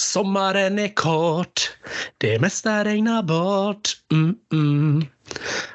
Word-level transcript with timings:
Sommaren 0.00 0.78
är 0.78 0.94
kort, 0.94 1.70
det 2.18 2.38
mesta 2.38 2.84
regnar 2.84 3.22
bort. 3.22 3.88
Mm, 4.12 4.34
mm. 4.52 5.04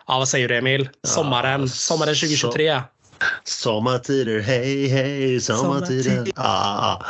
Ja, 0.07 0.17
vad 0.17 0.27
säger 0.27 0.47
du 0.47 0.57
Emil? 0.57 0.89
Sommaren, 1.03 1.61
Ja, 1.61 1.67
sommaren 1.67 2.15
2023. 2.15 2.81
Sommartider, 3.43 4.39
hej 4.39 4.87
hej, 4.87 5.41
sommartider. 5.41 6.03
Sommartider. 6.03 6.33
Ah, 6.35 7.01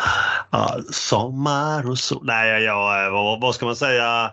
ah, 0.49 0.77
sommar 0.91 1.89
och 1.89 1.99
sol. 1.99 2.21
Nej, 2.23 2.63
ja, 2.63 3.09
vad, 3.11 3.41
vad 3.41 3.55
ska 3.55 3.65
man 3.65 3.75
säga 3.75 4.31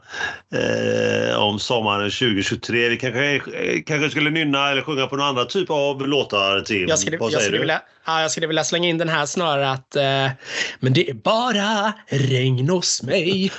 eh, 0.54 1.38
om 1.38 1.58
sommaren 1.58 2.10
2023? 2.10 2.88
Vi 2.88 2.96
kanske, 2.96 3.34
eh, 3.34 3.82
kanske 3.86 4.10
skulle 4.10 4.30
nynna 4.30 4.70
eller 4.70 4.82
sjunga 4.82 5.06
på 5.06 5.16
någon 5.16 5.26
annan 5.26 5.46
typ 5.46 5.70
av 5.70 6.08
låtar, 6.08 6.60
Tim. 6.60 6.88
Jag 6.88 6.98
skulle, 6.98 7.18
vad 7.18 7.26
jag, 7.26 7.32
säger 7.32 7.44
skulle 7.44 7.56
du? 7.56 7.60
vilja, 7.60 7.82
ja, 8.04 8.22
jag 8.22 8.30
skulle 8.30 8.46
vilja 8.46 8.64
slänga 8.64 8.88
in 8.88 8.98
den 8.98 9.08
här 9.08 9.26
snarare 9.26 9.70
att 9.70 9.96
eh, 9.96 10.30
Men 10.80 10.92
det 10.92 11.10
är 11.10 11.14
bara 11.14 11.92
regn 12.06 12.68
hos 12.68 13.02
mig. 13.02 13.52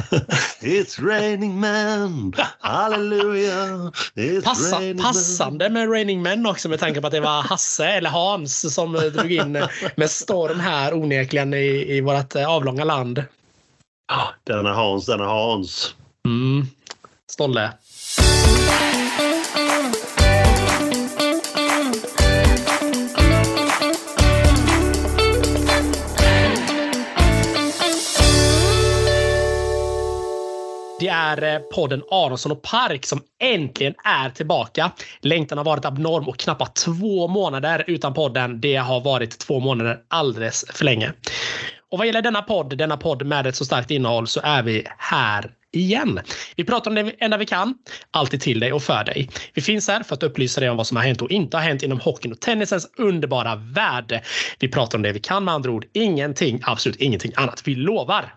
It's 0.60 1.06
raining 1.06 1.60
men, 1.60 2.32
hallelujah. 2.60 3.90
It's 4.14 4.42
Passa, 4.42 4.80
passande 5.02 5.70
med 5.70 5.92
Raining 5.92 6.22
Men 6.22 6.46
också 6.46 6.68
med 6.68 6.80
tanke 6.80 7.00
på 7.00 7.06
att 7.06 7.12
det 7.12 7.20
var 7.20 7.42
Hasse 7.42 7.86
eller 7.86 8.10
Hans 8.10 8.74
som 8.74 8.92
drog 8.92 9.32
in 9.32 9.66
med 9.96 10.10
storm 10.10 10.60
här 10.60 10.94
onekligen 10.94 11.54
i, 11.54 11.96
i 11.96 12.00
vårt 12.00 12.36
avlånga 12.36 12.84
land. 12.84 13.24
Denna 14.44 14.74
Hans, 14.74 15.06
denna 15.06 15.24
Hans. 15.24 15.94
Mm. 16.26 16.66
Stolle. 17.30 17.72
Det 31.00 31.08
är 31.08 31.54
eh, 31.54 31.58
podden 31.58 32.02
Aronsson 32.10 32.52
och 32.52 32.62
Park 32.62 33.06
som 33.06 33.20
äntligen 33.38 33.94
är 34.04 34.30
tillbaka. 34.30 34.92
Längtan 35.20 35.58
har 35.58 35.64
varit 35.64 35.84
abnorm 35.84 36.28
och 36.28 36.36
knappt 36.36 36.76
två 36.76 37.28
månader 37.28 37.84
utan 37.86 38.14
podden. 38.14 38.60
Det 38.60 38.76
har 38.76 39.00
varit 39.00 39.38
två 39.38 39.60
månader 39.60 39.98
alldeles 40.08 40.64
för 40.72 40.84
länge. 40.84 41.12
Och 41.90 41.98
vad 41.98 42.06
gäller 42.06 42.22
denna 42.22 42.42
podd, 42.42 42.78
denna 42.78 42.96
podd 42.96 43.26
med 43.26 43.46
ett 43.46 43.56
så 43.56 43.64
starkt 43.64 43.90
innehåll, 43.90 44.26
så 44.26 44.40
är 44.44 44.62
vi 44.62 44.86
här 44.98 45.50
igen. 45.72 46.20
Vi 46.56 46.64
pratar 46.64 46.90
om 46.90 46.94
det 46.94 47.12
enda 47.18 47.36
vi 47.36 47.46
kan, 47.46 47.74
alltid 48.10 48.40
till 48.40 48.60
dig 48.60 48.72
och 48.72 48.82
för 48.82 49.04
dig. 49.04 49.28
Vi 49.54 49.62
finns 49.62 49.88
här 49.88 50.02
för 50.02 50.14
att 50.14 50.22
upplysa 50.22 50.60
dig 50.60 50.70
om 50.70 50.76
vad 50.76 50.86
som 50.86 50.96
har 50.96 51.04
hänt 51.04 51.22
och 51.22 51.30
inte 51.30 51.56
har 51.56 51.64
hänt 51.64 51.82
inom 51.82 52.00
hockeyn 52.00 52.32
och 52.32 52.40
tennisens 52.40 52.90
underbara 52.96 53.56
värld. 53.56 54.20
Vi 54.58 54.68
pratar 54.68 54.98
om 54.98 55.02
det 55.02 55.12
vi 55.12 55.20
kan 55.20 55.44
med 55.44 55.54
andra 55.54 55.70
ord, 55.70 55.86
ingenting, 55.92 56.60
absolut 56.62 56.96
ingenting 56.96 57.32
annat. 57.36 57.62
Vi 57.64 57.74
lovar. 57.74 58.34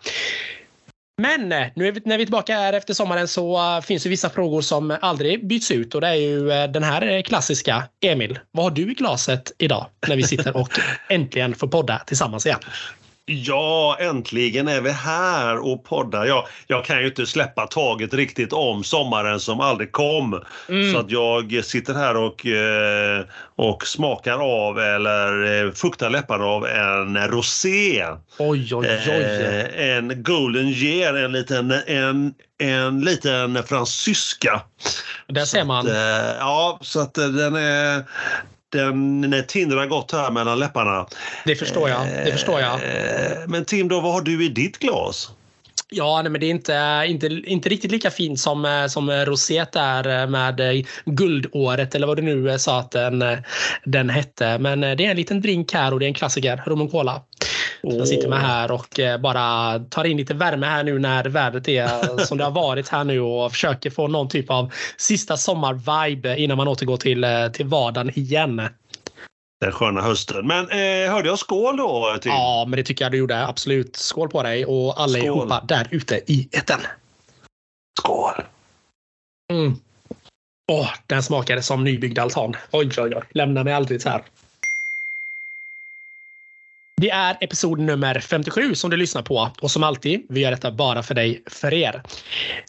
Men 1.21 1.51
eh, 1.51 1.67
nu 1.75 1.87
är 1.87 1.91
vi, 1.91 2.01
när 2.05 2.17
vi 2.17 2.23
är 2.23 2.25
tillbaka 2.25 2.55
här 2.55 2.73
efter 2.73 2.93
sommaren 2.93 3.27
så 3.27 3.75
eh, 3.75 3.81
finns 3.81 4.03
det 4.03 4.09
vissa 4.09 4.29
frågor 4.29 4.61
som 4.61 4.97
aldrig 5.01 5.47
byts 5.47 5.71
ut 5.71 5.95
och 5.95 6.01
det 6.01 6.07
är 6.07 6.13
ju 6.13 6.51
eh, 6.51 6.71
den 6.71 6.83
här 6.83 7.21
klassiska. 7.21 7.83
Emil, 8.01 8.39
vad 8.51 8.65
har 8.65 8.71
du 8.71 8.91
i 8.91 8.93
glaset 8.93 9.51
idag 9.57 9.85
när 10.07 10.15
vi 10.15 10.23
sitter 10.23 10.57
och 10.57 10.69
äntligen 11.09 11.55
får 11.55 11.67
podda 11.67 11.99
tillsammans 11.99 12.45
igen? 12.45 12.59
Ja, 13.25 13.97
äntligen 13.99 14.67
är 14.67 14.81
vi 14.81 14.91
här 14.91 15.57
och 15.57 15.83
poddar. 15.83 16.25
Jag, 16.25 16.47
jag 16.67 16.85
kan 16.85 16.99
ju 16.99 17.07
inte 17.07 17.25
släppa 17.25 17.67
taget 17.67 18.13
riktigt 18.13 18.53
om 18.53 18.83
sommaren 18.83 19.39
som 19.39 19.59
aldrig 19.59 19.91
kom. 19.91 20.41
Så 20.93 20.99
att 20.99 21.11
jag 21.11 21.65
sitter 21.65 21.93
här 21.93 22.17
och, 22.17 22.45
eh, 22.45 23.25
och 23.55 23.87
smakar 23.87 24.39
av 24.39 24.79
eller 24.79 25.63
eh, 25.65 25.71
fuktar 25.71 26.09
läpparna 26.09 26.45
av 26.45 26.67
en 26.67 27.27
rosé. 27.27 28.05
Oj, 28.37 28.75
oj, 28.75 28.87
oj. 29.07 29.21
Eh, 29.21 29.97
en 29.97 30.23
Golden 30.23 30.67
Year, 30.67 31.13
en 31.13 31.31
liten, 31.31 31.71
en, 31.87 32.33
en 32.57 33.01
liten 33.01 33.63
fransyska. 33.63 34.61
Där 35.27 35.45
ser 35.45 35.63
man. 35.63 35.87
Eh, 35.87 36.35
ja, 36.39 36.79
så 36.81 36.99
att 36.99 37.13
den 37.13 37.55
är... 37.55 38.03
Den 38.73 39.43
tindrar 39.47 39.85
gott 39.85 40.11
här 40.11 40.31
mellan 40.31 40.59
läpparna. 40.59 41.05
Det 41.45 41.55
förstår 41.55 41.89
jag. 41.89 42.07
Det 42.25 42.31
förstår 42.31 42.59
jag. 42.59 42.73
Eh, 42.73 43.47
Men 43.47 43.65
Tim, 43.65 43.87
då, 43.87 44.01
vad 44.01 44.13
har 44.13 44.21
du 44.21 44.45
i 44.45 44.49
ditt 44.49 44.77
glas? 44.77 45.31
Ja, 45.89 46.21
nej, 46.21 46.31
men 46.31 46.41
det 46.41 46.47
är 46.47 46.49
inte, 46.49 47.03
inte, 47.07 47.27
inte 47.27 47.69
riktigt 47.69 47.91
lika 47.91 48.11
fint 48.11 48.39
som, 48.39 48.65
eh, 48.65 48.87
som 48.87 49.11
roset 49.11 49.75
är 49.75 50.21
eh, 50.21 50.29
med 50.29 50.59
eh, 50.59 50.85
guldåret 51.05 51.95
eller 51.95 52.07
vad 52.07 52.17
du 52.17 52.21
nu 52.21 52.49
eh, 52.49 52.57
sa 52.57 52.79
att 52.79 52.91
den, 52.91 53.21
eh, 53.21 53.37
den 53.85 54.09
hette. 54.09 54.57
Men 54.57 54.83
eh, 54.83 54.95
det 54.95 55.05
är 55.05 55.09
en 55.11 55.17
liten 55.17 55.41
drink 55.41 55.73
här 55.73 55.93
och 55.93 55.99
det 55.99 56.05
är 56.05 56.07
en 56.07 56.13
klassiker, 56.13 56.63
rum 56.65 56.81
och 56.81 56.91
cola. 56.91 57.21
Så 57.81 57.97
Jag 57.97 58.07
sitter 58.07 58.27
med 58.27 58.39
här 58.39 58.71
och 58.71 58.99
eh, 58.99 59.17
bara 59.17 59.79
tar 59.79 60.03
in 60.03 60.17
lite 60.17 60.33
värme 60.33 60.65
här 60.65 60.83
nu 60.83 60.99
när 60.99 61.25
vädret 61.25 61.67
är 61.67 62.17
som 62.25 62.37
det 62.37 62.43
har 62.43 62.51
varit 62.51 62.89
här 62.89 63.03
nu 63.03 63.19
och 63.19 63.51
försöker 63.51 63.89
få 63.89 64.07
någon 64.07 64.29
typ 64.29 64.49
av 64.49 64.73
sista 64.97 65.37
sommar-vibe 65.37 66.35
innan 66.35 66.57
man 66.57 66.67
återgår 66.67 66.97
till, 66.97 67.23
eh, 67.23 67.47
till 67.47 67.65
vardagen 67.65 68.11
igen. 68.19 68.61
Den 69.61 69.71
sköna 69.71 70.01
hösten. 70.01 70.47
Men 70.47 70.69
eh, 70.69 71.11
hörde 71.11 71.27
jag 71.29 71.39
skål 71.39 71.77
då, 71.77 72.17
Tim? 72.21 72.31
Ja, 72.31 72.65
men 72.67 72.77
det 72.77 72.83
tycker 72.83 73.05
jag 73.05 73.11
du 73.11 73.17
gjorde. 73.17 73.47
Absolut. 73.47 73.95
Skål 73.95 74.29
på 74.29 74.43
dig 74.43 74.65
och 74.65 75.01
allihopa 75.01 75.63
där 75.67 75.87
ute 75.91 76.21
i 76.27 76.49
etern. 76.51 76.81
Skål! 77.99 78.33
Mm. 79.51 79.75
Åh, 80.71 80.89
den 81.07 81.23
smakade 81.23 81.61
som 81.61 81.83
nybyggd 81.83 82.19
altan. 82.19 82.55
Oj, 82.71 82.89
oj, 82.97 83.15
oj. 83.15 83.23
Lämna 83.31 83.63
mig 83.63 83.73
aldrig 83.73 84.01
så 84.01 84.09
här. 84.09 84.23
Det 87.01 87.09
är 87.09 87.37
episod 87.41 87.79
nummer 87.79 88.19
57 88.19 88.75
som 88.75 88.89
du 88.89 88.97
lyssnar 88.97 89.21
på 89.21 89.51
och 89.61 89.71
som 89.71 89.83
alltid, 89.83 90.25
vi 90.29 90.39
gör 90.39 90.51
detta 90.51 90.71
bara 90.71 91.03
för 91.03 91.15
dig, 91.15 91.43
för 91.49 91.73
er. 91.73 92.03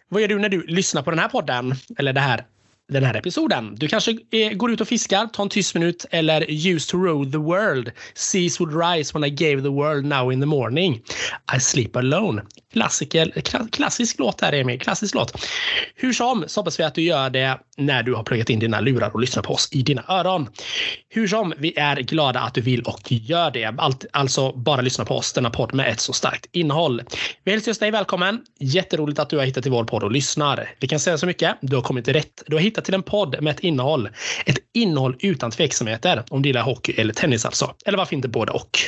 Vad 0.08 0.22
gör 0.22 0.28
du 0.28 0.38
när 0.38 0.48
du 0.48 0.66
lyssnar 0.66 1.02
på 1.02 1.10
den 1.10 1.18
här 1.18 1.28
podden? 1.28 1.74
Eller 1.98 2.12
det 2.12 2.20
här 2.20 2.44
den 2.88 3.04
här 3.04 3.14
episoden. 3.14 3.74
Du 3.74 3.88
kanske 3.88 4.18
eh, 4.30 4.52
går 4.52 4.70
ut 4.70 4.80
och 4.80 4.88
fiskar, 4.88 5.26
tar 5.26 5.42
en 5.42 5.48
tyst 5.48 5.74
minut 5.74 6.06
eller 6.10 6.50
used 6.50 6.88
to 6.88 6.98
rule 6.98 7.30
the 7.30 7.38
world. 7.38 7.90
Seas 8.14 8.60
would 8.60 8.74
rise 8.76 9.18
when 9.18 9.24
I 9.24 9.30
gave 9.30 9.62
the 9.62 9.68
world 9.68 10.04
now 10.04 10.32
in 10.32 10.40
the 10.40 10.46
morning. 10.46 11.02
I 11.56 11.60
sleep 11.60 11.96
alone. 11.96 12.42
Klassiker, 12.72 13.32
klassisk 13.70 14.18
låt 14.18 14.40
här 14.40 14.52
Emil, 14.52 14.80
klassisk 14.80 15.14
låt. 15.14 15.46
Hur 15.94 16.12
som 16.12 16.44
så 16.46 16.60
hoppas 16.60 16.80
vi 16.80 16.84
att 16.84 16.94
du 16.94 17.02
gör 17.02 17.30
det 17.30 17.58
när 17.76 18.02
du 18.02 18.14
har 18.14 18.22
pluggat 18.22 18.50
in 18.50 18.58
dina 18.58 18.80
lurar 18.80 19.10
och 19.14 19.20
lyssnar 19.20 19.42
på 19.42 19.52
oss 19.52 19.68
i 19.72 19.82
dina 19.82 20.04
öron. 20.08 20.48
Hur 21.08 21.28
som, 21.28 21.52
vi 21.58 21.78
är 21.78 21.96
glada 21.96 22.40
att 22.40 22.54
du 22.54 22.60
vill 22.60 22.82
och 22.82 23.12
gör 23.12 23.50
det. 23.50 23.74
Allt, 23.78 24.06
alltså 24.12 24.52
bara 24.52 24.80
lyssna 24.80 25.04
på 25.04 25.16
oss, 25.16 25.32
denna 25.32 25.50
podd 25.50 25.74
med 25.74 25.88
ett 25.88 26.00
så 26.00 26.12
starkt 26.12 26.46
innehåll. 26.52 27.02
Vi 27.44 27.52
hälsar 27.52 27.70
just 27.70 27.80
dig 27.80 27.90
välkommen. 27.90 28.40
Jätteroligt 28.60 29.18
att 29.18 29.30
du 29.30 29.38
har 29.38 29.44
hittat 29.44 29.62
till 29.62 29.72
vår 29.72 29.84
podd 29.84 30.02
och 30.02 30.12
lyssnar. 30.12 30.70
Vi 30.80 30.88
kan 30.88 31.00
säga 31.00 31.18
så 31.18 31.26
mycket. 31.26 31.56
Du 31.60 31.76
har 31.76 31.82
kommit 31.82 32.08
rätt. 32.08 32.42
Du 32.46 32.56
har 32.56 32.60
hittat 32.60 32.73
till 32.80 32.94
en 32.94 33.02
podd 33.02 33.42
med 33.42 33.50
ett 33.50 33.60
innehåll. 33.60 34.08
Ett 34.46 34.58
innehåll 34.74 35.16
utan 35.20 35.50
tveksamheter. 35.50 36.24
Om 36.30 36.42
du 36.42 36.48
gillar 36.48 36.62
hockey 36.62 36.92
eller 36.92 37.14
tennis 37.14 37.44
alltså. 37.44 37.74
Eller 37.84 37.98
varför 37.98 38.16
inte 38.16 38.28
både 38.28 38.52
och? 38.52 38.78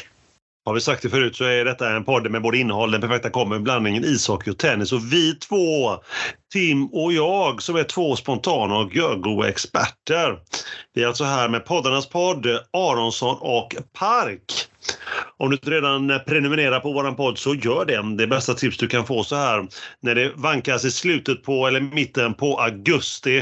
Har 0.67 0.75
vi 0.75 0.81
sagt 0.81 1.03
det 1.03 1.11
förut 1.11 1.37
så 1.37 1.45
är 1.45 1.65
detta 1.65 1.97
en 1.97 2.05
podd 2.05 2.31
med 2.31 2.43
både 2.43 2.59
innehåll, 2.59 2.91
den 2.91 3.01
perfekta 3.01 3.31
komben, 3.31 3.65
blandningen 3.65 4.05
ishockey 4.05 4.51
och 4.51 4.59
tennis. 4.59 4.93
Och 4.93 5.13
vi 5.13 5.35
två, 5.35 5.97
Tim 6.53 6.87
och 6.87 7.13
jag, 7.13 7.63
som 7.63 7.77
är 7.77 7.85
två 7.85 8.17
spontana 8.17 8.79
och 8.79 8.97
görgoa 8.97 9.49
experter. 9.49 10.39
Vi 10.95 11.03
är 11.03 11.07
alltså 11.07 11.25
här 11.25 11.49
med 11.49 11.65
poddarnas 11.65 12.09
podd, 12.09 12.47
Aronsson 12.73 13.37
och 13.41 13.77
Park. 13.99 14.69
Om 15.39 15.51
du 15.51 15.57
inte 15.57 15.71
redan 15.71 16.21
prenumererar 16.27 16.81
på 16.81 16.93
våran 16.93 17.17
podd 17.17 17.39
så 17.39 17.55
gör 17.55 17.85
det. 17.85 18.17
Det 18.17 18.27
bästa 18.27 18.55
tips 18.55 18.79
du 18.79 18.87
kan 18.87 19.07
få 19.07 19.25
så 19.25 19.37
här 19.37 19.67
när 20.01 20.15
det 20.15 20.33
vankas 20.35 20.85
i 20.85 20.91
slutet 20.91 21.43
på 21.43 21.67
eller 21.67 21.81
mitten 21.81 22.35
på 22.35 22.61
augusti. 22.61 23.39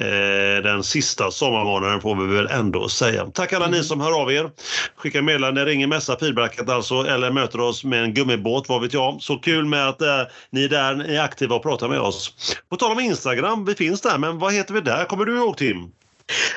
Eh, 0.00 0.62
den 0.62 0.82
sista 0.82 1.30
sommarmånaden 1.30 2.00
får 2.00 2.16
vi 2.16 2.34
väl 2.34 2.46
ändå 2.46 2.88
säga. 2.88 3.26
Tack 3.26 3.52
alla 3.52 3.66
ni 3.66 3.84
som 3.84 4.00
hör 4.00 4.20
av 4.22 4.32
er. 4.32 4.50
Skickar 4.96 5.22
meddelande, 5.22 5.64
ringer, 5.64 5.86
messar, 5.86 6.16
feedbacket 6.16 6.68
alltså 6.68 6.94
eller 6.94 7.30
möter 7.30 7.60
oss 7.60 7.84
med 7.84 8.04
en 8.04 8.14
gummibåt, 8.14 8.68
vad 8.68 8.82
vet 8.82 8.94
jag. 8.94 9.22
Så 9.22 9.36
kul 9.36 9.64
med 9.64 9.88
att 9.88 10.02
eh, 10.02 10.22
ni 10.50 10.64
är 10.64 10.68
där, 10.68 10.94
ni 10.94 11.14
är 11.14 11.22
aktiva 11.22 11.56
och 11.56 11.62
pratar 11.62 11.88
med 11.88 12.00
oss. 12.00 12.34
På 12.68 12.76
tal 12.76 12.92
om 12.92 13.00
Instagram, 13.00 13.64
vi 13.64 13.74
finns 13.74 14.00
där, 14.00 14.18
men 14.18 14.38
vad 14.38 14.54
heter 14.54 14.74
vi 14.74 14.80
där? 14.80 15.04
Kommer 15.04 15.24
du 15.24 15.36
ihåg 15.36 15.56
Tim? 15.56 15.90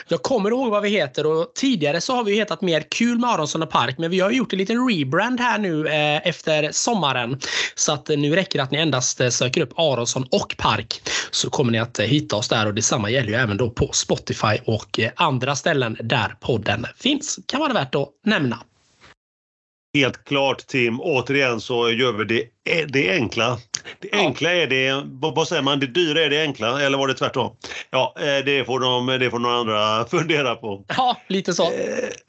Jag 0.07 0.21
kommer 0.21 0.49
ihåg 0.49 0.71
vad 0.71 0.83
vi 0.83 0.89
heter 0.89 1.25
och 1.25 1.51
tidigare 1.55 2.01
så 2.01 2.15
har 2.15 2.23
vi 2.23 2.35
hetat 2.35 2.61
mer 2.61 2.83
Kul 2.89 3.19
med 3.19 3.29
Aronsson 3.29 3.63
och 3.63 3.69
Park 3.69 3.97
men 3.97 4.11
vi 4.11 4.19
har 4.19 4.31
gjort 4.31 4.53
en 4.53 4.59
liten 4.59 4.89
rebrand 4.89 5.39
här 5.39 5.59
nu 5.59 5.87
eh, 5.87 6.27
efter 6.27 6.71
sommaren. 6.71 7.39
Så 7.75 7.93
att 7.93 8.09
eh, 8.09 8.17
nu 8.17 8.35
räcker 8.35 8.59
det 8.59 8.63
att 8.63 8.71
ni 8.71 8.77
endast 8.77 9.21
eh, 9.21 9.29
söker 9.29 9.61
upp 9.61 9.73
Aronsson 9.79 10.23
och 10.31 10.55
Park 10.57 11.01
så 11.31 11.49
kommer 11.49 11.71
ni 11.71 11.79
att 11.79 11.99
eh, 11.99 12.05
hitta 12.05 12.35
oss 12.35 12.49
där 12.49 12.65
och 12.65 12.73
detsamma 12.73 13.09
gäller 13.09 13.29
ju 13.29 13.35
även 13.35 13.57
då 13.57 13.69
på 13.69 13.89
Spotify 13.93 14.57
och 14.65 14.99
andra 15.15 15.55
ställen 15.55 15.97
där 16.01 16.35
podden 16.39 16.85
finns. 16.97 17.39
Kan 17.45 17.59
vara 17.59 17.73
värt 17.73 17.95
att 17.95 18.09
nämna. 18.25 18.59
Helt 19.97 20.23
klart 20.23 20.67
Tim, 20.67 21.01
återigen 21.01 21.61
så 21.61 21.91
gör 21.91 22.13
vi 22.13 22.25
det, 22.25 22.85
det 22.85 23.11
enkla. 23.11 23.57
Det 23.99 24.09
enkla 24.11 24.53
är 24.53 24.67
det, 24.67 25.03
vad 25.33 25.47
säger 25.47 25.61
man, 25.61 25.79
det 25.79 25.87
dyra 25.87 26.21
är 26.21 26.29
det 26.29 26.41
enkla 26.41 26.81
eller 26.81 26.97
var 26.97 27.07
det 27.07 27.13
tvärtom? 27.13 27.55
Ja, 27.89 28.15
eh, 28.19 28.45
det 28.45 28.65
får, 28.65 28.79
de, 28.79 29.19
det 29.19 29.29
får 29.29 29.39
några 29.39 29.55
andra 29.55 30.05
fundera 30.11 30.55
på. 30.55 30.85
Ja, 30.87 31.17
lite 31.27 31.53
så. 31.53 31.71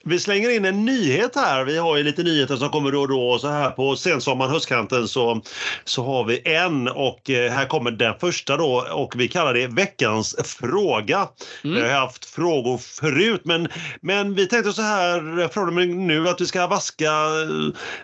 Vi 0.05 0.21
slänger 0.21 0.51
in 0.51 0.65
en 0.65 0.85
nyhet 0.85 1.37
här. 1.37 1.65
Vi 1.65 1.79
har 1.79 1.97
ju 1.97 2.03
lite 2.03 2.23
nyheter 2.23 2.57
som 2.57 2.69
kommer 2.69 2.93
då 2.93 3.01
och 3.01 3.09
då. 3.09 3.39
Så 3.39 3.49
här 3.49 3.71
på 3.71 3.97
sensommaren, 3.97 4.51
höstkanten 4.51 5.09
så, 5.09 5.43
så 5.85 6.05
har 6.05 6.25
vi 6.25 6.43
en 6.45 6.89
och 6.89 7.21
här 7.27 7.67
kommer 7.67 7.91
den 7.91 8.15
första 8.21 8.57
då 8.57 8.87
och 8.93 9.15
vi 9.17 9.29
kallar 9.29 9.55
det 9.55 9.67
veckans 9.67 10.37
fråga. 10.61 11.29
Mm. 11.65 11.77
Vi 11.77 11.83
har 11.83 12.01
haft 12.01 12.25
frågor 12.25 12.79
förut 12.79 13.41
men, 13.45 13.69
men 14.01 14.35
vi 14.35 14.47
tänkte 14.47 14.73
så 14.73 14.83
här 14.83 15.49
från 15.49 15.69
och 15.69 15.75
med 15.75 15.89
nu 15.89 16.29
att 16.29 16.41
vi 16.41 16.47
ska 16.47 16.67
vaska, 16.67 17.13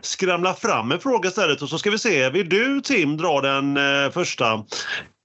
skramla 0.00 0.55
fram 0.55 0.93
en 0.93 0.99
fråga 0.99 1.29
istället 1.29 1.62
och 1.62 1.69
så 1.69 1.79
ska 1.79 1.91
vi 1.91 1.99
se. 1.99 2.31
Vill 2.31 2.49
du 2.49 2.81
Tim 2.81 3.17
dra 3.17 3.39
den 3.40 3.76
eh, 3.76 4.10
första 4.10 4.64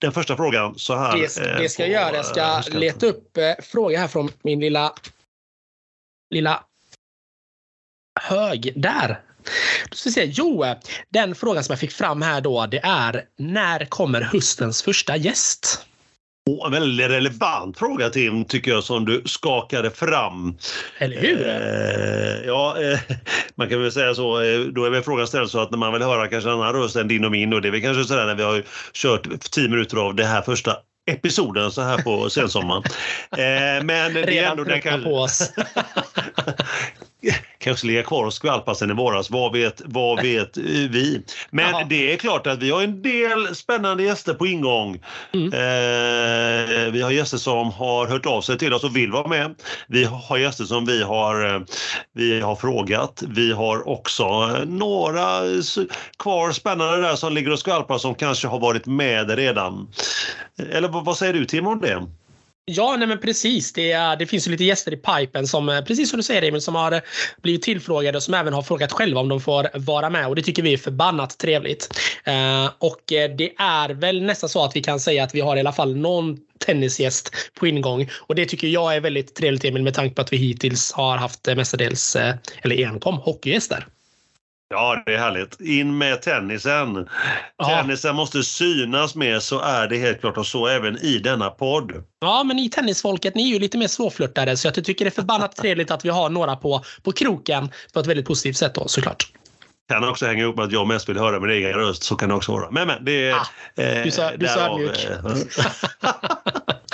den 0.01 0.11
första 0.11 0.35
frågan 0.35 0.79
så 0.79 0.95
här. 0.95 1.17
Det, 1.17 1.61
det 1.61 1.69
ska 1.69 1.83
jag 1.83 1.91
göra. 1.91 2.15
Jag 2.15 2.25
ska 2.65 2.71
eh, 2.71 2.79
leta 2.79 3.05
upp 3.05 3.37
eh, 3.37 3.53
fråga 3.63 3.99
här 3.99 4.07
från 4.07 4.31
min 4.41 4.59
lilla 4.59 4.93
lilla 6.29 6.63
hög 8.21 8.73
där. 8.75 9.21
Då 9.89 9.95
ska 9.95 10.09
vi 10.09 10.13
se. 10.13 10.25
Jo, 10.25 10.65
den 11.09 11.35
frågan 11.35 11.63
som 11.63 11.73
jag 11.73 11.79
fick 11.79 11.91
fram 11.91 12.21
här 12.21 12.41
då, 12.41 12.65
det 12.65 12.79
är 12.83 13.25
när 13.37 13.85
kommer 13.85 14.21
höstens 14.21 14.83
första 14.83 15.17
gäst? 15.17 15.85
En 16.65 16.71
väldigt 16.71 17.09
relevant 17.09 17.79
fråga 17.79 18.09
Tim, 18.09 18.45
tycker 18.45 18.71
jag, 18.71 18.83
som 18.83 19.05
du 19.05 19.21
skakade 19.25 19.91
fram. 19.91 20.57
Eller 20.97 21.21
hur? 21.21 21.47
Eh, 21.47 22.47
ja, 22.47 22.81
eh, 22.81 22.99
man 23.55 23.69
kan 23.69 23.81
väl 23.81 23.91
säga 23.91 24.15
så. 24.15 24.41
Eh, 24.41 24.59
då 24.59 24.85
är 24.85 24.89
väl 24.89 25.03
frågan 25.03 25.27
ställd 25.27 25.49
så 25.49 25.59
att 25.59 25.71
när 25.71 25.77
man 25.77 25.93
vill 25.93 26.01
höra 26.01 26.27
kanske 26.27 26.49
en 26.49 26.55
annan 26.55 26.73
röst 26.73 26.95
än 26.95 27.07
din 27.07 27.25
och 27.25 27.31
min 27.31 27.53
och 27.53 27.61
det 27.61 27.67
är 27.67 27.71
väl 27.71 27.81
kanske 27.81 28.03
sådär 28.03 28.25
när 28.25 28.35
vi 28.35 28.43
har 28.43 28.63
kört 28.93 29.41
tio 29.51 29.69
minuter 29.69 29.97
av 29.97 30.15
det 30.15 30.25
här 30.25 30.41
första 30.41 30.77
episoden 31.11 31.71
så 31.71 31.81
här 31.81 31.97
på 31.97 32.29
sensommaren. 32.29 32.83
Eh, 33.31 33.83
men 33.83 34.13
det 34.13 34.37
är 34.37 34.51
ändå 34.51 34.63
den 34.63 34.81
kan... 34.81 35.03
på 35.03 35.15
oss. 35.15 35.51
kanske 37.57 37.87
ligga 37.87 38.03
kvar 38.03 38.25
och 38.25 38.33
skvalpa 38.33 38.75
sen 38.75 38.91
i 38.91 38.93
våras. 38.93 39.29
Vad 39.29 39.51
vet, 39.51 39.81
vad 39.85 40.21
vet 40.21 40.57
vi? 40.57 41.23
Men 41.49 41.69
Jaha. 41.71 41.85
det 41.89 42.13
är 42.13 42.17
klart 42.17 42.47
att 42.47 42.59
vi 42.59 42.71
har 42.71 42.81
en 42.81 43.01
del 43.01 43.55
spännande 43.55 44.03
gäster 44.03 44.33
på 44.33 44.47
ingång. 44.47 44.99
Mm. 45.33 45.53
Eh, 45.53 46.91
vi 46.91 47.01
har 47.01 47.11
gäster 47.11 47.37
som 47.37 47.71
har 47.71 48.07
hört 48.07 48.25
av 48.25 48.41
sig 48.41 48.57
till 48.57 48.73
oss 48.73 48.83
och 48.83 48.95
vill 48.95 49.11
vara 49.11 49.27
med. 49.27 49.55
Vi 49.87 50.03
har 50.03 50.37
gäster 50.37 50.63
som 50.63 50.85
vi 50.85 51.03
har, 51.03 51.55
eh, 51.55 51.61
vi 52.13 52.41
har 52.41 52.55
frågat. 52.55 53.23
Vi 53.27 53.51
har 53.51 53.89
också 53.89 54.47
några 54.65 55.41
kvar 56.19 56.51
spännande 56.51 57.01
där 57.01 57.15
som 57.15 57.33
ligger 57.33 57.51
och 57.51 57.59
skvalpar 57.59 57.97
som 57.97 58.15
kanske 58.15 58.47
har 58.47 58.59
varit 58.59 58.85
med 58.85 59.29
redan. 59.29 59.87
Eller 60.71 60.87
vad 60.87 61.17
säger 61.17 61.33
du 61.33 61.45
Tim 61.45 61.67
om 61.67 61.79
det? 61.79 62.05
Ja, 62.67 62.95
nej 62.99 63.07
men 63.07 63.19
precis. 63.19 63.73
Det, 63.73 64.15
det 64.19 64.25
finns 64.25 64.47
ju 64.47 64.51
lite 64.51 64.63
gäster 64.63 64.93
i 64.93 64.97
pipen 64.97 65.47
som, 65.47 65.69
eh, 65.69 65.81
precis 65.81 66.09
som 66.09 66.17
du 66.17 66.23
säger 66.23 66.41
Emil, 66.41 66.61
som 66.61 66.75
har 66.75 66.91
eh, 66.91 66.99
blivit 67.41 67.61
tillfrågade 67.61 68.17
och 68.17 68.23
som 68.23 68.33
även 68.33 68.53
har 68.53 68.61
frågat 68.61 68.91
själva 68.91 69.19
om 69.19 69.29
de 69.29 69.41
får 69.41 69.69
vara 69.73 70.09
med 70.09 70.27
och 70.27 70.35
det 70.35 70.41
tycker 70.41 70.63
vi 70.63 70.73
är 70.73 70.77
förbannat 70.77 71.37
trevligt. 71.37 71.99
Eh, 72.23 72.69
och 72.79 73.13
eh, 73.13 73.35
det 73.35 73.53
är 73.57 73.89
väl 73.89 74.23
nästan 74.23 74.49
så 74.49 74.63
att 74.63 74.75
vi 74.75 74.81
kan 74.81 74.99
säga 74.99 75.23
att 75.23 75.35
vi 75.35 75.41
har 75.41 75.57
i 75.57 75.59
alla 75.59 75.73
fall 75.73 75.95
någon 75.95 76.37
tennisgäst 76.65 77.35
på 77.59 77.67
ingång 77.67 78.09
och 78.19 78.35
det 78.35 78.45
tycker 78.45 78.67
jag 78.67 78.95
är 78.95 79.01
väldigt 79.01 79.35
trevligt 79.35 79.65
Emil 79.65 79.83
med 79.83 79.93
tanke 79.93 80.15
på 80.15 80.21
att 80.21 80.33
vi 80.33 80.37
hittills 80.37 80.91
har 80.91 81.17
haft 81.17 81.47
mestadels, 81.55 82.15
eller 82.61 82.85
enkom, 82.85 83.15
hockeygäster. 83.15 83.87
Ja, 84.69 85.03
det 85.05 85.13
är 85.13 85.17
härligt. 85.17 85.61
In 85.61 85.97
med 85.97 86.21
tennisen. 86.21 87.09
Ja. 87.57 87.65
Tennisen 87.65 88.15
måste 88.15 88.43
synas 88.43 89.15
mer, 89.15 89.39
så 89.39 89.59
är 89.59 89.87
det 89.87 89.97
helt 89.97 90.19
klart 90.19 90.37
och 90.37 90.47
så 90.47 90.67
även 90.67 90.97
i 90.97 91.17
denna 91.17 91.49
podd. 91.49 91.91
Ja, 92.21 92.43
men 92.43 92.55
ni 92.55 92.69
tennisfolket, 92.69 93.35
ni 93.35 93.49
är 93.49 93.53
ju 93.53 93.59
lite 93.59 93.77
mer 93.77 93.87
svårflörtade 93.87 94.57
så 94.57 94.67
jag 94.67 94.85
tycker 94.85 95.05
det 95.05 95.09
är 95.09 95.15
förbannat 95.15 95.55
trevligt 95.55 95.91
att 95.91 96.05
vi 96.05 96.09
har 96.09 96.29
några 96.29 96.55
på, 96.55 96.83
på 97.03 97.11
kroken 97.11 97.69
på 97.93 97.99
ett 97.99 98.07
väldigt 98.07 98.25
positivt 98.25 98.57
sätt 98.57 98.75
då 98.75 98.87
såklart. 98.87 99.27
Kan 99.89 100.09
också 100.09 100.25
hänga 100.25 100.43
ihop 100.43 100.55
med 100.55 100.65
att 100.65 100.71
jag 100.71 100.87
mest 100.87 101.09
vill 101.09 101.17
höra 101.17 101.39
min 101.39 101.49
egen 101.49 101.73
röst, 101.73 102.03
så 102.03 102.15
kan 102.15 102.29
det 102.29 102.35
också 102.35 102.51
vara. 102.51 102.71
Men 102.71 102.87
men, 102.87 103.05
det 103.05 103.27
är... 103.27 103.33
Ah, 103.33 103.47
du 103.75 103.83
är 103.83 104.09
så, 104.09 104.31
du 104.37 104.45
är 104.45 104.49
så 104.49 104.59
ödmjuk. 104.59 105.07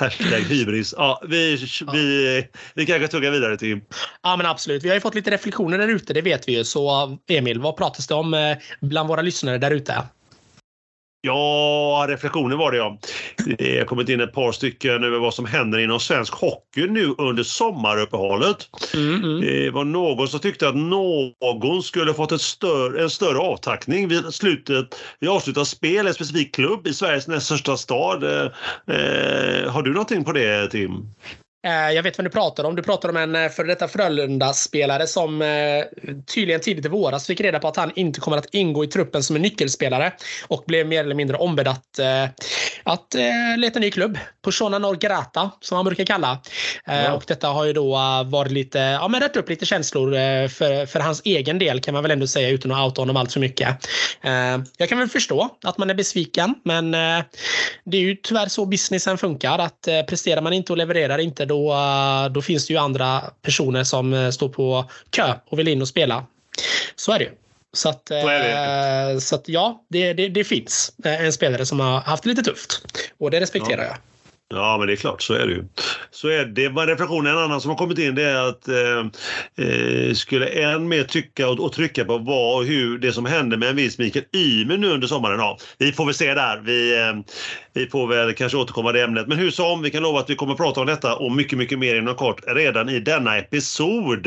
Hashtag 0.00 0.40
hybris. 0.40 0.94
Ja, 0.96 1.22
vi, 1.28 1.56
vi, 1.92 2.46
vi 2.74 2.86
kanske 2.86 3.08
tuggar 3.08 3.30
vidare 3.30 3.56
Tim. 3.56 3.80
Ja 4.22 4.36
men 4.36 4.46
absolut. 4.46 4.84
Vi 4.84 4.88
har 4.88 4.94
ju 4.94 5.00
fått 5.00 5.14
lite 5.14 5.30
reflektioner 5.30 5.78
där 5.78 5.88
ute, 5.88 6.12
det 6.12 6.22
vet 6.22 6.48
vi 6.48 6.56
ju. 6.56 6.64
Så 6.64 7.18
Emil, 7.28 7.60
vad 7.60 7.76
pratas 7.76 8.06
det 8.06 8.14
om 8.14 8.34
eh, 8.34 8.56
bland 8.80 9.08
våra 9.08 9.22
lyssnare 9.22 9.58
där 9.58 9.70
ute? 9.70 10.02
Ja, 11.26 12.06
reflektioner 12.08 12.56
var 12.56 12.70
det 12.70 12.76
ja. 12.76 12.98
Det 13.58 13.78
har 13.78 13.84
kommit 13.84 14.08
in 14.08 14.20
ett 14.20 14.32
par 14.32 14.52
stycken 14.52 15.04
över 15.04 15.18
vad 15.18 15.34
som 15.34 15.44
händer 15.44 15.78
inom 15.78 16.00
svensk 16.00 16.34
hockey 16.34 16.86
nu 16.86 17.14
under 17.18 17.42
sommaruppehållet. 17.42 18.56
Mm, 18.94 19.14
mm. 19.24 19.40
Det 19.40 19.70
var 19.70 19.84
någon 19.84 20.28
som 20.28 20.40
tyckte 20.40 20.68
att 20.68 20.76
någon 20.76 21.82
skulle 21.82 22.14
fått 22.14 22.32
ett 22.32 22.40
större, 22.40 23.02
en 23.02 23.10
större 23.10 23.38
avtackning 23.38 24.08
vid 24.08 24.34
slutet, 24.34 24.86
vid 25.20 25.30
avslutat 25.30 25.68
spel, 25.68 26.06
en 26.06 26.14
specifik 26.14 26.54
klubb 26.54 26.86
i 26.86 26.94
Sveriges 26.94 27.28
näst 27.28 27.46
största 27.46 27.76
stad. 27.76 28.24
Eh, 28.24 28.50
eh 28.96 29.72
har 29.72 29.82
du 29.82 29.92
någonting 29.92 30.24
på 30.24 30.32
det 30.32 30.70
Tim? 30.70 30.90
Eh, 31.64 31.90
jag 31.90 32.02
vet 32.02 32.18
vad 32.18 32.24
du 32.24 32.30
pratar 32.30 32.64
om. 32.64 32.76
Du 32.76 32.82
pratar 32.82 33.08
om 33.08 33.16
en 33.16 33.34
eh, 33.34 33.48
före 33.48 33.66
detta 33.66 33.88
Frölunda-spelare 33.88 35.06
som 35.06 35.42
eh, 35.42 35.84
tydligen 36.34 36.60
tidigt 36.60 36.84
i 36.84 36.88
våras 36.88 37.26
fick 37.26 37.40
reda 37.40 37.58
på 37.58 37.68
att 37.68 37.76
han 37.76 37.92
inte 37.94 38.20
kommer 38.20 38.36
att 38.36 38.54
ingå 38.54 38.84
i 38.84 38.86
truppen 38.86 39.22
som 39.22 39.36
en 39.36 39.42
nyckelspelare 39.42 40.12
och 40.46 40.64
blev 40.66 40.86
mer 40.86 41.04
eller 41.04 41.14
mindre 41.14 41.36
ombedd 41.36 41.68
att, 41.68 42.00
att 42.82 43.14
leta 43.56 43.78
ny 43.78 43.90
klubb. 43.90 44.18
Persona 44.44 44.78
non 44.78 44.98
grata, 44.98 45.50
som 45.60 45.76
man 45.76 45.84
brukar 45.84 46.04
kalla. 46.04 46.38
Ja. 46.84 47.12
Och 47.12 47.24
detta 47.26 47.48
har 47.48 47.64
ju 47.64 47.72
då 47.72 47.92
varit 48.26 48.52
lite, 48.52 48.78
ja 48.78 49.08
men 49.08 49.20
rätt 49.20 49.36
upp 49.36 49.48
lite 49.48 49.66
känslor 49.66 50.10
för, 50.48 50.86
för 50.86 51.00
hans 51.00 51.22
egen 51.24 51.58
del 51.58 51.80
kan 51.80 51.94
man 51.94 52.02
väl 52.02 52.10
ändå 52.10 52.26
säga 52.26 52.48
utan 52.48 52.72
att 52.72 52.86
outa 52.86 53.02
honom 53.02 53.16
allt 53.16 53.32
för 53.32 53.40
mycket. 53.40 53.88
Jag 54.76 54.88
kan 54.88 54.98
väl 54.98 55.08
förstå 55.08 55.56
att 55.62 55.78
man 55.78 55.90
är 55.90 55.94
besviken 55.94 56.54
men 56.64 56.90
det 57.84 57.96
är 57.96 58.00
ju 58.00 58.16
tyvärr 58.22 58.48
så 58.48 58.66
businessen 58.66 59.18
funkar 59.18 59.58
att 59.58 59.88
presterar 60.08 60.40
man 60.40 60.52
inte 60.52 60.72
och 60.72 60.78
levererar 60.78 61.18
inte 61.18 61.46
då, 61.54 61.72
eh, 61.72 62.32
då 62.32 62.42
finns 62.42 62.66
det 62.66 62.72
ju 62.72 62.78
andra 62.78 63.20
personer 63.42 63.84
som 63.84 64.12
eh, 64.12 64.30
står 64.30 64.48
på 64.48 64.90
kö 65.10 65.34
och 65.46 65.58
vill 65.58 65.68
in 65.68 65.82
och 65.82 65.88
spela. 65.88 66.26
Så 66.96 67.12
är 67.12 67.18
det 67.18 67.24
ju. 67.24 67.30
Så 67.72 67.88
att, 67.88 68.08
så, 68.08 69.20
så 69.20 69.34
att 69.34 69.48
ja, 69.48 69.84
det, 69.88 70.12
det, 70.12 70.28
det, 70.28 70.44
finns 70.44 70.92
en 71.04 71.32
spelare 71.32 71.66
som 71.66 71.80
har 71.80 72.00
haft 72.00 72.22
det 72.22 72.28
lite 72.28 72.42
tufft. 72.42 72.82
Och 73.18 73.30
det 73.30 73.40
respekterar 73.40 73.82
ja. 73.82 73.88
jag. 73.88 73.96
Ja, 74.48 74.78
men 74.78 74.86
det 74.86 74.92
är 74.92 74.96
klart, 74.96 75.22
så 75.22 75.34
är 75.34 75.46
det 75.46 75.52
ju. 75.52 75.64
Så 76.10 76.28
är 76.28 76.44
det. 76.44 76.68
Var 76.68 76.86
reflektionen 76.86 77.32
en 77.32 77.38
annan 77.38 77.60
som 77.60 77.70
har 77.70 77.78
kommit 77.78 77.98
in 77.98 78.14
det 78.14 78.22
är 78.22 78.48
att 78.48 78.68
eh, 78.68 79.06
eh, 79.66 80.14
skulle 80.14 80.46
än 80.46 80.88
mer 80.88 81.04
tycka 81.04 81.48
och, 81.48 81.60
och, 81.60 81.72
trycka 81.72 82.04
på 82.04 82.18
vad 82.18 82.56
och 82.56 82.64
hur 82.64 82.98
det 82.98 83.12
som 83.12 83.26
hände 83.26 83.56
med 83.56 83.68
en 83.68 83.76
viss 83.76 83.98
Mikael 83.98 84.24
Ymer 84.32 84.76
nu 84.76 84.90
under 84.90 85.06
sommaren. 85.06 85.38
Ja, 85.38 85.58
vi 85.78 85.92
får 85.92 86.04
väl 86.04 86.14
se 86.14 86.34
där. 86.34 86.60
Vi, 86.64 87.00
eh, 87.00 87.14
vi 87.72 87.86
får 87.86 88.06
väl 88.06 88.34
kanske 88.34 88.58
återkomma 88.58 88.92
till 88.92 89.00
ämnet. 89.00 89.26
Men 89.26 89.38
hur 89.38 89.50
som, 89.50 89.82
vi 89.82 89.90
kan 89.90 90.02
lova 90.02 90.20
att 90.20 90.30
vi 90.30 90.34
kommer 90.34 90.52
att 90.52 90.58
prata 90.58 90.80
om 90.80 90.86
detta 90.86 91.16
och 91.16 91.32
mycket, 91.32 91.58
mycket 91.58 91.78
mer 91.78 91.94
inom 91.94 92.14
kort 92.14 92.40
redan 92.46 92.88
i 92.88 93.00
denna 93.00 93.38
episod. 93.38 94.26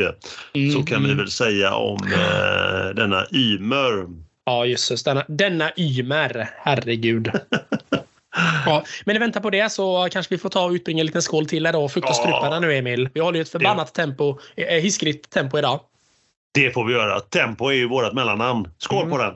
Mm. 0.54 0.70
Så 0.72 0.82
kan 0.82 1.04
vi 1.04 1.14
väl 1.14 1.30
säga 1.30 1.74
om 1.74 1.98
eh, 2.12 2.94
denna 2.94 3.26
Ymer. 3.32 4.06
Ja, 4.44 4.66
just 4.66 5.04
Denna, 5.04 5.24
denna 5.28 5.70
Ymer. 5.76 6.48
Herregud. 6.62 7.30
Ja, 8.66 8.84
men 9.04 9.16
i 9.16 9.18
väntan 9.18 9.42
på 9.42 9.50
det 9.50 9.72
så 9.72 10.08
kanske 10.10 10.34
vi 10.34 10.38
får 10.38 10.48
ta 10.48 10.64
och 10.64 10.70
utbringa 10.70 11.00
en 11.00 11.06
liten 11.06 11.22
skål 11.22 11.46
till 11.46 11.62
då 11.62 11.84
och 11.84 11.92
frukta 11.92 12.10
ja. 12.10 12.14
struparna 12.14 12.60
nu 12.60 12.76
Emil. 12.76 13.08
Vi 13.14 13.20
håller 13.20 13.38
ju 13.38 13.42
ett 13.42 13.48
förbannat 13.48 13.94
det. 13.94 14.02
tempo, 14.02 14.38
eh, 14.56 14.66
hiskeligt 14.66 15.30
tempo 15.30 15.58
idag. 15.58 15.80
Det 16.54 16.70
får 16.70 16.84
vi 16.84 16.92
göra. 16.92 17.20
Tempo 17.20 17.68
är 17.68 17.72
ju 17.72 17.88
vårt 17.88 18.12
mellannamn. 18.12 18.68
Skål 18.78 19.02
mm. 19.02 19.10
på 19.10 19.18
den! 19.18 19.34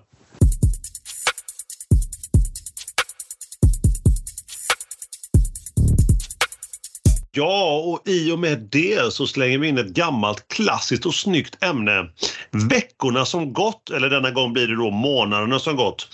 Ja, 7.34 7.82
och 7.86 8.08
i 8.08 8.32
och 8.32 8.38
med 8.38 8.58
det 8.58 9.12
så 9.12 9.26
slänger 9.26 9.58
vi 9.58 9.68
in 9.68 9.78
ett 9.78 9.86
gammalt 9.86 10.48
klassiskt 10.48 11.06
och 11.06 11.14
snyggt 11.14 11.64
ämne. 11.64 12.08
Veckorna 12.70 13.24
som 13.24 13.52
gått, 13.52 13.90
eller 13.90 14.10
denna 14.10 14.30
gång 14.30 14.52
blir 14.52 14.66
det 14.68 14.76
då 14.76 14.90
månaderna 14.90 15.58
som 15.58 15.76
gått. 15.76 16.08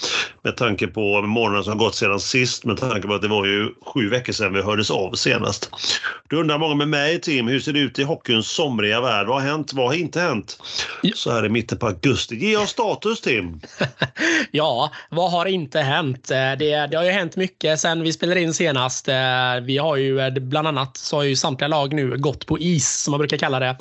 Med 0.49 0.57
tanke 0.57 0.87
på 0.87 1.23
månaderna 1.23 1.63
som 1.63 1.79
gått 1.79 1.95
sedan 1.95 2.21
sist, 2.21 2.65
med 2.65 2.77
tanke 2.77 3.09
på 3.09 3.15
att 3.15 3.23
det 3.23 3.29
var 3.29 3.47
ju 3.47 3.71
sju 3.87 4.09
veckor 4.09 4.33
sedan 4.33 4.53
vi 4.53 4.63
hördes 4.63 4.91
av 4.91 5.13
senast. 5.13 5.71
Då 6.31 6.37
undrar 6.37 6.59
många 6.59 6.75
med 6.75 6.89
mig, 6.89 7.21
Tim, 7.21 7.49
hur 7.49 7.61
ser 7.61 7.73
det 7.73 7.79
ut 7.81 7.99
i 7.99 8.03
hockeyns 8.03 8.51
somriga 8.51 9.01
värld? 9.01 9.27
Vad 9.27 9.43
har 9.43 9.51
hänt? 9.51 9.73
Vad 9.73 9.87
har 9.87 9.95
inte 9.95 10.21
hänt? 10.21 10.59
Så 11.15 11.31
här 11.31 11.47
i 11.47 11.49
mitten 11.49 11.79
på 11.79 11.87
augusti. 11.87 12.37
Ge 12.37 12.57
oss 12.57 12.71
status, 12.71 13.21
Tim! 13.21 13.61
ja, 14.51 14.93
vad 15.11 15.31
har 15.31 15.47
inte 15.47 15.81
hänt? 15.81 16.29
Det, 16.29 16.87
det 16.91 16.97
har 16.97 17.05
ju 17.05 17.11
hänt 17.11 17.37
mycket 17.37 17.81
sedan 17.81 18.03
vi 18.03 18.13
spelade 18.13 18.41
in 18.41 18.55
senast. 18.55 19.09
Vi 19.63 19.79
har 19.79 19.97
ju 19.97 20.31
bland 20.31 20.69
annat 20.69 20.97
så 20.97 21.17
har 21.17 21.23
ju 21.23 21.37
samtliga 21.37 21.69
lag 21.69 21.93
nu 21.93 22.17
gått 22.17 22.47
på 22.47 22.59
is 22.59 23.03
som 23.03 23.11
man 23.11 23.19
brukar 23.19 23.37
kalla 23.37 23.59
det 23.59 23.77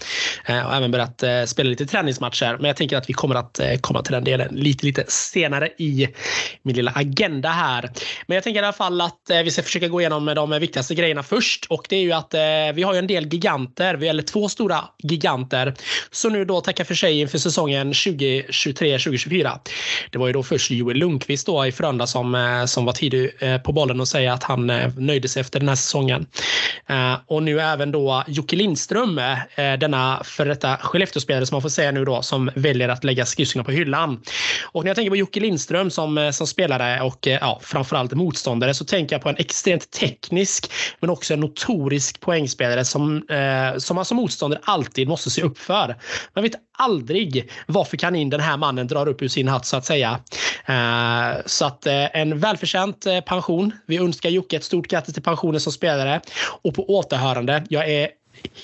eh, 0.46 0.68
och 0.68 0.76
även 0.76 0.92
börjat 0.92 1.24
eh, 1.24 1.44
spela 1.44 1.70
lite 1.70 1.86
träningsmatcher. 1.86 2.58
Men 2.58 2.66
jag 2.66 2.76
tänker 2.76 2.98
att 2.98 3.10
vi 3.10 3.14
kommer 3.14 3.36
att 3.36 3.60
eh, 3.60 3.78
komma 3.82 4.02
till 4.02 4.14
den 4.14 4.24
delen 4.24 4.56
lite, 4.56 4.86
lite 4.86 5.04
senare 5.08 5.70
i, 5.78 6.08
min 6.62 6.76
lilla 6.76 6.92
agenda 6.92 7.50
här. 7.50 7.90
Men 8.28 8.36
jag 8.36 8.44
tänker 8.44 8.62
i 8.62 8.66
alla 8.66 8.74
fall 8.74 9.02
att 9.02 9.30
eh, 9.30 9.40
vi 9.44 9.52
ska 9.52 9.64
försöka 9.64 9.88
gå 9.88 10.02
igenom 10.02 10.26
de 10.26 10.60
viktigaste 10.60 10.96
grejerna 10.96 11.24
först. 11.24 11.66
Och 11.70 11.86
det 11.90 11.96
är 11.96 12.02
ju 12.02 12.12
att 12.12 12.34
eh, 12.34 12.40
vi 12.74 12.84
har 12.84 12.94
ju 12.94 13.00
en 13.00 13.08
del 13.08 13.34
giganter, 13.34 13.96
vi 13.96 14.08
eller 14.08 14.24
två 14.24 14.50
stora 14.50 14.84
giganter, 14.98 15.74
som 16.12 16.34
nu 16.34 16.46
då 16.46 16.62
tackar 16.62 16.84
för 16.84 16.96
sig 16.96 17.20
inför 17.20 17.38
säsongen 17.38 17.94
2023-2024. 17.94 19.60
Det 20.12 20.18
var 20.18 20.28
ju 20.28 20.34
då 20.34 20.44
först 20.44 20.72
Joel 20.72 20.98
Lundqvist 20.98 21.46
då 21.46 21.66
i 21.66 21.72
Frölunda 21.72 22.08
som, 22.08 22.36
eh, 22.36 22.66
som 22.66 22.86
var 22.86 22.94
tidig 22.94 23.32
eh, 23.40 23.58
på 23.58 23.72
bollen 23.72 24.00
och 24.00 24.08
säga 24.08 24.34
att 24.34 24.44
han 24.44 24.70
eh, 24.70 24.94
nöjde 24.98 25.28
sig 25.28 25.42
efter 25.42 25.60
den 25.60 25.70
här 25.70 25.76
säsongen. 25.76 26.28
Eh, 26.88 27.14
och 27.26 27.44
nu 27.44 27.60
även 27.60 27.92
då 27.92 28.24
Jocke 28.28 28.56
Lindström, 28.56 29.20
eh, 29.20 29.74
denna 29.80 30.22
före 30.24 30.50
detta 30.50 30.78
Skellefteå-spelare 30.78 31.46
som 31.46 31.56
man 31.56 31.62
får 31.62 31.70
säga 31.70 31.92
nu 31.92 32.06
då, 32.06 32.22
som 32.22 32.52
väljer 32.56 32.90
att 32.90 33.04
lägga 33.04 33.26
skridskorna 33.26 33.64
på 33.64 33.72
hyllan. 33.72 34.22
Och 34.64 34.84
när 34.84 34.90
jag 34.90 34.96
tänker 34.96 35.10
på 35.10 35.18
Jocke 35.18 35.40
Lindström 35.40 35.92
som, 35.92 36.18
eh, 36.18 36.32
som 36.38 36.48
spelare 36.48 37.02
och 37.02 37.28
eh, 37.28 37.38
ja, 37.42 37.60
framförallt 37.64 38.14
motståndare 38.14 38.74
så 38.74 38.86
tänker 38.86 39.16
jag 39.16 39.24
på 39.24 39.30
en 39.30 39.38
extremt 39.38 39.92
teknisk 39.92 40.72
men 41.00 41.10
också 41.10 41.34
en 41.34 41.40
notorisk 41.40 42.20
poängspelare 42.20 42.86
som, 42.86 43.30
eh, 43.30 43.78
som 43.78 43.96
man 43.96 44.06
som 44.06 44.18
motståndare 44.18 44.62
alltid 44.64 45.08
måste 45.08 45.30
se 45.30 45.42
upp 45.42 45.58
för. 45.58 45.96
Man 46.34 46.44
vet 46.44 46.56
aldrig 46.78 47.52
varför 47.68 47.98
kanin 47.98 48.30
den 48.30 48.40
här 48.40 48.58
mannen 48.58 48.88
drar 48.88 49.08
upp 49.08 49.22
ur 49.22 49.28
sin 49.28 49.48
hatt 49.48 49.66
så 49.66 49.78
att 49.78 49.86
säga. 49.86 50.20
Eh, 50.66 51.38
så 51.46 51.66
att 51.66 51.88
eh, 51.88 52.16
en 52.16 52.40
välförtjänt 52.40 53.06
eh, 53.06 53.20
pension. 53.20 53.72
Vi 53.86 53.98
önskar 53.98 54.30
Jocke 54.30 54.56
ett 54.56 54.64
stort 54.64 54.88
grattis 54.88 55.14
till 55.14 55.24
pensionen 55.24 55.60
som 55.60 55.72
spelare 55.72 56.22
och 56.62 56.76
på 56.76 56.90
återhörande. 56.90 57.64
Jag 57.70 57.90
är 57.90 58.10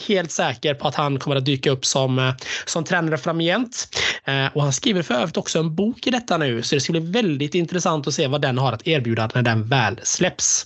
helt 0.07 0.31
säker 0.31 0.73
på 0.73 0.87
att 0.87 0.95
han 0.95 1.19
kommer 1.19 1.35
att 1.35 1.45
dyka 1.45 1.71
upp 1.71 1.85
som, 1.85 2.19
eh, 2.19 2.33
som 2.65 2.83
tränare 2.83 3.17
framgent. 3.17 3.97
Eh, 4.25 4.47
och 4.53 4.63
han 4.63 4.73
skriver 4.73 5.01
för 5.01 5.13
övrigt 5.13 5.37
också 5.37 5.59
en 5.59 5.75
bok 5.75 6.07
i 6.07 6.09
detta 6.09 6.37
nu, 6.37 6.63
så 6.63 6.75
det 6.75 6.81
ska 6.81 6.91
bli 6.91 7.11
väldigt 7.11 7.55
intressant 7.55 8.07
att 8.07 8.13
se 8.13 8.27
vad 8.27 8.41
den 8.41 8.57
har 8.57 8.73
att 8.73 8.87
erbjuda 8.87 9.29
när 9.33 9.41
den 9.41 9.67
väl 9.67 9.99
släpps. 10.03 10.65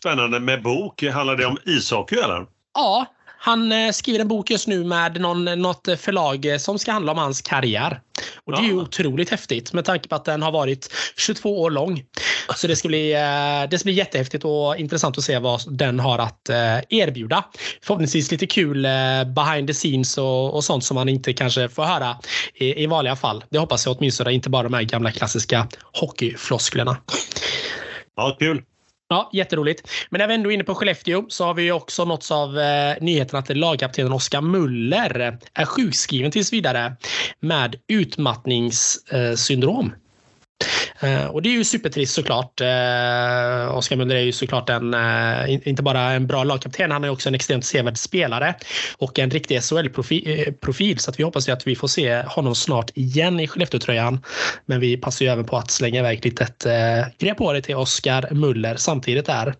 Spännande 0.00 0.40
med 0.40 0.62
bok. 0.62 1.02
Handlar 1.02 1.36
det 1.36 1.46
om 1.46 1.58
ishockey 1.64 2.16
eller? 2.16 2.46
Ja, 2.74 3.06
han 3.44 3.72
eh, 3.72 3.90
skriver 3.90 4.20
en 4.20 4.28
bok 4.28 4.50
just 4.50 4.68
nu 4.68 4.84
med 4.84 5.20
någon, 5.20 5.44
något 5.44 5.88
förlag 5.98 6.60
som 6.60 6.78
ska 6.78 6.92
handla 6.92 7.12
om 7.12 7.18
hans 7.18 7.42
karriär. 7.42 8.00
Och 8.44 8.52
det 8.52 8.58
är 8.58 8.62
ju 8.62 8.80
otroligt 8.80 9.30
häftigt 9.30 9.72
med 9.72 9.84
tanke 9.84 10.08
på 10.08 10.14
att 10.14 10.24
den 10.24 10.42
har 10.42 10.52
varit 10.52 10.92
22 11.16 11.60
år 11.62 11.70
lång. 11.70 12.02
Så 12.56 12.66
det 12.66 12.76
ska 12.76 12.88
bli, 12.88 13.12
eh, 13.12 13.70
det 13.70 13.78
ska 13.78 13.84
bli 13.84 13.92
jättehäftigt 13.92 14.44
och 14.44 14.76
intressant 14.76 15.18
att 15.18 15.24
se 15.24 15.38
vad 15.38 15.60
den 15.78 16.00
har 16.00 16.18
att 16.18 16.48
eh, 16.48 16.78
erbjuda. 16.88 17.44
Förhoppningsvis 17.82 18.30
lite 18.30 18.46
kul 18.46 18.82
behind 19.26 19.68
the 19.68 19.74
scenes 19.74 20.18
och, 20.18 20.54
och 20.54 20.64
sånt 20.64 20.84
som 20.84 20.94
man 20.94 21.08
inte 21.08 21.32
kanske 21.32 21.68
får 21.68 21.84
höra 21.84 22.16
i, 22.54 22.82
i 22.82 22.86
vanliga 22.86 23.16
fall. 23.16 23.44
Det 23.50 23.58
hoppas 23.58 23.86
jag 23.86 23.96
åtminstone, 23.98 24.32
inte 24.32 24.50
bara 24.50 24.62
de 24.62 24.74
här 24.74 24.82
gamla 24.82 25.12
klassiska 25.12 25.68
hockeyflosklerna. 25.92 26.96
Ja, 28.16 28.36
kul. 28.38 28.62
Ja, 29.14 29.30
jätteroligt. 29.32 29.88
Men 30.10 30.18
när 30.18 30.28
vi 30.28 30.34
ändå 30.34 30.50
är 30.50 30.54
inne 30.54 30.64
på 30.64 30.74
Skellefteå 30.74 31.24
så 31.28 31.44
har 31.44 31.54
vi 31.54 31.72
också 31.72 32.04
nåtts 32.04 32.30
av 32.30 32.58
eh, 32.58 32.96
nyheten 33.00 33.38
att 33.38 33.56
lagkaptenen 33.56 34.12
Oskar 34.12 34.40
Muller 34.40 35.38
är 35.54 35.64
sjukskriven 35.64 36.30
tills 36.30 36.52
vidare 36.52 36.96
med 37.40 37.76
utmattningssyndrom. 37.88 39.92
Eh, 41.04 41.26
och 41.26 41.42
det 41.42 41.48
är 41.48 41.52
ju 41.52 41.64
supertrist 41.64 42.14
såklart. 42.14 42.60
Eh, 42.60 43.76
Oskar 43.76 43.96
Muller 43.96 44.16
är 44.16 44.20
ju 44.20 44.32
såklart 44.32 44.70
en, 44.70 44.94
eh, 44.94 45.68
inte 45.68 45.82
bara 45.82 46.00
en 46.00 46.26
bra 46.26 46.44
lagkapten, 46.44 46.90
han 46.90 47.04
är 47.04 47.10
också 47.10 47.28
en 47.28 47.34
extremt 47.34 47.64
sevärd 47.64 47.98
spelare 47.98 48.54
och 48.98 49.18
en 49.18 49.30
riktig 49.30 49.62
SHL-profil. 49.62 50.92
Eh, 50.92 50.96
Så 50.98 51.10
att 51.10 51.18
vi 51.18 51.22
hoppas 51.22 51.48
ju 51.48 51.52
att 51.52 51.66
vi 51.66 51.76
får 51.76 51.88
se 51.88 52.22
honom 52.22 52.54
snart 52.54 52.90
igen 52.94 53.40
i 53.40 53.46
Skellefteå-tröjan. 53.48 54.20
Men 54.66 54.80
vi 54.80 54.96
passar 54.96 55.24
ju 55.24 55.30
även 55.30 55.44
på 55.44 55.56
att 55.56 55.70
slänga 55.70 56.00
iväg 56.00 56.18
ett 56.18 56.24
litet 56.24 56.66
grepp 57.18 57.36
på 57.36 57.52
det 57.52 57.62
till 57.62 57.76
Oskar 57.76 58.28
Muller 58.30 58.76
samtidigt 58.76 59.26
där. 59.26 59.54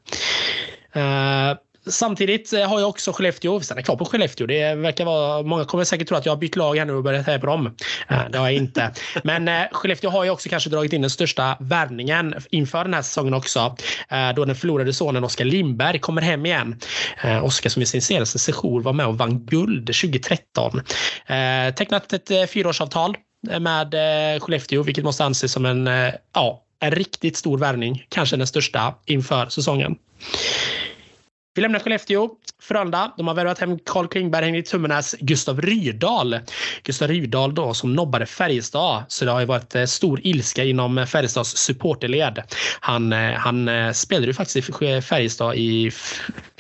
Samtidigt 1.87 2.53
eh, 2.53 2.69
har 2.69 2.81
jag 2.81 2.88
också 2.88 3.12
Skellefteå. 3.12 3.59
Vi 3.59 3.64
stannar 3.64 3.83
kvar 3.83 3.97
på 3.97 4.05
Skellefteå. 4.05 4.47
Det 4.47 4.75
verkar 4.75 5.05
vara, 5.05 5.43
många 5.43 5.64
kommer 5.64 5.85
säkert 5.85 6.09
tro 6.09 6.17
att 6.17 6.26
jag 6.26 6.33
har 6.33 6.37
bytt 6.37 6.57
lag 6.57 6.76
här 6.76 6.85
nu 6.85 6.93
och 6.93 7.03
börjat 7.03 7.26
heja 7.26 7.38
på 7.38 7.47
dem. 7.47 7.67
Eh, 8.09 8.21
det 8.31 8.38
har 8.38 8.45
jag 8.47 8.55
inte. 8.55 8.93
Men 9.25 9.49
eh, 9.49 9.62
Skellefteå 9.73 10.11
har 10.11 10.25
ju 10.25 10.31
också 10.31 10.49
kanske 10.49 10.71
dragit 10.71 10.93
in 10.93 11.00
den 11.00 11.11
största 11.11 11.57
värvningen 11.61 12.35
inför 12.50 12.85
den 12.85 12.95
här 12.95 13.03
säsongen 13.03 13.35
också. 13.35 13.76
Då 14.37 14.45
den 14.45 14.57
förlorade 14.57 14.93
sonen 14.93 15.25
Oskar 15.25 15.45
Lindberg 15.45 15.99
kommer 15.99 16.23
hem 16.23 16.47
igen. 16.47 16.81
Oskar 17.43 17.71
som 17.71 17.83
i 17.83 17.87
sin 17.87 18.03
senaste 18.03 18.38
session 18.38 18.83
var 18.83 18.93
med 18.93 19.07
och 19.07 19.19
vann 19.19 19.47
guld 19.47 19.87
2013. 19.87 20.81
Tecknat 21.76 22.12
ett 22.12 22.50
fyraårsavtal 22.50 23.17
med 23.61 23.95
Skellefteå, 24.43 24.83
vilket 24.83 25.05
måste 25.05 25.25
anses 25.25 25.53
som 25.53 25.67
en, 25.67 25.91
ja, 26.35 26.62
en 26.81 26.91
riktigt 26.91 27.37
stor 27.37 27.59
värvning. 27.59 28.07
Kanske 28.09 28.37
den 28.37 28.47
största 28.47 28.95
inför 29.07 29.49
säsongen. 29.49 29.97
Vi 31.54 31.62
lämnar 31.62 31.78
Skellefteå. 31.78 32.30
Frölunda, 32.62 33.12
de 33.16 33.28
har 33.28 33.34
värvat 33.34 33.58
hem 33.58 33.78
Carl 33.78 34.08
Klingberg, 34.08 34.44
Henrik 34.44 34.68
Tummenäs, 34.68 35.14
Gustav 35.20 35.61
Rydahl. 35.61 36.38
Gustav 36.82 37.08
Rydahl 37.08 37.54
då 37.54 37.75
som 37.75 37.94
nobbade 37.94 38.26
Färjestad. 38.26 39.04
Så 39.08 39.25
det 39.25 39.30
har 39.30 39.40
ju 39.40 39.46
varit 39.46 39.75
eh, 39.75 39.84
stor 39.84 40.20
ilska 40.25 40.64
inom 40.64 41.06
Färjestads 41.06 41.56
supporterled. 41.56 42.42
Han, 42.80 43.12
eh, 43.12 43.32
han 43.32 43.68
eh, 43.68 43.92
spelade 43.92 44.26
ju 44.26 44.34
faktiskt 44.34 44.68
i 44.82 45.02
Färjestad 45.02 45.54
i 45.54 45.90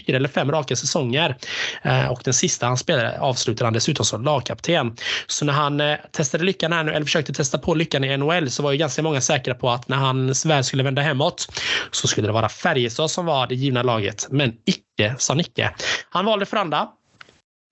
fyra 0.06 0.16
eller 0.16 0.28
fem 0.28 0.52
raka 0.52 0.76
säsonger. 0.76 1.36
Eh, 1.82 2.06
och 2.06 2.20
den 2.24 2.34
sista 2.34 2.66
han 2.66 2.76
spelade 2.76 3.20
avslutade 3.20 3.66
han 3.66 3.72
dessutom 3.72 4.04
som 4.04 4.24
lagkapten. 4.24 4.96
Så 5.26 5.44
när 5.44 5.52
han 5.52 5.80
eh, 5.80 5.96
testade 6.12 6.44
lyckan 6.44 6.72
här 6.72 6.84
nu, 6.84 6.92
eller 6.92 7.04
försökte 7.04 7.32
testa 7.32 7.58
på 7.58 7.74
lyckan 7.74 8.04
i 8.04 8.16
NHL 8.16 8.50
så 8.50 8.62
var 8.62 8.72
ju 8.72 8.78
ganska 8.78 9.02
många 9.02 9.20
säkra 9.20 9.54
på 9.54 9.70
att 9.70 9.88
när 9.88 9.96
han 9.96 10.34
väl 10.46 10.64
skulle 10.64 10.82
vända 10.82 11.02
hemåt 11.02 11.46
så 11.90 12.08
skulle 12.08 12.26
det 12.28 12.32
vara 12.32 12.48
Färjestad 12.48 13.10
som 13.10 13.26
var 13.26 13.46
det 13.46 13.54
givna 13.54 13.82
laget. 13.82 14.26
Men 14.30 14.52
icke 14.64 15.14
sa 15.18 15.34
Nicke. 15.34 15.70
Han 16.10 16.24
valde 16.24 16.46
Frölunda. 16.46 16.88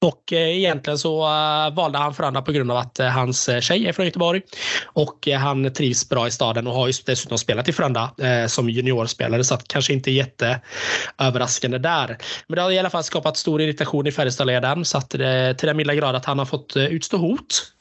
Och 0.02 0.32
eh, 0.32 0.58
egentligen 0.58 0.98
så 0.98 1.22
uh, 1.22 1.74
valde 1.74 1.98
han 1.98 2.14
Frölunda 2.14 2.42
på 2.42 2.52
grund 2.52 2.70
av 2.70 2.76
att 2.76 3.00
uh, 3.00 3.06
hans 3.06 3.50
tjej 3.60 3.88
är 3.88 3.92
från 3.92 4.06
Göteborg. 4.06 4.42
Och 4.84 5.28
han 5.28 5.72
trivs 5.72 6.08
bra 6.08 6.26
i 6.26 6.30
staden 6.30 6.66
och 6.66 6.74
har 6.74 6.86
ju 6.86 6.92
dessutom 7.06 7.38
spelat 7.38 7.68
i 7.68 7.72
Frölunda 7.72 8.10
som 8.48 8.70
juniorspelare 8.70 9.44
så 9.44 9.54
att 9.54 9.68
kanske 9.68 9.92
inte 9.92 10.10
jätteöverraskande 10.10 11.78
där. 11.78 12.18
Men 12.46 12.56
det 12.56 12.62
har 12.62 12.70
i 12.70 12.78
alla 12.78 12.90
fall 12.90 13.04
skapat 13.04 13.36
stor 13.36 13.62
irritation 13.62 14.06
i 14.06 14.12
Färjestadleden 14.12 14.84
så 14.84 14.98
att 14.98 15.10
det 15.10 15.54
till 15.54 15.66
den 15.66 15.76
milda 15.76 15.94
grad 15.94 16.16
att 16.16 16.24
han 16.24 16.38
har 16.38 16.46
fått 16.46 16.76
utstå 16.76 17.16
hot. 17.16 17.72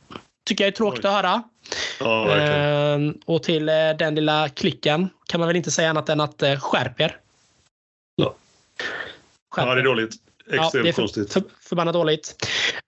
Tycker 0.46 0.64
jag 0.64 0.68
är 0.68 0.76
tråkigt 0.76 1.06
Oj. 1.06 1.10
att 1.10 1.16
höra. 1.16 1.44
Ja, 2.00 2.98
och 3.26 3.44
till 3.44 3.66
den 4.00 4.16
lilla 4.16 4.50
klicken 4.50 5.10
kan 5.28 5.40
man 5.40 5.48
väl 5.48 5.56
inte 5.56 5.72
säga 5.72 5.90
annat 5.90 6.10
än 6.10 6.22
att 6.22 6.44
skärp 6.60 7.02
er. 7.02 7.18
Ja. 8.16 8.36
Ja, 9.56 9.76
det 9.76 9.82
är 9.82 9.86
dåligt. 9.86 10.16
Extremt 10.52 10.74
ja, 10.74 10.82
det 10.84 10.90
är 10.90 10.94
för, 10.94 11.02
konstigt. 11.02 11.34
För, 11.34 11.44
förbannat 11.72 11.94
dåligt. 11.94 12.36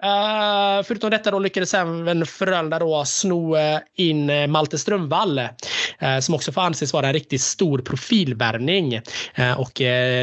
Uh, 0.03 0.83
förutom 0.83 1.09
detta 1.09 1.31
då 1.31 1.39
lyckades 1.39 1.73
även 1.73 2.25
Frölunda 2.25 2.79
då 2.79 3.05
sno 3.05 3.55
eh, 3.55 3.79
in 3.95 4.29
eh, 4.29 4.47
Malte 4.47 4.77
Strömvall 4.77 5.39
uh, 5.39 6.19
som 6.19 6.35
också 6.35 6.51
får 6.51 6.61
anses 6.61 6.93
vara 6.93 7.07
en 7.07 7.13
riktigt 7.13 7.41
stor 7.41 7.79
profilvärvning. 7.79 9.01
Uh, 9.39 9.59
och 9.59 9.71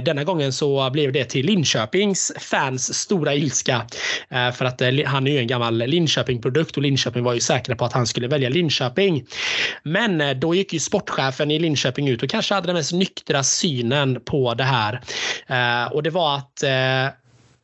denna 0.05 0.25
gången 0.25 0.52
så 0.52 0.90
blev 0.90 1.12
det 1.12 1.25
till 1.25 1.47
Linköpings 1.47 2.33
fans 2.38 2.95
stora 2.95 3.35
ilska. 3.35 3.87
För 4.31 4.64
att 4.64 4.83
han 5.07 5.26
är 5.26 5.31
ju 5.31 5.38
en 5.38 5.47
gammal 5.47 5.79
Linköping-produkt 5.79 6.76
och 6.76 6.83
Linköping 6.83 7.25
var 7.25 7.35
ju 7.35 7.40
säkra 7.40 7.76
på 7.76 7.85
att 7.85 7.93
han 7.93 8.07
skulle 8.07 8.29
välja 8.29 8.49
Linköping. 8.49 9.26
Men 9.83 10.40
då 10.40 10.55
gick 10.55 10.73
ju 10.73 10.79
sportchefen 10.79 11.50
i 11.50 11.59
Linköping 11.59 12.09
ut 12.09 12.23
och 12.23 12.31
kanske 12.31 12.55
hade 12.55 12.67
den 12.67 12.76
mest 12.76 12.93
nyktra 12.93 13.43
synen 13.43 14.21
på 14.25 14.55
det 14.55 14.64
här. 14.64 15.00
Och 15.93 16.02
det 16.02 16.11
var 16.11 16.37
att 16.37 16.64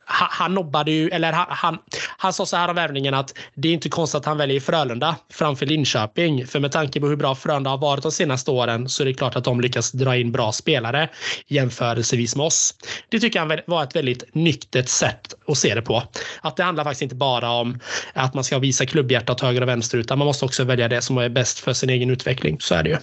han 0.09 0.53
nobbade 0.53 0.91
ju, 0.91 1.09
eller 1.09 1.31
han, 1.33 1.45
han, 1.49 1.77
han 2.17 2.33
sa 2.33 2.45
så 2.45 2.57
här 2.57 2.69
om 2.69 2.75
värvningen 2.75 3.13
att 3.13 3.33
det 3.55 3.69
är 3.69 3.73
inte 3.73 3.89
konstigt 3.89 4.17
att 4.17 4.25
han 4.25 4.37
väljer 4.37 4.59
Frölunda 4.59 5.15
framför 5.29 5.65
Linköping. 5.65 6.47
För 6.47 6.59
med 6.59 6.71
tanke 6.71 6.99
på 6.99 7.07
hur 7.07 7.15
bra 7.15 7.35
Frölunda 7.35 7.69
har 7.69 7.77
varit 7.77 8.03
de 8.03 8.11
senaste 8.11 8.51
åren 8.51 8.89
så 8.89 9.03
är 9.03 9.05
det 9.05 9.13
klart 9.13 9.35
att 9.35 9.43
de 9.43 9.61
lyckas 9.61 9.91
dra 9.91 10.17
in 10.17 10.31
bra 10.31 10.51
spelare 10.51 11.09
jämförelsevis 11.47 12.35
med 12.35 12.45
oss. 12.45 12.75
Det 13.09 13.19
tycker 13.19 13.39
han 13.39 13.59
var 13.65 13.83
ett 13.83 13.95
väldigt 13.95 14.35
nyktert 14.35 14.89
sätt 14.89 15.33
att 15.47 15.57
se 15.57 15.75
det 15.75 15.81
på. 15.81 16.03
Att 16.41 16.55
det 16.55 16.63
handlar 16.63 16.83
faktiskt 16.83 17.01
inte 17.01 17.15
bara 17.15 17.51
om 17.51 17.79
att 18.13 18.33
man 18.33 18.43
ska 18.43 18.59
visa 18.59 18.85
klubbhjärta 18.85 19.33
åt 19.33 19.41
höger 19.41 19.61
och 19.61 19.67
vänster 19.67 19.97
utan 19.97 20.17
man 20.17 20.25
måste 20.25 20.45
också 20.45 20.63
välja 20.63 20.87
det 20.87 21.01
som 21.01 21.17
är 21.17 21.29
bäst 21.29 21.59
för 21.59 21.73
sin 21.73 21.89
egen 21.89 22.09
utveckling. 22.09 22.57
Så 22.59 22.75
är 22.75 22.83
det 22.83 22.89
ju. 22.89 22.97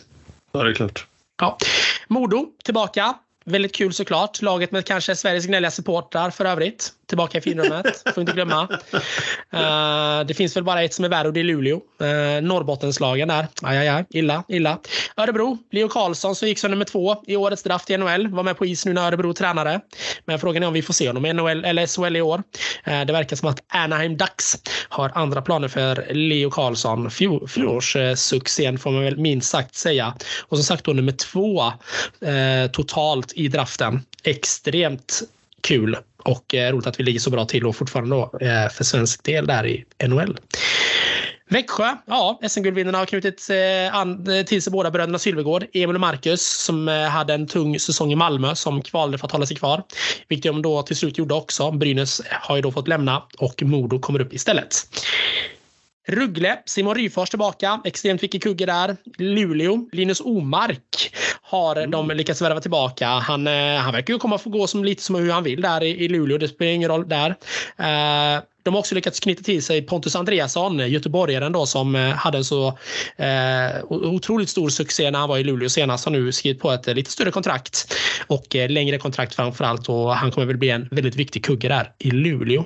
Ja, 0.52 0.62
det 0.62 0.70
är 0.70 0.75
klart. 0.75 1.06
Ja. 1.40 1.58
Modo 2.08 2.46
tillbaka 2.64 3.14
Väldigt 3.45 3.75
kul 3.75 3.93
såklart. 3.93 4.43
Laget 4.43 4.73
med 4.73 4.85
kanske 4.85 5.17
Sveriges 5.17 5.47
gnälliga 5.47 5.71
supportrar 5.71 6.31
för 6.31 6.45
övrigt 6.45 6.93
tillbaka 7.06 7.38
i 7.38 7.40
finrummet. 7.40 8.02
Får 8.14 8.20
inte 8.20 8.32
glömma. 8.32 8.68
Uh, 9.54 10.26
det 10.26 10.34
finns 10.34 10.56
väl 10.56 10.64
bara 10.64 10.82
ett 10.82 10.94
som 10.94 11.04
är 11.04 11.08
värre 11.08 11.28
och 11.28 11.34
det 11.34 11.40
är 11.40 11.44
Luleå. 11.44 11.76
Uh, 11.76 12.42
Norrbottenslagen 12.42 13.28
där. 13.28 13.46
Aj, 13.62 13.78
aj, 13.78 13.88
aj. 13.88 14.04
Illa, 14.11 14.44
illa. 14.49 14.78
Örebro. 15.16 15.58
Leo 15.70 15.88
Karlsson 15.88 16.34
som 16.34 16.49
gick 16.49 16.58
som 16.58 16.70
nummer 16.70 16.84
två 16.84 17.16
i 17.26 17.37
årets 17.37 17.62
draft 17.62 17.90
i 17.90 17.96
NHL. 17.96 18.28
Var 18.28 18.42
med 18.42 18.58
på 18.58 18.66
is 18.66 18.87
nu 18.87 18.92
när 18.92 19.06
Örebro 19.06 19.32
tränade. 19.32 19.80
Men 20.25 20.38
frågan 20.38 20.62
är 20.62 20.66
om 20.66 20.73
vi 20.73 20.82
får 20.82 20.94
se 20.94 21.06
honom 21.06 21.26
i 21.26 21.32
NHL 21.32 21.64
eller 21.64 21.87
SHL 21.87 22.16
i 22.16 22.23
år. 22.23 22.38
Uh, 22.88 23.04
det 23.04 23.12
verkar 23.12 23.37
som 23.37 23.49
att 23.49 23.61
Anaheim 23.68 24.16
Ducks 24.16 24.56
har 24.88 25.12
andra 25.14 25.42
planer 25.42 25.68
för 25.68 26.06
Leo 26.14 26.50
Karlsson. 26.50 27.11
Fjolårssuccén 27.11 28.78
får 28.78 28.90
man 28.90 29.04
väl 29.04 29.16
minst 29.16 29.50
sagt 29.50 29.75
säga. 29.75 30.14
Och 30.40 30.56
som 30.56 30.64
sagt 30.64 30.84
då 30.84 30.92
nummer 30.92 31.12
två 31.12 31.73
totalt 32.73 33.32
i 33.32 33.49
draften. 33.49 34.02
Extremt 34.25 35.23
kul 35.61 35.96
och 36.25 36.54
eh, 36.54 36.73
roligt 36.73 36.87
att 36.87 37.00
vi 37.00 37.04
ligger 37.04 37.21
så 37.21 37.31
bra 37.31 37.45
till 37.45 37.66
och 37.66 37.76
fortfarande 37.76 38.16
då, 38.16 38.38
eh, 38.40 38.69
för 38.69 38.85
svensk 38.85 39.25
del 39.25 39.47
där 39.47 39.66
i 39.66 39.85
NHL. 40.07 40.38
Växjö, 41.49 41.97
ja, 42.07 42.40
SM-guldvinnarna 42.49 42.99
har 42.99 43.07
knutit 43.07 43.49
eh, 43.50 43.97
an, 43.97 44.31
eh, 44.31 44.45
till 44.45 44.62
sig 44.62 44.73
båda 44.73 44.90
bröderna 44.90 45.19
Sylvegård, 45.19 45.66
Emil 45.73 45.97
och 45.97 46.00
Marcus, 46.00 46.43
som 46.43 46.88
eh, 46.88 47.04
hade 47.04 47.35
en 47.35 47.47
tung 47.47 47.78
säsong 47.78 48.12
i 48.12 48.16
Malmö 48.16 48.54
som 48.54 48.83
kvalade 48.83 49.19
för 49.19 49.26
att 49.26 49.33
hålla 49.33 49.47
sig 49.47 49.57
kvar. 49.57 49.83
Vilket 50.28 50.52
de 50.52 50.62
då 50.62 50.83
till 50.83 50.97
slut 50.97 51.19
gjorde 51.19 51.35
också. 51.35 51.71
Brynäs 51.71 52.23
har 52.31 52.57
ju 52.57 52.62
då 52.62 52.73
fått 52.73 52.88
lämna 52.88 53.23
och 53.38 53.62
Modo 53.62 53.99
kommer 53.99 54.21
upp 54.21 54.35
istället. 54.35 54.75
Ruggle, 56.06 56.58
Simon 56.64 56.94
Ryfors 56.94 57.30
tillbaka. 57.30 57.80
Extremt 57.84 58.23
viktig 58.23 58.42
kugge 58.42 58.66
där. 58.66 58.96
Luleå, 59.18 59.88
Linus 59.92 60.20
Omark 60.20 61.14
har 61.42 61.76
mm. 61.76 61.90
de 61.90 62.08
lyckats 62.08 62.42
värva 62.42 62.61
tillbaka. 62.61 63.08
Han, 63.08 63.46
eh, 63.46 63.76
han 63.76 63.92
verkar 63.92 64.14
ju 64.14 64.18
komma 64.18 64.34
att 64.34 64.42
få 64.42 64.50
gå 64.50 64.66
som 64.66 64.84
lite 64.84 65.02
som 65.02 65.14
hur 65.14 65.30
han 65.30 65.44
vill 65.44 65.62
där 65.62 65.82
i, 65.82 66.04
i 66.04 66.08
Luleå. 66.08 66.38
Det 66.38 66.49
spelar 66.49 66.73
ingen 66.73 66.90
roll 66.90 67.08
där. 67.08 67.30
Uh, 67.80 68.42
de 68.64 68.75
har 68.75 68.78
också 68.78 68.94
lyckats 68.94 69.20
knyta 69.20 69.42
till 69.42 69.62
sig 69.62 69.82
Pontus 69.82 70.16
Andreasson, 70.16 70.90
göteborgaren 70.90 71.52
då 71.52 71.66
som 71.66 71.96
eh, 71.96 72.08
hade 72.08 72.38
en 72.38 72.44
så 72.44 72.66
eh, 73.16 73.84
otroligt 73.88 74.49
stor 74.49 74.68
succé 74.68 75.11
när 75.11 75.18
han 75.18 75.28
var 75.28 75.38
i 75.38 75.44
Luleå 75.44 75.68
senast. 75.68 76.04
Har 76.04 76.12
nu 76.12 76.32
skrivit 76.32 76.61
på 76.61 76.70
ett 76.70 76.87
lite 76.87 77.11
större 77.11 77.30
kontrakt 77.30 77.94
och 78.26 78.56
eh, 78.56 78.70
längre 78.70 78.99
kontrakt 78.99 79.34
framförallt 79.34 79.88
och 79.88 80.16
han 80.16 80.30
kommer 80.30 80.46
väl 80.46 80.56
bli 80.56 80.70
en 80.70 80.88
väldigt 80.90 81.16
viktig 81.16 81.44
kugge 81.44 81.68
där 81.68 81.92
i 81.99 82.11
Luleå. 82.11 82.64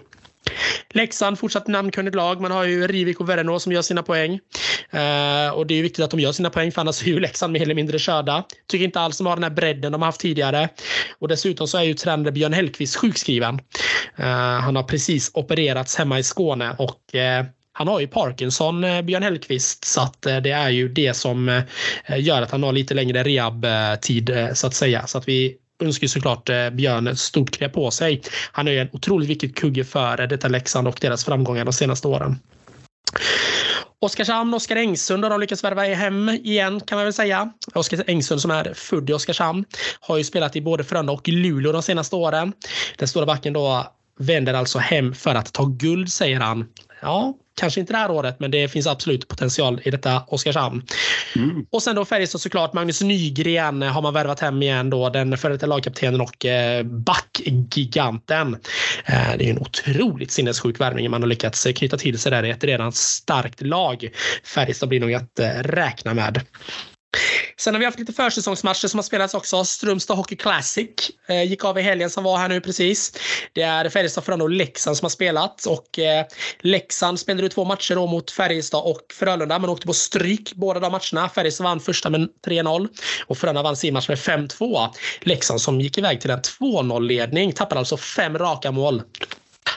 Leksand 0.90 1.38
fortsatt 1.38 1.66
namnkunnigt 1.66 2.16
lag. 2.16 2.40
Man 2.40 2.50
har 2.50 2.64
ju 2.64 2.87
Rivik 2.87 3.21
och 3.21 3.28
Verno 3.28 3.59
som 3.59 3.73
gör 3.73 3.83
sina 3.83 4.02
poäng. 4.02 4.33
Eh, 4.90 5.50
och 5.50 5.66
det 5.66 5.75
är 5.75 5.83
viktigt 5.83 6.04
att 6.04 6.11
de 6.11 6.21
gör 6.21 6.33
sina 6.33 6.50
poäng 6.50 6.73
för 6.73 6.80
annars 6.80 7.02
är 7.02 7.07
ju 7.07 7.21
Leksand 7.21 7.52
mer 7.52 7.62
eller 7.62 7.75
mindre 7.75 7.99
körda. 7.99 8.45
Tycker 8.66 8.85
inte 8.85 9.00
alls 9.00 9.18
de 9.18 9.26
har 9.26 9.37
den 9.37 9.42
här 9.42 9.50
bredden 9.50 9.92
de 9.92 10.02
har 10.02 10.07
haft 10.07 10.21
tidigare. 10.21 10.68
Och 11.18 11.28
dessutom 11.28 11.68
så 11.68 11.78
är 11.78 11.83
ju 11.83 11.95
tränare 11.95 12.33
Björn 12.33 12.52
Hellkvist 12.52 12.97
sjukskriven. 12.97 13.61
Eh, 14.16 14.26
han 14.61 14.76
har 14.76 14.83
precis 14.83 15.30
opererats 15.35 15.97
hemma 15.97 16.18
i 16.18 16.23
Skåne 16.23 16.75
och 16.78 17.14
eh, 17.14 17.45
han 17.78 17.88
har 17.88 18.00
ju 18.00 18.07
Parkinson, 18.07 18.85
eh, 18.85 19.02
Björn 19.02 19.23
Hellkvist, 19.23 19.85
så 19.85 20.00
att 20.00 20.26
eh, 20.26 20.37
det 20.37 20.50
är 20.50 20.71
ju 20.71 20.88
det 20.88 21.14
som 21.14 21.49
eh, 21.49 22.18
gör 22.18 22.42
att 22.42 22.50
han 22.50 22.62
har 22.62 22.73
lite 22.73 22.95
längre 22.95 23.23
rehabtid 23.23 24.30
så 24.54 24.66
att 24.66 24.75
säga. 24.75 25.07
Så 25.07 25.18
att 25.18 25.28
vi 25.28 25.57
önskar 25.83 26.07
såklart 26.07 26.49
eh, 26.49 26.71
Björn 26.71 27.07
ett 27.07 27.19
stort 27.19 27.51
knä 27.51 27.69
på 27.69 27.91
sig. 27.91 28.23
Han 28.53 28.69
är 28.69 28.73
ju 28.73 28.79
en 28.79 28.89
otroligt 28.93 29.29
viktig 29.29 29.57
kugge 29.57 29.85
för 29.85 30.21
eh, 30.21 30.29
detta 30.29 30.49
Leksand 30.49 30.89
och 30.89 30.99
deras 31.01 31.25
framgångar 31.25 31.65
de 31.65 31.73
senaste 31.73 32.09
åren. 32.09 32.39
Oskarshamn, 34.01 34.55
Oskar 34.55 34.77
Engsund 34.77 35.25
har 35.25 35.31
de 35.31 35.41
lyckats 35.41 35.65
värva 35.65 35.83
hem 35.83 36.29
igen 36.29 36.81
kan 36.81 36.97
man 36.97 37.05
väl 37.05 37.13
säga. 37.13 37.53
Oskar 37.75 38.05
Engsund 38.07 38.41
som 38.41 38.51
är 38.51 38.75
född 38.75 39.11
i 39.11 39.13
Oskarshamn 39.13 39.65
har 40.01 40.17
ju 40.17 40.25
spelat 40.25 40.57
i 40.57 40.61
både 40.61 40.85
Frölunda 40.85 41.13
och 41.13 41.29
Luleå 41.29 41.73
de 41.73 41.83
senaste 41.83 42.17
åren. 42.17 42.53
Den 42.97 43.09
stora 43.09 43.27
backen 43.27 43.53
då 43.53 43.87
vänder 44.19 44.55
alltså 44.55 44.79
hem 44.79 45.15
för 45.15 45.35
att 45.35 45.53
ta 45.53 45.65
guld 45.65 46.13
säger 46.13 46.41
han. 46.41 46.67
Ja, 47.01 47.35
Kanske 47.59 47.81
inte 47.81 47.93
det 47.93 47.99
här 47.99 48.11
året, 48.11 48.41
men 48.41 48.50
det 48.50 48.69
finns 48.69 48.87
absolut 48.87 49.29
potential 49.29 49.81
i 49.85 49.91
detta 49.91 50.23
Oskarshamn. 50.27 50.83
Mm. 51.37 51.67
Och 51.71 51.83
sen 51.83 51.97
då 51.97 52.05
Färjestad 52.05 52.41
såklart. 52.41 52.73
Magnus 52.73 53.03
Nygren 53.03 53.83
har 53.83 54.03
man 54.03 54.15
värvat 54.15 54.41
hem 54.41 54.62
igen 54.62 54.91
då. 54.91 55.09
Den 55.09 55.38
före 55.38 55.53
detta 55.53 55.67
lagkaptenen 55.67 56.21
och 56.21 56.47
eh, 56.47 56.83
backgiganten. 56.83 58.55
Eh, 59.05 59.37
det 59.38 59.45
är 59.45 59.50
en 59.50 59.59
otroligt 59.59 60.31
sinnessjuk 60.31 60.81
värvning 60.81 61.11
man 61.11 61.23
har 61.23 61.29
lyckats 61.29 61.67
knyta 61.77 61.97
till 61.97 62.19
sig 62.19 62.31
där 62.31 62.45
i 62.45 62.50
ett 62.50 62.65
redan 62.65 62.93
starkt 62.93 63.62
lag. 63.62 64.09
Färjestad 64.45 64.88
blir 64.88 65.00
nog 65.00 65.15
att 65.15 65.38
eh, 65.38 65.49
räkna 65.62 66.15
med. 66.15 66.41
Sen 67.57 67.75
har 67.75 67.79
vi 67.79 67.85
haft 67.85 67.99
lite 67.99 68.12
försäsongsmatcher 68.12 68.88
som 68.88 68.99
har 68.99 69.03
spelats 69.03 69.35
också. 69.35 69.65
Strömstad 69.65 70.17
Hockey 70.17 70.37
Classic 70.37 70.91
eh, 71.29 71.43
gick 71.43 71.65
av 71.65 71.79
i 71.79 71.83
helgen 71.83 72.11
som 72.11 72.25
var 72.25 72.38
här 72.38 72.49
nu 72.49 72.61
precis. 72.61 73.12
Det 73.53 73.62
är 73.62 73.88
Färjestad, 73.88 74.25
Frölunda 74.25 74.45
och 74.45 74.50
Leksand 74.50 74.97
som 74.97 75.05
har 75.05 75.11
spelat. 75.11 75.67
Och, 75.67 75.99
eh, 75.99 76.27
Leksand 76.61 77.21
spelade 77.21 77.49
två 77.49 77.65
matcher 77.65 77.95
då 77.95 78.07
mot 78.07 78.31
Färjestad 78.31 78.83
och 78.85 79.03
Frölunda 79.15 79.59
men 79.59 79.71
åkte 79.71 79.87
på 79.87 79.93
stryk 79.93 80.53
båda 80.55 80.81
de 80.81 80.93
matcherna. 80.93 81.29
Färjestad 81.29 81.65
vann 81.65 81.81
första 81.81 82.11
med 82.11 82.29
3-0 82.47 82.88
och 83.27 83.38
Frölunda 83.38 83.62
vann 83.62 83.77
sin 83.77 83.95
match 83.95 84.09
med 84.09 84.19
5-2. 84.19 84.88
Leksand 85.21 85.61
som 85.61 85.81
gick 85.81 85.99
iväg 85.99 86.21
till 86.21 86.31
en 86.31 86.41
2-0-ledning 86.41 87.53
tappade 87.53 87.79
alltså 87.79 87.97
fem 87.97 88.38
raka 88.38 88.71
mål. 88.71 89.03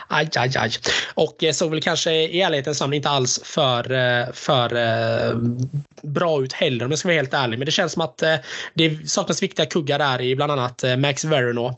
Aj, 0.07 0.29
aj, 0.35 0.51
aj. 0.57 0.71
Och 1.13 1.43
eh, 1.43 1.53
såg 1.53 1.71
väl 1.71 1.81
kanske 1.81 2.11
i 2.11 2.41
ärlighetens 2.41 2.81
namn 2.81 2.93
inte 2.93 3.09
alls 3.09 3.39
för, 3.43 3.91
eh, 3.91 4.25
för 4.33 4.75
eh, 4.75 5.35
bra 6.01 6.43
ut 6.43 6.53
heller 6.53 6.85
om 6.85 6.91
jag 6.91 6.99
ska 6.99 7.07
vara 7.07 7.15
helt 7.15 7.33
ärlig. 7.33 7.59
Men 7.59 7.65
det 7.65 7.71
känns 7.71 7.93
som 7.93 8.01
att 8.01 8.21
eh, 8.21 8.35
det 8.73 9.09
saknas 9.09 9.43
viktiga 9.43 9.65
kuggar 9.65 9.99
där 9.99 10.21
i 10.21 10.35
bland 10.35 10.51
annat 10.51 10.83
eh, 10.83 10.97
Max 10.97 11.25
Verino. 11.25 11.75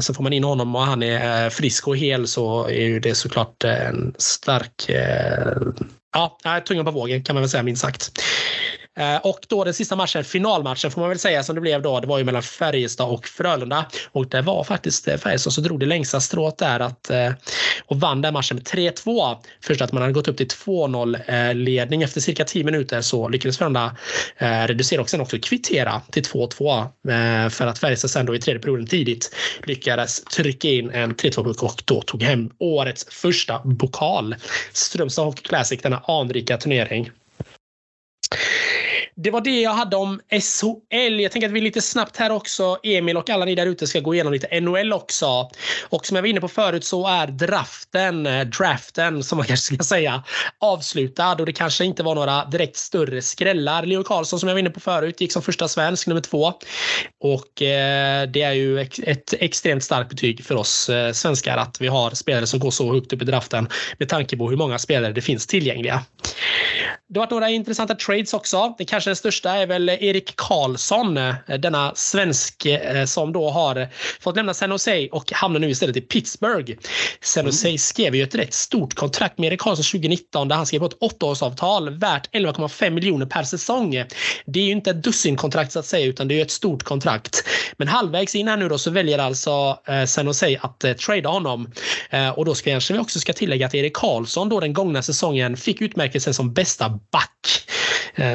Så 0.00 0.14
får 0.14 0.22
man 0.22 0.32
in 0.32 0.44
honom 0.44 0.76
och 0.76 0.82
han 0.82 1.02
är 1.02 1.50
frisk 1.50 1.88
och 1.88 1.96
hel 1.96 2.26
så 2.26 2.66
är 2.66 2.84
ju 2.84 3.00
det 3.00 3.14
såklart 3.14 3.64
en 3.64 4.14
stark 4.18 4.90
Ja, 6.12 6.38
tungan 6.66 6.84
på 6.84 6.90
vågen 6.90 7.24
kan 7.24 7.34
man 7.34 7.42
väl 7.42 7.50
säga 7.50 7.62
minst 7.62 7.82
sagt. 7.82 8.12
Eh, 8.96 9.16
och 9.16 9.38
då 9.48 9.64
den 9.64 9.74
sista 9.74 9.96
matchen, 9.96 10.24
finalmatchen 10.24 10.90
får 10.90 11.00
man 11.00 11.08
väl 11.08 11.18
säga 11.18 11.42
som 11.42 11.54
det 11.54 11.60
blev 11.60 11.82
då, 11.82 12.00
det 12.00 12.06
var 12.06 12.18
ju 12.18 12.24
mellan 12.24 12.42
Färjestad 12.42 13.08
och 13.08 13.26
Frölunda. 13.28 13.86
Och 14.12 14.28
det 14.28 14.42
var 14.42 14.64
faktiskt 14.64 15.08
eh, 15.08 15.16
Färjestad 15.16 15.52
som 15.52 15.64
drog 15.64 15.80
det 15.80 15.86
längsta 15.86 16.20
strået 16.20 16.58
där 16.58 16.80
att, 16.80 17.10
eh, 17.10 17.32
och 17.86 18.00
vann 18.00 18.22
den 18.22 18.32
matchen 18.32 18.56
med 18.56 18.64
3-2. 18.64 19.36
Först 19.60 19.80
att 19.80 19.92
man 19.92 20.02
hade 20.02 20.14
gått 20.14 20.28
upp 20.28 20.36
till 20.36 20.48
2-0 20.48 21.54
ledning 21.54 22.02
efter 22.02 22.20
cirka 22.20 22.44
10 22.44 22.64
minuter 22.64 23.00
så 23.00 23.28
lyckades 23.28 23.58
Frölunda 23.58 23.96
reducera 24.38 25.00
och 25.00 25.10
sen 25.10 25.20
också 25.20 25.38
kvittera 25.38 26.02
till 26.10 26.22
2-2 26.22 27.50
för 27.50 27.66
att 27.66 27.78
Färjestad 27.78 28.10
sen 28.10 28.26
då 28.26 28.34
i 28.34 28.38
tredje 28.38 28.62
perioden 28.62 28.86
tidigt 28.86 29.34
lyckades 29.66 30.24
trycka 30.24 30.68
in 30.68 30.90
en 30.90 31.14
3-2 31.14 31.44
puck 31.44 31.62
och 31.62 31.82
då 31.84 32.02
tog 32.02 32.22
hem 32.22 32.50
årets 32.58 33.06
första 33.10 33.58
pokal. 33.58 34.34
Strömstad 34.72 35.24
Hockey 35.24 35.42
Classic, 35.42 35.80
denna 35.82 36.01
anrika 36.06 36.56
turnering. 36.58 37.10
Det 39.14 39.30
var 39.30 39.40
det 39.40 39.60
jag 39.60 39.70
hade 39.70 39.96
om 39.96 40.20
SHL. 40.30 41.20
Jag 41.20 41.32
tänker 41.32 41.48
att 41.48 41.54
vi 41.54 41.60
lite 41.60 41.82
snabbt 41.82 42.16
här 42.16 42.32
också, 42.32 42.78
Emil 42.82 43.16
och 43.16 43.30
alla 43.30 43.44
ni 43.44 43.54
där 43.54 43.66
ute 43.66 43.86
ska 43.86 44.00
gå 44.00 44.14
igenom 44.14 44.32
lite 44.32 44.60
NHL 44.60 44.92
också. 44.92 45.50
Och 45.88 46.06
som 46.06 46.14
jag 46.14 46.22
var 46.22 46.28
inne 46.28 46.40
på 46.40 46.48
förut 46.48 46.84
så 46.84 47.06
är 47.06 47.26
draften, 47.26 48.26
eh, 48.26 48.40
draften 48.40 49.22
som 49.22 49.38
man 49.38 49.46
kanske 49.46 49.74
ska 49.74 49.84
säga, 49.84 50.22
avslutad 50.58 51.32
och 51.32 51.46
det 51.46 51.52
kanske 51.52 51.84
inte 51.84 52.02
var 52.02 52.14
några 52.14 52.44
direkt 52.44 52.76
större 52.76 53.22
skrällar. 53.22 53.86
Leo 53.86 54.02
Karlsson 54.02 54.40
som 54.40 54.48
jag 54.48 54.54
var 54.54 54.60
inne 54.60 54.70
på 54.70 54.80
förut 54.80 55.20
gick 55.20 55.32
som 55.32 55.42
första 55.42 55.68
svensk, 55.68 56.06
nummer 56.06 56.20
två. 56.20 56.52
Och 57.20 57.62
eh, 57.62 58.28
det 58.28 58.42
är 58.42 58.52
ju 58.52 58.80
ett 58.80 59.32
extremt 59.32 59.84
starkt 59.84 60.10
betyg 60.10 60.44
för 60.44 60.54
oss 60.54 60.88
eh, 60.88 61.12
svenskar 61.12 61.56
att 61.56 61.80
vi 61.80 61.86
har 61.86 62.10
spelare 62.10 62.46
som 62.46 62.60
går 62.60 62.70
så 62.70 62.92
högt 62.92 63.12
upp 63.12 63.22
i 63.22 63.24
draften 63.24 63.68
med 63.98 64.08
tanke 64.08 64.36
på 64.36 64.50
hur 64.50 64.56
många 64.56 64.78
spelare 64.78 65.12
det 65.12 65.22
finns 65.22 65.46
tillgängliga. 65.46 66.02
Det 67.08 67.20
har 67.20 67.26
varit 67.26 67.30
några 67.30 67.50
intressanta 67.50 67.94
trades 67.94 68.34
också. 68.34 68.74
Det 68.78 68.84
kanske 68.84 69.11
den 69.12 69.16
största 69.16 69.50
är 69.50 69.66
väl 69.66 69.88
Erik 69.88 70.36
Karlsson, 70.36 71.16
eh, 71.16 71.34
denna 71.58 71.92
svensk 71.94 72.66
eh, 72.66 73.04
som 73.04 73.32
då 73.32 73.50
har 73.50 73.88
fått 74.20 74.36
lämna 74.36 74.54
San 74.54 74.70
Jose 74.70 75.08
och 75.08 75.32
hamnar 75.32 75.60
nu 75.60 75.70
istället 75.70 75.96
i 75.96 76.00
Pittsburgh. 76.00 76.72
San 77.20 77.46
Jose 77.46 77.68
mm. 77.68 77.78
skrev 77.78 78.14
ju 78.14 78.22
ett 78.22 78.34
rätt 78.34 78.54
stort 78.54 78.94
kontrakt 78.94 79.38
med 79.38 79.48
Erik 79.48 79.60
Karlsson 79.60 80.00
2019 80.00 80.48
där 80.48 80.56
han 80.56 80.66
skrev 80.66 80.78
på 80.78 80.86
ett 80.86 80.96
åttaårsavtal 81.00 81.90
värt 81.90 82.34
11,5 82.34 82.90
miljoner 82.90 83.26
per 83.26 83.42
säsong. 83.42 83.90
Det 84.46 84.60
är 84.60 84.64
ju 84.64 84.72
inte 84.72 84.90
ett 84.90 85.02
dussinkontrakt 85.02 85.72
så 85.72 85.78
att 85.78 85.86
säga 85.86 86.06
utan 86.06 86.28
det 86.28 86.38
är 86.38 86.42
ett 86.42 86.50
stort 86.50 86.82
kontrakt. 86.82 87.44
Men 87.76 87.88
halvvägs 87.88 88.34
in 88.34 88.48
här 88.48 88.56
nu 88.56 88.68
då 88.68 88.78
så 88.78 88.90
väljer 88.90 89.18
alltså 89.18 89.78
eh, 89.88 90.04
San 90.04 90.26
Jose 90.26 90.58
att 90.62 90.84
eh, 90.84 90.92
trada 90.92 91.28
honom. 91.28 91.72
och 92.36 92.44
då 92.44 92.54
ska 92.54 92.70
kanske 92.70 92.92
vi 92.92 92.98
också 92.98 93.20
ska 93.20 93.32
tillägga 93.32 93.66
att 93.66 93.74
Erik 93.74 93.96
Karlsson 93.96 94.48
då 94.48 94.60
den 94.60 94.72
gångna 94.72 95.02
säsongen 95.02 95.56
fick 95.56 95.80
utmärkelsen 95.80 96.34
som 96.34 96.52
bästa 96.52 96.88
back. 96.88 97.66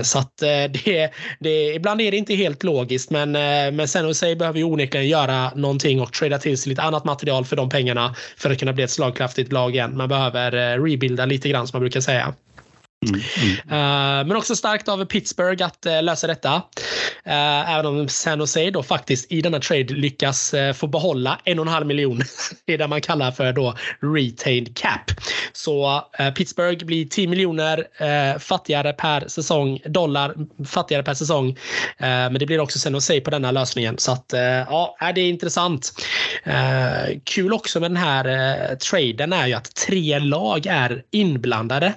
Så 0.03 0.19
att 0.19 0.41
Eh, 0.63 0.71
det, 0.71 1.11
det, 1.39 1.73
ibland 1.73 2.01
är 2.01 2.11
det 2.11 2.17
inte 2.17 2.35
helt 2.35 2.63
logiskt 2.63 3.09
men, 3.09 3.35
eh, 3.35 3.71
men 3.71 3.87
sen 3.87 4.05
och 4.05 4.15
sig 4.15 4.35
behöver 4.35 4.59
ju 4.59 4.65
onekligen 4.65 5.07
göra 5.07 5.51
någonting 5.55 6.01
och 6.01 6.13
trada 6.13 6.37
till 6.37 6.57
sig 6.57 6.69
lite 6.69 6.81
annat 6.81 7.05
material 7.05 7.45
för 7.45 7.55
de 7.55 7.69
pengarna 7.69 8.15
för 8.37 8.51
att 8.51 8.59
kunna 8.59 8.73
bli 8.73 8.83
ett 8.83 8.91
slagkraftigt 8.91 9.51
lag 9.51 9.75
igen. 9.75 9.97
Man 9.97 10.09
behöver 10.09 10.53
eh, 10.53 10.83
rebuilda 10.83 11.25
lite 11.25 11.49
grann 11.49 11.67
som 11.67 11.77
man 11.77 11.81
brukar 11.81 12.01
säga. 12.01 12.33
Mm, 13.05 13.21
mm. 13.37 13.51
Eh, 13.51 14.27
men 14.27 14.35
också 14.35 14.55
starkt 14.55 14.89
av 14.89 15.05
Pittsburgh 15.05 15.65
att 15.65 15.85
eh, 15.85 16.03
lösa 16.03 16.27
detta. 16.27 16.61
Eh, 17.25 17.75
även 17.75 17.85
om 17.85 18.07
San 18.07 18.39
Jose 18.39 18.69
då 18.69 18.83
faktiskt 18.83 19.31
i 19.31 19.41
denna 19.41 19.59
trade 19.59 19.93
lyckas 19.93 20.55
få 20.75 20.87
behålla 20.87 21.39
en 21.43 21.59
och 21.59 21.65
en 21.65 21.71
halv 21.71 21.87
miljon. 21.87 22.21
Det 22.65 22.73
är 22.73 22.77
det 22.77 22.87
man 22.87 23.01
kallar 23.01 23.31
för 23.31 23.53
då 23.53 23.73
retained 24.01 24.77
cap. 24.77 25.11
Så 25.53 26.03
Pittsburgh 26.35 26.85
blir 26.85 27.05
10 27.05 27.27
miljoner 27.27 27.87
fattigare 28.39 28.93
per 28.93 29.27
säsong, 29.27 29.79
dollar 29.85 30.35
fattigare 30.65 31.03
per 31.03 31.13
säsong. 31.13 31.57
Men 31.97 32.33
det 32.33 32.45
blir 32.45 32.59
också 32.59 32.79
San 32.79 32.93
Jose 32.93 33.21
på 33.21 33.29
denna 33.29 33.51
lösningen. 33.51 33.97
Så 33.97 34.11
att 34.11 34.33
ja, 34.67 34.97
det 35.15 35.21
är 35.21 35.29
intressant. 35.29 35.91
kul 37.23 37.53
också 37.53 37.79
med 37.79 37.91
den 37.91 37.97
här 37.97 38.75
traden 38.75 39.33
är 39.33 39.47
ju 39.47 39.53
att 39.53 39.75
tre 39.75 40.19
lag 40.19 40.65
är 40.65 41.03
inblandade. 41.11 41.93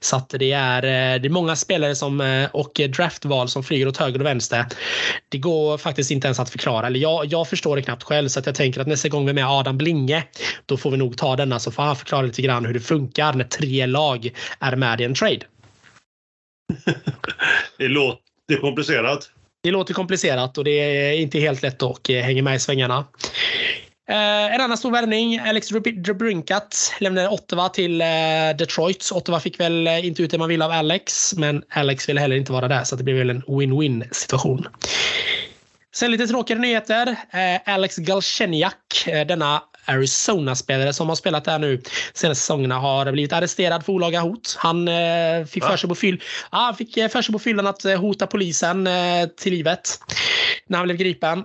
Så 0.00 0.16
att 0.16 0.29
det 0.38 0.52
är, 0.52 0.82
det 1.18 1.28
är 1.28 1.30
många 1.30 1.56
spelare 1.56 1.94
som, 1.94 2.48
och 2.52 2.80
draftval 2.96 3.48
som 3.48 3.64
flyger 3.64 3.88
åt 3.88 3.96
höger 3.96 4.20
och 4.20 4.26
vänster. 4.26 4.64
Det 5.28 5.38
går 5.38 5.78
faktiskt 5.78 6.10
inte 6.10 6.26
ens 6.26 6.40
att 6.40 6.50
förklara. 6.50 6.86
Eller 6.86 7.00
jag, 7.00 7.26
jag 7.26 7.48
förstår 7.48 7.76
det 7.76 7.82
knappt 7.82 8.02
själv 8.02 8.28
så 8.28 8.38
att 8.38 8.46
jag 8.46 8.54
tänker 8.54 8.80
att 8.80 8.86
nästa 8.86 9.08
gång 9.08 9.24
vi 9.24 9.30
är 9.30 9.34
med 9.34 9.46
Adam 9.46 9.78
Blinge 9.78 10.24
då 10.66 10.76
får 10.76 10.90
vi 10.90 10.96
nog 10.96 11.16
ta 11.16 11.36
denna 11.36 11.58
så 11.58 11.70
får 11.70 11.82
han 11.82 11.96
förklara 11.96 12.22
lite 12.22 12.42
grann 12.42 12.64
hur 12.64 12.74
det 12.74 12.80
funkar 12.80 13.32
när 13.32 13.44
tre 13.44 13.86
lag 13.86 14.30
är 14.60 14.76
med 14.76 15.00
i 15.00 15.04
en 15.04 15.14
trade. 15.14 15.40
det 17.78 17.88
låter 17.88 18.60
komplicerat. 18.60 19.30
Det 19.62 19.70
låter 19.70 19.94
komplicerat 19.94 20.58
och 20.58 20.64
det 20.64 20.70
är 20.70 21.12
inte 21.12 21.38
helt 21.38 21.62
lätt 21.62 21.82
att 21.82 22.08
eh, 22.08 22.16
hänga 22.16 22.42
med 22.42 22.56
i 22.56 22.58
svängarna. 22.58 23.04
Eh, 24.10 24.54
en 24.54 24.60
annan 24.60 24.76
stor 24.76 24.90
värvning, 24.90 25.38
Alex 25.38 25.68
Drebrinkat 25.68 26.92
lämnade 26.98 27.28
Ottawa 27.28 27.68
till 27.68 28.00
eh, 28.00 28.06
Detroit. 28.58 29.10
Ottawa 29.12 29.40
fick 29.40 29.60
väl 29.60 29.86
eh, 29.86 30.06
inte 30.06 30.22
ut 30.22 30.30
det 30.30 30.38
man 30.38 30.48
ville 30.48 30.64
av 30.64 30.70
Alex, 30.70 31.34
men 31.36 31.62
Alex 31.68 32.08
ville 32.08 32.20
heller 32.20 32.36
inte 32.36 32.52
vara 32.52 32.68
där 32.68 32.84
så 32.84 32.96
det 32.96 33.04
blev 33.04 33.16
väl 33.16 33.30
en 33.30 33.42
win-win 33.42 34.04
situation. 34.12 34.66
Sen 35.92 36.10
lite 36.10 36.26
tråkigare 36.26 36.60
nyheter. 36.60 37.16
Eh, 37.30 37.74
Alex 37.74 37.96
Galchenyuk, 37.96 39.06
eh, 39.06 39.26
denna 39.26 39.62
Arizona-spelare 39.84 40.92
som 40.92 41.08
har 41.08 41.16
spelat 41.16 41.44
där 41.44 41.58
nu 41.58 41.82
senaste 42.14 42.40
säsongerna 42.40 42.78
har 42.78 43.12
blivit 43.12 43.32
arresterad 43.32 43.84
för 43.84 43.92
olaga 43.92 44.20
hot. 44.20 44.56
Han 44.58 44.88
eh, 44.88 45.44
fick 45.46 45.64
för 45.64 45.76
sig 45.76 45.88
på, 45.88 45.94
fyll, 45.94 46.22
ah, 46.50 46.74
fick 46.74 46.94
för 46.94 47.22
sig 47.22 47.32
på 47.32 47.38
fyllan 47.38 47.66
att 47.66 47.82
hota 47.82 48.26
polisen 48.26 48.88
till 49.36 49.52
livet 49.52 50.00
när 50.66 50.78
han 50.78 50.86
blev 50.86 50.96
gripen. 50.96 51.44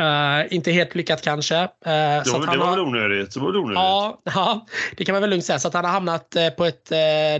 Uh, 0.00 0.54
inte 0.54 0.72
helt 0.72 0.94
lyckat 0.94 1.22
kanske. 1.22 1.54
Uh, 1.62 1.68
det 1.84 2.24
var, 2.32 2.52
det 2.52 2.58
var 2.58 2.70
väl 2.70 2.80
onödigt? 2.80 3.34
Det 3.34 3.40
var 3.40 3.56
onödigt. 3.56 3.74
Ja, 3.74 4.20
ja, 4.34 4.66
det 4.96 5.04
kan 5.04 5.12
man 5.12 5.22
väl 5.22 5.30
lugnt 5.30 5.44
säga. 5.44 5.58
Så 5.58 5.68
att 5.68 5.74
han 5.74 5.84
har 5.84 5.92
hamnat 5.92 6.36
uh, 6.36 6.48
på 6.48 6.64
ett... 6.64 6.92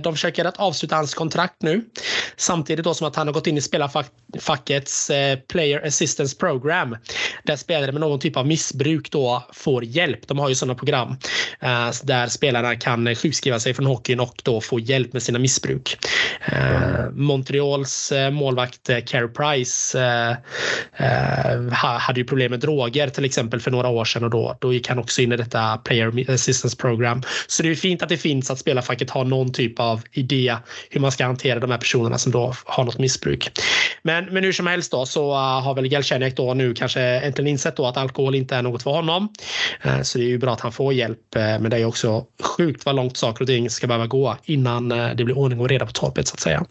de 0.03 0.15
försöker 0.15 0.45
att 0.45 0.57
avsluta 0.57 0.97
hans 0.97 1.15
kontrakt 1.15 1.63
nu. 1.63 1.85
Samtidigt 2.37 2.85
då 2.85 2.95
som 2.95 3.07
att 3.07 3.17
han 3.17 3.27
har 3.27 3.35
gått 3.35 3.47
in 3.47 3.57
i 3.57 3.61
spelarfackets 3.61 5.11
Player 5.53 5.87
Assistance 5.87 6.37
Program. 6.37 6.97
Där 7.45 7.57
spelare 7.57 7.93
med 7.93 8.01
någon 8.01 8.21
typ 8.21 8.37
av 8.37 8.47
missbruk 8.47 9.11
då 9.11 9.45
får 9.53 9.85
hjälp. 9.85 10.29
De 10.29 10.39
har 10.39 10.49
ju 10.49 10.55
sådana 10.55 10.75
program 10.75 11.17
där 12.03 12.27
spelarna 12.27 12.77
kan 12.77 13.15
sjukskriva 13.15 13.61
sig 13.61 13.75
från 13.75 13.87
hockeyn 13.87 14.21
och 14.21 14.43
då 14.45 14.61
få 14.61 14.81
hjälp 14.81 15.13
med 15.13 15.23
sina 15.23 15.39
missbruk. 15.39 15.99
Montreals 17.13 18.13
målvakt 18.33 18.91
Carey 19.07 19.29
Price 19.29 19.99
hade 21.81 22.21
ju 22.21 22.25
problem 22.25 22.50
med 22.51 22.61
droger 22.61 23.09
till 23.09 23.25
exempel 23.25 23.61
för 23.61 23.71
några 23.71 23.89
år 23.89 24.05
sedan 24.05 24.25
och 24.25 24.31
då, 24.31 24.57
då 24.61 24.73
gick 24.73 24.89
han 24.89 24.99
också 24.99 25.23
in 25.23 25.33
i 25.33 25.37
detta 25.37 25.77
Player 25.77 26.31
Assistance 26.31 26.77
Program. 26.77 27.23
Så 27.47 27.63
det 27.63 27.71
är 27.71 27.75
fint 27.75 28.03
att 28.03 28.09
det 28.09 28.17
finns 28.17 28.51
att 28.51 28.59
spelarfacket 28.59 29.11
har 29.11 29.25
någon 29.25 29.53
typ 29.53 29.81
av 29.81 30.03
idé 30.13 30.57
hur 30.91 31.01
man 31.01 31.13
ska 31.13 31.25
hantera 31.25 31.61
de 31.61 31.71
här 31.71 31.79
personerna 31.79 32.19
som 32.19 32.33
då 32.33 32.55
har 32.65 32.85
något 32.85 32.99
missbruk. 32.99 33.51
Men, 34.03 34.25
men 34.25 34.45
hur 34.45 34.53
som 34.53 34.67
helst 34.67 34.91
då 34.91 35.07
så 35.07 35.31
uh, 35.31 35.37
har 35.37 35.75
väl 35.75 35.89
Galchenyuk 35.89 36.37
då 36.37 36.55
nu 36.55 36.75
kanske 36.75 37.01
äntligen 37.01 37.49
insett 37.49 37.77
då 37.77 37.87
att 37.87 37.97
alkohol 37.97 38.35
inte 38.35 38.57
är 38.57 38.63
något 38.63 38.83
för 38.83 38.91
honom. 38.91 39.29
Uh, 39.87 40.03
så 40.03 40.19
det 40.19 40.25
är 40.25 40.29
ju 40.29 40.39
bra 40.39 40.53
att 40.53 40.61
han 40.61 40.73
får 40.73 40.93
hjälp. 40.93 41.19
Uh, 41.37 41.43
men 41.43 41.71
det 41.71 41.77
är 41.77 41.85
också 41.85 42.25
sjukt 42.43 42.87
vad 42.87 42.95
långt 42.95 43.17
saker 43.17 43.43
och 43.43 43.49
ting 43.49 43.71
ska 43.71 43.87
behöva 43.87 44.07
gå 44.07 44.37
innan 44.45 44.89
det 44.89 45.25
blir 45.25 45.39
ordning 45.39 45.61
och 45.61 45.69
reda 45.69 45.87
på 45.87 45.93
torpet 45.93 46.29
så 46.29 46.35
att 46.35 46.41
säga. 46.41 46.65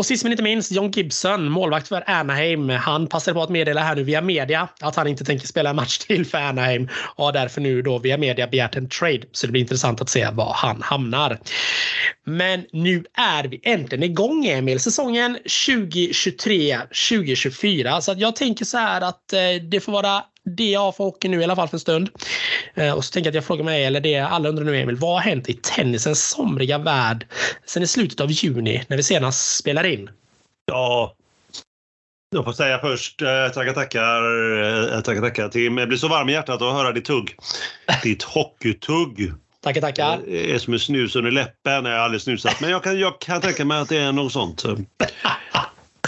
Och 0.00 0.06
sist 0.06 0.24
men 0.24 0.32
inte 0.32 0.42
minst, 0.42 0.72
John 0.72 0.90
Gibson, 0.90 1.50
målvakt 1.50 1.88
för 1.88 2.04
Anaheim. 2.06 2.68
Han 2.68 3.06
passade 3.06 3.34
på 3.34 3.42
att 3.42 3.50
meddela 3.50 3.80
här 3.80 3.96
nu 3.96 4.02
via 4.02 4.20
media 4.20 4.68
att 4.80 4.96
han 4.96 5.06
inte 5.06 5.24
tänker 5.24 5.46
spela 5.46 5.70
en 5.70 5.76
match 5.76 5.98
till 5.98 6.26
för 6.26 6.38
Anaheim 6.38 6.88
och 7.16 7.24
har 7.24 7.32
därför 7.32 7.60
nu 7.60 7.82
då 7.82 7.98
via 7.98 8.18
media 8.18 8.46
begärt 8.46 8.76
en 8.76 8.88
trade. 8.88 9.20
Så 9.32 9.46
det 9.46 9.52
blir 9.52 9.62
intressant 9.62 10.00
att 10.00 10.08
se 10.08 10.28
var 10.32 10.52
han 10.56 10.82
hamnar. 10.82 11.38
Men 12.26 12.64
nu 12.72 13.04
är 13.14 13.44
vi 13.44 13.60
äntligen 13.62 14.02
igång 14.02 14.46
Emil, 14.46 14.80
säsongen 14.80 15.38
2023-2024. 15.44 18.00
Så 18.00 18.12
att 18.12 18.20
jag 18.20 18.36
tänker 18.36 18.64
så 18.64 18.78
här 18.78 19.00
att 19.00 19.32
eh, 19.32 19.38
det 19.70 19.80
får 19.80 19.92
vara 19.92 20.22
det 20.44 20.70
jag 20.70 20.96
för 20.96 21.04
hockey 21.04 21.28
nu 21.28 21.40
i 21.40 21.44
alla 21.44 21.56
fall 21.56 21.68
för 21.68 21.76
en 21.76 21.80
stund. 21.80 22.10
Eh, 22.74 22.92
och 22.92 23.04
så 23.04 23.12
tänker 23.12 23.26
jag 23.26 23.32
att 23.32 23.34
jag 23.34 23.44
frågar 23.44 23.64
mig, 23.64 23.84
eller 23.84 24.00
det 24.00 24.18
alla 24.18 24.48
undrar 24.48 24.64
nu 24.64 24.80
Emil, 24.80 24.96
vad 24.96 25.12
har 25.12 25.20
hänt 25.20 25.48
i 25.48 25.54
tennisens 25.54 26.28
somriga 26.28 26.78
värld 26.78 27.26
sen 27.66 27.82
i 27.82 27.86
slutet 27.86 28.20
av 28.20 28.30
juni 28.30 28.84
när 28.88 28.96
vi 28.96 29.02
senast 29.02 29.58
spelar 29.58 29.84
in? 29.84 30.10
Ja, 30.66 31.14
jag 32.30 32.44
får 32.44 32.52
säga 32.52 32.78
först, 32.78 33.22
eh, 33.22 33.48
tackar 33.54 33.72
tackar, 33.72 34.22
eh, 34.94 35.00
tackar 35.00 35.20
tackar 35.20 35.48
Tim. 35.48 35.78
Jag 35.78 35.88
blir 35.88 35.98
så 35.98 36.08
varm 36.08 36.28
i 36.28 36.32
hjärtat 36.32 36.62
att 36.62 36.72
höra 36.72 36.92
ditt 36.92 37.04
tugg. 37.04 37.36
Ditt 38.02 38.22
hockeytugg. 38.22 39.32
Tackar, 39.62 39.80
tackar. 39.80 40.20
Det 40.26 40.54
är 40.54 40.58
som 40.58 40.72
en 40.72 40.80
snus 40.80 41.16
under 41.16 41.30
läppen. 41.30 41.84
Jag 41.84 41.92
har 41.92 41.98
aldrig 41.98 42.22
snusat, 42.22 42.60
men 42.60 42.70
jag 42.70 42.84
kan, 42.84 42.98
jag 42.98 43.20
kan 43.20 43.40
tänka 43.40 43.64
mig 43.64 43.80
att 43.80 43.88
det 43.88 43.98
är 43.98 44.12
något 44.12 44.32
sånt. 44.32 44.64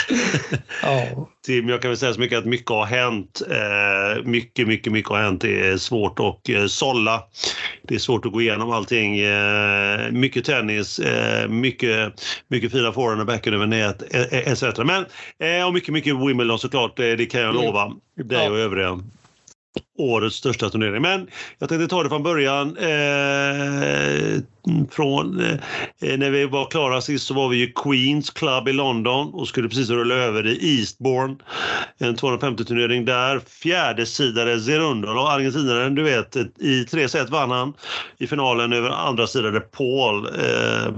Tim, 1.46 1.68
jag 1.68 1.82
kan 1.82 1.90
väl 1.90 1.98
säga 1.98 2.14
så 2.14 2.20
mycket 2.20 2.38
att 2.38 2.44
mycket 2.44 2.70
har 2.70 2.86
hänt. 2.86 3.42
Eh, 3.50 4.22
mycket, 4.24 4.68
mycket, 4.68 4.92
mycket 4.92 5.10
har 5.10 5.22
hänt. 5.22 5.40
Det 5.40 5.68
är 5.68 5.76
svårt 5.76 6.20
att 6.20 6.48
eh, 6.48 6.66
sålla. 6.66 7.22
Det 7.82 7.94
är 7.94 7.98
svårt 7.98 8.26
att 8.26 8.32
gå 8.32 8.40
igenom 8.40 8.70
allting. 8.70 9.20
Eh, 9.20 10.10
mycket 10.10 10.44
tennis, 10.44 11.00
mycket, 11.48 12.22
mycket 12.48 12.72
fina 12.72 12.92
forehand 12.92 13.20
och 13.20 13.26
backhand 13.26 13.54
över 13.54 13.66
nät 13.66 14.02
etc. 14.32 14.62
Men, 14.62 15.04
och 15.66 15.74
mycket, 15.74 15.94
mycket 15.94 16.16
Wimbledon 16.16 16.58
såklart, 16.58 16.96
det, 16.96 17.30
kan 17.30 17.40
jag 17.40 17.54
lova 17.54 17.92
dig 18.16 18.50
och 18.50 18.58
övriga 18.58 18.98
årets 19.98 20.36
största 20.36 20.70
turnering. 20.70 21.02
Men 21.02 21.28
jag 21.58 21.68
tänkte 21.68 21.88
ta 21.88 22.02
det 22.02 22.08
från 22.08 22.22
början. 22.22 22.76
Eh, 22.76 24.40
från, 24.90 25.40
eh, 25.40 25.52
eh 26.00 26.18
när 26.18 26.30
vi 26.30 26.46
var 26.46 26.70
klara 26.70 27.00
sist 27.00 27.26
så 27.26 27.34
var 27.34 27.48
vi 27.48 27.62
i 27.62 27.72
Queens 27.76 28.30
Club 28.30 28.68
i 28.68 28.72
London 28.72 29.34
och 29.34 29.48
skulle 29.48 29.68
precis 29.68 29.90
rulla 29.90 30.14
över 30.14 30.46
i 30.46 30.78
Eastbourne. 30.78 31.36
En 31.98 32.16
250-turnering 32.16 33.04
där. 33.04 33.40
Fjärde 33.62 34.06
sidare 34.06 34.60
Zerundolo, 34.60 35.20
argentinaren, 35.20 35.94
du 35.94 36.02
vet, 36.02 36.36
i 36.58 36.84
tre 36.84 37.08
set 37.08 37.30
vann 37.30 37.50
han 37.50 37.72
i 38.18 38.26
finalen 38.26 38.72
över 38.72 38.90
andra 38.90 39.26
sidare 39.26 39.60
Paul. 39.60 40.26
Eh, 40.26 40.92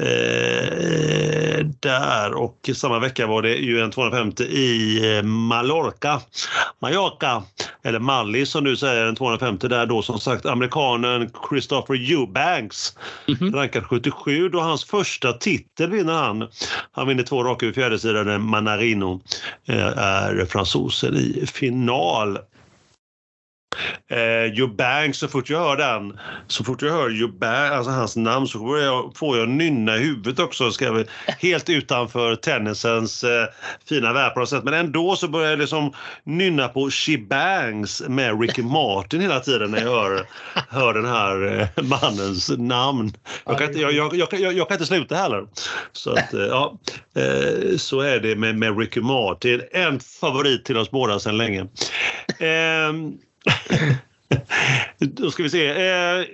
Eh, 0.00 1.64
där 1.80 2.34
och 2.34 2.70
samma 2.74 2.98
vecka 2.98 3.26
var 3.26 3.42
det 3.42 3.54
ju 3.54 3.80
en 3.80 3.90
250 3.90 4.42
i 4.42 5.16
eh, 5.16 5.22
Mallorca. 5.22 6.20
Mallorca, 6.82 7.42
eller 7.82 7.98
Malli 7.98 8.46
som 8.46 8.64
du 8.64 8.76
säger, 8.76 9.04
en 9.06 9.16
250 9.16 9.68
där 9.68 9.86
då 9.86 10.02
som 10.02 10.20
sagt 10.20 10.46
amerikanen 10.46 11.30
Christopher 11.48 12.12
Eubanks 12.12 12.96
mm 13.28 13.40
-hmm. 13.40 13.56
rankad 13.56 13.84
77 13.84 14.48
då 14.48 14.60
hans 14.60 14.84
första 14.84 15.32
titel 15.32 15.90
vinner 15.90 16.12
han. 16.12 16.48
Han 16.92 17.08
vinner 17.08 17.22
två 17.22 17.44
raka 17.44 17.66
ur 17.66 17.72
fjärdesidade 17.72 18.38
Manarino 18.38 19.20
eh, 19.68 19.98
är 19.98 20.46
fransosen 20.46 21.16
i 21.16 21.46
final. 21.46 22.38
Eh, 24.10 24.44
Joe 24.54 25.12
så 25.12 25.28
fort 25.28 25.50
jag 25.50 25.58
hör 25.58 25.76
den, 25.76 26.18
så 26.46 26.64
fort 26.64 26.82
jag 26.82 26.92
hör 26.92 27.10
Joe 27.10 27.44
alltså 27.44 27.90
hans 27.90 28.16
namn, 28.16 28.46
så 28.46 28.58
får 28.58 28.78
jag, 28.78 29.12
får 29.16 29.38
jag 29.38 29.48
nynna 29.48 29.96
i 29.96 29.98
huvudet 29.98 30.38
också. 30.38 30.70
Ska 30.70 30.84
jag, 30.84 31.04
helt 31.38 31.68
utanför 31.68 32.36
tennisens 32.36 33.24
eh, 33.24 33.46
fina 33.88 34.12
värld 34.12 34.34
på 34.34 34.40
något 34.40 34.48
sätt. 34.48 34.64
Men 34.64 34.74
ändå 34.74 35.16
så 35.16 35.28
börjar 35.28 35.50
jag 35.50 35.58
liksom 35.58 35.92
nynna 36.24 36.68
på 36.68 36.90
She 36.90 37.18
Bangs 37.18 38.02
med 38.08 38.40
Ricky 38.40 38.62
Martin 38.62 39.20
hela 39.20 39.40
tiden 39.40 39.70
när 39.70 39.80
jag 39.80 39.90
hör, 39.90 40.26
hör 40.68 40.94
den 40.94 41.06
här 41.06 41.60
eh, 41.76 41.84
mannens 41.84 42.50
namn. 42.58 43.12
Jag 43.44 43.58
kan, 43.58 43.66
inte, 43.66 43.80
jag, 43.80 43.92
jag, 43.92 44.14
jag, 44.14 44.52
jag, 44.52 44.68
kan 44.68 44.74
inte 44.74 44.86
sluta 44.86 45.16
heller. 45.16 45.46
Så, 45.92 46.10
att, 46.10 46.34
eh, 46.34 46.40
ja, 46.40 46.78
eh, 47.14 47.76
så 47.76 48.00
är 48.00 48.20
det 48.20 48.36
med, 48.36 48.58
med 48.58 48.78
Ricky 48.78 49.00
Martin. 49.00 49.62
En 49.72 50.00
favorit 50.00 50.64
till 50.64 50.76
oss 50.76 50.90
båda 50.90 51.18
sedan 51.18 51.36
länge. 51.36 51.66
Ehm, 52.38 53.18
då 54.98 55.30
ska 55.30 55.42
vi 55.42 55.50
se. 55.50 55.66
Eh, 55.66 56.18
eh 56.18 56.26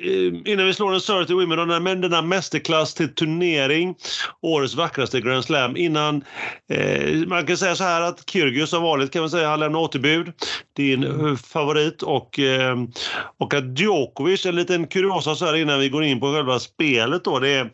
innan 0.45 0.67
vi 0.67 0.75
slår 0.75 0.95
en 0.95 1.01
serve 1.01 1.27
till 1.27 1.37
Wimbledon, 1.37 1.83
men 1.83 2.01
denna 2.01 2.23
mästerklass 2.23 2.95
till 2.95 3.15
turnering. 3.15 3.95
Årets 4.41 4.75
vackraste 4.75 5.21
Grand 5.21 5.45
Slam. 5.45 5.77
Innan, 5.77 6.25
eh, 6.71 7.27
man 7.27 7.47
kan 7.47 7.57
säga 7.57 7.77
så 7.77 7.85
här 7.85 8.01
att 8.01 8.31
Kyrgios 8.31 8.71
som 8.71 8.83
vanligt 8.83 9.13
kan 9.13 9.23
man 9.23 9.31
säga, 9.31 9.49
han 9.49 9.61
lämnar 9.61 9.81
återbud. 9.81 10.33
Din 10.77 11.05
eh, 11.05 11.37
favorit 11.37 12.03
och, 12.03 12.39
eh, 12.39 12.77
och 13.39 13.55
att 13.55 13.79
Djokovic, 13.79 14.47
en 14.47 14.57
liten 14.57 14.87
kuriosa 14.87 15.35
så 15.35 15.47
här 15.47 15.57
innan 15.57 15.81
vi 15.81 15.89
går 15.89 16.05
in 16.05 16.21
på 16.21 16.33
själva 16.33 16.59
spelet 16.59 17.25
då, 17.25 17.39
det 17.39 17.49
är 17.49 17.71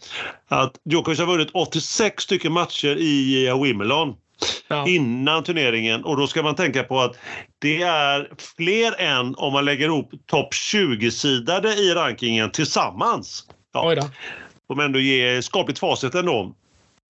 att 0.48 0.72
Djokovic 0.90 1.18
har 1.18 1.26
vunnit 1.26 1.50
86 1.52 2.24
stycken 2.24 2.52
matcher 2.52 2.96
i 2.96 3.46
eh, 3.46 3.62
Wimbledon 3.62 4.14
ja. 4.68 4.88
innan 4.88 5.44
turneringen. 5.44 6.05
Och 6.05 6.16
då 6.16 6.26
ska 6.26 6.42
man 6.42 6.55
tänka 6.55 6.83
på 6.83 7.00
att 7.00 7.18
det 7.59 7.83
är 7.83 8.29
fler 8.57 9.00
än 9.00 9.35
om 9.35 9.53
man 9.53 9.64
lägger 9.64 9.87
ihop 9.87 10.11
topp 10.26 10.53
20-sidade 10.53 11.74
i 11.74 11.94
rankingen 11.94 12.50
tillsammans. 12.50 13.44
Ja. 13.72 13.88
Oj 13.88 13.96
då. 13.96 14.74
Man 14.74 14.85
ändå 14.85 14.98
ge 14.98 15.42
skapligt 15.42 15.79
facit 15.79 16.14
ändå. 16.14 16.55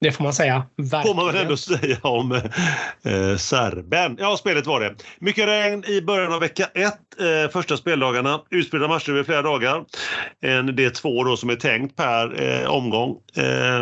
Det 0.01 0.13
får 0.13 0.25
man 0.25 0.33
säga. 0.33 0.67
Verkligen. 0.77 1.03
Får 1.03 1.15
man 1.15 1.27
väl 1.27 1.43
ändå 1.43 1.57
säga 1.57 1.99
om 2.03 2.33
eh, 2.33 3.37
serben. 3.37 4.17
Ja, 4.21 4.37
spelet 4.37 4.67
var 4.67 4.81
det. 4.81 4.95
Mycket 5.19 5.47
regn 5.47 5.85
i 5.85 6.03
början 6.03 6.33
av 6.33 6.41
vecka 6.41 6.65
ett, 6.75 7.21
eh, 7.21 7.51
första 7.53 7.77
speldagarna. 7.77 8.41
Utspridda 8.51 8.89
matcher 8.89 9.11
över 9.11 9.23
flera 9.23 9.43
dagar. 9.43 9.85
En 10.41 10.71
D2 10.71 11.25
då 11.25 11.37
som 11.37 11.51
är 11.51 11.57
tänkt 11.57 11.97
per 11.97 12.43
eh, 12.43 12.71
omgång. 12.71 13.17
Eh, 13.37 13.81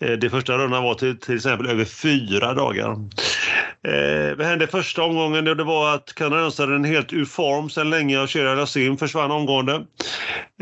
eh 0.00 0.18
det 0.20 0.30
första 0.30 0.58
rundan 0.58 0.82
var 0.82 0.94
till, 0.94 1.18
till 1.18 1.34
exempel 1.34 1.66
över 1.66 1.84
fyra 1.84 2.54
dagar. 2.54 2.96
Eh, 3.88 4.36
vad 4.36 4.46
hände 4.46 4.66
första 4.66 5.02
omgången? 5.02 5.44
Det 5.44 5.64
var 5.64 5.94
att 5.94 6.14
kanadensaren 6.14 6.84
helt 6.84 7.12
ur 7.12 7.24
form 7.24 7.70
sedan 7.70 7.90
länge 7.90 8.18
och 8.18 8.30
Shira 8.30 8.54
Lassim 8.54 8.96
försvann 8.96 9.30
omgående. 9.30 9.86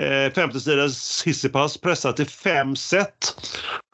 Eh, 0.01 0.33
50 0.33 0.61
sidors 0.61 1.23
Hissipas 1.25 1.79
pressade 1.79 2.17
till 2.17 2.27
fem 2.27 2.77
set 2.77 3.35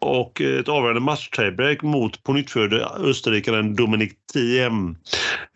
och 0.00 0.40
ett 0.40 0.68
avgörande 0.68 1.00
match-tiebreak 1.00 1.82
mot 1.82 2.22
pånyttfödde 2.22 2.86
österrikaren 2.86 3.76
Dominik 3.76 4.12
Thiem. 4.32 4.96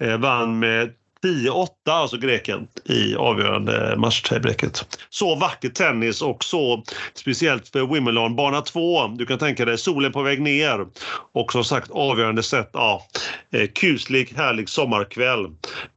Eh, 0.01 0.17
vann 0.17 0.59
med 0.59 0.91
10-8, 1.23 1.69
alltså 1.87 2.17
greken, 2.17 2.69
i 2.85 3.15
avgörande 3.15 3.95
matchtiebreaket. 3.97 4.99
Så 5.11 5.35
vacker 5.35 5.69
tennis 5.69 6.23
och 6.23 6.45
så 6.45 6.83
speciellt 7.15 7.69
för 7.69 7.87
Wimbledon. 7.87 8.37
Bana 8.37 8.61
2, 8.61 9.07
du 9.09 9.27
kan 9.27 9.39
tänka 9.39 9.65
dig 9.65 9.79
solen 9.79 10.13
på 10.13 10.23
väg 10.23 10.41
ner 10.41 10.87
och 11.33 11.53
som 11.53 11.65
sagt 11.65 11.91
avgörande 11.91 12.43
set. 12.43 12.71
Ja, 12.73 13.07
Eh, 13.53 13.67
kuslig, 13.67 14.33
härlig 14.37 14.69
sommarkväll. 14.69 15.47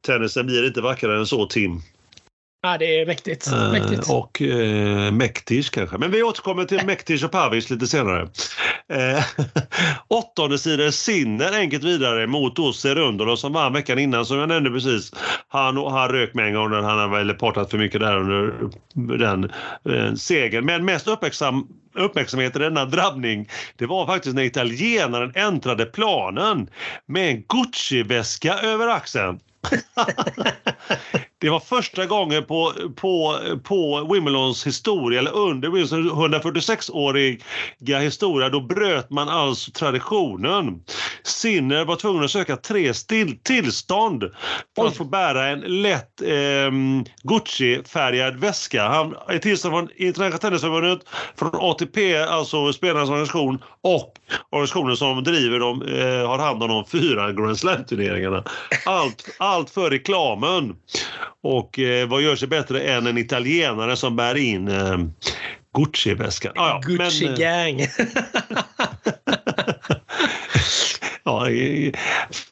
Tennisen 0.05 0.45
blir 0.45 0.67
inte 0.67 0.81
vackrare 0.81 1.17
än 1.19 1.25
så, 1.25 1.45
Tim. 1.45 1.81
Ja, 2.65 2.78
det 2.78 2.99
är 2.99 3.06
mäktigt. 3.06 3.52
mäktigt. 3.71 4.10
Uh, 4.10 4.15
och 4.15 4.41
uh, 4.41 5.12
Mektis 5.12 5.69
kanske. 5.69 5.97
Men 5.97 6.12
vi 6.12 6.23
återkommer 6.23 6.65
till 6.65 6.86
Mektis 6.86 7.23
och 7.23 7.32
Pavis 7.32 7.69
lite 7.69 7.88
senare. 7.88 8.21
Uh, 8.21 9.23
åttonde 10.08 10.58
sidan 10.58 10.91
Sinner 10.91 11.54
enkelt 11.54 11.84
vidare 11.84 12.28
mot 12.28 12.56
då 12.56 12.73
Serundolo 12.73 13.38
som 13.38 13.54
vann 13.54 13.73
veckan 13.73 13.99
innan 13.99 14.26
som 14.26 14.38
jag 14.38 14.49
nämnde 14.49 14.69
precis. 14.69 15.12
Han, 15.47 15.78
han 15.78 16.10
rök 16.10 16.34
med 16.34 16.47
en 16.47 16.54
gång 16.54 16.71
när 16.71 16.82
han 16.82 16.99
har 16.99 17.08
väl 17.08 17.34
partat 17.34 17.71
för 17.71 17.78
mycket 17.78 18.02
där 18.02 18.17
under 18.17 18.54
den 19.17 19.52
uh, 19.89 20.15
segern. 20.15 20.65
Men 20.65 20.86
mest 20.86 21.08
uppmärksam, 21.08 21.67
uppmärksamhet 21.95 22.56
i 22.56 22.60
denna 22.60 22.86
drabbning 22.86 23.49
det 23.78 23.86
var 23.86 24.06
faktiskt 24.06 24.36
när 24.36 24.43
italienaren 24.43 25.32
äntrade 25.36 25.86
planen 25.86 26.69
med 27.06 27.30
en 27.30 27.43
Gucci-väska 27.43 28.54
över 28.54 28.88
axeln. 28.88 29.39
det 31.41 31.49
var 31.49 31.60
första 31.60 32.06
gången 32.06 32.45
på, 32.45 32.73
på, 32.95 33.39
på 33.63 34.10
Wimbledons 34.13 34.67
historia, 34.67 35.19
eller 35.19 35.36
under 35.36 35.69
Wimbledons 35.69 36.12
146-åriga 36.12 37.99
historia, 37.99 38.49
då 38.49 38.62
bröt 38.62 39.10
man 39.10 39.30
alltså 39.30 39.71
traditionen. 39.71 40.84
Sinner 41.23 41.86
var 41.86 41.95
tvungen 41.95 42.23
att 42.23 42.32
söka 42.32 42.58
tre 42.58 42.93
still, 42.93 43.38
tillstånd 43.43 44.23
för 44.76 44.88
att 44.88 44.97
få 44.97 45.04
bära 45.04 45.47
en 45.47 45.60
lätt 45.60 46.21
eh, 46.21 46.71
Gucci-färgad 47.23 48.39
väska. 48.39 48.88
Han 48.88 49.15
är 49.28 49.39
tillstånd 49.39 49.73
från 49.73 49.89
Internationella 49.95 50.38
Tennisförbundet, 50.38 50.99
från 51.36 51.52
ATP, 51.54 52.17
alltså 52.17 52.73
spelarnas 52.73 53.10
organisation, 53.10 53.63
och 53.82 54.13
organisationen 54.50 54.98
som 54.98 55.24
driver 55.24 55.60
dem, 55.60 55.82
eh, 55.82 56.28
har 56.28 56.39
hand 56.39 56.63
om 56.63 56.69
de 56.69 56.86
fyra 56.86 57.32
Grand 57.32 57.60
Slam-turneringarna. 57.60 58.43
Allt, 58.86 59.36
allt 59.38 59.69
för 59.69 59.89
reklamen. 59.89 60.76
Och 61.43 61.80
eh, 61.80 62.08
vad 62.08 62.22
gör 62.22 62.36
sig 62.36 62.48
bättre 62.48 62.82
än 62.82 63.08
en 63.08 63.17
italienare 63.17 63.96
som 63.96 64.15
bär 64.15 64.36
in 64.36 64.67
eh, 64.67 64.98
Gucci-väskan? 65.78 66.54
Ah, 66.56 66.67
ja, 66.67 66.82
Gucci-gang! 66.86 67.80
ja, 71.24 71.48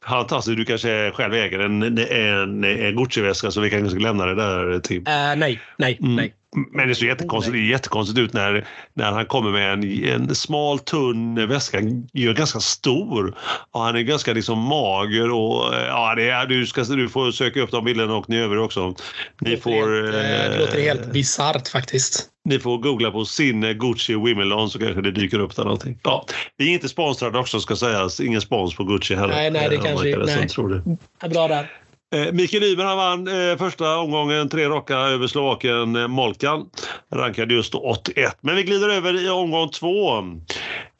fantastiskt. 0.06 0.58
Du 0.58 0.66
kanske 0.66 1.12
själv 1.12 1.34
äger 1.34 1.60
en, 1.60 1.98
en, 1.98 2.64
en 2.64 2.96
Gucci-väska 2.96 3.52
så 3.52 3.62
vi 3.62 3.70
kanske 3.70 3.90
ska 3.90 4.00
lämna 4.00 4.26
det 4.26 4.36
där 4.36 4.80
till. 4.80 4.98
Uh, 4.98 5.36
nej, 5.36 5.62
nej, 5.78 5.98
mm. 6.02 6.16
nej. 6.16 6.34
Men 6.72 6.88
det 6.88 6.96
ser 6.96 7.06
jättekonstigt, 7.06 7.54
det 7.54 7.60
jättekonstigt 7.60 8.20
ut 8.20 8.34
när, 8.34 8.68
när 8.94 9.12
han 9.12 9.26
kommer 9.26 9.52
med 9.52 9.74
en, 9.74 10.06
en 10.06 10.36
smal 10.36 10.80
tunn 10.80 11.48
väska. 11.48 11.78
Är 11.78 12.34
ganska 12.34 12.60
stor 12.60 13.36
och 13.72 13.82
han 13.82 13.96
är 13.96 14.02
ganska 14.02 14.34
liksom 14.34 14.60
mager 14.60 15.32
och 15.32 15.74
ja, 15.74 16.14
det 16.16 16.30
är, 16.30 16.46
du, 16.46 16.66
ska, 16.66 16.84
du 16.84 17.10
får 17.10 17.32
söka 17.32 17.62
upp 17.62 17.72
de 17.72 17.86
bilderna 17.86 18.16
och 18.16 18.30
ni 18.30 18.38
övriga 18.38 18.64
också. 18.64 18.96
Ni 19.42 19.50
det, 19.50 19.58
får, 19.58 20.04
helt, 20.04 20.16
eh, 20.16 20.52
det 20.52 20.60
låter 20.60 20.82
helt 20.82 21.12
bisarrt 21.14 21.68
faktiskt. 21.68 22.28
Ni 22.46 22.60
får 22.60 22.78
googla 22.78 23.12
på 23.12 23.26
sin 23.26 23.62
Gucci 23.62 24.16
Wimbledon 24.16 24.70
så 24.70 24.80
kanske 24.80 25.02
det 25.02 25.12
dyker 25.12 25.40
upp 25.40 25.56
där 25.56 25.64
någonting. 25.64 26.00
Ja, 26.04 26.26
vi 26.58 26.70
är 26.70 26.74
inte 26.74 26.90
sponsrade 26.90 27.40
också 27.40 27.60
ska 27.60 27.76
sägas. 27.76 28.20
Ingen 28.20 28.42
spons 28.42 28.76
på 28.76 28.84
Gucci 28.84 29.16
heller. 29.16 29.36
Nej, 29.36 29.52
nej, 29.52 29.70
det 29.70 29.76
eh, 29.76 29.82
kanske... 29.82 30.18
Nej. 30.18 30.50
Tror 30.50 30.70
det. 31.20 31.30
Bra 31.30 31.48
där. 31.48 31.81
Eh, 32.16 32.32
Mikael 32.32 32.64
Ymer 32.64 32.96
vann 32.96 33.28
eh, 33.28 33.58
första 33.58 33.98
omgången, 33.98 34.50
tre 34.50 34.70
raka 34.70 34.98
över 34.98 35.28
slovaken 35.28 35.96
eh, 35.96 36.08
Molkan. 36.08 36.70
Rankade 37.14 37.54
just 37.54 37.76
81. 37.76 38.38
Men 38.42 38.56
vi 38.56 38.64
glider 38.64 38.90
över 38.90 39.26
i 39.26 39.30
omgång 39.30 39.70
två. 39.70 40.18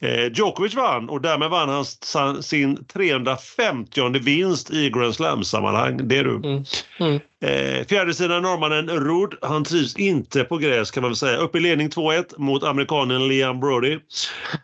Eh, 0.00 0.32
Djokovic 0.32 0.74
vann 0.74 1.08
och 1.08 1.20
därmed 1.20 1.50
vann 1.50 1.84
han 2.14 2.42
sin 2.42 2.84
350 2.84 4.18
vinst 4.18 4.70
i 4.70 4.90
Grand 4.90 5.14
Slam-sammanhang. 5.14 6.08
Det 6.08 6.18
är 6.18 6.24
du. 6.24 6.36
Mm. 6.36 6.64
Mm. 7.00 7.20
Eh, 7.42 7.86
fjärde 7.86 8.14
sidan 8.14 8.42
norrmannen 8.42 8.88
Rud, 8.88 9.34
han 9.42 9.64
trivs 9.64 9.96
inte 9.96 10.44
på 10.44 10.58
gräs 10.58 10.90
kan 10.90 11.02
man 11.02 11.10
väl 11.10 11.16
säga. 11.16 11.36
Upp 11.36 11.56
i 11.56 11.60
ledning 11.60 11.88
2-1 11.88 12.24
mot 12.36 12.62
amerikanen 12.62 13.28
Liam 13.28 13.60
Brody. 13.60 13.98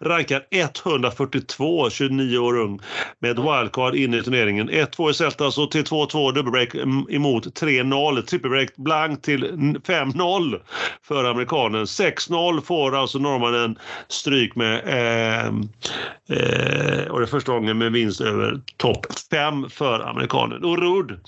Rankar 0.01 0.43
142, 0.51 1.91
29 1.91 2.39
år 2.39 2.59
ung, 2.59 2.81
med 3.19 3.31
ett 3.31 3.39
wildcard 3.39 3.95
in 3.95 4.15
i 4.15 4.23
turneringen. 4.23 4.71
1-2 4.71 5.11
i 5.11 5.15
Celta, 5.15 5.51
så 5.51 5.67
till 5.67 5.85
2-2 5.85 6.33
dubbelbreak 6.33 6.75
mm, 6.75 7.07
emot 7.11 7.47
3-0. 7.61 8.23
Trippelbreak 8.23 8.77
blank 8.77 9.23
till 9.23 9.45
5-0 9.87 10.61
för 11.03 11.25
amerikanen. 11.25 11.85
6-0 11.85 12.61
får 12.61 12.97
alltså 12.97 13.19
norrmannen 13.19 13.79
stryk 14.09 14.55
med 14.55 14.75
eh, 14.87 15.47
eh, 15.47 17.07
och 17.09 17.21
det 17.21 17.25
är 17.25 17.27
första 17.27 17.53
gången 17.53 17.79
med 17.79 17.93
vinst 17.93 18.21
över 18.21 18.61
topp 18.77 19.07
5 19.31 19.71
för 19.71 20.01
amerikanen. 20.01 20.65
Och 20.65 20.79
Rud, 20.79 21.21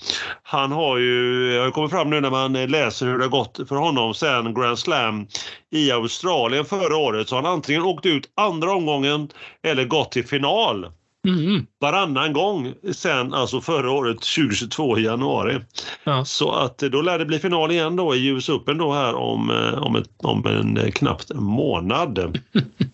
han 0.43 0.71
har 0.71 0.97
ju 0.97 1.40
har 1.41 1.71
kommit 1.71 1.91
fram 1.91 2.09
nu 2.09 2.21
när 2.21 2.29
man 2.29 2.53
läser 2.53 3.05
hur 3.05 3.17
det 3.17 3.23
har 3.23 3.29
gått 3.29 3.59
för 3.67 3.75
honom 3.75 4.13
sen 4.13 4.53
Grand 4.53 4.79
Slam 4.79 5.27
i 5.71 5.91
Australien 5.91 6.65
förra 6.65 6.97
året. 6.97 7.29
Så 7.29 7.35
han 7.35 7.45
antingen 7.45 7.81
åkt 7.81 8.05
ut 8.05 8.29
andra 8.35 8.71
omgången 8.71 9.29
eller 9.63 9.85
gått 9.85 10.11
till 10.11 10.27
final. 10.27 10.87
Mm. 11.27 11.65
Varannan 11.79 12.33
gång 12.33 12.73
sen 12.93 13.33
alltså 13.33 13.61
förra 13.61 13.91
året 13.91 14.15
2022 14.15 14.97
i 14.97 15.03
januari. 15.03 15.59
Ja. 16.03 16.25
Så 16.25 16.51
att 16.51 16.77
då 16.77 17.01
lär 17.01 17.19
det 17.19 17.25
bli 17.25 17.39
final 17.39 17.71
igen 17.71 17.95
då 17.95 18.15
i 18.15 18.27
US 18.27 18.49
Open 18.49 18.77
då 18.77 18.93
här 18.93 19.15
om, 19.15 19.49
eh, 19.49 19.83
om, 19.83 19.95
ett, 19.95 20.09
om 20.17 20.45
en 20.45 20.91
knappt 20.91 21.33
månad. 21.33 22.39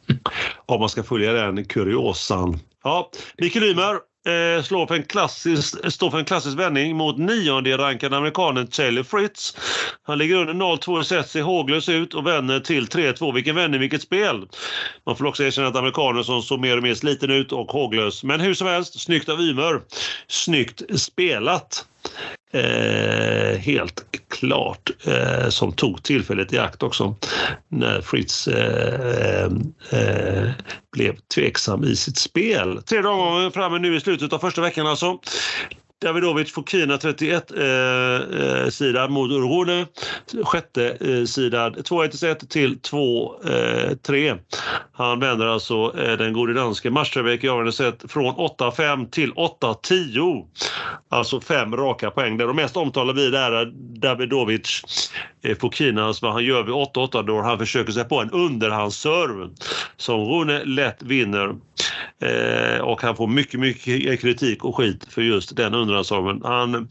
om 0.65 0.79
man 0.79 0.89
ska 0.89 1.03
följa 1.03 1.33
den 1.33 1.65
kuriosan. 1.65 2.59
Ja, 2.83 3.11
Mikael 3.37 3.65
Ymer 3.65 3.97
eh, 4.27 4.63
slår 4.63 4.87
för 4.87 4.95
en 4.95 5.03
klassisk, 5.03 5.91
står 5.91 6.11
för 6.11 6.17
en 6.17 6.25
klassisk 6.25 6.57
vändning 6.57 6.95
mot 6.95 7.17
nionde 7.17 7.77
rankade 7.77 8.17
amerikanen 8.17 8.67
Taylor 8.67 9.03
Fritz. 9.03 9.57
Han 10.03 10.17
ligger 10.17 10.35
under 10.35 10.53
0-2 10.53 11.01
i 11.01 11.05
set, 11.05 11.29
ser 11.29 11.41
håglös 11.41 11.89
ut 11.89 12.13
och 12.13 12.27
vänder 12.27 12.59
till 12.59 12.87
3-2. 12.87 13.33
Vilken 13.33 13.55
vändning, 13.55 13.81
vilket 13.81 14.01
spel! 14.01 14.47
Man 15.05 15.15
får 15.15 15.25
också 15.25 15.43
erkänna 15.43 15.67
att 15.67 15.75
amerikanen 15.75 16.23
som 16.23 16.41
såg 16.41 16.59
mer 16.59 16.77
och 16.77 16.83
mer 16.83 16.93
sliten 16.93 17.31
ut 17.31 17.51
och 17.51 17.71
håglös. 17.71 18.23
Men 18.23 18.39
hur 18.39 18.53
som 18.53 18.67
helst, 18.67 18.99
snyggt 18.99 19.29
av 19.29 19.41
Ymer. 19.41 19.81
Snyggt 20.27 20.99
spelat. 20.99 21.85
Eh, 22.51 23.57
helt 23.57 24.05
klart 24.29 24.89
eh, 25.07 25.49
som 25.49 25.71
tog 25.71 26.03
tillfället 26.03 26.53
i 26.53 26.57
akt 26.57 26.83
också 26.83 27.15
när 27.67 28.01
Fritz 28.01 28.47
eh, 28.47 29.45
eh 29.91 30.49
blev 30.91 31.15
tveksam 31.35 31.83
i 31.83 31.95
sitt 31.95 32.17
spel. 32.17 32.81
Tredje 32.83 33.09
omgången 33.09 33.51
framme 33.51 33.79
nu 33.79 33.95
i 33.95 33.99
slutet 33.99 34.33
av 34.33 34.39
första 34.39 34.61
veckan 34.61 34.87
alltså. 34.87 35.19
Davidovic 36.01 36.53
får 36.53 36.63
Kina 36.63 36.97
31 36.97 37.51
eh, 37.51 37.65
eh, 37.65 38.69
sida 38.69 39.07
mot 39.07 39.31
Rune. 39.31 39.85
Sjätte 40.43 40.89
eh, 40.89 41.25
sidan 41.25 41.75
2-1 41.75 42.11
set 42.11 42.49
till 42.49 42.79
2-3. 42.79 44.29
Eh, 44.29 44.35
Han 44.91 45.19
vänder 45.19 45.45
alltså 45.47 45.93
eh, 45.99 46.17
den 46.17 46.33
gode 46.33 46.53
danske 46.53 46.89
Mastervik 46.89 47.43
i 47.43 47.49
avgörande 47.49 47.71
set 47.71 48.11
från 48.11 48.35
8-5 48.35 49.09
till 49.09 49.33
8-10. 49.33 50.45
Alltså 51.09 51.41
fem 51.41 51.75
raka 51.75 52.11
poäng. 52.11 52.37
Det 52.37 52.45
de 52.45 52.55
mest 52.55 52.77
omtalade 52.77 53.21
vid 53.21 53.35
är 53.35 53.65
Davidovic 53.99 54.81
eh, 55.43 55.57
Fokinas 55.57 56.21
vad 56.21 56.33
han 56.33 56.45
gör 56.45 56.63
vid 56.63 56.73
8-8 56.73 57.23
då 57.23 57.41
han 57.41 57.57
försöker 57.57 57.91
sig 57.91 58.03
på 58.03 58.19
en 58.21 58.31
underhandsserv 58.31 59.49
som 59.97 60.19
Rune 60.19 60.63
lätt 60.65 61.01
vinner. 61.01 61.55
Eh, 62.21 62.81
och 62.81 63.01
han 63.01 63.15
får 63.15 63.27
mycket, 63.27 63.59
mycket 63.59 64.21
kritik 64.21 64.63
och 64.63 64.75
skit 64.75 65.05
för 65.09 65.21
just 65.21 65.55
den 65.55 65.73
underhandsserven. 65.73 66.41
Han, 66.43 66.89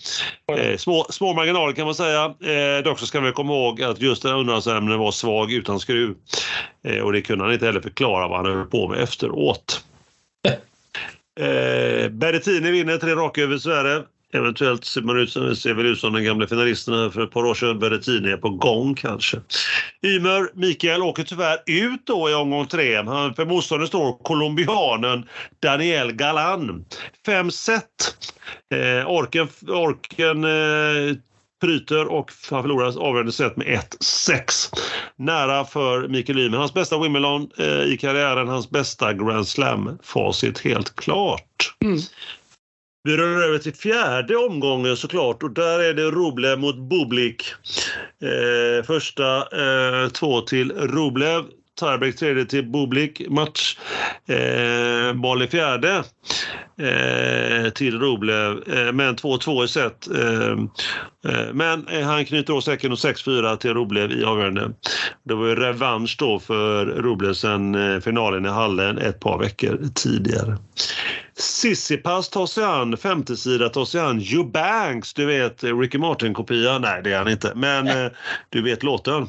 eh, 0.59 0.77
små, 0.77 1.07
små 1.11 1.35
marginaler 1.35 1.73
kan 1.73 1.85
man 1.85 1.95
säga. 1.95 2.25
Eh, 2.25 2.85
dock 2.85 2.99
så 2.99 3.07
ska 3.07 3.21
vi 3.21 3.33
komma 3.33 3.53
ihåg 3.53 3.83
att 3.83 4.01
just 4.01 4.23
den 4.23 4.33
underhandsserven 4.33 4.99
var 4.99 5.11
svag 5.11 5.53
utan 5.53 5.81
skruv. 5.81 6.15
Eh, 6.85 7.03
och 7.03 7.13
det 7.13 7.23
kunde 7.23 7.45
han 7.45 7.53
inte 7.53 7.67
heller 7.67 7.81
förklara 7.81 8.29
vad 8.29 8.37
han 8.37 8.57
höll 8.57 8.67
på 8.67 8.89
med 8.89 9.01
efteråt. 9.01 9.85
Eh, 11.41 12.09
Berrettini 12.09 12.71
vinner 12.71 12.97
tre 12.97 13.15
raka 13.15 13.43
över 13.43 13.59
Sverige. 13.59 14.03
Eventuellt 14.37 14.85
ser 14.85 15.03
man 15.03 15.19
ut 15.19 15.31
som, 15.31 15.57
ser 15.57 15.75
väl 15.75 15.87
ut 15.87 16.01
som 16.01 16.13
den 16.13 16.25
gamla 16.25 16.47
finalisterna 16.47 17.11
för 17.11 17.25
ett 17.25 17.31
par 17.31 17.45
år 17.45 17.55
sedan. 17.55 17.79
Berrettini 17.79 18.31
är 18.31 18.37
på 18.37 18.51
gång 18.51 18.95
kanske. 18.95 19.41
Ymer 20.03 20.59
Mikael 20.59 21.03
åker 21.03 21.23
tyvärr 21.23 21.59
ut 21.67 22.07
då 22.07 22.31
i 22.31 22.35
omgång 22.35 22.67
tre. 22.67 22.97
Han, 22.97 23.35
för 23.35 23.45
motståndet 23.45 23.89
står 23.89 24.23
colombianen 24.23 25.25
Daniel 25.63 26.13
Galan. 26.13 26.85
Fem 27.27 27.51
set. 27.51 28.17
Eh, 28.75 29.11
orken 29.11 29.49
orken 29.69 30.45
eh, 30.45 31.17
bryter 31.61 32.07
och 32.07 32.33
han 32.51 32.63
förlorar 32.63 32.87
avgörande 32.87 33.33
set 33.33 33.57
med 33.57 33.67
1-6. 33.67 34.75
Nära 35.17 35.65
för 35.65 36.09
Mikael 36.09 36.39
Ymer. 36.39 36.59
Hans 36.59 36.75
bästa 36.75 36.99
Wimbledon 36.99 37.51
eh, 37.59 37.83
i 37.83 37.99
karriären, 38.01 38.49
hans 38.49 38.71
bästa 38.71 39.13
Grand 39.13 39.49
Slam-facit 39.49 40.59
helt 40.59 40.97
klart. 40.97 41.77
Mm. 41.85 41.99
Vi 43.07 43.17
rör 43.17 43.43
över 43.43 43.59
till 43.59 43.75
fjärde 43.75 44.37
omgången 44.37 44.97
såklart 44.97 45.43
och 45.43 45.51
där 45.51 45.81
är 45.81 45.95
det 45.95 46.11
Rublev 46.11 46.59
mot 46.59 46.77
Bublik. 46.77 47.45
Eh, 48.23 48.85
första 48.85 49.37
eh, 49.37 50.09
två 50.09 50.41
till 50.41 50.73
Rublev. 50.73 51.45
Tiebreak 51.81 52.17
tredje 52.17 52.45
till 52.45 52.65
Bublik. 52.65 53.23
Match 53.29 53.77
eh, 54.29 55.13
boll 55.13 55.43
i 55.43 55.49
fjärde 55.49 56.05
eh, 56.81 57.71
till 57.71 58.01
Rublev. 58.01 58.73
Eh, 58.73 58.93
men 58.93 59.17
2-2 59.17 59.65
i 59.65 59.69
set. 59.69 60.09
Eh, 60.09 60.57
Eh, 61.29 61.53
men 61.53 61.89
eh, 61.89 62.07
han 62.07 62.25
knyter 62.25 62.53
då 62.53 62.61
säcken 62.61 62.93
och 62.93 62.99
6-4 62.99 63.57
till 63.57 63.75
Rublev 63.75 64.13
i 64.13 64.25
avgörande. 64.25 64.71
Det 65.25 65.35
var 65.35 65.47
ju 65.47 65.55
revansch 65.55 66.17
då 66.19 66.39
för 66.39 66.87
Rublev 66.87 67.33
sen 67.33 67.75
eh, 67.75 68.01
finalen 68.01 68.47
i 68.47 68.49
Hallen 68.49 68.99
ett 68.99 69.21
par 69.21 69.39
veckor 69.39 69.81
tidigare. 69.95 70.59
Sissipas 71.39 72.29
tar 72.29 72.47
sig 72.47 72.65
an, 72.65 72.97
femte 72.97 73.37
sida 73.37 73.69
tar 73.69 73.85
sig 73.85 74.01
an 74.01 74.21
Eubanks, 74.21 75.15
du 75.15 75.27
vet 75.27 75.65
Ricky 75.65 75.99
Martin-kopia. 75.99 76.79
Nej, 76.79 77.01
det 77.05 77.13
är 77.13 77.19
han 77.19 77.29
inte, 77.29 77.53
men 77.55 77.89
eh, 77.89 78.11
du 78.49 78.63
vet 78.63 78.83
låten. 78.83 79.23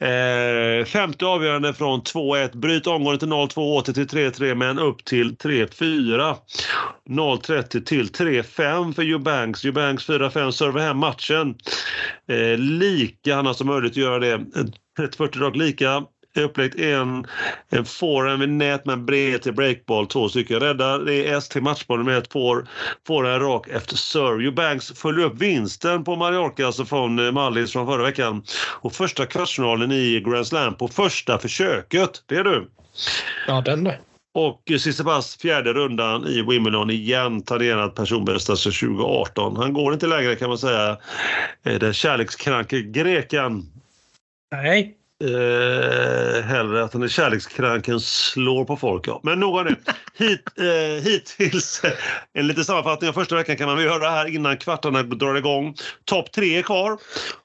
Eh, 0.00 0.84
femte 0.84 1.26
avgörande 1.26 1.74
från 1.74 2.02
2-1, 2.02 2.56
bryt 2.56 2.86
omgången 2.86 3.18
till 3.18 3.28
0-2, 3.28 3.78
åter 3.78 3.92
till 3.92 4.06
3-3 4.06 4.54
men 4.54 4.78
upp 4.78 5.04
till 5.04 5.36
3-4. 5.36 6.36
0-30 7.10 7.84
till 7.84 8.08
3-5 8.08 8.94
för 8.94 9.02
Eubanks. 9.02 9.64
Eubanks 9.64 10.08
4-5 10.08 10.50
servar 10.50 10.80
hem 10.80 10.98
matchen. 10.98 11.54
Eh, 12.28 12.58
lika, 12.58 13.34
han 13.34 13.44
har 13.44 13.50
alltså 13.50 13.64
möjlighet 13.64 13.92
att 13.92 13.96
göra 13.96 14.18
det. 14.18 14.36
30-40 14.98 15.38
rakt 15.38 15.56
lika 15.56 16.02
uppläggt 16.38 16.78
en, 16.78 17.26
en 17.70 17.84
forehand 17.84 18.40
vid 18.40 18.48
nät 18.48 18.86
med 18.86 19.04
bred 19.04 19.42
till 19.42 19.52
breakball, 19.52 20.06
två 20.06 20.28
stycken 20.28 20.60
rädda. 20.60 20.98
Det 20.98 21.28
är 21.28 21.36
ST 21.36 21.60
matchbollen 21.60 22.06
med 22.06 22.18
ett 22.18 22.32
får, 22.32 22.68
får 23.06 23.22
rak 23.22 23.68
efter 23.68 23.96
serve. 23.96 24.44
Eubanks 24.44 24.92
följer 24.92 25.26
upp 25.26 25.38
vinsten 25.38 26.04
på 26.04 26.16
Mallorca, 26.16 26.66
alltså 26.66 26.84
från 26.84 27.26
eh, 27.26 27.32
Mallis 27.32 27.72
från 27.72 27.86
förra 27.86 28.02
veckan. 28.02 28.42
Och 28.80 28.92
första 28.92 29.26
kvartsfinalen 29.26 29.92
i 29.92 30.20
Grand 30.20 30.46
Slam 30.46 30.74
på 30.74 30.88
första 30.88 31.38
försöket. 31.38 32.22
Det 32.26 32.36
är 32.36 32.44
du. 32.44 32.70
Ja, 33.46 33.60
den 33.60 33.84
där. 33.84 34.00
Och 34.34 34.62
Tsitsipas 34.64 35.36
fjärde 35.36 35.72
rundan 35.72 36.26
i 36.26 36.42
Wimbledon 36.42 36.90
igen 36.90 37.42
tangerat 37.42 37.94
personbästa 37.94 38.56
sedan 38.56 38.72
2018. 38.72 39.56
Han 39.56 39.72
går 39.72 39.92
inte 39.92 40.06
längre 40.06 40.36
kan 40.36 40.48
man 40.48 40.58
säga. 40.58 40.98
Eh, 41.64 41.78
Den 41.78 41.92
kärlekskranke 41.92 42.82
greken 42.82 43.62
Nej. 44.50 44.96
Eh, 45.24 46.42
hellre 46.42 46.84
att 46.84 46.92
han 46.92 47.02
är 47.02 47.08
kärlekskranken 47.08 48.00
slår 48.00 48.64
på 48.64 48.76
folk. 48.76 49.08
Ja. 49.08 49.20
Men 49.22 49.40
nog 49.40 49.54
om 49.56 49.64
det. 49.64 49.76
Hit, 50.24 50.42
eh, 50.58 51.04
hittills, 51.04 51.82
en 52.32 52.46
liten 52.46 52.64
sammanfattning 52.64 53.08
av 53.08 53.14
första 53.14 53.36
veckan 53.36 53.56
kan 53.56 53.66
man 53.66 53.76
väl 53.76 53.86
göra 53.86 54.10
här 54.10 54.34
innan 54.34 54.56
kvartarna 54.56 55.02
drar 55.02 55.34
igång. 55.34 55.74
Topp 56.04 56.32
tre 56.32 56.58
är 56.58 56.62
kvar 56.62 56.98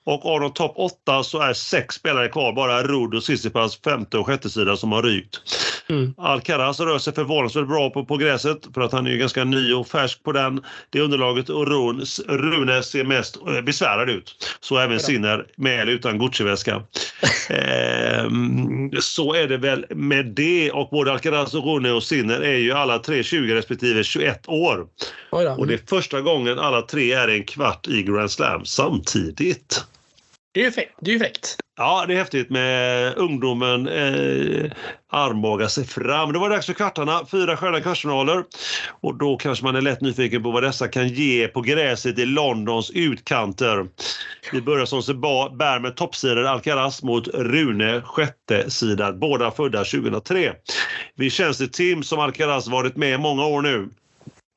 och 0.06 0.26
av 0.26 0.40
de 0.40 0.54
topp 0.54 0.74
åtta 0.76 1.24
så 1.24 1.42
är 1.42 1.54
sex 1.54 1.96
spelare 1.96 2.28
kvar. 2.28 2.54
Bara 2.54 2.84
Rud 2.84 3.14
och 3.14 3.24
Tsitsipas 3.24 3.82
femte 3.82 4.18
och 4.18 4.26
sjätte 4.26 4.50
sida 4.50 4.78
som 4.78 4.92
har 4.92 5.04
rykt. 5.04 5.42
Mm. 5.90 6.14
Alcaraz 6.18 6.80
rör 6.80 6.98
sig 6.98 7.14
förvånansvärt 7.14 7.68
bra 7.68 7.90
på, 7.90 8.06
på 8.06 8.18
gräset 8.18 8.58
för 8.74 8.82
att 8.82 8.92
han 8.92 9.08
är 9.08 9.12
ju 9.12 9.18
ganska 9.18 9.44
ny 9.44 9.74
och 9.74 9.88
färsk 9.88 10.24
på 10.24 10.32
den, 10.32 10.64
det 10.90 11.02
underlaget 11.02 11.50
och 11.50 11.68
Rune, 11.68 12.06
Rune 12.28 12.84
ser 12.84 13.04
mest 13.04 13.38
eh, 13.48 13.62
besvärad 13.62 14.10
ut. 14.10 14.58
Så 14.60 14.78
även 14.78 15.00
Sinner 15.00 15.46
med 15.56 15.80
eller 15.80 15.92
utan 15.92 16.20
Gucci-väska. 16.20 16.84
Ehm, 17.50 18.92
så 19.00 19.34
är 19.34 19.48
det 19.48 19.58
väl 19.58 19.86
med 19.90 20.26
det 20.26 20.72
och 20.72 20.90
både 20.92 21.12
Alcaraz 21.12 21.54
och 21.54 21.66
Rune 21.66 21.92
och 21.92 22.04
Sinner 22.04 22.42
är 22.42 22.58
ju 22.58 22.72
alla 22.72 23.00
tre 23.00 23.24
20 23.24 23.56
respektive 23.56 24.04
21 24.04 24.50
år. 24.50 24.88
Och 25.58 25.68
det 25.68 25.74
är 25.74 25.82
första 25.90 26.22
gången 26.22 26.60
alla 26.60 26.82
tre 26.82 27.12
är 27.12 27.28
en 27.28 27.44
kvart 27.44 27.88
i 27.88 28.04
Grand 28.04 28.32
Slam 28.32 28.66
samtidigt. 28.66 29.86
Det 30.56 30.62
är 30.62 30.66
ju 30.66 30.72
fräckt. 30.72 30.96
Det 31.02 31.12
är 31.12 31.14
ju 31.14 31.20
fräckt. 31.20 31.58
Ja, 31.78 32.06
det 32.08 32.14
är 32.14 32.18
häftigt 32.18 32.50
med 32.50 33.14
ungdomen 33.18 33.88
eh, 33.88 34.72
armbågar 35.12 35.68
sig 35.68 35.86
fram. 35.86 36.34
Det 36.34 36.40
var 36.40 36.50
dags 36.50 36.66
för 36.66 36.74
kvartarna, 36.74 37.26
fyra 37.32 37.58
sköna 37.58 37.82
kvartsfinaler. 37.82 38.44
Och 39.02 39.18
då 39.18 39.38
kanske 39.38 39.66
man 39.66 39.76
är 39.76 39.82
lätt 39.82 40.02
nyfiken 40.02 40.44
på 40.44 40.52
vad 40.52 40.64
dessa 40.64 40.88
kan 40.88 41.08
ge 41.08 41.48
på 41.48 41.62
gräset 41.62 42.20
i 42.20 42.26
Londons 42.26 42.92
utkanter. 42.92 43.88
Vi 44.52 44.62
börjar 44.62 44.86
som 44.86 45.04
sig 45.04 45.16
bär 45.16 45.80
med 45.80 45.96
toppsidan 45.96 46.46
Alcaraz 46.46 47.04
mot 47.04 47.28
Rune, 47.28 48.02
sjätte 48.02 48.72
sidan. 48.72 49.20
Båda 49.20 49.52
födda 49.52 49.84
2003. 49.84 50.54
Vi 51.16 51.30
känns 51.30 51.58
det 51.58 51.74
Tim 51.74 52.04
som 52.04 52.20
Alcaraz 52.20 52.68
varit 52.68 52.96
med 52.96 53.20
många 53.20 53.46
år 53.46 53.62
nu. 53.62 53.90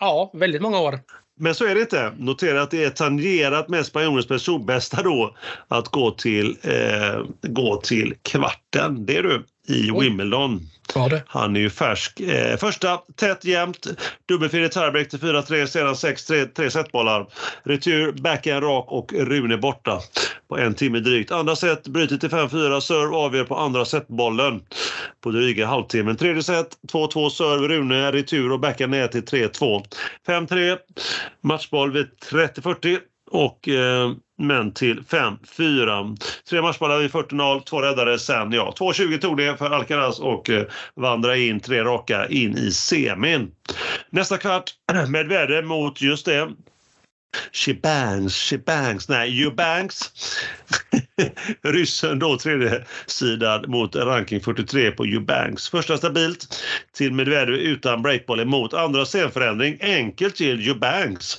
Ja, 0.00 0.30
väldigt 0.34 0.62
många 0.62 0.78
år. 0.80 0.98
Men 1.38 1.54
så 1.54 1.64
är 1.64 1.74
det 1.74 1.80
inte. 1.80 2.12
Notera 2.18 2.62
att 2.62 2.70
det 2.70 2.84
är 2.84 2.90
tangerat 2.90 3.68
med 3.68 3.86
spanjorens 3.86 4.26
personbästa 4.28 5.02
då 5.02 5.36
att 5.68 5.88
gå 5.88 6.10
till, 6.10 6.56
eh, 6.62 7.24
gå 7.42 7.76
till 7.76 8.14
kvarten. 8.22 9.06
Det 9.06 9.16
är 9.16 9.22
du 9.22 9.44
i. 9.70 9.90
Wimbledon. 9.90 10.68
Var 10.94 11.10
det? 11.10 11.22
Han 11.26 11.56
är 11.56 11.60
ju 11.60 11.70
färsk. 11.70 12.20
Eh, 12.20 12.56
första 12.56 12.96
tätt 13.16 13.44
jämnt. 13.44 13.86
Dubbelfirig 14.28 14.72
tiebreak 14.72 15.08
till 15.08 15.18
4-3, 15.18 15.66
sedan 15.66 15.94
6-3, 15.94 16.46
tre 16.46 16.70
setbollar. 16.70 17.26
Retur, 17.62 18.12
backhand 18.12 18.64
rak 18.64 18.84
och 18.88 19.12
Rune 19.12 19.56
borta 19.56 20.00
på 20.48 20.58
en 20.58 20.74
timme 20.74 21.00
drygt. 21.00 21.30
Andra 21.30 21.56
set 21.56 21.88
bryter 21.88 22.16
till 22.16 22.28
5-4, 22.28 22.80
serve 22.80 23.16
avgör 23.16 23.44
på 23.44 23.56
andra 23.56 23.84
setbollen 23.84 24.62
på 25.20 25.30
dryga 25.30 25.66
halvtimmen. 25.66 26.16
Tredje 26.16 26.42
set 26.42 26.68
2-2 26.92 27.30
serve, 27.30 27.68
Rune, 27.68 28.12
retur 28.12 28.52
och 28.52 28.60
backhand 28.60 28.90
ner 28.90 29.08
till 29.08 29.24
3-2. 29.24 29.84
5-3, 30.26 30.78
matchboll 31.40 31.92
vid 31.92 32.06
30-40 32.30 32.98
och 33.30 33.68
eh, 33.68 34.12
men 34.38 34.72
till 34.72 35.00
5-4. 35.00 36.16
Tre 36.50 36.62
matchbollar 36.62 36.98
vid 36.98 37.10
40-0, 37.10 37.60
två 37.60 37.82
räddare 37.82 38.18
sen. 38.18 38.52
Ja, 38.52 38.74
2-20 38.78 39.18
tog 39.18 39.36
det 39.36 39.56
för 39.56 39.70
Alcaraz 39.70 40.20
och 40.20 40.50
eh, 40.50 40.64
vandra 40.94 41.36
in 41.36 41.60
tre 41.60 41.84
raka 41.84 42.28
in 42.28 42.58
i 42.58 42.70
semin. 42.70 43.50
Nästa 44.10 44.38
kvart, 44.38 44.70
Medvedev 45.08 45.64
mot 45.64 46.02
just 46.02 46.26
det. 46.26 46.48
She 47.52 47.74
bangs, 47.74 48.34
she 48.34 48.58
bangs. 48.58 49.08
Nej, 49.08 49.40
you 49.40 49.50
bangs. 49.50 50.12
Ryssen 51.62 52.18
då 52.18 52.38
tredje 52.38 52.84
sidan 53.06 53.64
mot 53.70 53.96
ranking 53.96 54.40
43 54.40 54.90
på 54.90 55.04
Eubanks. 55.04 55.68
Första 55.68 55.98
stabilt 55.98 56.64
till 56.96 57.12
Medvedev 57.12 57.54
utan 57.54 58.02
breakboll 58.02 58.40
emot. 58.40 58.74
Andra 58.74 59.04
scenförändring 59.04 59.78
enkelt 59.80 60.36
till 60.36 60.68
Eubanks. 60.68 61.36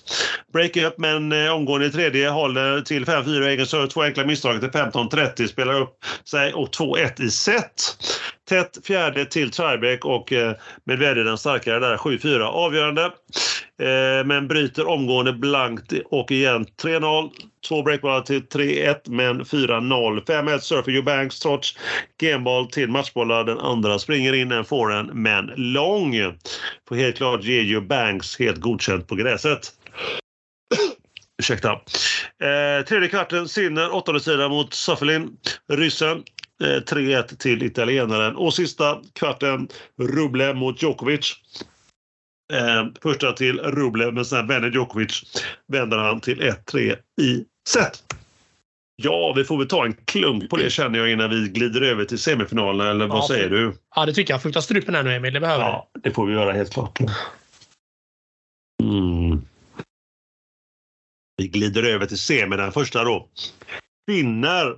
Break-up 0.54 0.97
men 0.97 1.32
eh, 1.32 1.54
omgående 1.54 1.88
i 1.88 1.91
tredje 1.91 2.30
håller 2.30 2.82
till 2.82 3.06
5-4 3.06 3.47
egen 3.47 3.67
serve. 3.67 3.88
Två 3.88 4.04
enkla 4.04 4.25
misstag 4.25 4.60
till 4.60 4.69
15-30 4.69 5.47
spelar 5.47 5.82
upp 5.82 6.06
sig 6.25 6.54
och 6.54 6.69
2-1 6.69 7.21
i 7.21 7.32
set. 7.32 7.97
Tätt 8.49 8.78
fjärde 8.84 9.25
till 9.25 9.52
tiebreak 9.52 10.06
och 10.06 10.34
eh, 10.34 10.56
Medvedev 10.84 11.25
den 11.25 11.38
starkare 11.38 11.80
där 11.80 11.97
7-4 11.97 12.41
avgörande. 12.41 13.12
Eh, 13.80 14.26
men 14.26 14.48
bryter 14.48 14.88
omgående 14.88 15.34
blankt 15.34 15.94
och 16.06 16.32
igen 16.32 16.65
3-0. 16.82 17.30
Två 17.68 17.84
breakbollar 17.84 18.22
till 18.22 18.42
3-1 18.42 18.96
men 19.06 19.44
4-0. 19.44 20.26
5-1 20.26 20.60
Surfer 20.60 20.92
Eubanks 20.92 21.39
trots 21.39 21.78
genboll 22.22 22.72
till 22.72 22.89
matchbollar. 22.89 23.44
Den 23.44 23.60
andra 23.60 24.00
springer 24.00 24.34
in 24.34 24.52
en 24.52 24.65
men 25.13 25.46
lång. 25.56 26.13
Får 26.89 26.96
helt 26.96 27.18
klart 27.18 27.44
ge 27.44 27.74
Eubanks 27.74 28.39
helt 28.39 28.58
godkänt 28.58 29.08
på 29.08 29.15
gräset. 29.15 29.72
Ursäkta. 31.39 31.72
Eh, 31.72 32.86
tredje 32.86 33.10
kvarten 33.10 33.48
Sinner, 33.48 33.96
åttonde 33.96 34.20
sida 34.22 34.50
mot 34.50 34.74
Suffelin. 34.74 35.38
ryssen. 35.74 36.24
Eh, 36.63 36.84
3-1 36.84 37.38
till 37.38 37.63
italienaren. 37.63 38.36
Och 38.36 38.54
sista 38.54 38.98
kvarten 39.13 39.67
Ruble 39.98 40.54
mot 40.54 40.84
Djokovic. 40.84 41.36
Eh, 42.54 42.85
första 43.02 43.33
till 43.33 43.60
Ruble, 43.60 44.12
men 44.12 44.25
sen 44.25 44.47
vänder 44.47 44.71
Djokovic 44.71 45.43
vänder 45.67 45.97
han 45.97 46.19
till 46.21 46.41
1-3 46.41 46.95
i 47.21 47.45
set. 47.69 48.04
Ja, 48.95 49.33
vi 49.35 49.43
får 49.43 49.58
väl 49.58 49.67
ta 49.67 49.85
en 49.85 49.93
klunk 50.06 50.50
på 50.50 50.58
det 50.58 50.69
känner 50.69 51.00
jag 51.00 51.12
innan 51.12 51.29
vi 51.29 51.50
glider 51.50 51.81
över 51.81 52.06
till 52.06 52.19
semifinalerna, 52.19 52.89
eller 52.89 53.08
vad 53.08 53.17
Ja, 53.17 53.27
säger 53.27 53.50
du? 53.50 53.73
Ja, 53.95 54.06
det 54.06 54.13
tycker 54.13 54.33
jag. 54.33 54.41
Får 54.41 54.50
vi 54.50 54.54
ta 54.54 54.62
strupen 54.62 54.95
här 54.95 55.04
nu, 55.04 55.15
Emil? 55.15 55.33
Det 55.33 55.39
behöver. 55.39 55.63
Ja, 55.63 55.89
det 56.04 56.12
får 56.12 56.25
vi 56.25 56.33
göra 56.33 56.52
helt 56.52 56.73
klart. 56.73 57.00
Mm. 58.83 59.41
Vi 61.37 61.47
glider 61.47 61.83
över 61.83 62.06
till 62.06 62.17
semi, 62.17 62.58
den 62.58 62.71
första 62.71 63.04
då. 63.04 63.27
Vinner 64.08 64.75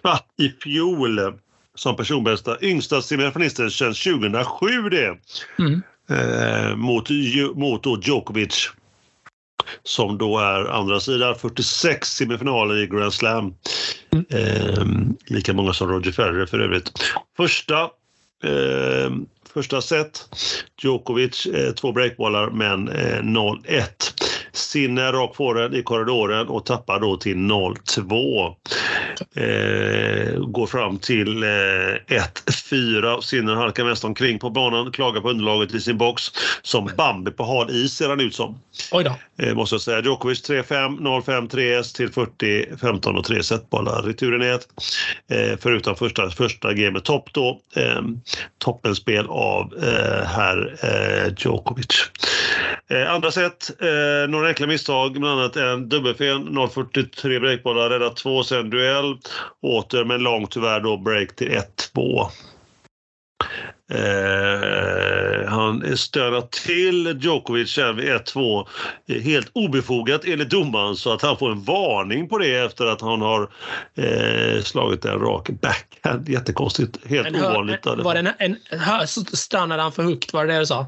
kvart 0.00 0.26
i 0.38 0.48
fjol 0.48 1.38
som 1.74 1.96
personbästa. 1.96 2.56
Yngsta 2.60 3.02
semifinalisten 3.02 3.70
sedan 3.70 3.94
2007 3.94 4.88
det. 4.90 5.18
Mm. 5.58 5.82
Eh, 6.10 6.76
mot, 6.76 7.08
mot 7.54 7.82
då 7.82 7.98
Djokovic. 8.02 8.70
Som 9.82 10.18
då 10.18 10.38
är 10.38 10.64
andra 10.64 11.00
sidan 11.00 11.34
46 11.34 12.08
semifinaler 12.08 12.82
i 12.82 12.86
Grand 12.86 13.12
Slam. 13.12 13.54
Eh, 14.30 14.84
lika 15.26 15.52
många 15.52 15.72
som 15.72 15.88
Roger 15.88 16.12
Federer 16.12 16.46
för 16.46 16.58
övrigt. 16.58 16.92
Första 17.36 17.80
eh, 18.44 19.10
Första 19.56 19.80
set, 19.80 20.28
Djokovic 20.82 21.46
eh, 21.46 21.72
två 21.72 21.92
breakbollar 21.92 22.50
men 22.50 22.88
eh, 22.88 23.22
0-1. 23.22 23.82
Sinner 24.52 25.12
rakt 25.12 25.36
på 25.36 25.52
den 25.52 25.74
i 25.74 25.82
korridoren 25.82 26.48
och 26.48 26.66
tappar 26.66 27.00
då 27.00 27.16
till 27.16 27.36
0-2. 27.36 28.54
Eh, 29.20 30.40
går 30.40 30.66
fram 30.66 30.98
till 30.98 31.42
eh, 31.42 31.48
1-4. 31.48 33.20
Sinner 33.20 33.54
halkar 33.54 33.84
mest 33.84 34.04
omkring 34.04 34.38
på 34.38 34.50
banan, 34.50 34.92
klagar 34.92 35.20
på 35.20 35.30
underlaget 35.30 35.74
i 35.74 35.80
sin 35.80 35.98
box. 35.98 36.22
Som 36.62 36.90
Bambi 36.96 37.30
på 37.30 37.44
hal 37.44 37.70
is 37.70 37.96
ser 37.96 38.08
han 38.08 38.20
ut 38.20 38.34
som. 38.34 38.58
Oj 38.92 39.04
då. 39.04 39.44
Eh, 39.44 39.54
måste 39.54 39.74
jag 39.74 39.80
säga. 39.80 40.02
Djokovic 40.02 40.50
3-5, 40.50 40.98
0-5, 40.98 41.48
3S 41.48 41.96
till 41.96 42.12
40, 42.12 42.76
15 42.80 43.16
och 43.16 43.24
3 43.24 43.42
setbollar. 43.42 44.02
Returen 44.02 44.42
är 44.42 44.54
ett. 44.54 44.66
Eh, 45.30 45.58
förutom 45.60 45.96
första, 45.96 46.30
första 46.30 46.72
gamet 46.72 47.04
topp 47.04 47.28
då. 47.32 47.60
Eh, 47.76 48.02
toppenspel 48.58 49.26
av 49.28 49.74
eh, 49.82 50.26
herr 50.26 50.76
eh, 50.82 51.32
Djokovic. 51.38 52.10
Eh, 52.90 53.12
andra 53.12 53.30
set, 53.30 53.70
eh, 53.80 54.28
några 54.28 54.48
enkla 54.48 54.66
misstag, 54.66 55.20
bland 55.20 55.40
annat 55.40 55.56
en 55.56 55.88
dubbelfel, 55.88 56.38
0-43 56.38 57.40
breakbollar, 57.40 57.90
rädda 57.90 58.10
två, 58.10 58.42
sen 58.42 58.70
duell. 58.70 59.05
Åter 59.62 60.04
men 60.04 60.22
långt 60.22 60.50
tyvärr 60.50 60.80
då 60.80 60.96
break 60.96 61.36
till 61.36 61.48
1-2. 61.94 62.28
Eh, 63.92 65.48
han 65.48 65.96
stönar 65.96 66.40
till 66.40 67.18
Djokovic 67.20 67.70
sen 67.72 67.96
vid 67.96 68.08
1-2 68.08 68.66
eh, 69.08 69.20
helt 69.22 69.50
obefogat 69.52 70.24
enligt 70.24 70.50
domaren 70.50 70.96
så 70.96 71.12
att 71.12 71.22
han 71.22 71.38
får 71.38 71.50
en 71.52 71.62
varning 71.62 72.28
på 72.28 72.38
det 72.38 72.56
efter 72.56 72.86
att 72.86 73.00
han 73.00 73.20
har 73.20 73.50
eh, 73.96 74.62
slagit 74.62 75.04
en 75.04 75.20
rak 75.20 75.48
backhand. 75.50 76.28
Jättekonstigt. 76.28 77.06
Helt 77.06 77.26
En 77.28 77.36
ovanligt. 77.44 77.86
en- 77.86 78.02
var 78.02 78.14
det 78.14 78.20
en, 78.38 78.56
en, 78.98 79.06
så 79.08 79.20
stannade 79.24 79.82
han 79.82 79.92
för 79.92 80.02
högt? 80.02 80.32
Var 80.32 80.46
det 80.46 80.52
det 80.52 80.58
du 80.58 80.66
sa? 80.66 80.86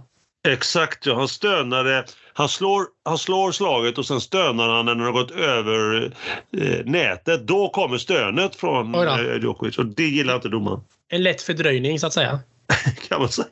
Exakt, 0.48 1.06
ja. 1.06 1.14
Han 1.14 1.28
stönade. 1.28 2.04
Han 2.38 2.48
slår, 2.48 2.84
han 3.04 3.18
slår 3.18 3.52
slaget 3.52 3.98
och 3.98 4.06
sen 4.06 4.20
stönar 4.20 4.68
han 4.68 4.84
när 4.86 4.94
den 4.94 5.04
har 5.04 5.12
gått 5.12 5.30
över 5.30 6.12
eh, 6.56 6.84
nätet. 6.84 7.46
Då 7.46 7.68
kommer 7.68 7.98
stönet 7.98 8.56
från 8.56 8.94
eh, 8.94 9.36
Djokovic 9.42 9.78
och 9.78 9.86
det 9.86 10.02
gillar 10.02 10.34
inte 10.34 10.48
domaren 10.48 10.80
En 11.08 11.22
lätt 11.22 11.42
fördröjning, 11.42 11.98
så 11.98 12.06
att 12.06 12.12
säga. 12.12 12.40
kan 13.08 13.20
man 13.20 13.28
säga. 13.28 13.46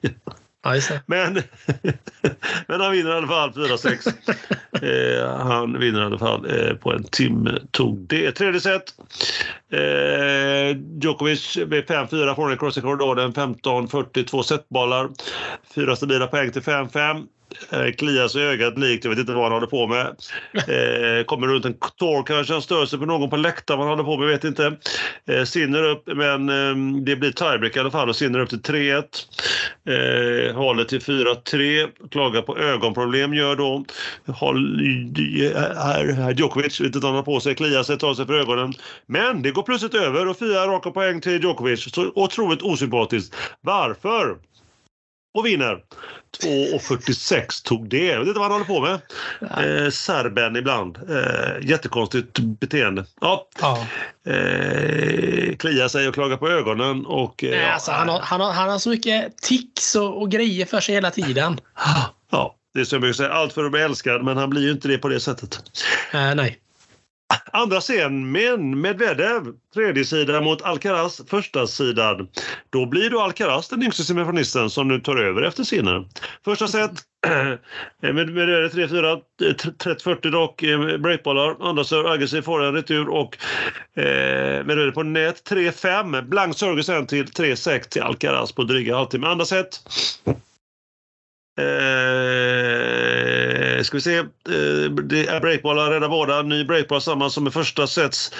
Ja. 0.62 0.80
Men, 1.06 1.34
men 2.66 2.80
han 2.80 2.92
vinner 2.92 3.10
i 3.10 3.14
alla 3.14 3.26
fall 3.26 3.50
4-6. 3.50 4.12
Eh, 4.82 5.38
han 5.38 5.78
vinner 5.78 6.02
i 6.02 6.04
alla 6.04 6.18
fall 6.18 6.46
eh, 6.50 6.74
på 6.74 6.92
en 6.92 7.04
timme 7.04 7.58
tog 7.70 7.98
det. 7.98 8.32
Tredje 8.32 8.60
set. 8.60 8.94
Eh, 9.72 10.76
Djokovic 11.00 11.56
med 11.56 11.84
5-4 11.84 12.34
från 12.34 12.50
en 12.50 12.58
cross 12.58 12.78
i 12.78 12.80
korridoren. 12.80 13.32
15-42 13.32 14.42
setbollar. 14.42 15.08
Fyra 15.74 15.96
stabila 15.96 16.26
poäng 16.26 16.50
till 16.50 16.62
5-5. 16.62 17.26
Eh, 17.70 17.92
kliar 17.92 18.28
sig 18.28 18.42
i 18.42 18.46
ögat 18.46 18.78
likt, 18.78 19.04
jag 19.04 19.10
vet 19.10 19.18
inte 19.18 19.32
vad 19.32 19.42
han 19.42 19.52
håller 19.52 19.66
på 19.66 19.86
med. 19.86 20.06
Eh, 20.52 21.24
kommer 21.24 21.46
runt 21.46 21.64
en 21.64 21.74
tår 21.98 22.22
kanske, 22.22 22.52
han 22.52 22.62
stör 22.62 22.86
sig 22.86 22.98
på 22.98 23.06
någon 23.06 23.30
på 23.30 23.36
läktaren, 23.36 23.78
vad 23.78 23.88
han 23.88 23.98
håller 23.98 24.16
på 24.16 24.16
med, 24.16 24.28
vet 24.28 24.44
inte. 24.44 24.76
Eh, 25.30 25.44
Sinner 25.44 25.82
upp, 25.82 26.02
men 26.06 26.48
eh, 26.48 27.02
det 27.04 27.16
blir 27.16 27.32
tiebreak 27.32 27.76
i 27.76 27.80
alla 27.80 27.90
fall 27.90 28.08
och 28.08 28.16
Sinner 28.16 28.38
upp 28.38 28.48
till 28.48 28.60
3-1. 28.62 29.04
Eh, 29.88 30.54
håller 30.54 30.84
till 30.84 31.00
4-3, 31.00 31.88
klagar 32.10 32.42
på 32.42 32.58
ögonproblem 32.58 33.34
gör 33.34 33.56
då. 33.56 33.84
Håll, 34.26 34.80
här, 35.76 36.28
är 36.28 36.34
Djokovic, 36.34 36.80
vet 36.80 36.86
inte 36.86 36.98
vad 36.98 37.10
han 37.10 37.16
har 37.16 37.22
på 37.22 37.40
sig, 37.40 37.54
kliar 37.54 37.82
sig, 37.82 37.98
tar 37.98 38.14
sig 38.14 38.26
för 38.26 38.34
ögonen. 38.34 38.72
Men 39.06 39.42
det 39.42 39.50
går 39.50 39.62
plötsligt 39.62 39.94
över 39.94 40.28
och 40.28 40.38
fyra 40.38 40.66
raka 40.66 40.90
poäng 40.90 41.20
till 41.20 41.42
Djokovic. 41.42 41.94
Så 41.94 42.12
otroligt 42.14 42.62
osympatiskt. 42.62 43.36
Varför? 43.60 44.36
Och 45.36 45.46
vinner. 45.46 45.78
2,46 46.42 47.64
tog 47.64 47.88
det. 47.88 48.06
Jag 48.06 48.18
vet 48.18 48.28
inte 48.28 48.40
vad 48.40 48.52
han 48.52 48.62
håller 48.62 48.64
på 48.64 48.80
med. 48.80 49.84
Eh, 49.84 49.90
serben 49.90 50.56
ibland. 50.56 50.98
Eh, 51.10 51.68
jättekonstigt 51.68 52.38
beteende. 52.38 53.04
Ja, 53.20 53.48
Ja. 53.60 53.86
eh, 54.32 55.56
kliar 55.56 55.88
sig 55.88 56.08
och 56.08 56.14
klagar 56.14 56.36
på 56.36 56.48
ögonen 56.48 57.06
och... 57.06 57.44
Eh, 57.44 57.50
Nej, 57.50 57.70
alltså, 57.70 57.90
han, 57.92 58.08
har, 58.08 58.20
han, 58.20 58.40
har, 58.40 58.52
han 58.52 58.68
har 58.68 58.78
så 58.78 58.88
mycket 58.90 59.36
tics 59.38 59.94
och, 59.94 60.20
och 60.22 60.30
grejer 60.30 60.66
för 60.66 60.80
sig 60.80 60.94
hela 60.94 61.10
tiden. 61.10 61.60
Ja, 62.30 62.54
det 62.74 62.80
är 62.80 62.84
som 62.84 62.96
jag 62.96 63.00
brukar 63.00 63.14
säga, 63.14 63.32
allt 63.32 63.52
för 63.52 63.64
att 63.64 63.72
bli 63.72 63.80
älskad, 63.80 64.24
men 64.24 64.36
han 64.36 64.50
blir 64.50 64.62
ju 64.62 64.70
inte 64.70 64.88
det 64.88 64.98
på 64.98 65.08
det 65.08 65.20
sättet. 65.20 65.58
Eh, 66.12 66.34
nej. 66.34 66.58
Andra 67.52 67.80
scen, 67.80 68.32
men 68.32 68.80
Medvedev, 68.80 69.42
tredje 69.74 70.04
sida 70.04 70.40
mot 70.40 70.62
Alcaraz, 70.62 71.20
första 71.28 71.66
sidan. 71.66 72.28
Då 72.70 72.86
blir 72.86 73.10
då 73.10 73.20
Alcaraz 73.20 73.68
den 73.68 73.82
yngste 73.82 74.04
semifinalisten 74.04 74.70
som 74.70 74.88
nu 74.88 75.00
tar 75.00 75.16
över 75.16 75.42
efter 75.42 75.64
Sinner. 75.64 76.08
Första 76.44 76.68
set, 76.68 76.90
Medvedev 78.00 78.70
3-4, 78.70 79.20
30-40 79.40 80.30
dock, 80.30 80.62
eh, 80.62 80.98
breakbollar. 80.98 81.56
Andra 81.60 81.84
serve, 81.84 82.10
aggressiv 82.10 82.48
en 82.48 82.74
retur 82.74 83.08
och 83.08 83.38
eh, 84.00 84.64
Medvedev 84.64 84.90
på 84.90 85.02
nät 85.02 85.50
3-5. 85.50 86.22
Blank 86.22 86.58
serve 86.58 86.82
sen 86.82 87.06
till 87.06 87.24
3-6 87.24 87.88
till 87.88 88.02
Alcaraz 88.02 88.52
på 88.52 88.62
dryga 88.62 88.96
halvtimme. 88.96 89.26
Andra 89.26 89.44
set. 89.44 89.80
Eh, 91.58 91.66
ska 93.82 93.96
vi 93.96 94.00
se. 94.00 94.16
Eh, 94.18 94.24
det 95.04 95.26
är 95.26 95.40
breakbollar, 95.40 95.90
rädda 95.90 96.08
båda. 96.08 96.42
Ny 96.42 96.64
breakboll 96.64 97.00
samma 97.00 97.30
som 97.30 97.46
i 97.46 97.50
första 97.50 97.86
sets 97.86 98.32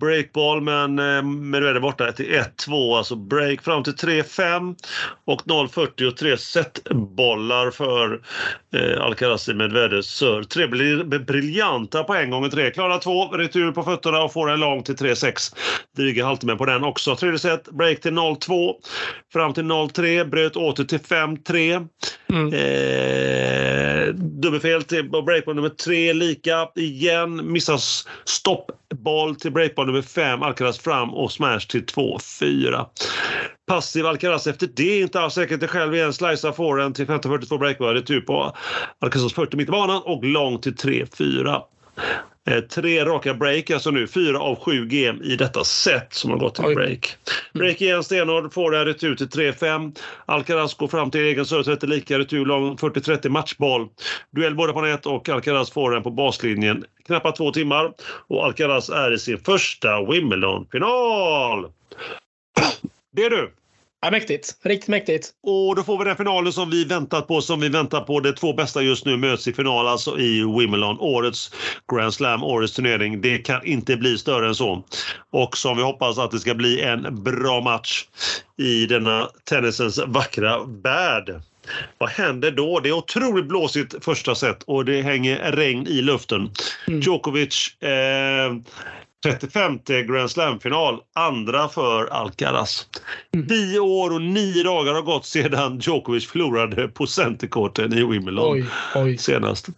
breakboll 0.00 0.60
men 0.60 0.98
eh, 0.98 1.22
Medvedev 1.22 1.82
borta 1.82 2.12
till 2.12 2.42
1-2. 2.66 2.96
Alltså 2.96 3.16
break 3.16 3.62
fram 3.62 3.82
till 3.82 3.92
3-5 3.92 4.76
och 5.24 5.42
0-40 5.42 6.08
och 6.08 6.16
3 6.16 6.36
setbollar 6.36 7.70
för 7.70 8.20
eh, 8.74 9.02
Alcaraz 9.02 9.48
i 9.48 9.54
Medvedevs 9.54 10.06
serve. 10.06 10.44
Tre 10.44 10.66
blir 10.66 11.04
briljanta 11.04 12.04
poäng 12.04 12.30
gånger 12.30 12.48
tre. 12.48 12.70
Klara 12.70 12.98
två, 12.98 13.28
retur 13.28 13.72
på 13.72 13.82
fötterna 13.82 14.22
och 14.22 14.32
får 14.32 14.50
en 14.50 14.60
lång 14.60 14.82
till 14.82 14.96
3-6. 14.96 15.54
Dryga 15.96 16.24
halter 16.24 16.56
på 16.56 16.66
den 16.66 16.84
också. 16.84 17.16
Tredje 17.16 17.38
set, 17.38 17.68
break 17.70 18.00
till 18.00 18.12
0-2. 18.12 18.72
Fram 19.32 19.54
till 19.54 19.64
0-3, 19.64 20.24
bröt 20.24 20.56
åter 20.56 20.84
till 20.84 20.98
5-3. 20.98 21.88
Mm. 22.32 22.51
Eh, 22.52 24.14
dubbelfel 24.14 24.82
till 24.82 25.10
breakball 25.10 25.54
nummer 25.54 25.68
tre, 25.68 26.12
lika 26.12 26.68
igen. 26.76 27.52
Missas 27.52 28.08
stoppboll 28.24 29.36
till 29.36 29.52
breakball 29.52 29.86
nummer 29.86 30.02
fem. 30.02 30.42
Alcaraz 30.42 30.78
fram 30.78 31.14
och 31.14 31.32
smash 31.32 31.60
till 31.60 31.84
2-4. 31.84 32.86
Passiv 33.66 34.06
Alcaraz 34.06 34.46
efter 34.46 34.68
det. 34.76 35.00
Inte 35.00 35.20
alls 35.20 35.34
säkert 35.34 35.60
det 35.60 35.68
själv 35.68 35.94
igen. 35.94 36.12
Slicear 36.12 36.52
forehand 36.52 36.94
till 36.94 37.06
15-42 37.06 37.58
breakball. 37.58 37.94
Retur 37.94 38.20
på 38.20 38.56
Alcaraz 38.98 39.32
40 39.32 39.56
mitt 39.56 39.68
i 39.68 39.70
banan 39.70 40.02
och 40.04 40.24
lång 40.24 40.58
till 40.58 40.74
3-4. 40.74 41.62
Eh, 42.50 42.60
tre 42.60 43.04
raka 43.04 43.34
break, 43.34 43.70
alltså 43.70 43.90
nu 43.90 44.06
fyra 44.06 44.40
av 44.40 44.56
sju 44.56 44.86
game 44.86 45.24
i 45.24 45.36
detta 45.36 45.64
set 45.64 46.14
som 46.14 46.30
har 46.30 46.38
gått 46.38 46.54
till 46.54 46.64
Oj. 46.64 46.74
break. 46.74 47.16
Break 47.52 47.80
igen, 47.80 48.04
stenhård, 48.04 48.52
får 48.52 48.70
det 48.70 48.84
retur 48.84 49.14
till 49.14 49.28
3-5. 49.28 49.96
Alcaraz 50.26 50.74
går 50.74 50.88
fram 50.88 51.10
till 51.10 51.20
egen 51.20 51.46
serve, 51.46 51.64
30 51.64 51.86
lika, 51.86 52.18
retur 52.18 52.44
lång, 52.44 52.76
40-30 52.76 53.28
matchboll. 53.28 53.88
Duell 54.30 54.54
både 54.54 54.72
på 54.72 54.80
nät 54.80 55.06
och 55.06 55.28
Alcaraz 55.28 55.70
får 55.70 55.90
den 55.90 56.02
på 56.02 56.10
baslinjen. 56.10 56.84
Knappt 57.06 57.36
två 57.36 57.52
timmar 57.52 57.92
och 58.28 58.44
Alcaraz 58.44 58.90
är 58.90 59.12
i 59.12 59.18
sin 59.18 59.38
första 59.38 60.02
Wimbledon-final. 60.02 61.66
Det 63.14 63.24
är 63.24 63.30
du! 63.30 63.52
Ja, 64.04 64.10
mäktigt. 64.10 64.56
Riktigt 64.62 64.88
mäktigt. 64.88 65.30
Och 65.42 65.76
då 65.76 65.82
får 65.82 65.98
vi 65.98 66.04
den 66.04 66.16
finalen 66.16 66.52
som 66.52 66.70
vi 66.70 66.84
väntat 66.84 67.28
på, 67.28 67.40
som 67.40 67.60
vi 67.60 67.68
väntar 67.68 68.00
på. 68.00 68.20
De 68.20 68.32
två 68.32 68.52
bästa 68.52 68.82
just 68.82 69.06
nu 69.06 69.16
möts 69.16 69.48
i 69.48 69.52
final, 69.52 69.86
alltså 69.86 70.18
i 70.18 70.44
Wimbledon. 70.58 71.00
Årets 71.00 71.50
Grand 71.92 72.14
Slam, 72.14 72.42
årets 72.44 72.74
turnering. 72.74 73.20
Det 73.20 73.38
kan 73.38 73.66
inte 73.66 73.96
bli 73.96 74.18
större 74.18 74.48
än 74.48 74.54
så. 74.54 74.84
Och 75.30 75.56
som 75.56 75.76
vi 75.76 75.82
hoppas 75.82 76.18
att 76.18 76.30
det 76.30 76.38
ska 76.38 76.54
bli 76.54 76.80
en 76.80 77.22
bra 77.22 77.60
match 77.60 78.04
i 78.58 78.86
denna 78.86 79.28
tennisens 79.44 79.98
vackra 80.06 80.58
värld. 80.64 81.40
Vad 81.98 82.10
händer 82.10 82.50
då? 82.50 82.80
Det 82.80 82.88
är 82.88 82.92
otroligt 82.92 83.46
blåsigt 83.46 84.04
första 84.04 84.34
set 84.34 84.62
och 84.62 84.84
det 84.84 85.02
hänger 85.02 85.52
regn 85.52 85.86
i 85.86 86.02
luften. 86.02 86.50
Mm. 86.88 87.00
Djokovic 87.00 87.82
eh, 87.82 88.52
35 89.22 89.78
Grand 89.86 90.30
Slam-final, 90.30 91.00
andra 91.14 91.68
för 91.68 92.06
Alcaraz. 92.06 92.86
Mm. 93.34 93.48
Tio 93.48 93.80
år 93.80 94.12
och 94.12 94.22
nio 94.22 94.62
dagar 94.62 94.94
har 94.94 95.02
gått 95.02 95.26
sedan 95.26 95.78
Djokovic 95.78 96.26
förlorade 96.26 96.88
på 96.88 97.06
centercourten 97.06 97.92
i 97.92 98.04
Wimbledon 98.04 98.52
Oj, 98.52 98.64
oj. 98.94 99.18
senast. 99.18 99.68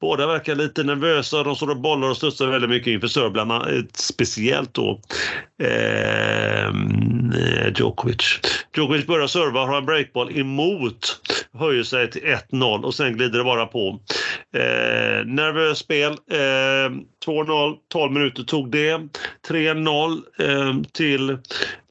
Båda 0.00 0.26
verkar 0.26 0.54
lite 0.54 0.82
nervösa. 0.82 1.42
De 1.42 1.56
står 1.56 1.70
och 1.70 1.80
bollar 1.80 2.08
och 2.08 2.16
studsar 2.16 2.46
väldigt 2.46 2.70
mycket 2.70 2.86
inför 2.86 3.30
bland 3.30 3.52
annat, 3.52 3.96
speciellt 3.96 4.74
då 4.74 5.00
eh, 5.62 6.74
Djokovic. 7.76 8.40
Djokovic 8.76 9.06
börjar 9.06 9.26
serva, 9.26 9.66
har 9.66 9.78
en 9.78 9.86
breakball 9.86 10.38
emot, 10.38 11.20
höjer 11.58 11.82
sig 11.82 12.10
till 12.10 12.22
1-0 12.50 12.82
och 12.82 12.94
sen 12.94 13.16
glider 13.16 13.38
det 13.38 13.44
bara 13.44 13.66
på. 13.66 14.00
Eh, 14.54 15.26
nervöst 15.26 15.80
spel. 15.80 16.12
Eh, 16.12 16.90
2-0, 17.26 17.76
12 17.92 18.12
minuter 18.12 18.42
tog 18.42 18.70
det. 18.70 19.08
3-0 19.48 20.22
eh, 20.38 20.74
till, 20.92 21.38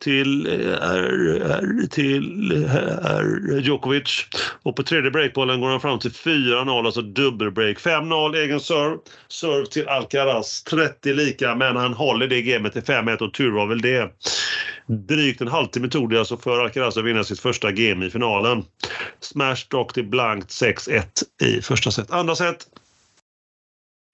till, 0.04 0.48
eh, 0.48 1.88
till 1.92 2.52
eh, 2.66 3.58
Djokovic. 3.60 4.26
Och 4.64 4.76
på 4.76 4.84
tredje 4.84 5.12
breakbollen 5.12 5.62
går 5.62 5.70
han 5.70 5.82
fram 5.82 6.00
till 6.00 6.12
4-0, 6.12 6.86
alltså 6.86 7.02
dubbelbreak. 7.02 7.78
5-0 7.78 8.36
egen 8.36 8.60
serve. 8.60 8.98
Serve 9.28 9.66
till 9.66 9.88
Alcaraz. 9.88 10.64
30 10.64 11.14
lika, 11.14 11.56
men 11.56 11.76
han 11.76 11.94
håller 11.94 12.28
det 12.28 12.42
gamet 12.42 12.74
till 12.74 12.82
5-1 12.82 13.18
och 13.18 13.34
tur 13.34 13.52
var 13.52 13.68
väl 13.68 13.82
det. 13.82 14.12
Drygt 14.88 15.42
en 15.42 15.48
halvtimme 15.48 15.88
tog 15.88 16.10
det 16.10 16.20
alltså 16.20 16.38
för 16.38 16.60
Alcaraz 16.60 16.98
att 16.98 17.06
vinna 17.06 17.24
sitt 17.24 17.40
första 17.40 17.72
game 17.72 18.06
i 18.06 18.10
finalen. 18.10 18.64
Smash 19.20 19.68
dock 19.70 19.94
till 19.94 20.08
blankt 20.10 20.50
6-1 20.50 21.04
i 21.44 21.62
första 21.62 21.92
set. 21.92 22.12
Andra 22.12 22.36
set 22.36 22.68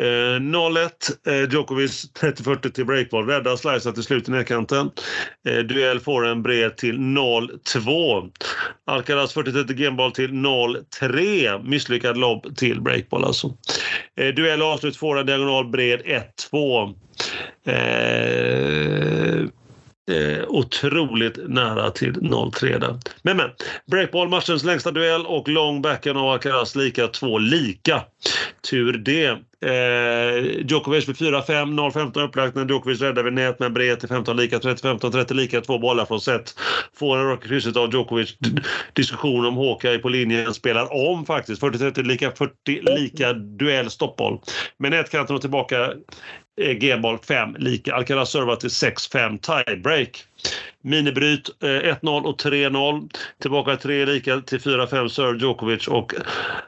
Eh, 0.02 0.40
0-1. 0.40 0.90
Eh, 1.28 1.50
Djokovic 1.52 2.12
30-40 2.14 2.70
till 2.72 2.86
breakball. 2.86 3.28
Räddar 3.28 3.56
slicear 3.56 3.94
till 3.94 4.04
slut 4.04 4.28
i 4.28 4.32
nedkanten. 4.32 4.92
Eh, 5.48 5.58
duell 5.58 6.00
får 6.00 6.28
en 6.28 6.44
bred 6.44 6.78
till 6.78 6.98
0-2. 6.98 8.32
Alcaraz 8.86 9.36
40-30 9.36 9.74
gameball 9.74 10.12
till 10.12 10.32
0-3. 10.32 11.64
Misslyckad 11.64 12.18
lobb 12.18 12.56
till 12.56 12.82
breakball 12.82 13.24
alltså. 13.24 13.54
Eh, 14.20 14.28
duell 14.28 14.62
avslut 14.62 14.98
får 14.98 15.20
en 15.20 15.26
diagonal 15.26 15.68
bred 15.70 16.02
1-2. 16.06 16.96
Eh, 17.66 19.48
eh, 20.10 20.44
otroligt 20.48 21.40
nära 21.48 21.92
till 21.92 22.14
0-3 22.14 22.80
där. 22.80 23.00
Men 23.22 23.40
men, 23.40 23.50
breakball, 23.92 24.30
matchens 24.30 24.64
längsta 24.64 24.92
duell 24.92 25.26
och 25.26 25.48
lång 25.48 25.82
backhand 25.82 26.18
av 26.18 26.30
Alcaraz 26.30 26.76
lika, 26.76 27.08
två 27.08 27.38
lika. 27.38 28.04
Tur 28.70 28.94
det. 28.94 29.38
Eh, 29.66 30.66
Djokovic 30.66 31.08
med 31.08 31.16
4-5, 31.16 31.92
0-15 31.92 32.24
upplagt 32.24 32.56
när 32.56 32.66
Djokovic 32.66 33.02
räddar 33.02 33.24
vid 33.24 33.34
nät 33.34 33.60
med 33.60 33.74
bred 33.74 34.00
till 34.00 34.10
15 34.10 34.38
lika, 34.38 34.60
30-15, 34.60 35.12
30 35.12 35.34
lika, 35.34 35.62
två 35.62 35.80
bollar 35.80 36.06
från 36.06 36.22
set. 36.22 36.54
Får 36.94 37.18
en 37.18 37.28
raka 37.28 37.48
krysset 37.48 37.78
av 37.78 37.94
Djokovic. 37.94 38.38
Diskussion 38.94 39.46
om 39.46 39.58
Hawkeye 39.58 40.00
på 40.00 40.10
linjen 40.10 40.54
spelar 40.54 40.94
om 41.12 41.26
faktiskt. 41.26 41.62
40-30 41.62 42.04
lika, 42.04 42.32
40 42.32 42.54
lika, 42.82 43.34
duell, 43.34 43.90
stoppboll. 43.90 44.40
Med 44.78 44.92
nätkanten 44.92 45.36
och 45.36 45.42
tillbaka 45.42 45.94
Eh, 46.60 46.74
G-boll 46.74 47.18
5 47.18 47.56
lika. 47.60 47.96
Alcaraz 47.96 48.30
servar 48.30 48.56
till 48.56 48.70
6-5 48.70 49.38
tiebreak. 49.38 50.26
Minibryt 50.82 51.50
eh, 51.64 51.68
1-0 51.68 52.24
och 52.24 52.42
3-0. 52.44 53.10
Tillbaka 53.42 53.76
3 53.78 54.06
lika 54.06 54.42
till 54.42 54.60
4-5 54.60 55.08
serve 55.08 55.40
Djokovic 55.40 55.88
och 55.88 56.14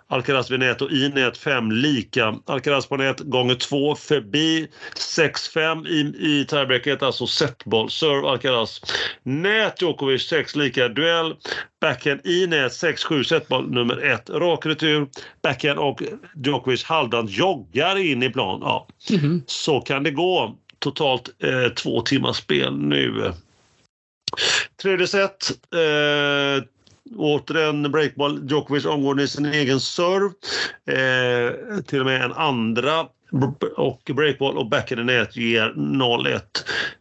Alcaraz 0.07 0.51
vid 0.51 0.59
nät 0.59 0.81
och 0.81 0.91
i 0.91 1.09
nät 1.09 1.37
5 1.37 1.71
lika. 1.71 2.35
Alcaraz 2.45 2.85
på 2.87 2.97
nät 2.97 3.19
gånger 3.19 3.55
2 3.55 3.95
förbi 3.95 4.67
6-5 4.95 5.87
i, 5.87 5.99
i 6.39 6.45
tiebreaket, 6.45 7.03
alltså 7.03 7.27
setboll. 7.27 7.89
Serve 7.89 8.27
Alcaraz. 8.29 8.81
Nät 9.23 9.81
Djokovic 9.81 10.21
6 10.27 10.55
lika. 10.55 10.87
Duell 10.87 11.35
backhand 11.81 12.21
i 12.25 12.47
nät 12.47 12.71
6-7 12.71 13.23
setboll 13.23 13.69
nummer 13.71 13.97
1. 13.97 14.29
Rak 14.29 14.65
retur. 14.65 15.07
Backhand 15.43 15.79
och 15.79 16.03
Djokovic 16.45 16.83
halvdant 16.83 17.31
joggar 17.31 17.97
in 17.97 18.23
i 18.23 18.29
plan. 18.29 18.59
Ja, 18.63 18.87
Mhm. 19.11 19.43
så 19.45 19.81
kan 19.81 20.03
det 20.03 20.11
gå. 20.11 20.57
Totalt 20.79 21.29
eh, 21.43 21.69
två 21.73 22.01
timmars 22.01 22.35
spel 22.37 22.77
nu. 22.77 23.31
Tredje 24.81 25.07
set. 25.07 25.51
Eh, 25.73 26.63
återigen 27.15 27.91
breakball. 27.91 28.49
Djokovic 28.49 28.85
omgående 28.85 29.23
i 29.23 29.27
sin 29.27 29.45
egen 29.45 29.79
serve. 29.79 30.33
Eh, 30.87 31.81
till 31.81 31.99
och 31.99 32.05
med 32.05 32.21
en 32.21 32.33
andra 32.33 33.05
och 33.77 34.11
breakball 34.15 34.57
och 34.57 34.69
backhand 34.69 35.01
i 35.01 35.03
nät 35.03 35.37
ger 35.37 35.73
0-1 35.75 36.41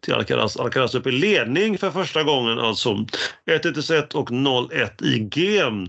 till 0.01 0.15
Alcaraz. 0.15 0.57
Alcaraz 0.57 0.95
upp 0.95 1.07
i 1.07 1.13
ledning 1.13 1.79
för 1.79 1.91
första 1.91 2.23
gången 2.23 2.59
alltså. 2.59 3.07
1-1 3.47 3.79
i 3.79 3.83
set 3.83 4.15
och 4.15 4.31
0-1 4.31 5.05
i 5.05 5.19
game. 5.19 5.89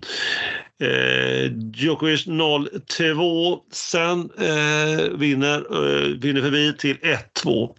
Eh, 0.82 1.52
Djokovic 1.74 2.28
0-2. 2.28 3.60
Sen 3.72 4.30
eh, 4.38 5.18
vinner, 5.18 5.58
eh, 5.58 6.08
vinner 6.08 6.42
förbi 6.42 6.74
till 6.78 6.98
1-2. 7.44 7.70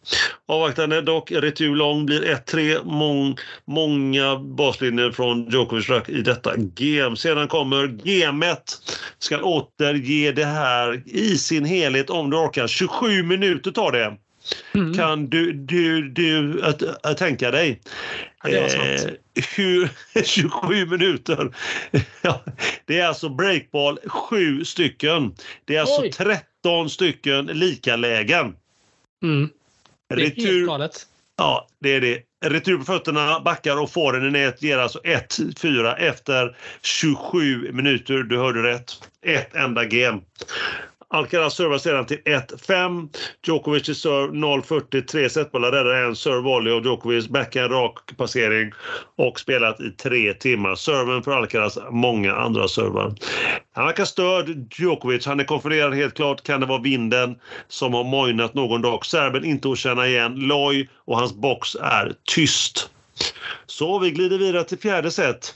Avvaktande 0.49 1.01
dock. 1.01 1.31
Retur 1.33 1.75
lång 1.75 2.07
blir 2.07 2.23
1-3. 2.23 2.85
Mång, 2.85 3.37
många 3.65 4.37
baslinjer 4.37 5.11
från 5.11 5.51
Djokovic 5.51 5.89
rack 5.89 6.09
i 6.09 6.23
detta 6.23 6.53
game. 6.57 7.17
Sedan 7.17 7.49
kommer 7.49 7.87
gamet. 7.87 8.63
Ska 9.19 9.43
återge 9.43 10.33
det 10.33 10.45
här 10.45 11.03
i 11.07 11.39
sin 11.39 11.65
helhet 11.65 12.11
om 12.11 12.31
du 12.31 12.37
orkar. 12.37 12.67
27 12.67 13.23
minuter 13.23 13.71
tar 13.71 13.93
det. 13.93 14.17
Mm. 14.75 14.95
Kan 14.95 15.27
du, 15.27 15.53
du, 15.53 16.09
du 16.09 16.63
att, 16.63 17.07
att 17.07 17.19
tänka 17.19 17.51
dig? 17.51 17.81
Sant. 18.43 19.19
hur, 19.57 19.89
27 20.25 20.87
minuter. 20.87 21.55
Ja, 22.23 22.45
det 22.87 22.99
är 22.99 23.07
alltså 23.07 23.29
breakball, 23.29 23.99
sju 24.07 24.65
stycken. 24.65 25.35
Det 25.65 25.77
är 25.77 25.81
alltså 25.81 26.03
Oj. 26.03 26.13
13 26.13 26.91
stycken 26.91 27.47
likalägen. 27.47 28.57
Mm. 29.23 29.49
Det 30.09 30.15
är 30.15 30.19
helt 30.19 30.39
Retur, 30.39 30.67
galet. 30.67 31.07
ja, 31.37 31.69
det 31.81 31.91
är 31.95 32.01
det. 32.01 32.23
Retur 32.45 32.79
på 32.79 32.85
fötterna, 32.85 33.41
backar 33.41 33.81
och 33.83 33.91
får 33.91 34.13
den 34.13 34.27
i 34.27 34.31
nät 34.31 34.63
ger 34.63 34.79
alltså 34.79 34.99
1-4 34.99 35.97
efter 35.97 36.57
27 36.83 37.73
minuter. 37.73 38.23
Du 38.23 38.37
hörde 38.39 38.63
rätt. 38.63 38.93
Ett 39.27 39.55
enda 39.55 39.85
game. 39.85 40.21
Alcaraz 41.13 41.55
servar 41.55 41.79
sedan 41.79 42.07
till 42.07 42.19
1-5. 42.25 43.09
Djokovic 43.47 43.89
i 43.89 43.95
serve 43.95 44.33
0-40, 44.33 45.07
tre 45.07 45.31
setbollar 45.31 45.73
räddar 45.73 45.95
en 45.95 46.17
serve 46.17 46.41
volley 46.41 46.73
och 46.73 46.85
Djokovic 46.85 47.29
backhand 47.29 47.73
rak 47.73 48.17
passering 48.17 48.73
och 49.17 49.41
spelat 49.41 49.81
i 49.81 49.91
tre 49.91 50.35
timmar. 50.35 50.75
Serven 50.75 51.23
för 51.23 51.33
Alcaraz, 51.33 51.79
många 51.91 52.35
andra 52.35 52.69
servar. 52.69 53.15
Han 53.73 53.87
verkar 53.87 54.05
störd, 54.05 54.75
Djokovic. 54.79 55.27
Han 55.27 55.41
är 55.41 55.45
konfunderad 55.45 55.95
helt 55.95 56.15
klart. 56.15 56.43
Kan 56.43 56.61
det 56.61 56.67
vara 56.67 56.83
vinden 56.83 57.37
som 57.69 57.95
har 57.95 58.05
mojnat 58.05 58.55
någon 58.55 58.83
dag? 58.83 59.07
Serben 59.07 59.45
inte 59.45 59.71
att 59.71 59.79
känna 59.79 60.07
igen. 60.07 60.35
Loj 60.35 60.91
och 60.95 61.19
hans 61.19 61.35
box 61.35 61.75
är 61.75 62.13
tyst. 62.35 62.91
Så 63.67 63.99
vi 63.99 64.11
glider 64.11 64.39
vidare 64.39 64.65
till 64.65 64.79
fjärde 64.79 65.11
set. 65.11 65.55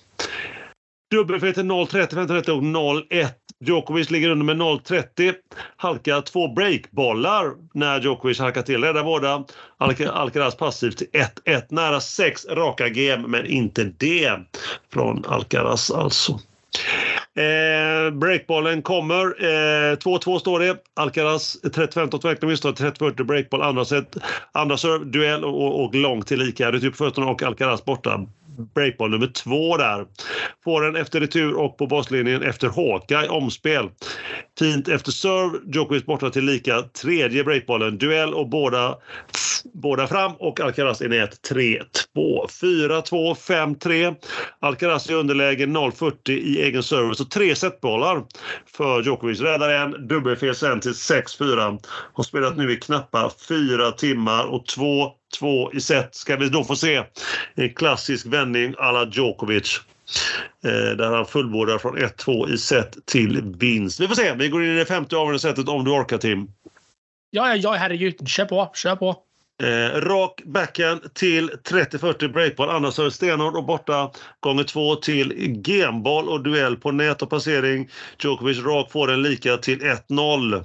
Dubbelfel 1.11 1.55
0-30, 1.55 2.15
15 2.15 2.37
och 2.37 2.63
0-1. 2.63 3.29
Djokovic 3.65 4.11
ligger 4.11 4.31
under 4.31 4.45
med 4.45 4.57
0-30. 4.57 5.35
Halkar 5.77 6.21
två 6.21 6.49
breakbollar 6.49 7.53
när 7.75 8.01
Djokovic 8.01 8.39
halkar 8.39 8.63
till. 8.63 8.85
Räddar 8.85 9.05
båda. 9.05 9.45
Alcaraz 10.13 10.57
passivt 10.57 10.99
till 10.99 11.07
1-1. 11.45 11.63
Nära 11.69 12.01
sex 12.01 12.47
raka 12.47 12.89
game, 12.89 13.29
men 13.29 13.47
inte 13.47 13.85
det 13.85 14.39
från 14.93 15.25
Alcaraz 15.29 15.91
alltså. 15.91 16.33
Eh, 17.35 18.11
breakbollen 18.11 18.83
kommer. 18.83 19.27
2-2 19.97 20.33
eh, 20.33 20.39
står 20.39 20.61
det. 20.61 20.77
Alcaraz 20.95 21.57
30-15 21.63 22.23
verkligen 22.23 22.51
misstag. 22.51 22.75
30-40 22.75 23.25
breakboll. 23.25 23.63
Andra 23.63 23.85
set. 23.85 24.17
Andra 24.53 24.77
serve, 24.77 25.05
duell 25.05 25.45
och, 25.45 25.85
och 25.85 25.95
långt 25.95 26.27
till 26.27 26.39
lika. 26.39 26.73
Retur 26.73 26.79
på 26.79 26.81
typ 26.91 26.97
fötterna 26.97 27.27
och 27.27 27.43
Alcaraz 27.43 27.85
borta 27.85 28.27
breakboll 28.75 29.11
nummer 29.11 29.27
två 29.27 29.77
där. 29.77 30.07
Får 30.65 30.83
den 30.83 30.97
efter 30.97 31.21
retur 31.21 31.55
och 31.55 31.79
på 31.79 31.87
baslinjen 31.87 32.43
efter 32.43 32.69
Hawkeye 32.69 33.29
omspel. 33.29 33.91
Fint 34.59 34.89
efter 34.89 35.13
serve. 35.13 35.59
Djokovic 35.75 36.07
borta 36.07 36.31
till 36.31 36.45
lika. 36.45 36.83
Tredje 36.83 37.45
breakbollen. 37.45 37.99
Duell 37.99 38.35
och 38.35 38.49
båda, 38.49 38.97
båda 39.75 40.07
fram 40.07 40.33
och 40.33 40.61
Alcaraz 40.61 41.03
i 41.03 41.09
nät 41.09 41.51
3-2. 41.51 41.81
4-2, 42.15 43.35
5-3. 43.35 44.15
Alcaraz 44.61 45.11
i 45.11 45.15
underläge 45.15 45.67
0-40 45.67 46.31
i 46.31 46.63
egen 46.63 46.83
service 46.83 47.21
och 47.21 47.31
tre 47.31 47.55
setbollar 47.55 48.23
för 48.77 49.03
Djokovic. 49.03 49.41
Räddar 49.41 49.69
en, 49.69 50.09
dubbelfel 50.09 50.55
sen 50.55 50.81
till 50.81 50.93
6-4. 50.93 51.79
Har 52.13 52.25
spelat 52.25 52.57
nu 52.57 52.73
i 52.73 52.77
knappa 52.77 53.31
fyra 53.49 53.93
timmar 53.93 54.45
och 54.45 54.67
två 54.67 55.13
två 55.39 55.73
i 55.73 55.81
set 55.81 56.15
ska 56.15 56.37
vi 56.37 56.49
då 56.49 56.65
få 56.65 56.77
se 56.77 57.03
en 57.55 57.75
klassisk 57.75 58.27
vändning 58.27 58.75
alla 58.79 59.07
Djokovic. 59.07 59.81
Eh, 60.65 60.97
där 60.97 61.17
han 61.17 61.27
fullbordar 61.27 61.79
från 61.79 61.99
1-2 61.99 62.51
i 62.55 62.59
set 62.59 63.07
till 63.07 63.43
vinst. 63.59 64.01
Vi 64.01 64.09
får 64.09 64.15
se. 64.15 64.33
Vi 64.35 64.49
går 64.49 64.65
in 64.65 64.71
i 64.71 64.79
det 64.79 64.85
femte 64.85 65.17
avgörande 65.17 65.39
setet 65.39 65.69
om 65.69 65.85
du 65.85 65.91
orkar 65.91 66.19
Tim. 66.19 66.49
Ja, 67.31 67.57
ja, 67.57 67.73
herregud. 67.73 68.29
Kör 68.29 68.45
på. 68.45 68.71
Kör 68.75 68.97
på. 68.97 69.17
Eh, 69.63 70.01
rak 70.01 70.43
backhand 70.45 71.15
till 71.15 71.51
30-40 71.51 72.29
breakboll. 72.29 72.71
Annars 72.71 72.99
är 72.99 73.11
stenhård 73.11 73.57
och 73.57 73.65
borta 73.65 74.11
gånger 74.41 74.65
två 74.65 74.97
till 74.97 75.63
genboll 75.67 76.29
och 76.29 76.43
duell 76.43 76.77
på 76.77 76.93
nät 76.93 77.23
och 77.23 77.31
passering. 77.31 77.91
Djokovic 78.19 78.59
rak 78.59 78.93
får 78.93 79.07
den 79.07 79.23
lika 79.23 79.57
till 79.57 79.81
1-0. 79.81 80.65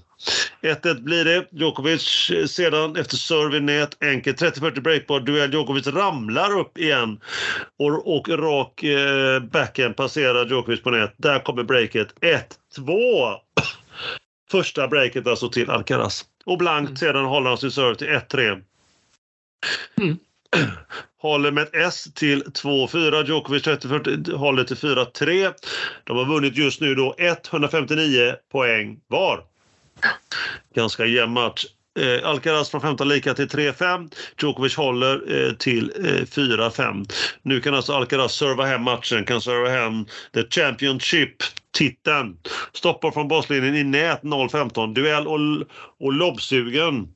1-1 0.61 1.01
blir 1.01 1.25
det. 1.25 1.47
Djokovic 1.51 2.31
sedan 2.47 2.95
efter 2.95 3.17
serve 3.17 3.57
i 3.57 3.59
nät. 3.59 4.03
Enkelt 4.03 4.41
30-40 4.41 4.81
breakboll. 4.81 5.25
Duell. 5.25 5.53
Djokovic 5.53 5.87
ramlar 5.87 6.59
upp 6.59 6.77
igen. 6.77 7.19
Och, 7.79 8.17
och 8.17 8.29
rak 8.29 8.83
eh, 8.83 9.39
backhand 9.39 9.95
passerar 9.95 10.45
Djokovic 10.45 10.81
på 10.81 10.91
nät. 10.91 11.13
Där 11.17 11.39
kommer 11.39 11.63
breaket. 11.63 12.07
1-2. 12.77 13.35
Första 14.51 14.87
breaket 14.87 15.27
alltså 15.27 15.49
till 15.49 15.69
Alcaraz. 15.69 16.25
Och 16.45 16.57
blankt 16.57 16.89
mm. 16.89 16.97
sedan 16.97 17.25
håller 17.25 17.49
han 17.49 17.57
sin 17.57 17.71
serve 17.71 17.95
till 17.95 18.07
1-3. 18.07 18.63
Mm. 19.97 20.17
Håller 21.21 21.51
med 21.51 21.63
ett 21.63 21.75
S 21.75 22.07
till 22.15 22.43
2-4. 22.43 23.27
Djokovic 23.27 23.67
30-40 23.67 24.35
håller 24.35 24.63
till 24.63 24.77
4-3. 24.77 25.53
De 26.03 26.17
har 26.17 26.25
vunnit 26.25 26.57
just 26.57 26.81
nu 26.81 26.95
då 26.95 27.15
159 27.17 28.35
poäng 28.51 28.99
var. 29.07 29.50
Ganska 30.75 31.05
jämn 31.05 31.33
match. 31.33 31.65
Eh, 31.99 32.29
Alcaraz 32.29 32.69
från 32.69 32.81
15 32.81 33.07
lika 33.07 33.33
till 33.33 33.47
3-5. 33.47 34.11
Djokovic 34.41 34.75
håller 34.75 35.45
eh, 35.47 35.53
till 35.53 35.93
eh, 35.99 36.25
4-5. 36.25 37.11
Nu 37.41 37.61
kan 37.61 37.73
alltså 37.73 37.93
Alcaraz 37.93 38.33
serva 38.33 38.65
hem 38.65 38.83
matchen, 38.83 39.25
kan 39.25 39.41
serva 39.41 39.69
hem 39.69 40.05
the 40.33 40.43
Championship 40.49 41.35
titeln. 41.77 42.37
Stoppar 42.73 43.11
från 43.11 43.27
baslinjen 43.27 43.75
i 43.75 43.83
nät 43.83 44.21
0-15. 44.21 44.93
Duell 44.93 45.27
och, 45.27 45.39
och 45.99 46.13
lobbsugen 46.13 47.07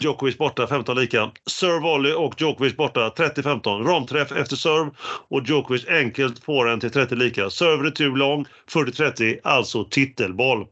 Djokovic 0.00 0.38
borta 0.38 0.66
15 0.66 0.96
lika. 0.96 1.30
Serve 1.46 1.80
volley 1.80 2.12
och 2.12 2.40
Djokovic 2.40 2.76
borta 2.76 3.08
30-15. 3.16 3.84
Ramträff 3.84 4.32
efter 4.32 4.56
serve 4.56 4.90
och 5.28 5.42
Djokovic 5.48 5.86
enkelt 5.88 6.44
får 6.44 6.66
den 6.66 6.80
till 6.80 6.90
30 6.90 7.14
lika. 7.14 7.50
Serve 7.50 7.88
retur 7.88 8.16
lång 8.16 8.46
40-30, 8.70 9.38
alltså 9.42 9.84
titelboll. 9.84 10.66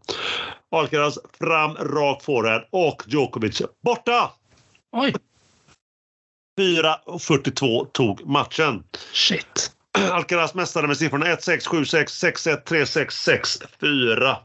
Alcaraz 0.71 1.19
fram, 1.39 1.75
rak 1.75 2.23
forehand 2.23 2.65
och 2.71 3.03
Djokovic 3.07 3.63
borta! 3.85 4.31
Oj! 4.93 5.15
4.42 6.61 7.87
tog 7.93 8.27
matchen. 8.27 8.85
Shit. 9.13 9.73
Alcaraz 10.11 10.55
mästare 10.55 10.87
med 10.87 10.97
siffrorna 10.97 11.27
1-6, 11.27 11.69
7-6, 11.69 12.05
6-1, 12.35 12.65
3-6, 12.65 13.67
6-4. 13.81 14.37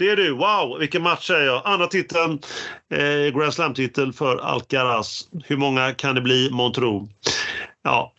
Det 0.00 0.10
är 0.10 0.16
du. 0.16 0.30
Wow, 0.30 0.78
vilken 0.78 1.02
match 1.02 1.26
säger 1.26 1.46
jag. 1.46 1.62
Andra 1.64 1.86
titeln, 1.86 2.38
eh, 2.94 3.38
Grand 3.38 3.54
Slam-titel 3.54 4.12
för 4.12 4.36
Alcaraz. 4.36 5.28
Hur 5.44 5.56
många 5.56 5.94
kan 5.94 6.14
det 6.14 6.20
bli, 6.20 6.50
Montro? 6.50 7.08
Ja, 7.82 8.12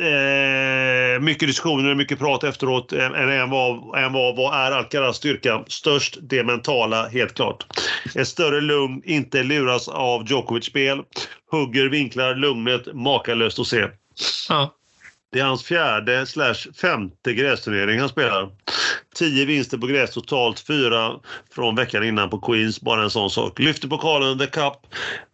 Eh, 0.00 1.20
mycket 1.20 1.48
diskussioner 1.48 1.90
och 1.90 1.96
mycket 1.96 2.18
prat 2.18 2.44
efteråt. 2.44 2.92
Eh, 2.92 3.04
än 3.04 3.50
vad, 3.50 3.98
än 4.04 4.12
vad, 4.12 4.36
vad 4.36 4.54
är 4.54 4.72
Alcaraz 4.72 5.16
styrka? 5.16 5.64
Störst 5.66 6.18
det 6.20 6.44
mentala, 6.44 7.08
helt 7.08 7.34
klart. 7.34 7.66
Ett 8.14 8.28
större 8.28 8.60
lugn, 8.60 9.02
inte 9.04 9.42
luras 9.42 9.88
av 9.88 10.24
Djokovic 10.26 10.64
spel. 10.64 11.02
Hugger 11.50 11.88
vinklar 11.88 12.34
lugnet, 12.34 12.94
makalöst 12.94 13.58
att 13.58 13.66
se. 13.66 13.88
Ja. 14.48 14.74
Det 15.32 15.40
är 15.40 15.44
hans 15.44 15.64
fjärde 15.64 16.26
slash 16.26 16.72
femte 16.80 17.34
grästurnering 17.34 18.00
han 18.00 18.08
spelar. 18.08 18.50
Tio 19.22 19.44
vinster 19.44 19.78
på 19.78 19.86
gräs 19.86 20.10
totalt, 20.10 20.60
fyra 20.60 21.12
från 21.54 21.74
veckan 21.74 22.04
innan 22.04 22.30
på 22.30 22.40
Queens. 22.40 22.80
Bara 22.80 23.02
en 23.02 23.10
sån 23.10 23.30
sak. 23.30 23.58
Lyfter 23.58 23.88
pokalen 23.88 24.38
The 24.38 24.46
Cup. 24.46 24.72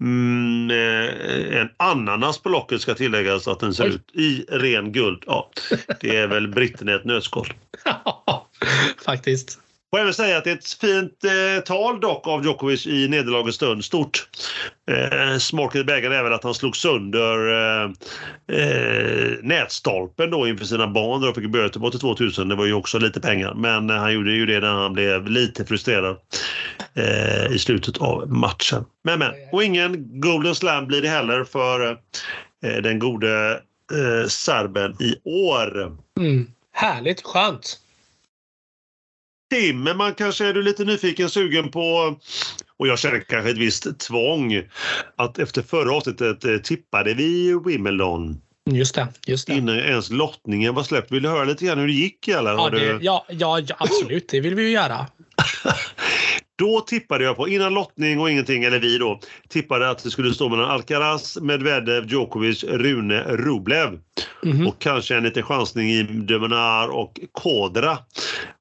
Mm, 0.00 0.70
eh, 0.70 1.60
en 1.60 1.68
ananas 1.76 2.38
på 2.38 2.48
locket 2.48 2.80
ska 2.80 2.94
tilläggas 2.94 3.48
att 3.48 3.60
den 3.60 3.74
ser 3.74 3.84
Oj. 3.84 3.94
ut 3.94 4.10
i 4.14 4.44
ren 4.48 4.92
guld. 4.92 5.22
Ja, 5.26 5.50
det 6.00 6.16
är 6.16 6.26
väl 6.26 6.48
britterna 6.48 6.94
ett 6.94 7.04
nötskal. 7.04 7.52
Faktiskt. 9.04 9.58
Får 9.90 10.00
även 10.00 10.14
säga 10.14 10.38
att 10.38 10.44
det 10.44 10.50
är 10.50 10.54
ett 10.54 10.72
fint 10.72 11.24
eh, 11.24 11.62
tal 11.64 12.00
dock 12.00 12.26
av 12.26 12.44
Djokovic 12.44 12.86
i 12.86 13.08
nederlagets 13.08 13.56
stund. 13.56 13.84
Stort. 13.84 14.28
Eh, 14.90 15.38
Smaken 15.38 15.80
i 15.80 15.84
bägaren 15.84 16.18
är 16.18 16.22
väl 16.22 16.32
att 16.32 16.44
han 16.44 16.54
slog 16.54 16.76
sönder 16.76 17.48
eh, 17.48 17.90
eh, 18.58 19.32
nätstolpen 19.42 20.30
då 20.30 20.48
inför 20.48 20.64
sina 20.64 20.86
barn 20.86 21.28
och 21.28 21.34
fick 21.34 21.50
böter 21.50 21.80
på 21.80 21.86
82 21.86 22.16
000. 22.38 22.48
Det 22.48 22.54
var 22.54 22.66
ju 22.66 22.72
också 22.72 22.98
lite 22.98 23.20
pengar. 23.20 23.54
Men 23.54 23.90
eh, 23.90 23.96
han 23.96 24.14
gjorde 24.14 24.32
ju 24.32 24.46
det 24.46 24.60
när 24.60 24.72
han 24.72 24.92
blev 24.92 25.26
lite 25.26 25.64
frustrerad 25.64 26.16
eh, 26.94 27.52
i 27.54 27.58
slutet 27.58 27.98
av 27.98 28.32
matchen. 28.32 28.84
Men 29.04 29.18
men. 29.18 29.32
Och 29.52 29.64
ingen 29.64 30.20
Golden 30.20 30.54
Slam 30.54 30.86
blir 30.86 31.02
det 31.02 31.08
heller 31.08 31.44
för 31.44 31.90
eh, 31.90 31.96
eh 32.64 32.82
den 32.82 32.98
gode 32.98 33.60
eh, 33.92 34.28
serben 34.28 34.96
i 35.02 35.14
år. 35.24 35.96
Mm. 36.20 36.46
Härligt, 36.72 37.22
skönt. 37.22 37.78
Tim, 39.50 39.82
men 39.82 39.96
man 39.96 40.14
kanske 40.14 40.46
är 40.46 40.54
du 40.54 40.62
lite 40.62 40.84
nyfiken, 40.84 41.30
sugen 41.30 41.70
på 41.70 42.16
och 42.76 42.88
jag 42.88 42.98
känner 42.98 43.20
kanske 43.20 43.50
ett 43.50 43.58
visst 43.58 43.98
tvång 44.00 44.62
att 45.16 45.38
efter 45.38 45.62
förra 45.62 45.92
avsnittet 45.92 46.44
eh, 46.44 46.56
tippade 46.56 47.14
vi 47.14 47.58
Wimbledon. 47.66 48.40
Just 48.70 48.94
det, 48.94 49.08
just 49.26 49.46
det. 49.46 49.54
Innan 49.54 49.78
ens 49.78 50.10
lottningen 50.10 50.74
var 50.74 50.82
släppt. 50.82 51.12
Vill 51.12 51.22
du 51.22 51.28
höra 51.28 51.44
lite 51.44 51.64
grann 51.64 51.78
hur 51.78 51.86
det 51.86 51.92
gick? 51.92 52.28
Eller? 52.28 52.50
Ja, 52.50 52.70
det, 52.70 52.98
ja, 53.00 53.26
ja, 53.28 53.62
absolut. 53.78 54.28
Det 54.28 54.40
vill 54.40 54.54
vi 54.54 54.62
ju 54.62 54.70
göra. 54.70 55.06
Då 56.58 56.80
tippade 56.80 57.24
jag 57.24 57.36
på, 57.36 57.48
innan 57.48 57.74
lottning 57.74 58.20
och 58.20 58.30
ingenting, 58.30 58.64
eller 58.64 58.78
vi 58.78 58.98
då, 58.98 59.20
tippade 59.48 59.90
att 59.90 60.02
det 60.02 60.10
skulle 60.10 60.34
stå 60.34 60.48
mellan 60.48 60.70
Alcaraz, 60.70 61.38
Medvedev, 61.40 62.06
Djokovic, 62.06 62.64
Rune, 62.64 63.22
Rublev. 63.22 63.88
Mm 64.44 64.56
-hmm. 64.56 64.68
Och 64.68 64.78
kanske 64.78 65.16
en 65.16 65.22
liten 65.22 65.42
chansning 65.42 65.90
i 65.90 66.02
Demonar 66.02 66.88
och 66.88 67.20
Kodra. 67.32 67.98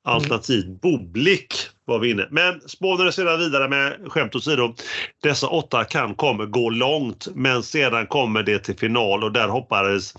Alternativt 0.04 0.66
mm. 0.66 0.78
Boblik 0.78 1.54
var 1.86 2.00
vi 2.00 2.10
inne. 2.10 2.28
Men 2.32 2.62
spånade 2.62 3.12
sedan 3.12 3.40
vidare 3.40 3.70
med 3.70 3.98
skämt 4.08 4.36
åsido. 4.36 4.76
Dessa 5.24 5.48
åtta 5.48 5.84
kan 5.84 6.16
kommer 6.16 6.46
gå 6.46 6.70
långt 6.70 7.28
men 7.36 7.64
sedan 7.64 8.08
kommer 8.08 8.44
det 8.44 8.60
till 8.60 8.78
final 8.78 9.24
och 9.24 9.32
där 9.32 9.48
hoppades 9.48 10.14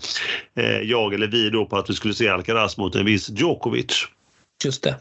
eh, 0.55 0.79
jag 0.79 1.13
eller 1.13 1.27
vi 1.27 1.49
då 1.49 1.65
på 1.65 1.77
att 1.77 1.89
vi 1.89 1.93
skulle 1.93 2.13
se 2.13 2.29
Alcaraz 2.29 2.77
mot 2.77 2.95
en 2.95 3.05
viss 3.05 3.29
Djokovic. 3.29 4.07
Just 4.63 4.83
det. 4.83 4.97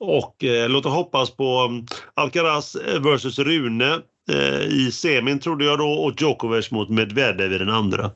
Och 0.00 0.44
eh, 0.44 0.68
låt 0.68 0.86
oss 0.86 0.92
hoppas 0.92 1.30
på 1.30 1.44
mm, 1.44 1.86
Alcaraz 2.14 2.76
versus 3.00 3.38
Rune 3.38 4.00
eh, 4.32 4.60
i 4.60 4.90
semin 4.92 5.38
trodde 5.38 5.64
jag 5.64 5.78
då 5.78 5.88
och 5.88 6.22
Djokovic 6.22 6.70
mot 6.70 6.88
Medvedev 6.88 7.52
i 7.52 7.58
den 7.58 7.70
andra. 7.70 8.10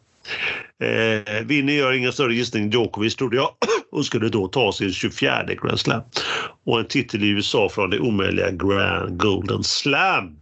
Eh, 0.82 1.44
Vinny 1.44 1.76
gör 1.76 1.92
ingen 1.92 2.12
större 2.12 2.34
gissning. 2.34 2.70
Djokovic 2.70 3.16
trodde 3.16 3.36
jag 3.36 3.50
och 3.92 4.06
skulle 4.06 4.28
då 4.28 4.48
ta 4.48 4.72
sin 4.72 4.92
24 4.92 5.44
Grand 5.44 5.80
Slam. 5.80 6.02
Och 6.64 6.80
en 6.80 6.86
titel 6.86 7.24
i 7.24 7.28
USA 7.28 7.68
från 7.68 7.90
det 7.90 7.98
omöjliga 7.98 8.50
Grand 8.50 9.20
Golden 9.20 9.64
Slam. 9.64 10.36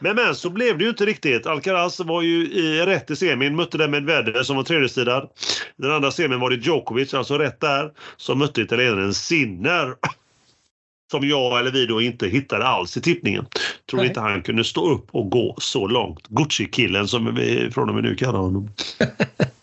Men, 0.00 0.16
men 0.16 0.34
så 0.34 0.50
blev 0.50 0.78
det 0.78 0.84
ju 0.84 0.90
inte 0.90 1.06
riktigt. 1.06 1.46
Alcaraz 1.46 2.00
var 2.00 2.22
ju 2.22 2.52
i 2.52 2.86
rätt 2.86 3.10
i 3.10 3.16
semin, 3.16 3.56
mötte 3.56 3.78
den 3.78 3.90
Medvedev 3.90 4.42
som 4.42 4.56
var 4.56 4.62
tredjesidad. 4.62 5.28
Den 5.76 5.90
andra 5.90 6.10
semin 6.10 6.40
var 6.40 6.50
det 6.50 6.56
Djokovic, 6.56 7.14
alltså 7.14 7.38
rätt 7.38 7.60
där, 7.60 7.90
som 8.16 8.38
mötte 8.38 8.62
italienaren 8.62 9.14
Sinner 9.14 9.94
som 11.10 11.28
jag 11.28 11.60
eller 11.60 11.70
vi 11.70 11.86
då 11.86 12.00
inte 12.00 12.28
hittade 12.28 12.66
alls 12.66 12.96
i 12.96 13.00
tippningen. 13.00 13.46
Tror 13.90 14.04
inte 14.04 14.20
han 14.20 14.42
kunde 14.42 14.64
stå 14.64 14.90
upp 14.90 15.06
och 15.10 15.30
gå 15.30 15.56
så 15.58 15.86
långt. 15.86 16.28
Gucci-killen 16.28 17.08
som 17.08 17.34
vi 17.34 17.70
från 17.70 17.88
och 17.88 17.94
med 17.94 18.04
nu 18.04 18.14
kallar 18.14 18.38
honom. 18.38 18.70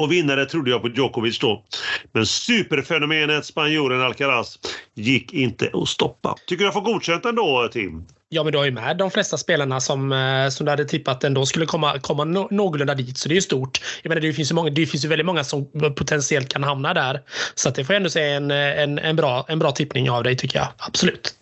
Och 0.00 0.12
vinnare 0.12 0.46
trodde 0.46 0.70
jag 0.70 0.82
på 0.82 0.88
Djokovic 0.88 1.38
då. 1.38 1.64
Men 2.12 2.26
superfenomenet 2.26 3.44
spanjoren 3.44 4.00
Alcaraz 4.00 4.58
gick 4.94 5.32
inte 5.32 5.70
att 5.72 5.88
stoppa. 5.88 6.34
Tycker 6.46 6.64
jag 6.64 6.72
får 6.72 6.80
godkänt 6.80 7.24
ändå, 7.24 7.68
Tim? 7.72 8.04
Ja, 8.28 8.44
men 8.44 8.52
du 8.52 8.58
har 8.58 8.64
ju 8.64 8.70
med 8.70 8.96
de 8.96 9.10
flesta 9.10 9.36
spelarna 9.36 9.80
som, 9.80 10.12
eh, 10.12 10.48
som 10.48 10.66
du 10.66 10.70
hade 10.70 10.84
tippat 10.84 11.24
ändå 11.24 11.46
skulle 11.46 11.66
komma, 11.66 11.98
komma 11.98 12.24
no 12.24 12.48
någorlunda 12.50 12.94
dit, 12.94 13.18
så 13.18 13.28
det 13.28 13.32
är 13.32 13.36
ju 13.36 13.42
stort. 13.42 13.80
Jag 14.02 14.08
menar, 14.08 14.20
det 14.20 14.32
finns 14.32 14.50
ju, 14.50 14.54
många, 14.54 14.70
det 14.70 14.86
finns 14.86 15.04
ju 15.04 15.08
väldigt 15.08 15.26
många 15.26 15.44
som 15.44 15.66
potentiellt 15.96 16.48
kan 16.48 16.64
hamna 16.64 16.94
där. 16.94 17.22
Så 17.54 17.68
att 17.68 17.74
det 17.74 17.84
får 17.84 17.94
jag 17.94 17.96
ändå 17.96 18.10
säga 18.10 18.36
en, 18.36 18.50
en, 18.50 18.98
en, 18.98 19.16
bra, 19.16 19.44
en 19.48 19.58
bra 19.58 19.72
tippning 19.72 20.10
av 20.10 20.24
dig, 20.24 20.36
tycker 20.36 20.58
jag. 20.58 20.68
Absolut. 20.78 21.34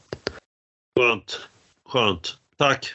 Skönt. 0.99 1.41
Skönt. 1.89 2.39
Tack. 2.57 2.87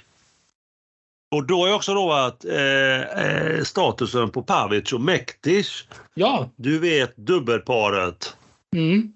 Och 1.36 1.48
då 1.48 1.62
har 1.62 1.68
jag 1.68 1.76
också 1.76 1.94
lovat 1.94 2.46
eh, 2.46 3.02
eh, 3.02 3.64
statusen 3.64 4.30
på 4.30 4.44
Pavic 4.44 4.94
och 4.94 5.02
Mektis. 5.02 5.84
Ja. 6.14 6.50
Du 6.56 6.80
vet 6.80 7.18
dubbelparet. 7.18 8.36
Mm. 8.76 9.14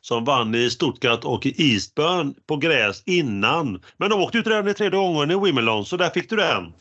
Som 0.00 0.24
vann 0.24 0.54
i 0.54 0.70
Stuttgart 0.70 1.24
och 1.24 1.46
i 1.46 1.72
Eastburn 1.74 2.34
på 2.46 2.56
gräs 2.56 3.02
innan. 3.06 3.82
Men 3.96 4.10
de 4.10 4.20
åkte 4.22 4.38
ut 4.38 4.46
redan 4.46 4.68
i 4.68 4.74
tredje 4.74 4.98
gången 4.98 5.30
i 5.30 5.36
Wimbledon, 5.44 5.84
så 5.86 5.96
där 5.96 6.10
fick 6.10 6.30
du 6.30 6.36
den. 6.36 6.72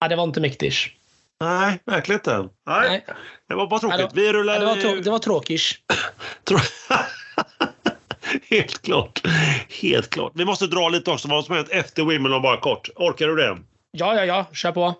Ja, 0.00 0.08
det 0.08 0.16
var 0.16 0.24
inte 0.24 0.40
Mektis. 0.40 0.86
Nej, 1.40 1.80
verkligen 1.84 2.18
inte. 2.20 2.38
Nej. 2.66 2.88
Nej. 2.88 3.04
Det 3.48 3.54
var 3.54 3.66
bara 3.66 3.80
tråkigt. 3.80 4.00
Ja, 4.00 4.08
Vi 4.14 4.32
rullar... 4.32 4.60
Det 4.60 4.66
var, 4.66 4.76
trå- 4.76 5.00
det 5.02 5.10
var 5.10 5.18
tråkigt. 5.18 5.62
Helt 8.50 8.82
klart. 8.82 9.22
Helt 9.82 10.10
klart. 10.10 10.32
Vi 10.34 10.44
måste 10.44 10.66
dra 10.66 10.88
lite 10.88 11.10
också 11.10 11.28
vad 11.28 11.44
som 11.44 11.54
hänt 11.54 11.68
efter 11.70 12.04
Wimbledon 12.04 12.42
bara 12.42 12.56
kort. 12.56 12.88
Orkar 12.96 13.28
du 13.28 13.36
det? 13.36 13.58
Ja, 13.92 14.14
ja, 14.14 14.24
ja. 14.24 14.46
Kör 14.52 14.72
på. 14.72 14.94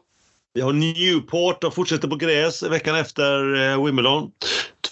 Vi 0.54 0.60
har 0.60 0.72
Newport 0.72 1.64
och 1.64 1.74
fortsätter 1.74 2.08
på 2.08 2.16
gräs 2.16 2.62
veckan 2.62 2.96
efter 2.96 3.54
eh, 3.70 3.84
Wimbledon. 3.84 4.30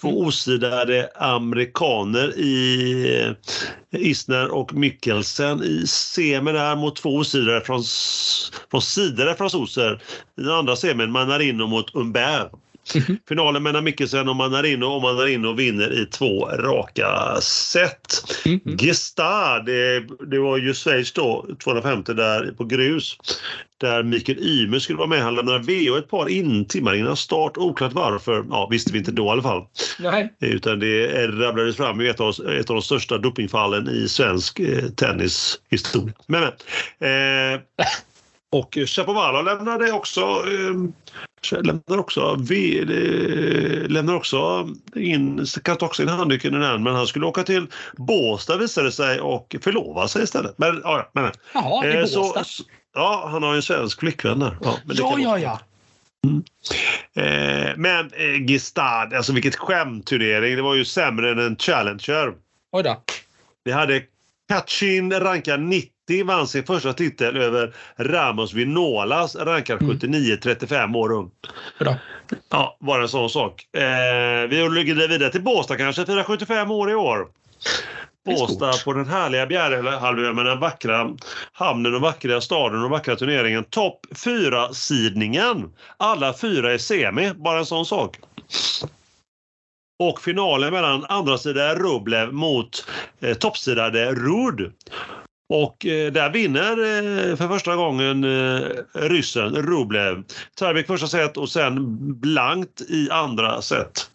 Två 0.01 0.09
Mm. 0.09 0.27
osidade 0.27 1.09
amerikaner 1.15 2.37
i 2.39 3.35
eh, 3.91 4.01
Isner 4.01 4.51
och 4.51 4.73
Mikkelsen 4.73 5.63
i 5.63 5.87
semi 5.87 6.51
där 6.51 6.75
mot 6.75 6.95
två 6.95 7.09
osidade 7.15 7.61
från, 7.61 7.83
från 8.71 8.81
sidade 8.81 9.35
fransoser. 9.35 10.01
I 10.37 10.41
den 10.41 10.51
andra 10.51 10.75
semin 10.75 11.11
Manarino 11.11 11.67
mot 11.67 11.93
Humbert. 11.93 12.51
Mhm. 12.95 13.17
Finalen 13.27 13.63
mellan 13.63 13.83
Mikkelsen 13.83 14.29
och 14.29 14.35
Manarino 14.35 14.85
och 14.85 15.01
Manarino 15.01 15.53
vinner 15.53 16.01
i 16.01 16.05
två 16.05 16.45
raka 16.45 17.41
set. 17.41 18.23
Mm. 18.45 18.77
Gestad, 18.77 19.65
det, 19.65 19.99
det 20.31 20.39
var 20.39 20.57
ju 20.57 20.73
Schweiz 20.73 21.13
då, 21.13 21.45
250 21.63 22.13
där 22.13 22.53
på 22.57 22.65
grus. 22.65 23.17
Där 23.77 24.03
Mikael 24.03 24.39
Ymer 24.39 24.79
skulle 24.79 24.97
vara 24.97 25.07
med. 25.07 25.21
Han 25.21 25.35
lämnade 25.35 25.59
VO 25.59 25.97
ett 25.97 26.09
par 26.09 26.29
in, 26.29 26.65
timmar 26.65 26.95
innan 26.95 27.17
start. 27.17 27.57
Oklart 27.57 27.93
varför. 27.93 28.45
Ja, 28.49 28.67
visste 28.71 28.93
vi 28.93 28.99
inte 28.99 29.11
då 29.11 29.25
i 29.25 29.29
alla 29.29 29.41
fall. 29.41 29.65
Nej. 29.99 30.33
Utan 30.39 30.79
det 30.79 31.27
rabblades 31.27 31.75
fram 31.75 32.01
i 32.01 32.07
ett 32.07 32.19
av, 32.19 32.29
ett 32.29 32.69
av 32.69 32.75
de 32.75 32.81
största 32.81 33.17
dopingfallen 33.17 33.89
i 33.89 34.07
svensk 34.07 34.59
eh, 34.59 34.85
tennishistoria. 34.85 36.13
Men, 36.27 36.51
men. 36.99 37.53
Eh, 37.53 37.59
och 38.55 38.77
Chapovalov 38.85 39.45
lämnade 39.45 39.91
också 39.91 40.21
eh, 40.21 41.61
lämnar 41.61 41.97
också, 41.97 42.35
v, 42.35 42.79
eh, 42.79 43.89
lämnar 43.89 44.15
också 44.15 44.69
in, 44.95 45.45
kastade 45.63 45.85
också 45.85 46.03
in 46.03 46.09
handduken 46.09 46.53
i 46.53 46.59
den, 46.59 46.83
men 46.83 46.95
han 46.95 47.07
skulle 47.07 47.25
åka 47.25 47.43
till 47.43 47.67
Båstad 47.97 48.57
visade 48.57 48.87
det 48.87 48.91
sig 48.91 49.19
och 49.19 49.55
förlova 49.61 50.07
sig 50.07 50.23
istället. 50.23 50.57
Men, 50.57 50.81
ja, 50.83 51.09
men, 51.13 51.31
Jaha, 51.53 51.85
i 51.85 51.95
eh, 51.95 52.01
Båstad. 52.01 52.43
så, 52.43 52.63
ja, 52.93 53.27
han 53.31 53.43
har 53.43 53.51
ju 53.51 53.55
en 53.55 53.61
svensk 53.61 53.99
flickvän 53.99 54.39
där. 54.39 54.57
Ja, 54.61 54.77
Ja, 54.85 55.17
ja, 55.19 55.39
ja. 55.39 55.59
Eh, 57.21 57.71
men 57.77 58.11
eh, 58.13 58.45
Gestad, 58.47 59.13
alltså 59.13 59.33
vilket 59.33 59.55
skämtturnering. 59.55 60.55
Det 60.55 60.61
var 60.61 60.75
ju 60.75 60.85
sämre 60.85 61.31
än 61.31 61.39
en 61.39 61.55
Challenger. 61.55 62.33
Oj 62.71 62.83
då. 62.83 63.01
Vi 63.63 63.71
hade 63.71 64.01
Kachin 64.49 65.11
rankad 65.11 65.61
90, 65.61 65.94
vann 66.25 66.47
sin 66.47 66.63
första 66.63 66.93
titel 66.93 67.37
över 67.37 67.73
Ramos 67.97 68.53
Vinolas 68.53 69.35
rankad 69.35 69.81
Mm. 69.81 69.93
79, 69.93 70.37
35 70.43 70.95
år 70.95 71.11
ung. 71.11 71.31
Då. 71.79 71.95
Ja, 72.49 72.77
bara 72.79 73.01
en 73.01 73.09
sån 73.09 73.29
sak. 73.29 73.67
Eh, 73.73 74.47
vi 74.49 74.69
ligger 74.69 75.07
vidare 75.07 75.31
till 75.31 75.41
Båstad 75.41 75.77
kanske, 75.77 76.05
firar 76.05 76.23
75 76.23 76.71
år 76.71 76.91
i 76.91 76.95
år. 76.95 77.27
Båstad 78.25 78.73
på 78.85 78.93
den 78.93 79.07
härliga 79.07 79.45
Bjärehalvön 79.47 80.35
med 80.35 80.45
den 80.45 80.59
vackra 80.59 81.09
hamnen 81.51 81.95
och 81.95 82.01
vackra 82.01 82.41
staden 82.41 82.83
och 82.83 82.89
vackra 82.89 83.15
turneringen. 83.15 83.63
Topp 83.63 84.05
4-sidningen. 84.11 85.73
Alla 85.97 86.33
fyra 86.33 86.73
är 86.73 86.77
semi, 86.77 87.31
bara 87.35 87.59
en 87.59 87.65
sån 87.65 87.85
sak. 87.85 88.19
Och 90.03 90.21
finalen 90.21 90.73
mellan 90.73 91.05
andra 91.09 91.37
sidan 91.37 91.75
Rublev 91.75 92.33
mot 92.33 92.87
eh, 93.19 93.33
toppsidade 93.33 94.11
Rud. 94.11 94.73
Och 95.49 95.85
eh, 95.85 96.11
där 96.11 96.29
vinner 96.29 96.71
eh, 96.71 97.35
för 97.35 97.47
första 97.47 97.75
gången 97.75 98.23
eh, 98.23 98.69
ryssen 98.93 99.55
Rublev. 99.55 100.23
Tiebreak 100.59 100.87
första 100.87 101.07
set 101.07 101.37
och 101.37 101.49
sen 101.49 101.97
blankt 102.19 102.81
i 102.81 103.09
andra 103.11 103.61
set 103.61 104.09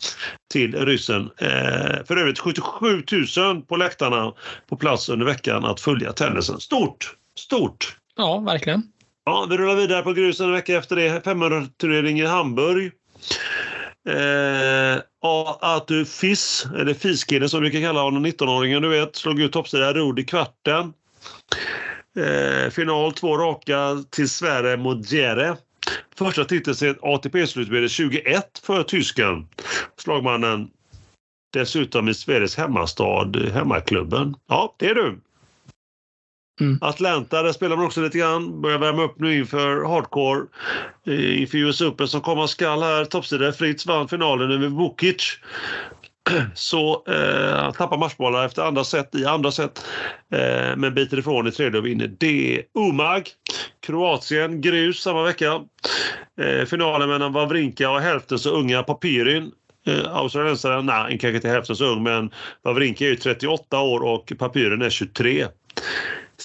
till 0.53 0.74
ryssen. 0.87 1.31
För 2.05 2.16
övrigt 2.16 2.39
77 2.39 3.03
000 3.37 3.62
på 3.62 3.76
läktarna 3.76 4.33
på 4.68 4.76
plats 4.76 5.09
under 5.09 5.26
veckan 5.26 5.64
att 5.64 5.81
följa 5.81 6.12
tennisen. 6.12 6.61
Stort! 6.61 7.14
Stort! 7.39 7.97
Ja, 8.16 8.39
verkligen. 8.39 8.83
Ja, 9.24 9.47
vi 9.51 9.57
rullar 9.57 9.74
vidare 9.74 10.03
på 10.03 10.12
grusen 10.12 10.47
en 10.47 10.53
vecka 10.53 10.76
efter 10.76 10.97
det. 10.97 11.24
500-turnering 11.24 12.20
i 12.20 12.26
Hamburg. 12.26 12.93
Eh, 14.09 15.03
du 15.87 16.05
Fiss, 16.05 16.66
eller 16.78 16.95
Fiskille 16.95 17.49
som 17.49 17.62
vi 17.62 17.70
brukar 17.70 17.87
kalla 17.87 18.03
honom, 18.03 18.26
19-åringen 18.26 18.83
du 18.83 18.89
vet, 18.89 19.16
slog 19.16 19.41
ut 19.41 19.53
toppsida 19.53 19.93
Rod 19.93 20.18
i 20.18 20.24
kvarten. 20.24 20.93
Eh, 22.16 22.70
final 22.70 23.12
två 23.12 23.38
raka 23.38 24.05
till 24.11 24.28
Sverige 24.28 24.76
mot 24.76 25.12
Jere. 25.12 25.57
Första 26.16 26.44
titeln 26.44 26.76
sedan 26.76 26.96
ATP-slutspelet 27.03 27.90
21 27.90 28.61
för 28.62 28.82
tysken. 28.82 29.48
Slagmannen 29.96 30.70
dessutom 31.53 32.09
i 32.09 32.14
Sveriges 32.14 32.57
hemmastad, 32.57 33.32
hemmaklubben. 33.53 34.36
Ja, 34.48 34.74
det 34.78 34.86
är 34.86 34.94
du. 34.94 35.20
Mm. 36.61 36.78
Atlanta, 36.80 37.42
där 37.42 37.53
spelar 37.53 37.76
man 37.76 37.86
också 37.86 38.01
lite 38.01 38.18
grann. 38.18 38.61
Börjar 38.62 38.78
värma 38.78 39.03
upp 39.03 39.18
nu 39.18 39.38
inför 39.38 39.84
hardcore. 39.84 40.46
eh, 41.07 41.40
Inför 41.40 41.59
US 41.59 41.80
Open 41.80 42.09
som 42.09 42.20
komma 42.20 42.48
skall 42.48 42.82
här. 42.82 43.05
Toppsida 43.05 43.53
Fritz 43.53 43.86
vann 43.86 44.09
finalen 44.09 44.51
över 44.51 44.68
Vukic. 44.68 45.38
Så 46.55 47.05
eh, 47.09 47.62
han 47.62 47.72
tappar 47.72 47.99
matchbollar 47.99 48.47
efter 48.47 48.62
andra 48.62 48.85
set 48.85 49.14
i 49.14 49.24
andra 49.24 49.53
set. 49.53 49.85
Eh, 50.33 50.76
men 50.76 50.95
biter 50.95 51.18
ifrån 51.18 51.47
i 51.47 51.53
tredje 51.53 51.78
och 51.78 51.87
vinner. 51.87 52.11
Det 52.18 52.62
Umag. 52.78 53.28
Kroatien, 53.87 54.61
grus 54.61 55.03
samma 55.03 55.22
vecka. 55.22 55.61
Eh, 56.41 56.64
finalen 56.64 57.09
mellan 57.09 57.33
Wawrinka 57.33 57.91
och 57.91 58.01
hälften 58.01 58.39
så 58.39 58.51
unga 58.51 58.83
Papyrin. 58.83 59.53
Eh, 59.87 60.16
Australiensaren, 60.16 60.87
nej, 60.87 61.18
kanske 61.18 61.35
inte 61.35 61.49
hälften 61.49 61.76
så 61.76 61.85
ung, 61.85 62.03
men 62.03 62.31
Wawrinka 62.64 63.05
är 63.05 63.09
ju 63.09 63.16
38 63.16 63.81
år 63.81 64.01
och 64.01 64.33
Papyrin 64.39 64.83
är 64.83 64.91
23. 64.91 65.47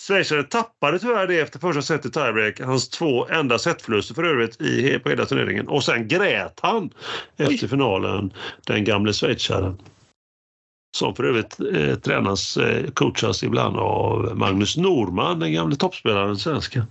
Schweizaren 0.07 0.45
tappade 0.45 0.99
tyvärr 0.99 1.27
det 1.27 1.39
efter 1.39 1.59
första 1.59 1.81
set 1.81 2.05
i 2.05 2.11
tiebreak. 2.11 2.59
Hans 2.59 2.89
två 2.89 3.27
enda 3.27 3.59
setförluster 3.59 4.13
för 4.13 4.23
övrigt 4.23 4.61
i, 4.61 4.99
på 4.99 5.09
hela 5.09 5.25
turneringen. 5.25 5.67
Och 5.67 5.83
sen 5.83 6.07
grät 6.07 6.59
han 6.61 6.89
efter 7.37 7.67
finalen, 7.67 8.33
den 8.65 8.83
gamle 8.83 9.13
schweizaren. 9.13 9.77
Som 10.97 11.15
för 11.15 11.23
övrigt 11.23 11.59
eh, 11.59 11.95
tränas, 11.95 12.57
eh, 12.57 12.91
coachas 12.91 13.43
ibland 13.43 13.77
av 13.77 14.37
Magnus 14.37 14.77
Norman, 14.77 15.39
den 15.39 15.53
gamle 15.53 15.75
toppspelaren 15.75 16.37
svenska. 16.37 16.87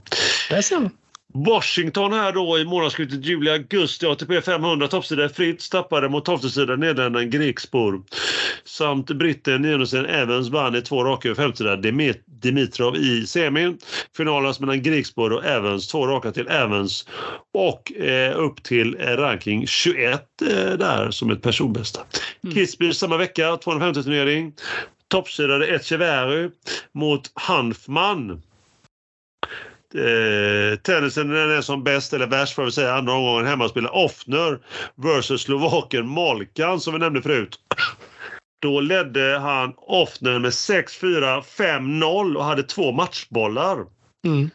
Där 0.51 0.63
ser 0.63 0.81
man. 0.81 0.91
Washington 1.37 2.13
här 2.13 2.33
då 2.33 2.59
i 2.59 2.65
månadsskiftet 2.65 3.25
juli-augusti. 3.25 4.07
ATP 4.07 4.41
500 4.41 4.89
toppsida 4.89 5.29
Fritz 5.29 5.71
tappade 5.71 6.09
mot 6.09 6.25
12 6.25 6.39
sidan 6.39 6.81
Nederländerna 6.81 7.25
Grekspor. 7.25 8.03
Samt 8.65 9.07
britten 9.07 9.63
Nionesen 9.63 10.07
Evans 10.07 10.49
vann 10.49 10.77
i 10.77 10.83
två 10.83 11.05
raka 11.05 11.29
över 11.29 11.43
femtesida 11.43 11.77
Dimitrov 12.27 12.97
i 12.97 13.27
semin. 13.27 13.79
Finalen 14.17 14.55
mellan 14.59 14.83
Grekspor 14.83 15.33
och 15.33 15.45
Evans, 15.45 15.89
två 15.89 16.07
raka 16.07 16.33
till 16.33 16.49
Evans. 16.49 17.09
Och 17.55 17.93
eh, 17.93 18.39
upp 18.39 18.63
till 18.63 18.97
eh, 19.01 19.07
ranking 19.07 19.67
21 19.67 20.43
eh, 20.43 20.49
där 20.73 21.11
som 21.11 21.31
ett 21.31 21.43
personbästa. 21.43 22.01
Mm. 22.45 22.57
Kitzbühel 22.57 22.93
samma 22.93 23.17
vecka, 23.17 23.57
250 23.57 24.03
turnering. 24.03 24.53
Toppsidade 25.09 25.67
Echeverry 25.67 26.51
mot 26.93 27.31
Hanfman. 27.35 28.43
Eh, 29.95 30.79
tennisen 30.79 31.29
den 31.29 31.51
är 31.51 31.61
som 31.61 31.85
bäst, 31.85 32.13
eller 32.13 32.27
värst 32.27 32.55
får 32.55 32.65
vi 32.65 32.73
säga, 32.73 32.95
andra 32.95 33.13
omgången 33.13 33.47
hemmaspelar 33.47 33.95
Offner 33.95 34.59
versus 34.95 35.43
Slovaken 35.43 36.07
Molkan 36.07 36.81
som 36.81 36.93
vi 36.93 36.99
nämnde 36.99 37.23
förut. 37.23 37.59
Då 38.63 38.81
ledde 38.81 39.39
han 39.39 39.75
Offner 39.77 40.39
med 40.39 40.51
6-4, 40.51 41.43
5-0 41.43 42.37
och 42.37 42.45
hade 42.45 42.63
två 42.63 42.93
matchbollar. 42.93 43.87
Mm. 44.27 44.51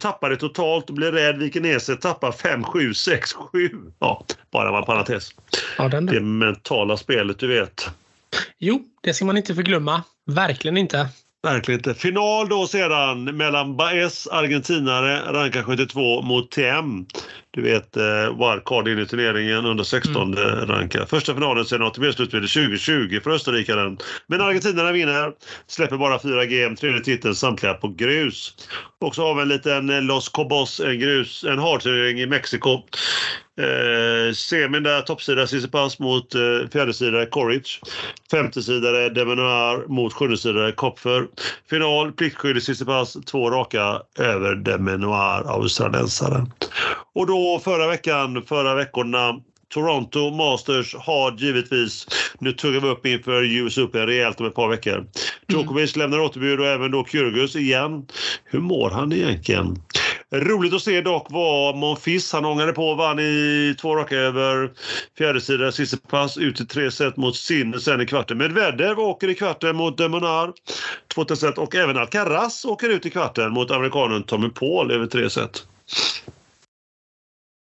Tappar 0.00 0.30
det 0.30 0.36
totalt 0.36 0.88
och 0.88 0.94
blir 0.94 1.12
rädd, 1.12 1.38
viker 1.38 1.60
ner 1.60 1.78
sig, 1.78 1.96
tappar 1.96 2.32
5, 2.32 2.64
7, 2.64 2.94
6, 2.94 3.32
7. 3.32 3.70
Ja, 3.98 4.24
bara 4.50 4.78
en 4.78 4.84
parentes. 4.84 5.30
Ja, 5.78 5.88
Det 5.88 6.20
mentala 6.20 6.96
spelet, 6.96 7.38
du 7.38 7.46
vet. 7.46 7.90
Jo, 8.58 8.82
det 9.02 9.14
ska 9.14 9.24
man 9.24 9.36
inte 9.36 9.54
förglömma. 9.54 10.02
Verkligen 10.26 10.76
inte. 10.76 11.08
Verkligen 11.44 11.78
inte. 11.78 11.94
Final 11.94 12.48
då 12.48 12.66
sedan 12.66 13.24
mellan 13.24 13.76
Baez, 13.76 14.26
argentinare, 14.26 15.32
rankar 15.32 15.62
72 15.62 16.22
mot 16.22 16.50
TM. 16.50 17.06
Du 17.50 17.62
vet 17.62 17.96
eh, 17.96 18.04
wildcard 18.38 18.88
in 18.88 18.98
i 18.98 19.06
turneringen 19.06 19.66
under 19.66 19.84
16 19.84 20.34
rankar. 20.66 21.06
Första 21.06 21.34
finalen 21.34 21.64
sedan 21.64 21.82
ATP-slutspelet 21.82 22.52
2020 22.52 23.20
för 23.24 23.30
österrikaren. 23.30 23.98
Men 24.26 24.40
argentinarna 24.40 24.92
vinner, 24.92 25.32
släpper 25.66 25.96
bara 25.96 26.18
fyra 26.18 26.46
game, 26.46 26.76
tredje 26.76 27.00
titeln 27.00 27.34
samtliga 27.34 27.74
på 27.74 27.88
grus. 27.88 28.54
Och 29.00 29.14
så 29.14 29.26
har 29.26 29.34
vi 29.34 29.42
en 29.42 29.48
liten 29.48 29.90
eh, 29.90 30.02
Los 30.02 30.28
Cobos, 30.28 30.80
en 30.80 30.98
grus, 30.98 31.44
en 31.44 31.58
hardturnering 31.58 32.20
i 32.20 32.26
Mexiko. 32.26 32.82
Eh, 33.58 34.34
semin 34.34 34.82
där, 34.82 35.02
toppsida 35.02 35.46
Tsitsipas 35.46 35.98
mot 35.98 36.34
eh, 36.34 36.40
fjärdesidare 36.72 37.26
Coric. 37.26 37.80
Femtesidare 38.30 39.08
Demenoir 39.08 39.88
mot 39.88 40.12
sjundesidare 40.12 40.72
Kopfer. 40.72 41.26
Final, 41.70 42.12
pliktskyldig 42.12 42.62
Tsitsipas, 42.62 43.16
två 43.26 43.50
raka 43.50 44.02
över 44.18 44.54
Demenoir, 44.54 45.44
australiensaren. 45.46 46.52
Och 47.14 47.26
då 47.26 47.60
förra 47.64 47.86
veckan, 47.86 48.42
förra 48.42 48.74
veckorna 48.74 49.40
Toronto 49.74 50.30
Masters 50.30 50.94
har 50.94 51.32
givetvis, 51.38 52.06
nu 52.38 52.52
tuggar 52.52 52.80
vi 52.80 52.88
upp 52.88 53.06
inför 53.06 53.42
US 53.42 53.78
Open 53.78 54.06
rejält 54.06 54.40
om 54.40 54.46
ett 54.46 54.54
par 54.54 54.68
veckor. 54.68 55.06
Djokovic 55.48 55.96
lämnar 55.96 56.20
återbud 56.20 56.60
och 56.60 56.66
även 56.66 56.90
då 56.90 57.04
Kyrgios 57.04 57.56
igen. 57.56 58.06
Hur 58.44 58.60
mår 58.60 58.90
han 58.90 59.12
egentligen? 59.12 59.76
Roligt 60.32 60.74
att 60.74 60.82
se 60.82 61.00
dock 61.00 61.26
vad 61.30 61.76
Monfils, 61.76 62.32
han 62.32 62.44
ångade 62.44 62.72
på 62.72 62.88
och 62.88 62.96
vann 62.96 63.18
i 63.18 63.74
två 63.80 63.96
raka 63.96 64.16
över 64.16 64.70
fjärdesidan 65.18 65.72
pass, 66.08 66.38
ut 66.38 66.60
i 66.60 66.66
tre 66.66 66.90
set 66.90 67.16
mot 67.16 67.36
Sinner 67.36 67.78
sen 67.78 68.00
i 68.00 68.06
kvarten. 68.06 68.38
Medvedev 68.38 69.00
åker 69.00 69.28
i 69.28 69.34
kvarten 69.34 69.76
mot 69.76 69.98
Demonar, 69.98 70.52
två 71.14 71.24
till 71.24 71.36
set 71.36 71.58
och 71.58 71.74
även 71.74 71.96
Alcaraz 71.96 72.64
åker 72.64 72.88
ut 72.88 73.06
i 73.06 73.10
kvarten 73.10 73.52
mot 73.52 73.70
amerikanen 73.70 74.22
Tommy 74.22 74.48
Paul 74.48 74.90
över 74.90 75.06
tre 75.06 75.30
set. 75.30 75.66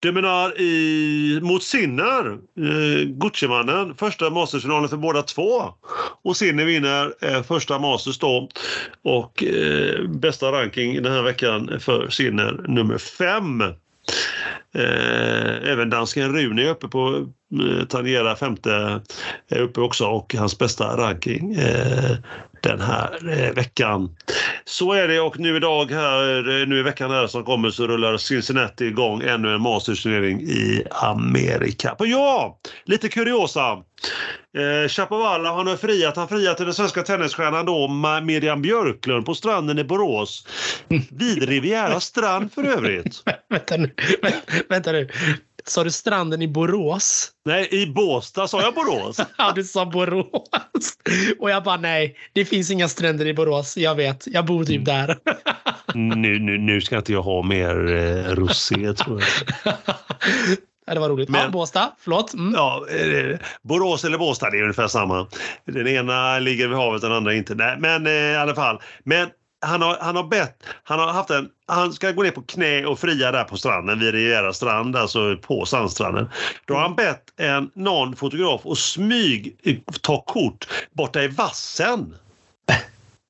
Deminar 0.02 0.62
i, 0.62 1.39
mot 1.41 1.64
Sinner, 1.64 2.38
eh, 2.60 3.06
Gucci-mannen, 3.08 3.95
första 3.95 4.30
Mastersfinalen 4.30 4.89
för 4.89 4.97
båda 4.97 5.22
två. 5.22 5.64
Och 6.24 6.38
Sinner 6.38 6.66
vinner 6.66 7.14
eh, 7.22 7.43
första 7.43 7.80
Masters 7.80 8.20
då. 8.20 8.49
Och 9.04 9.43
eh, 9.43 10.08
bästa 10.08 10.52
ranking 10.52 11.04
den 11.04 11.14
här 11.14 11.24
veckan 11.24 11.80
för 11.80 12.10
Sinner, 12.10 12.66
nummer 12.68 12.97
fem. 12.97 13.62
Eh, 14.76 15.72
även 15.72 15.89
dansken 15.89 16.34
Rune 16.34 16.64
är 16.64 16.70
uppe 16.70 16.88
på 16.88 17.28
eh, 17.62 17.86
tangera 17.86 18.36
femte 18.36 19.02
är 19.49 19.60
uppe 19.60 19.82
också 19.82 20.06
och 20.06 20.36
hans 20.36 20.58
bästa 20.58 20.97
ranking 20.97 21.54
eh, 21.54 22.18
den 22.64 22.82
här 22.82 23.30
eh, 23.30 23.53
veckan. 23.53 24.16
Så 24.66 24.93
är 24.93 25.07
det 25.07 25.20
och 25.20 25.39
nu 25.39 25.55
idag 25.55 25.91
här, 25.91 26.62
eh, 26.62 26.68
nu 26.68 26.80
i 26.80 26.84
veckan 26.84 27.12
här 27.12 27.28
som 27.28 27.43
kommer 27.43 27.70
så 27.70 27.88
rullar 27.88 28.18
Cincinnati 28.18 28.86
igång 28.86 29.22
ännu 29.22 29.53
en 29.53 29.62
Masters-turnering 29.62 30.41
i 30.41 30.84
Amerika. 30.91 31.95
Och 31.99 32.07
ja, 32.07 32.59
lite 32.86 33.09
kuriosa. 33.09 33.72
Eh, 34.57 34.89
Chapovalov 34.89 35.55
har 35.55 35.64
nu 35.64 35.78
friat. 35.78 36.16
Han 36.16 36.28
friat 36.28 36.57
till 36.57 36.66
den 36.66 36.76
svenska 36.76 37.03
tennisstjärnan 37.03 37.66
då 37.66 37.88
Miriam 38.24 38.62
Björklund 38.62 39.26
på 39.26 39.36
stranden 39.36 39.80
i 39.80 39.84
Borås. 39.84 40.47
Vid 41.12 41.43
Riviera 41.49 41.99
strand 41.99 42.53
för 42.53 42.64
övrigt. 42.64 43.24
vänta 43.49 43.78
nu. 43.78 43.91
Vä- 44.22 44.64
Vänta 44.70 44.91
nu. 44.91 45.09
Sa 45.72 45.84
du 45.84 45.91
stranden 45.91 46.41
i 46.41 46.47
Borås? 46.47 47.30
Nej, 47.45 47.67
i 47.72 47.88
Båstad 47.88 48.47
sa 48.47 48.61
jag 48.61 48.74
Borås. 48.74 49.17
Ja, 49.38 49.51
du 49.55 49.63
sa 49.63 49.86
Borås. 49.86 50.49
Och 51.39 51.49
jag 51.49 51.63
bara 51.63 51.78
nej, 51.78 52.15
det 52.34 52.45
finns 52.45 52.72
inga 52.72 52.88
stränder 52.89 53.28
i 53.28 53.34
Borås. 53.34 53.78
Jag 53.78 53.95
vet, 53.95 54.28
jag 54.28 54.45
bor 54.45 54.65
typ 54.65 54.86
där. 54.86 55.17
Nu, 55.93 56.39
nu, 56.39 56.57
nu 56.57 56.82
ska 56.82 56.97
inte 56.97 57.13
jag 57.13 57.22
ha 57.22 57.41
mer 57.43 57.88
eh, 57.91 58.36
rosé 58.36 58.93
tror 58.93 59.22
jag. 59.63 59.74
Ja, 60.88 60.93
det 60.93 60.99
var 60.99 61.09
roligt. 61.09 61.30
Men- 61.30 61.41
Ja, 61.41 61.49
Båstad, 61.49 61.91
förlåt. 61.99 62.34
Mm. 62.34 62.53
Ja, 62.53 62.86
eh, 62.89 63.39
Borås 63.63 64.03
eller 64.05 64.17
Båstad, 64.17 64.49
det 64.49 64.57
är 64.57 64.61
ungefär 64.61 64.88
samma. 64.88 65.28
Den 65.65 65.88
ena 65.88 66.39
ligger 66.39 66.67
vid 66.67 66.78
havet, 66.78 67.01
den 67.01 67.11
andra 67.11 67.34
inte. 67.34 67.55
Nej, 67.55 67.76
men 67.80 68.07
eh, 68.07 68.13
i 68.13 68.36
alla 68.36 68.55
fall. 68.55 68.82
Men 69.03 69.30
han 69.62 69.82
har, 69.82 69.97
han 70.01 70.16
har 70.16 70.24
bett, 70.24 70.64
han 70.84 70.99
har 70.99 71.07
haft 71.07 71.30
en, 71.30 71.49
han 71.68 71.93
ska 71.93 72.12
gå 72.12 72.24
ner 72.24 72.32
på 72.32 72.41
knä 72.41 72.86
och 72.86 72.99
fria 72.99 73.32
där 73.32 73.43
på 73.43 73.57
stranden 73.57 73.99
vid 73.99 74.14
Riviera 74.14 74.53
strand, 74.53 74.95
alltså 74.95 75.38
på 75.38 75.66
sandstranden. 75.66 76.30
Då 76.66 76.74
har 76.74 76.82
han 76.82 76.95
bett 76.95 77.24
en, 77.38 77.72
någon 77.74 78.16
fotograf 78.16 78.66
att 78.66 78.78
smyg 78.78 79.57
ta 80.01 80.22
kort 80.22 80.68
borta 80.91 81.24
i 81.24 81.28
vassen. 81.28 82.16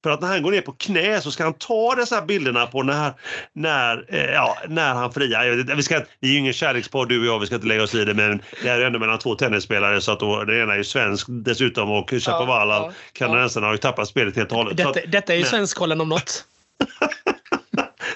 För 0.03 0.09
att 0.09 0.21
när 0.21 0.27
han 0.27 0.41
går 0.41 0.51
ner 0.51 0.61
på 0.61 0.71
knä 0.71 1.21
så 1.21 1.31
ska 1.31 1.43
han 1.43 1.53
ta 1.53 1.95
dessa 1.95 2.15
här 2.15 2.25
bilderna 2.25 2.67
på 2.67 2.83
när, 2.83 3.13
när, 3.53 4.05
eh, 4.07 4.25
ja, 4.25 4.57
när 4.67 4.93
han 4.93 5.13
friar. 5.13 5.75
Vi, 5.75 5.83
ska, 5.83 6.01
vi 6.19 6.27
är 6.29 6.31
ju 6.33 6.39
ingen 6.39 6.53
kärlekspodd 6.53 7.09
du 7.09 7.19
och 7.19 7.25
jag, 7.25 7.39
vi 7.39 7.45
ska 7.45 7.55
inte 7.55 7.67
lägga 7.67 7.83
oss 7.83 7.95
i 7.95 8.05
det 8.05 8.13
men 8.13 8.41
det 8.63 8.69
här 8.69 8.79
är 8.79 8.85
ändå 8.85 8.99
mellan 8.99 9.19
två 9.19 9.35
tennisspelare 9.35 10.01
så 10.01 10.11
att 10.11 10.19
då, 10.19 10.43
den 10.43 10.61
ena 10.61 10.73
är 10.73 10.77
ju 10.77 10.83
svensk 10.83 11.27
dessutom 11.29 11.91
och 11.91 12.09
Chapovalov, 12.09 12.73
ja, 12.75 12.85
ja. 12.87 12.93
kanadensarna, 13.13 13.67
har 13.67 13.73
ju 13.73 13.77
tappat 13.77 14.07
spelet 14.07 14.35
helt 14.35 14.51
och 14.51 14.57
hållet. 14.57 14.79
Att- 14.85 14.93
Detta, 14.93 15.07
detta 15.07 15.33
är 15.33 15.37
ju 15.37 15.43
men- 15.43 15.49
Svenskkollen 15.49 16.01
om 16.01 16.09
något. 16.09 16.45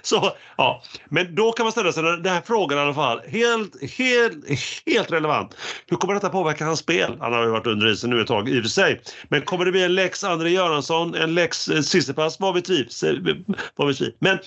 Så, 0.09 0.31
ja. 0.57 0.83
Men 1.09 1.35
då 1.35 1.51
kan 1.51 1.63
man 1.63 1.71
ställa 1.71 1.91
sig 1.91 2.03
den 2.03 2.25
här 2.25 2.41
frågan 2.45 2.77
i 2.77 2.81
alla 2.81 2.93
fall. 2.93 3.21
Helt, 3.27 3.91
helt, 3.97 4.45
helt 4.85 5.11
relevant. 5.11 5.57
Hur 5.87 5.97
kommer 5.97 6.13
detta 6.13 6.29
påverka 6.29 6.65
hans 6.65 6.79
spel? 6.79 7.17
Han 7.19 7.33
har 7.33 7.43
ju 7.43 7.49
varit 7.49 7.67
under 7.67 7.87
isen 7.87 8.09
nu 8.09 8.21
ett 8.21 8.27
tag 8.27 8.49
i 8.49 8.59
och 8.59 8.63
för 8.63 8.69
sig. 8.69 9.01
Men 9.29 9.41
kommer 9.41 9.65
det 9.65 9.71
bli 9.71 9.83
en 9.83 9.95
lex 9.95 10.23
André 10.23 10.49
Göransson, 10.49 11.15
en 11.15 11.33
lex 11.33 11.67
eh, 11.67 11.81
Sissipas? 11.81 12.39
Vad 12.39 12.53
vet 12.53 12.69
eh, 12.69 12.75
vi? 13.09 13.43
Vad 13.75 13.87
vet 13.87 14.01
vi? 14.01 14.15
Men, 14.19 14.39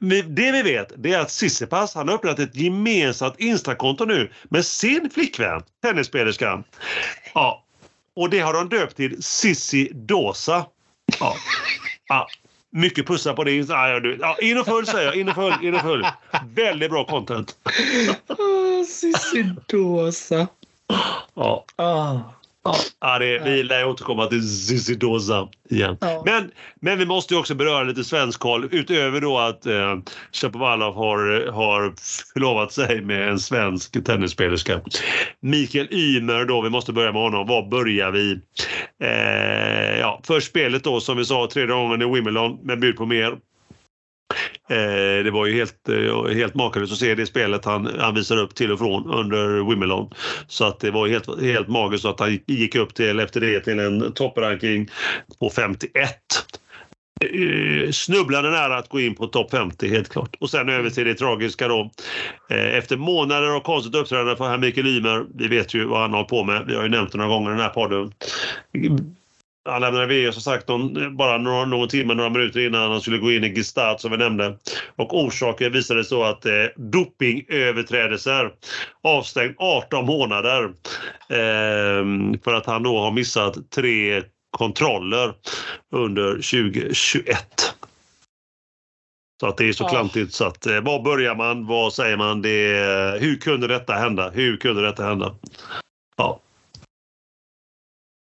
men 0.00 0.34
det 0.34 0.52
vi 0.52 0.62
vet 0.62 0.92
det 0.96 1.12
är 1.12 1.18
att 1.18 1.30
Sissipas 1.30 1.94
han 1.94 2.08
har 2.08 2.14
öppnat 2.14 2.38
ett 2.38 2.56
gemensamt 2.56 3.34
Instakonto 3.38 4.04
nu 4.04 4.32
med 4.44 4.64
sin 4.64 5.10
flickvän, 5.14 5.62
tennisspelerskan. 5.82 6.64
Ja. 7.34 7.64
Och 8.16 8.30
det 8.30 8.40
har 8.40 8.52
de 8.52 8.68
döpt 8.68 8.96
till 8.96 9.22
Sissi 9.22 9.90
Dosa. 9.94 10.66
Ja. 11.20 11.34
ja. 12.08 12.28
Mycket 12.70 13.06
pussar 13.06 13.34
på 13.34 13.44
det. 13.44 13.52
Ja, 13.52 14.00
ja, 14.20 14.36
in 14.40 14.58
och 14.58 14.66
följ 14.66 14.86
säger 14.86 15.06
jag. 15.06 15.16
In 15.16 15.28
och 15.28 15.34
följ. 15.34 15.66
In 15.66 15.74
och 15.74 15.80
följ. 15.80 16.04
Väldigt 16.54 16.90
bra 16.90 17.04
content. 17.04 17.56
Cissi 18.88 19.54
Dosa. 19.66 20.46
Ja. 21.34 21.64
Ah. 21.76 22.18
Ja. 23.00 23.18
Det, 23.18 23.38
vi 23.44 23.62
lär 23.62 23.86
återkomma 23.86 24.26
till 24.26 24.42
Cissi 24.42 24.94
Dosa 24.94 25.48
igen. 25.70 25.96
Ja. 26.00 26.22
Men, 26.26 26.50
men 26.80 26.98
vi 26.98 27.06
måste 27.06 27.34
ju 27.34 27.40
också 27.40 27.54
beröra 27.54 27.84
lite 27.84 28.04
svensk 28.04 28.42
håll 28.42 28.68
utöver 28.70 29.20
då 29.20 29.38
att 29.38 29.66
eh, 29.66 29.98
Shapovalov 30.32 30.94
har, 30.94 31.52
har 31.52 31.94
förlovat 32.32 32.72
sig 32.72 33.00
med 33.00 33.28
en 33.28 33.38
svensk 33.38 34.04
tennisspelerska. 34.04 34.80
Mikael 35.40 35.88
Ymer 35.90 36.44
då, 36.44 36.60
vi 36.60 36.70
måste 36.70 36.92
börja 36.92 37.12
med 37.12 37.22
honom. 37.22 37.46
Var 37.46 37.70
börjar 37.70 38.10
vi? 38.10 38.40
Eh, 39.02 39.98
ja, 39.98 40.20
för 40.26 40.40
spelet 40.40 40.84
då 40.84 41.00
som 41.00 41.16
vi 41.16 41.24
sa 41.24 41.48
tredje 41.52 41.74
gången 41.74 42.02
i 42.02 42.04
Wimbledon 42.14 42.58
med 42.62 42.80
bud 42.80 42.96
på 42.96 43.06
mer. 43.06 43.38
Eh, 44.70 45.24
det 45.24 45.30
var 45.30 45.46
ju 45.46 45.56
helt, 45.56 45.88
eh, 45.88 46.34
helt 46.34 46.54
makalöst 46.54 46.92
att 46.92 46.98
se 46.98 47.14
det 47.14 47.26
spelet 47.26 47.64
han, 47.64 47.88
han 47.98 48.14
visar 48.14 48.36
upp 48.36 48.54
till 48.54 48.72
och 48.72 48.78
från 48.78 49.10
under 49.10 49.70
Wimbledon. 49.70 50.10
Så 50.46 50.64
att 50.64 50.80
det 50.80 50.90
var 50.90 51.08
helt, 51.08 51.42
helt 51.42 51.68
magiskt 51.68 52.04
att 52.04 52.20
han 52.20 52.38
gick 52.46 52.74
upp 52.74 52.94
till, 52.94 53.20
efter 53.20 53.40
det 53.40 53.60
till 53.60 53.78
en 53.78 54.12
toppranking 54.12 54.88
på 55.40 55.50
51. 55.50 55.88
Eh, 57.20 57.90
snubblande 57.90 58.50
nära 58.50 58.78
att 58.78 58.88
gå 58.88 59.00
in 59.00 59.14
på 59.14 59.26
topp 59.26 59.50
50 59.50 59.88
helt 59.88 60.08
klart. 60.08 60.36
Och 60.40 60.50
sen 60.50 60.68
över 60.68 60.90
till 60.90 61.04
det 61.04 61.14
tragiska 61.14 61.68
då. 61.68 61.90
Eh, 62.50 62.76
efter 62.76 62.96
månader 62.96 63.48
av 63.48 63.60
konstigt 63.60 63.94
uppträdande 63.94 64.36
för 64.36 64.48
herr 64.48 64.58
Mikael 64.58 64.86
Ymer, 64.86 65.26
vi 65.34 65.48
vet 65.48 65.74
ju 65.74 65.84
vad 65.84 66.00
han 66.00 66.12
har 66.12 66.24
på 66.24 66.44
med. 66.44 66.64
Vi 66.66 66.74
har 66.74 66.82
ju 66.82 66.88
nämnt 66.88 67.12
det 67.12 67.18
några 67.18 67.30
gånger 67.30 67.50
i 67.50 67.52
den 67.52 67.62
här 67.62 67.68
podden. 67.68 68.12
Han 69.68 69.80
lämnade 69.80 70.06
VS 70.06 70.34
som 70.34 70.42
sagt 70.42 70.68
någon, 70.68 71.16
bara 71.16 71.38
några, 71.38 71.64
någon 71.64 71.88
timme, 71.88 72.14
några 72.14 72.30
minuter 72.30 72.60
innan 72.66 72.90
han 72.90 73.00
skulle 73.00 73.18
gå 73.18 73.32
in 73.32 73.44
i 73.44 73.54
Gestalt 73.54 74.00
som 74.00 74.10
vi 74.10 74.16
nämnde. 74.16 74.58
Och 74.96 75.18
orsaken 75.24 75.72
visade 75.72 76.04
så 76.04 76.24
att 76.24 76.46
eh, 76.46 76.52
dopingöverträdelser 76.76 78.50
avstängd 79.02 79.54
18 79.58 80.06
månader. 80.06 80.64
Eh, 81.28 82.04
för 82.44 82.54
att 82.54 82.66
han 82.66 82.82
då 82.82 82.98
har 82.98 83.10
missat 83.10 83.70
tre 83.70 84.22
kontroller 84.50 85.32
under 85.92 86.32
2021. 86.32 87.74
Så 89.40 89.46
att 89.46 89.56
det 89.56 89.68
är 89.68 89.72
så 89.72 89.84
Ja. 89.84 89.88
klantigt 89.88 90.34
så 90.34 90.44
att 90.44 90.66
eh, 90.66 90.80
var 90.80 91.02
börjar 91.02 91.34
man? 91.34 91.66
Vad 91.66 91.92
säger 91.92 92.16
man? 92.16 92.42
Det, 92.42 93.18
hur 93.20 93.36
kunde 93.36 93.66
detta 93.66 93.92
hända? 93.92 94.30
Hur 94.30 94.56
kunde 94.56 94.82
detta 94.82 95.04
hända? 95.04 95.34
Ja. 96.16 96.40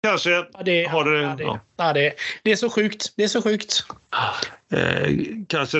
Kanske 0.04 0.30
Ja, 0.30 0.46
det, 0.64 0.84
har 0.84 1.04
det... 1.04 1.22
ja, 1.22 1.34
det, 1.38 1.42
ja. 1.42 1.60
ja, 1.76 1.92
det, 1.92 2.12
det 2.42 2.52
är 2.52 2.56
så 2.56 2.70
sjukt. 2.70 3.12
Det 3.16 3.24
är 3.24 3.28
så 3.28 3.42
sjukt. 3.42 3.84
Eh, 4.72 5.10
kanske, 5.48 5.78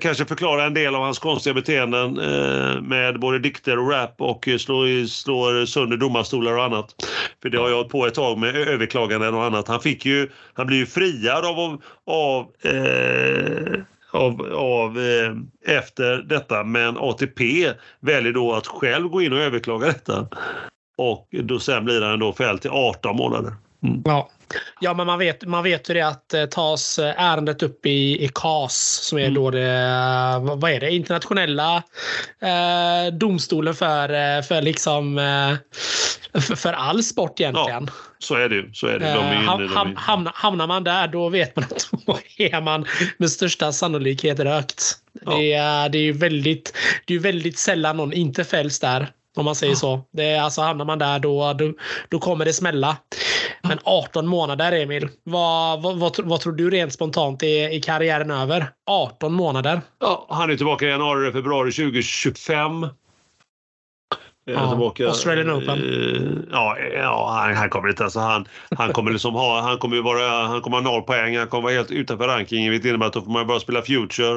kanske 0.00 0.24
förklara 0.24 0.64
en 0.64 0.74
del 0.74 0.94
av 0.94 1.02
hans 1.02 1.18
konstiga 1.18 1.54
beteenden 1.54 2.18
eh, 2.18 2.80
med 2.80 3.20
både 3.20 3.38
dikter 3.38 3.78
och 3.78 3.90
rap 3.90 4.14
och 4.20 4.48
slår, 4.58 5.06
slår 5.06 5.66
sönder 5.66 5.96
domarstolar 5.96 6.56
och 6.56 6.64
annat. 6.64 6.94
För 7.42 7.48
det 7.48 7.58
har 7.58 7.68
jag 7.68 7.76
hållit 7.76 7.92
på 7.92 8.06
ett 8.06 8.14
tag 8.14 8.38
med 8.38 8.56
överklaganden 8.56 9.34
och 9.34 9.44
annat. 9.44 9.68
Han 9.68 9.80
fick 9.80 10.06
ju, 10.06 10.30
han 10.54 10.66
blir 10.66 10.78
ju 10.78 10.86
friad 10.86 11.44
av, 11.44 11.82
av 12.06 12.46
eh, 12.64 13.80
av, 14.10 14.52
av 14.52 14.98
eh, 14.98 15.34
efter 15.76 16.16
detta 16.16 16.64
men 16.64 16.96
ATP 16.98 17.72
väljer 18.00 18.32
då 18.32 18.52
att 18.54 18.66
själv 18.66 19.08
gå 19.08 19.22
in 19.22 19.32
och 19.32 19.38
överklaga 19.38 19.86
detta. 19.86 20.28
Och 20.96 21.28
då 21.30 21.58
sen 21.58 21.84
blir 21.84 22.00
han 22.02 22.18
då 22.18 22.32
fälld 22.32 22.60
till 22.60 22.70
18 22.70 23.16
månader. 23.16 23.52
Ja. 24.04 24.30
Ja, 24.80 24.94
men 24.94 25.06
man 25.06 25.18
vet, 25.18 25.44
man 25.44 25.62
vet 25.64 25.90
ju 25.90 25.94
det 25.94 26.00
att 26.02 26.34
eh, 26.34 26.44
tas 26.46 26.98
eh, 26.98 27.22
ärendet 27.22 27.62
upp 27.62 27.86
i, 27.86 28.24
i 28.24 28.30
CAS 28.34 28.74
som 29.02 29.18
är 29.18 29.22
Mm. 29.22 29.34
då 29.34 29.50
det, 29.50 29.70
eh, 29.70 30.56
vad 30.56 30.70
är 30.70 30.80
det, 30.80 30.90
internationella 30.90 31.82
eh, 32.40 33.12
domstolen 33.12 33.74
för, 33.74 34.42
för 34.42 34.62
liksom 34.62 35.18
eh, 35.18 35.54
för, 36.40 36.56
för 36.56 36.72
all 36.72 37.02
sport 37.02 37.40
egentligen. 37.40 37.90
Så 38.18 38.34
är 38.34 38.48
det 38.48 38.54
ju. 38.54 38.70
Så 38.72 38.86
är 38.86 38.98
det. 38.98 39.14
De 39.14 39.24
är 39.24 39.34
inne, 39.34 39.46
ham- 39.46 39.58
de 39.58 39.92
är- 39.92 39.96
hamnar, 39.96 40.32
hamnar 40.34 40.66
man 40.66 40.84
där 40.84 41.08
då 41.08 41.28
vet 41.28 41.56
man 41.56 41.64
att 41.64 41.88
då 42.06 42.18
är 42.38 42.60
man 42.60 42.86
med 43.18 43.30
största 43.30 43.72
sannolikhet 43.72 44.40
rökt. 44.40 44.82
Ja. 45.24 45.36
Det, 45.36 45.52
är, 45.52 45.88
det 45.88 45.98
är 45.98 46.02
ju 46.02 46.12
väldigt, 46.12 46.74
det 47.06 47.12
är 47.14 47.16
ju 47.16 47.22
väldigt 47.22 47.58
sällan 47.58 47.96
någon 47.96 48.12
inte 48.12 48.44
fälls 48.44 48.80
där. 48.80 49.06
Om 49.36 49.44
man 49.44 49.54
säger 49.54 49.72
Ja. 49.72 49.76
så. 49.76 50.00
Det 50.12 50.24
är, 50.24 50.40
alltså 50.40 50.62
hamnar 50.62 50.84
man 50.84 50.98
där 50.98 51.18
då, 51.18 51.52
då, 51.52 51.72
då 52.08 52.18
kommer 52.18 52.44
det 52.44 52.52
smälla. 52.52 52.96
Men 53.62 53.78
18 53.84 54.26
månader 54.26 54.72
Emil. 54.72 55.08
Vad, 55.24 55.82
vad, 55.82 55.96
vad, 55.96 56.18
vad 56.24 56.40
tror 56.40 56.52
du 56.52 56.70
rent 56.70 56.92
spontant 56.92 57.42
är, 57.42 57.68
är 57.68 57.80
karriären 57.80 58.30
över? 58.30 58.70
18 58.86 59.32
månader. 59.32 59.80
Ja, 60.00 60.26
han 60.30 60.50
är 60.50 60.56
tillbaka 60.56 60.84
i 60.86 60.88
januari, 60.88 61.32
februari 61.32 61.72
2025. 61.72 62.86
Är 64.46 64.52
Ja, 64.52 64.58
han 64.58 64.68
tillbaka. 64.68 65.06
Australian 65.06 65.50
Open. 65.50 65.78
Eh, 65.78 66.44
Ja, 66.52 66.76
ja 66.78 67.40
han, 67.40 67.56
han 67.56 67.70
kommer 67.70 67.88
inte... 67.88 68.04
Alltså 68.04 68.20
han, 68.20 68.48
han 68.76 68.92
kommer 68.92 69.10
liksom 69.10 69.34
ha... 69.34 69.60
Han 69.60 69.78
kommer 69.78 69.96
ju 69.96 70.02
vara... 70.02 70.46
Han 70.46 70.60
kommer 70.60 70.76
ha 70.76 70.84
noll 70.84 71.02
poäng. 71.02 71.36
Han 71.36 71.46
kommer 71.46 71.62
vara 71.62 71.72
helt 71.72 71.90
utanför 71.90 72.28
rankingen. 72.28 72.70
Vilket 72.70 72.88
innebär 72.88 73.06
att 73.06 73.12
då 73.12 73.22
får 73.22 73.30
man 73.30 73.46
bara 73.46 73.60
spela 73.60 73.82
Future. 73.82 74.36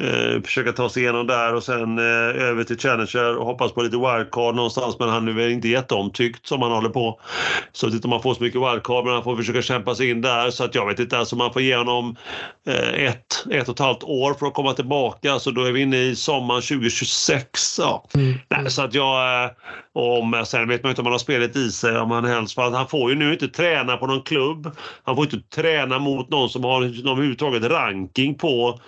Eh, 0.00 0.42
försöka 0.42 0.72
ta 0.72 0.88
sig 0.88 1.02
igenom 1.02 1.26
där 1.26 1.54
och 1.54 1.62
sen 1.62 1.98
eh, 1.98 2.04
över 2.48 2.64
till 2.64 2.78
Challenger 2.78 3.36
och 3.36 3.46
hoppas 3.46 3.72
på 3.72 3.82
lite 3.82 3.96
wildcard 3.96 4.54
någonstans. 4.54 4.96
Men 4.98 5.08
han 5.08 5.28
är 5.28 5.32
väl 5.32 5.50
inte 5.50 5.68
jätteomtyckt 5.68 6.46
som 6.46 6.62
han 6.62 6.72
håller 6.72 6.88
på. 6.90 7.20
Så 7.72 7.86
att 7.86 7.94
inte 7.94 8.08
man 8.08 8.22
får 8.22 8.34
så 8.34 8.42
mycket 8.42 8.60
wildcard 8.60 9.04
men 9.04 9.14
han 9.14 9.24
får 9.24 9.36
försöka 9.36 9.62
kämpa 9.62 9.94
sig 9.94 10.10
in 10.10 10.20
där. 10.20 10.50
Så 10.50 10.64
att 10.64 10.74
jag 10.74 10.86
vet 10.86 10.98
inte. 10.98 11.18
Alltså 11.18 11.36
man 11.36 11.52
får 11.52 11.62
ge 11.62 11.76
honom 11.76 12.16
eh, 12.66 13.04
ett, 13.04 13.46
ett 13.50 13.68
och 13.68 13.74
ett 13.74 13.78
halvt 13.78 14.02
år 14.02 14.34
för 14.34 14.46
att 14.46 14.54
komma 14.54 14.72
tillbaka. 14.72 15.38
Så 15.38 15.50
då 15.50 15.64
är 15.64 15.72
vi 15.72 15.80
inne 15.80 15.96
i 15.96 16.16
sommaren 16.16 16.62
2026. 16.62 17.78
Ja. 17.78 18.04
Nej, 18.48 18.70
så 18.70 18.82
att 18.82 18.94
jag... 18.94 19.33
eh, 19.42 19.50
Om, 19.92 20.44
sen 20.46 20.68
vet 20.68 20.82
man 20.82 20.90
inte 20.90 21.00
om 21.00 21.06
han 21.06 21.12
har 21.12 21.18
spelet 21.18 21.56
i 21.56 21.70
sig. 21.70 21.98
Om 21.98 22.10
han 22.10 22.24
helst, 22.24 22.54
för 22.54 22.62
att 22.62 22.74
han 22.74 22.88
får 22.88 23.10
ju 23.10 23.16
nu 23.16 23.32
inte 23.32 23.48
träna 23.48 23.96
på 23.96 24.06
någon 24.06 24.22
klubb. 24.22 24.70
Han 25.02 25.16
får 25.16 25.24
inte 25.24 25.40
träna 25.40 25.98
mot 25.98 26.30
någon 26.30 26.50
som 26.50 26.64
har 26.64 26.80
någon 26.80 27.12
överhuvudtaget 27.12 27.62
ranking 27.62 28.34
på... 28.34 28.80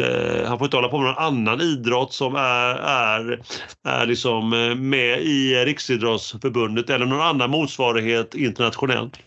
Eh, 0.00 0.48
han 0.48 0.58
får 0.58 0.64
inte 0.64 0.76
hålla 0.76 0.88
på 0.88 0.98
med 0.98 1.06
någon 1.06 1.24
annan 1.24 1.60
idrott 1.60 2.12
som 2.12 2.34
är, 2.34 2.74
är, 2.74 3.40
är 3.88 4.06
liksom 4.06 4.52
eh, 4.52 4.74
med 4.74 5.20
i 5.20 5.54
Riksidrottsförbundet 5.54 6.90
eller 6.90 7.06
någon 7.06 7.20
annan 7.20 7.50
motsvarighet 7.50 8.34
internationellt. 8.34 9.18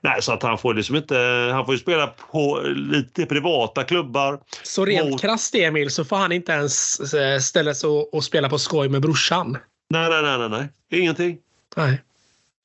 Nej, 0.00 0.22
så 0.22 0.32
att 0.32 0.42
han 0.42 0.58
får 0.58 0.74
liksom 0.74 0.96
inte... 0.96 1.16
Han 1.52 1.64
får 1.64 1.74
ju 1.74 1.78
spela 1.78 2.06
på 2.06 2.60
lite 2.74 3.26
privata 3.26 3.84
klubbar. 3.84 4.38
Så 4.62 4.84
rent 4.84 5.10
Mot- 5.10 5.20
krasst 5.20 5.54
Emil 5.54 5.90
så 5.90 6.04
får 6.04 6.16
han 6.16 6.32
inte 6.32 6.52
ens 6.52 7.00
eh, 7.14 7.38
ställa 7.38 7.74
sig 7.74 7.90
och, 7.90 8.14
och 8.14 8.24
spela 8.24 8.48
på 8.48 8.58
skoj 8.58 8.88
med 8.88 9.02
brorsan. 9.02 9.58
Nej, 9.92 10.08
nej, 10.08 10.22
nej, 10.22 10.38
nej, 10.38 10.48
nej. 10.48 10.68
Ingenting. 11.00 11.38
Nej. 11.76 12.00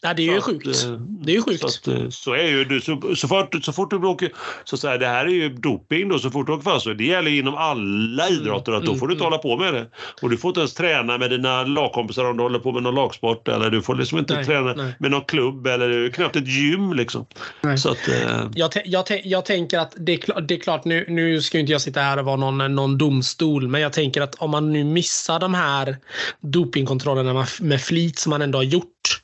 Nej, 0.04 0.14
det 0.16 0.22
är 0.22 0.24
ju 0.24 0.32
Så 0.32 0.38
att, 0.38 0.44
sjukt. 0.46 0.84
eh, 0.86 0.92
Det 0.92 1.32
är 1.32 1.36
ju 1.36 1.42
sjukt. 1.42 1.62
Så, 1.62 1.68
att, 1.68 1.88
eh, 1.88 2.10
så 2.10 2.34
är 2.34 2.48
ju 2.48 2.66
du, 2.66 2.82
så, 2.82 3.16
så, 3.16 3.28
fort, 3.28 3.56
så 3.66 3.74
fort 3.74 3.90
du 3.90 3.98
åker, 3.98 4.32
så 4.64 4.76
att 4.76 4.80
säga, 4.80 4.98
det 4.98 5.08
här 5.08 5.26
är 5.26 5.30
ju 5.30 5.50
doping 5.50 6.10
då, 6.10 6.20
så 6.20 6.30
fort 6.32 6.48
du 6.48 6.54
åker 6.54 6.64
fast 6.64 6.84
så 6.84 6.94
det 6.94 7.04
gäller 7.06 7.32
inom 7.32 7.56
alla 7.56 8.30
idrotter 8.30 8.72
att 8.72 8.84
då 8.84 8.92
mm, 8.92 9.00
får 9.00 9.08
du 9.08 9.14
inte 9.14 9.24
mm. 9.26 9.32
hålla 9.32 9.42
på 9.44 9.58
med 9.64 9.74
det. 9.74 9.88
Och 10.22 10.30
du 10.30 10.38
får 10.38 10.50
inte 10.50 10.60
ens 10.60 10.74
träna 10.74 11.18
med 11.18 11.30
dina 11.30 11.64
lagkompisar 11.64 12.26
om 12.26 12.38
du 12.38 12.44
håller 12.44 12.60
på 12.60 12.72
med 12.72 12.84
någon 12.84 12.96
lagsport 12.96 13.48
eller 13.48 13.70
du 13.70 13.82
får 13.82 13.96
liksom 13.96 14.18
inte 14.18 14.34
Nej, 14.36 14.46
träna 14.46 14.74
nej. 14.74 14.96
med 15.00 15.12
någon 15.12 15.24
klubb 15.24 15.68
eller 15.68 16.10
knappt 16.10 16.36
ett 16.36 16.48
gym 16.48 16.94
liksom. 16.94 17.26
Nej. 17.62 17.78
Så 17.78 17.90
att, 17.90 18.08
eh, 18.08 18.48
Jag, 18.56 18.72
jag, 18.86 19.06
jag 19.24 19.46
tänker 19.46 19.80
att 19.80 19.94
det 19.98 20.14
är, 20.14 20.18
kla- 20.18 20.42
det 20.42 20.54
är 20.54 20.60
klart, 20.60 20.86
nu, 20.86 21.06
nu 21.10 21.42
ska 21.42 21.60
inte 21.60 21.72
jag 21.72 21.82
sitta 21.82 22.00
här 22.02 22.18
och 22.20 22.26
vara 22.26 22.36
någon, 22.36 22.76
någon 22.76 22.98
domstol, 22.98 23.68
men 23.68 23.82
jag 23.82 23.94
tänker 23.94 24.22
att 24.22 24.36
om 24.36 24.52
man 24.52 24.74
nu 24.74 24.84
missar 24.84 25.40
de 25.40 25.54
här 25.54 25.98
dopingkontrollerna 26.42 27.48
med 27.60 27.82
flit 27.82 28.20
som 28.20 28.30
man 28.30 28.42
ändå 28.42 28.58
har 28.58 28.64
gjort, 28.64 29.22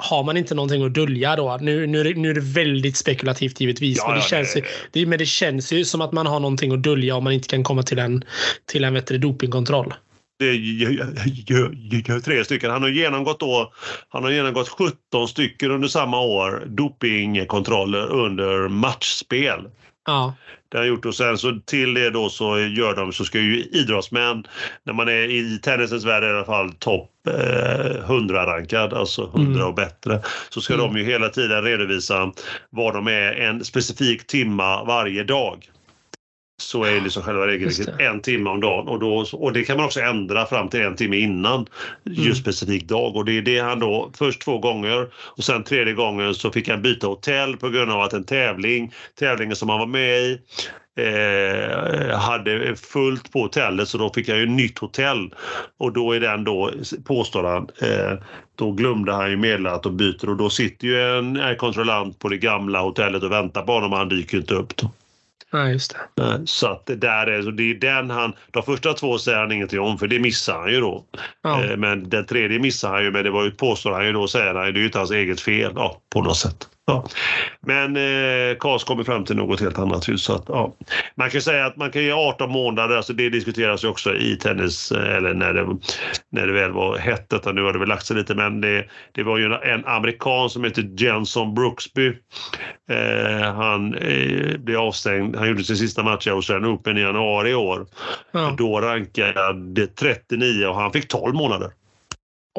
har 0.00 0.24
man 0.24 0.36
inte 0.36 0.54
någonting 0.54 0.84
att 0.84 0.94
dölja 0.94 1.36
då? 1.36 1.58
Nu, 1.60 1.86
nu, 1.86 2.00
är 2.00 2.04
det- 2.04 2.14
nu 2.20 2.30
är 2.30 2.34
det 2.34 2.40
väldigt 2.40 2.96
spekulativt 2.96 3.60
givetvis, 3.60 3.98
Ja, 3.98 4.04
men, 4.06 4.14
det 4.14 4.20
ja, 4.24 4.28
känns 4.28 4.56
ju, 4.56 4.60
det- 4.60 4.66
det, 5.00 5.06
men 5.06 5.18
det 5.18 5.26
känns 5.26 5.72
ju 5.72 5.84
som 5.84 6.00
att 6.00 6.12
man 6.12 6.26
har 6.26 6.40
någonting 6.40 6.72
att 6.72 6.82
dölja 6.82 7.16
om 7.16 7.24
man 7.24 7.32
inte 7.32 7.48
kan 7.48 7.62
komma 7.64 7.82
till 7.82 7.98
en, 7.98 8.24
till 8.66 8.84
en 8.84 8.92
du, 8.94 9.18
dopingkontroll. 9.18 9.94
det 10.38 10.54
gör 10.56 12.20
tre 12.20 12.44
stycken. 12.44 12.70
Han 12.70 12.82
har 12.82 12.88
genomgått 12.88 13.40
då, 13.40 13.72
han 14.08 14.24
har 14.24 14.30
genomgått 14.30 14.68
17 14.68 15.28
stycken 15.28 15.70
under 15.70 15.88
samma 15.88 16.20
år 16.20 16.64
dopingkontroller 16.66 18.06
under 18.12 18.68
matchspel. 18.68 19.60
Ja, 20.08 20.34
Det 20.68 20.78
har 20.78 20.84
gjort 20.84 21.04
och 21.04 21.14
sen 21.14 21.38
så 21.38 21.60
till 21.66 21.94
det 21.94 22.10
då 22.10 22.28
så 22.28 22.58
gör 22.58 22.96
de 22.96 23.12
så 23.12 23.24
ska 23.24 23.38
ju 23.38 23.62
idrottsmän 23.64 24.44
när 24.84 24.92
man 24.92 25.08
är 25.08 25.30
i 25.30 25.58
tennisens 25.62 26.04
värld 26.04 26.24
i 26.24 26.26
alla 26.26 26.44
fall 26.44 26.72
topp 26.72 27.10
eh, 27.28 28.08
100-rankad, 28.10 28.92
alltså 28.94 29.22
100 29.34 29.52
Mm. 29.52 29.66
och 29.66 29.74
bättre, 29.74 30.20
så 30.48 30.60
ska 30.60 30.74
Mm. 30.74 30.86
de 30.86 30.98
ju 31.00 31.04
hela 31.04 31.28
tiden 31.28 31.62
redovisa 31.64 32.32
vad 32.70 32.94
de 32.94 33.06
är 33.08 33.32
en 33.32 33.64
specifik 33.64 34.26
timma 34.26 34.84
varje 34.84 35.24
dag. 35.24 35.70
Så 36.60 36.84
är 36.84 37.00
liksom 37.00 37.22
själva 37.22 37.46
regelverket 37.46 37.98
det. 37.98 38.04
en 38.04 38.20
timme 38.20 38.50
om 38.50 38.60
dagen 38.60 38.88
och, 38.88 39.00
då, 39.00 39.26
och 39.32 39.52
det 39.52 39.64
kan 39.64 39.76
man 39.76 39.86
också 39.86 40.00
ändra 40.00 40.46
fram 40.46 40.68
till 40.68 40.80
en 40.80 40.96
timme 40.96 41.16
innan 41.16 41.66
just 42.04 42.18
Mm. 42.18 42.34
specifik 42.34 42.84
dag 42.88 43.16
och 43.16 43.24
det 43.24 43.32
är 43.38 43.42
det 43.42 43.58
han 43.58 43.78
då 43.78 44.10
först 44.18 44.40
två 44.42 44.58
gånger 44.58 45.08
och 45.14 45.44
sen 45.44 45.64
tredje 45.64 45.94
gången 45.94 46.34
så 46.34 46.50
fick 46.50 46.68
han 46.68 46.82
byta 46.82 47.06
hotell 47.06 47.56
på 47.56 47.68
grund 47.68 47.92
av 47.92 48.00
att 48.00 48.12
en 48.12 48.24
tävling, 48.24 48.92
tävlingen 49.18 49.56
som 49.56 49.68
han 49.68 49.78
var 49.78 49.86
med 49.86 50.18
i 50.20 50.40
eh, 50.96 52.18
hade 52.18 52.76
fullt 52.76 53.32
på 53.32 53.40
hotellet 53.42 53.88
så 53.88 53.98
då 53.98 54.12
fick 54.12 54.28
han 54.28 54.38
ju 54.38 54.46
nytt 54.46 54.78
hotell 54.78 55.34
och 55.78 55.92
då 55.92 56.12
är 56.12 56.20
den 56.20 56.44
då, 56.44 56.70
påstår 57.04 57.44
han, 57.44 57.68
eh, 57.82 58.18
då 58.54 58.72
glömde 58.72 59.12
han 59.12 59.30
ju 59.30 59.36
meddela 59.36 59.72
att 59.72 59.82
de 59.82 59.96
byter 59.96 60.28
och 60.28 60.36
då 60.36 60.50
sitter 60.50 60.86
ju 60.86 61.18
en, 61.18 61.36
en 61.36 61.56
kontrollant 61.56 62.18
på 62.18 62.28
det 62.28 62.36
gamla 62.38 62.80
hotellet 62.80 63.22
och 63.22 63.32
väntar 63.32 63.62
på 63.62 63.72
honom 63.72 63.92
och 63.92 63.98
han 63.98 64.08
dyker 64.08 64.38
inte 64.38 64.54
upp. 64.54 64.76
Då. 64.76 64.90
Ja 65.52 65.68
just 65.68 65.96
det. 66.16 66.22
Eh, 66.22 66.38
Så 66.44 66.66
att 66.66 66.86
det 66.86 66.96
där 66.96 67.26
är, 67.26 67.42
så 67.42 67.50
det 67.50 67.70
är 67.70 67.74
den 67.74 68.10
han, 68.10 68.32
de 68.50 68.62
första 68.62 68.92
två 68.92 69.18
säger 69.18 69.38
han 69.38 69.52
ingenting 69.52 69.80
om 69.80 69.98
för 69.98 70.08
det 70.08 70.18
missar 70.18 70.58
han 70.58 70.72
ju 70.72 70.80
då. 70.80 71.04
Ja. 71.42 71.64
Eh, 71.64 71.76
Men 71.76 72.08
den 72.08 72.26
tredje 72.26 72.58
missar 72.58 72.90
han 72.90 73.04
ju 73.04 73.10
men 73.10 73.24
det 73.24 73.30
var 73.30 73.44
ju, 73.44 73.50
påstår 73.50 73.92
han 73.92 74.06
ju 74.06 74.12
då, 74.12 74.28
säger 74.28 74.54
han, 74.54 74.64
det 74.72 74.78
är 74.78 74.80
ju 74.80 74.84
inte 74.86 74.98
hans 74.98 75.10
eget 75.10 75.40
fel 75.40 75.72
ja, 75.76 76.00
på 76.12 76.22
något 76.22 76.36
sätt. 76.36 76.68
Ja. 76.88 77.04
Men 77.60 77.96
eh, 77.96 78.56
Kars 78.60 78.84
kommer 78.84 79.04
fram 79.04 79.24
till 79.24 79.36
något 79.36 79.60
helt 79.60 79.78
annat. 79.78 80.08
Så 80.16 80.34
att, 80.34 80.44
ja. 80.48 80.74
Man 81.14 81.30
kan 81.30 81.40
säga 81.40 81.66
att 81.66 81.76
man 81.76 81.90
kan 81.90 82.02
ge 82.02 82.12
18 82.12 82.50
månader, 82.50 82.96
alltså 82.96 83.12
det 83.12 83.30
diskuteras 83.30 83.84
ju 83.84 83.88
också 83.88 84.14
i 84.14 84.36
tennis, 84.36 84.92
eh, 84.92 85.16
eller 85.16 85.34
när 85.34 85.54
det, 85.54 85.66
när 86.30 86.46
det 86.46 86.52
väl 86.52 86.72
var 86.72 86.98
hett, 86.98 87.28
detta, 87.28 87.52
nu 87.52 87.62
har 87.62 87.72
det 87.72 87.78
väl 87.78 87.88
lagt 87.88 88.06
sig 88.06 88.16
lite, 88.16 88.34
men 88.34 88.60
det, 88.60 88.84
det 89.12 89.22
var 89.22 89.38
ju 89.38 89.44
en, 89.44 89.52
en 89.52 89.86
amerikan 89.86 90.50
som 90.50 90.64
heter 90.64 90.82
Jenson 90.82 91.54
Brooksby. 91.54 92.08
Eh, 92.90 93.52
han 93.54 93.94
eh, 93.94 94.58
blev 94.58 94.80
avstängd, 94.80 95.36
han 95.36 95.48
gjorde 95.48 95.64
sin 95.64 95.76
sista 95.76 96.02
match 96.02 96.26
i 96.26 96.30
Australian 96.30 96.74
Open 96.74 96.98
i 96.98 97.00
januari 97.00 97.50
i 97.50 97.54
år. 97.54 97.86
Ja. 98.32 98.54
Då 98.58 98.80
rankade 98.80 99.86
39 99.86 100.66
och 100.66 100.74
han 100.74 100.92
fick 100.92 101.08
12 101.08 101.34
månader. 101.34 101.70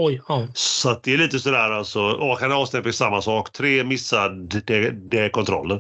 Oj, 0.02 0.22
ja. 0.28 0.48
Så 0.54 0.90
att 0.90 1.04
det 1.04 1.14
är 1.14 1.18
lite 1.18 1.40
sådär 1.40 1.72
alltså. 1.72 2.02
Och 2.02 2.40
han 2.40 2.52
för 2.84 2.92
samma 2.92 3.22
sak. 3.22 3.52
Tre 3.52 3.84
missade 3.84 4.62
det, 4.66 4.90
det 4.90 5.30
kontrollen. 5.30 5.80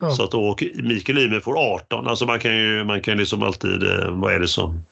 Ja. 0.00 0.10
Så 0.10 0.24
att 0.24 0.34
och 0.34 0.64
Mikael 0.74 1.18
Ymer 1.18 1.40
får 1.40 1.74
18. 1.74 2.08
Alltså 2.08 2.26
man 2.26 2.40
kan 2.40 2.56
ju 2.56 2.84
man 2.84 3.00
kan 3.00 3.16
liksom 3.16 3.42
alltid, 3.42 3.82
eh, 3.82 4.10
vad 4.10 4.34
är 4.34 4.40
det 4.40 4.48
som 4.48 4.82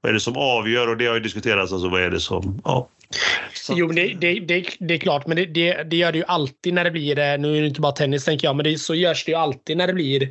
vad 0.00 0.10
är 0.10 0.14
det 0.14 0.20
som 0.20 0.36
avgör? 0.36 0.88
Och 0.88 0.96
det 0.96 1.06
har 1.06 1.14
ju 1.14 1.20
diskuterats, 1.20 1.72
alltså 1.72 1.88
vad 1.88 2.02
är 2.02 2.10
det 2.10 2.20
som, 2.20 2.60
ja. 2.64 2.88
Så, 3.54 3.74
Jo, 3.76 3.88
det, 3.88 4.14
det, 4.20 4.40
det, 4.40 4.64
det 4.78 4.94
är 4.94 4.98
klart, 4.98 5.26
men 5.26 5.36
det, 5.36 5.46
det, 5.46 5.82
det 5.82 5.96
gör 5.96 6.12
det 6.12 6.18
ju 6.18 6.24
alltid 6.28 6.74
när 6.74 6.84
det 6.84 6.90
blir, 6.90 7.18
eh, 7.18 7.38
nu 7.38 7.56
är 7.56 7.60
det 7.60 7.66
inte 7.66 7.80
bara 7.80 7.92
tennis 7.92 8.24
tänker 8.24 8.48
jag, 8.48 8.56
men 8.56 8.64
det, 8.64 8.78
så 8.78 8.94
görs 8.94 9.24
det 9.24 9.32
ju 9.32 9.38
alltid 9.38 9.76
när 9.76 9.86
det 9.86 9.92
blir, 9.92 10.28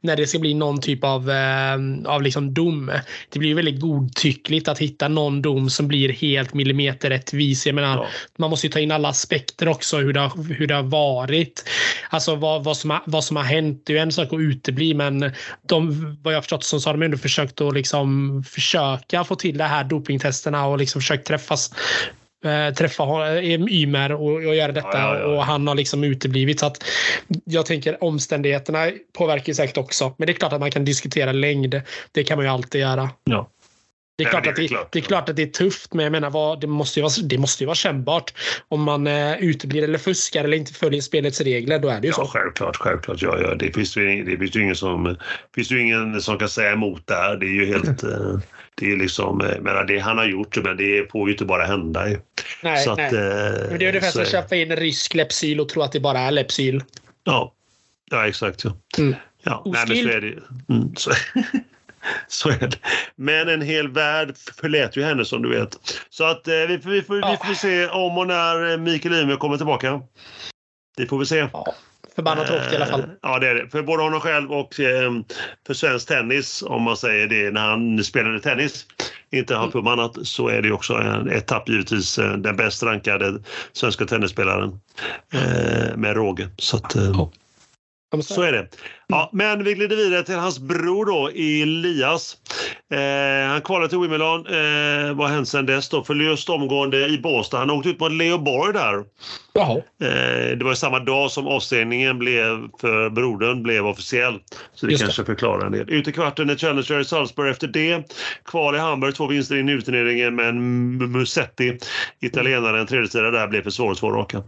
när 0.00 0.16
det 0.16 0.26
ska 0.26 0.38
bli 0.38 0.54
någon 0.54 0.80
typ 0.80 1.04
av, 1.04 1.30
eh, 1.30 1.76
av 2.06 2.22
liksom 2.22 2.54
dom. 2.54 2.92
Det 3.32 3.38
blir 3.38 3.48
ju 3.48 3.54
väldigt 3.54 3.80
godtyckligt 3.80 4.68
att 4.68 4.78
hitta 4.78 5.08
någon 5.08 5.42
dom 5.42 5.70
som 5.70 5.88
blir 5.88 6.12
helt 6.12 6.54
millimeterrättvis. 6.54 7.66
Jag 7.66 7.74
menar, 7.74 7.96
Ja. 7.96 8.06
man 8.38 8.50
måste 8.50 8.66
ju 8.66 8.72
ta 8.72 8.80
in 8.80 8.90
alla 8.92 9.08
aspekter 9.08 9.68
också, 9.68 9.96
hur 9.96 10.12
det 10.12 10.20
har, 10.20 10.54
hur 10.54 10.66
det 10.66 10.74
har 10.74 10.82
varit. 10.82 11.68
Alltså 12.10 12.34
vad, 12.36 12.64
vad, 12.64 12.76
som 12.76 12.90
har, 12.90 13.02
vad 13.06 13.24
som 13.24 13.36
har 13.36 13.44
hänt. 13.44 13.82
Det 13.86 13.92
är 13.92 13.94
ju 13.94 14.02
en 14.02 14.12
sak 14.12 14.32
att 14.32 14.40
utebli, 14.40 14.94
men 14.94 15.32
de, 15.68 16.16
vad 16.22 16.32
jag 16.34 16.36
har 16.36 16.42
förstått 16.42 16.64
så 16.64 16.88
har 16.88 16.94
de 16.94 17.02
ändå 17.02 17.18
försökt 17.18 17.60
att 17.60 17.74
liksom 17.74 18.42
försöka 18.66 19.24
få 19.24 19.34
till 19.34 19.58
det 19.58 19.64
här 19.64 19.84
dopingtesterna 19.84 20.66
och 20.66 20.78
liksom 20.78 21.00
försökt 21.00 21.26
träffas 21.26 21.70
eh, 22.44 22.74
träffa 22.74 23.38
eh, 23.38 23.60
Ymer 23.68 24.12
och, 24.12 24.32
och 24.32 24.54
göra 24.54 24.72
detta 24.72 24.88
Ja, 24.92 25.14
ja, 25.14 25.20
ja. 25.20 25.26
och 25.26 25.44
han 25.44 25.68
har 25.68 25.74
liksom 25.74 26.04
uteblivit. 26.04 26.60
Så 26.60 26.66
att 26.66 26.84
jag 27.44 27.66
tänker 27.66 28.04
omständigheterna 28.04 28.90
påverkar 29.18 29.52
säkert 29.52 29.76
också. 29.76 30.14
Men 30.18 30.26
det 30.26 30.32
är 30.32 30.34
klart 30.34 30.52
att 30.52 30.60
man 30.60 30.70
kan 30.70 30.84
diskutera 30.84 31.32
längd. 31.32 31.82
Det 32.12 32.24
kan 32.24 32.38
man 32.38 32.44
ju 32.44 32.52
alltid 32.52 32.80
göra. 32.80 33.10
Ja. 33.24 33.50
Det 34.18 34.24
är, 34.24 34.30
klart, 34.30 34.44
det 34.44 34.50
är 34.50 34.54
det, 34.54 34.68
klart. 34.68 34.92
det 34.92 34.98
är 34.98 35.02
klart 35.02 35.28
att 35.28 35.36
det 35.36 35.42
är 35.42 35.46
tufft, 35.46 35.94
men 35.94 36.04
jag 36.04 36.12
menar, 36.12 36.30
vad, 36.30 36.60
det, 36.60 36.66
måste 36.66 37.00
ju 37.00 37.02
vara, 37.02 37.12
det 37.22 37.38
måste 37.38 37.62
ju 37.62 37.66
vara 37.66 37.74
kännbart. 37.74 38.32
Om 38.68 38.82
man 38.82 39.06
eh, 39.06 39.36
uteblir 39.38 39.82
eller 39.82 39.98
fuskar 39.98 40.44
eller 40.44 40.56
inte 40.56 40.74
följer 40.74 41.00
spelets 41.00 41.40
regler, 41.40 41.78
då 41.78 41.88
är 41.88 42.00
det 42.00 42.06
ju 42.06 42.08
Ja, 42.08 42.14
så. 42.14 42.26
självklart. 42.26 42.76
självklart 42.76 43.22
ja, 43.22 43.38
ja. 43.40 43.54
Det 43.54 43.72
finns 43.72 43.96
ju 43.96 44.24
det 44.24 44.38
finns 44.38 44.56
ju 44.56 44.62
ingen 44.62 44.76
som, 44.76 45.16
finns 45.54 45.70
ju 45.72 45.80
ingen 45.80 46.20
som 46.20 46.38
kan 46.38 46.48
säga 46.48 46.72
emot 46.72 47.06
där. 47.06 47.36
Det 47.36 47.46
är 47.46 47.50
ju 47.50 47.66
helt... 47.66 48.02
eh, 48.02 48.38
Det 48.80 48.92
är 48.92 48.96
liksom, 48.96 49.40
eh, 49.40 49.60
men 49.60 49.86
det 49.86 49.98
han 49.98 50.18
har 50.18 50.24
gjort, 50.24 50.56
men 50.64 50.76
det 50.76 51.10
får 51.12 51.28
ju 51.28 51.34
inte 51.34 51.44
bara 51.44 51.64
hända. 51.64 52.08
ju. 52.08 52.18
Nej, 52.62 52.84
så 52.84 52.94
nej. 52.94 53.06
eh, 53.06 53.12
Men 53.70 53.78
det 53.78 53.84
är 53.84 53.88
ungefär 53.88 54.10
som 54.10 54.22
att 54.22 54.30
köpa 54.30 54.56
in 54.56 54.76
rysk 54.76 55.14
Lepsyl 55.14 55.60
och 55.60 55.68
tro 55.68 55.82
att 55.82 55.92
det 55.92 56.00
bara 56.00 56.18
är 56.18 56.30
Lepsyl. 56.30 56.82
Ja, 57.24 57.52
ja 58.10 58.28
exakt. 58.28 58.64
Ja. 58.64 58.76
Mm. 58.98 59.14
Ja, 59.42 59.62
nej, 59.66 59.84
men 59.88 59.96
så 60.02 60.08
är 60.08 60.20
det. 60.20 60.34
Mm, 60.74 60.94
så, 60.96 61.10
så 62.28 62.48
är 62.48 62.58
det. 62.58 62.78
Men 63.16 63.48
en 63.48 63.62
hel 63.62 63.88
värld 63.88 64.34
förlät 64.60 64.96
ju 64.96 65.02
henne 65.02 65.24
som 65.24 65.42
du 65.42 65.48
vet. 65.48 65.76
Så 66.10 66.24
att 66.24 66.48
eh, 66.48 66.54
vi, 66.68 66.78
får- 66.78 66.90
vi, 66.90 67.02
får, 67.02 67.14
vi 67.14 67.20
Ja. 67.20 67.36
får 67.46 67.54
se 67.54 67.86
om 67.86 68.18
och 68.18 68.26
när 68.26 68.70
eh, 68.72 68.76
Mikael 68.78 69.14
Ymer 69.14 69.36
kommer 69.36 69.56
tillbaka. 69.56 70.00
Det 70.96 71.06
får 71.06 71.18
vi 71.18 71.26
se. 71.26 71.48
Ja, 71.52 71.74
förbannat 72.16 72.46
tråkigt 72.46 72.72
i 72.72 72.76
alla 72.76 72.86
fall. 72.86 73.00
Eh, 73.00 73.06
Ja, 73.22 73.38
det 73.38 73.48
är 73.48 73.54
det. 73.54 73.68
För 73.68 73.82
både 73.82 74.02
honom 74.02 74.20
själv 74.20 74.52
och 74.52 74.80
eh, 74.80 75.12
för 75.66 75.74
svensk 75.74 76.08
tennis, 76.08 76.62
om 76.62 76.82
man 76.82 76.96
säger 76.96 77.26
det, 77.26 77.50
när 77.50 77.60
han 77.60 78.04
spelade 78.04 78.40
tennis, 78.40 78.86
inte 79.30 79.54
har 79.54 79.68
på 79.68 79.82
med 79.82 79.92
annat, 79.92 80.26
så 80.26 80.48
är 80.48 80.62
det 80.62 80.72
också 80.72 80.94
en 80.94 81.30
etapp 81.30 81.68
givetvis 81.68 82.18
eh, 82.18 82.32
den 82.32 82.56
bäst 82.56 82.82
rankade 82.82 83.38
svenska 83.72 84.04
tennisspelaren 84.04 84.80
eh, 85.32 85.96
med 85.96 86.16
råge. 86.16 86.48
Så 86.58 86.76
att, 86.76 86.96
så 88.24 88.42
är 88.42 88.52
det. 88.52 88.68
Ja, 89.08 89.30
men 89.32 89.64
vi 89.64 89.74
glider 89.74 89.96
vidare 89.96 90.22
till 90.22 90.34
hans 90.34 90.58
bror 90.58 91.06
då, 91.06 91.28
Elias. 91.28 92.36
Eh, 92.92 93.48
han 93.48 93.60
kvalade 93.60 93.88
till 93.88 93.98
Wimbledon. 93.98 94.46
Eh, 94.46 95.14
vad 95.14 95.30
hänt 95.30 95.48
sedan 95.48 95.66
dess 95.66 95.88
då? 95.88 96.04
Förlust 96.04 96.48
omgående 96.48 97.06
i 97.06 97.18
Båstad. 97.18 97.58
Han 97.58 97.70
åkte 97.70 97.88
ut 97.88 98.00
mot 98.00 98.12
Leo 98.12 98.38
Borg 98.38 98.72
där. 98.72 99.04
Jaha. 99.52 99.76
Eh, 99.76 100.56
det 100.56 100.64
var 100.64 100.74
samma 100.74 100.98
dag 101.00 101.30
som 101.30 101.46
avstängningen 101.46 102.18
blev 102.18 102.68
för 102.80 103.10
brodern 103.10 103.62
blev 103.62 103.86
officiell. 103.86 104.38
Så 104.74 104.86
det 104.86 104.92
Just 104.92 105.02
det. 105.02 105.06
kanske 105.06 105.24
förklarar 105.24 105.66
en 105.66 105.72
del. 105.72 105.90
Ut 105.90 106.08
i 106.08 106.12
kvarten 106.12 106.50
är 106.50 106.56
Challenger 106.56 107.00
i 107.00 107.04
Salzburg 107.04 107.50
efter 107.50 107.66
det. 107.66 108.02
Kval 108.44 108.74
i 108.74 108.78
Hamburg, 108.78 109.14
två 109.14 109.26
vinster 109.26 109.56
i 109.56 109.62
nyturneringen 109.62 110.34
men 110.34 111.12
Musetti, 111.12 111.78
italienaren, 112.20 112.86
tredje 112.86 113.20
där, 113.20 113.48
blev 113.48 113.62
för 113.62 113.70
svår 113.70 113.94
två 113.94 114.10
raka. 114.10 114.42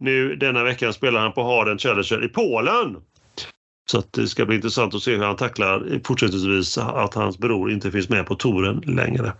Nu 0.00 0.36
denna 0.36 0.64
veckan 0.64 0.92
spelar 0.92 1.20
han 1.20 1.32
på 1.32 1.42
Harden 1.42 1.78
Challenger 1.78 2.24
i 2.24 2.28
Polen. 2.28 2.96
Så 3.92 3.98
att 3.98 4.12
det 4.12 4.26
ska 4.26 4.46
bli 4.46 4.56
intressant 4.56 4.94
att 4.94 5.02
se 5.02 5.16
hur 5.16 5.24
han 5.24 5.36
tacklar 5.36 6.00
fortsättningsvis 6.04 6.78
att 6.78 7.14
hans 7.14 7.38
bror 7.38 7.72
inte 7.72 7.90
finns 7.90 8.08
med 8.08 8.26
på 8.26 8.34
touren 8.34 8.82
längre. 8.86 9.32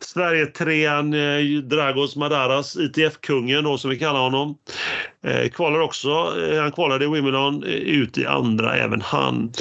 Sverige-trean 0.00 1.14
eh, 1.14 1.62
Dragos 1.62 2.16
Madaras, 2.16 2.76
ITF-kungen 2.76 3.64
då 3.64 3.78
som 3.78 3.90
vi 3.90 3.98
kallar 3.98 4.20
honom. 4.20 4.54
Eh, 5.26 5.48
kvalar 5.48 5.80
också, 5.80 6.08
eh, 6.08 6.62
han 6.62 6.72
kvalade 6.72 7.04
i 7.04 7.08
Wimbledon 7.08 7.64
ut 7.64 8.18
i 8.18 8.26
andra 8.26 8.76
även 8.76 9.00
han. 9.00 9.52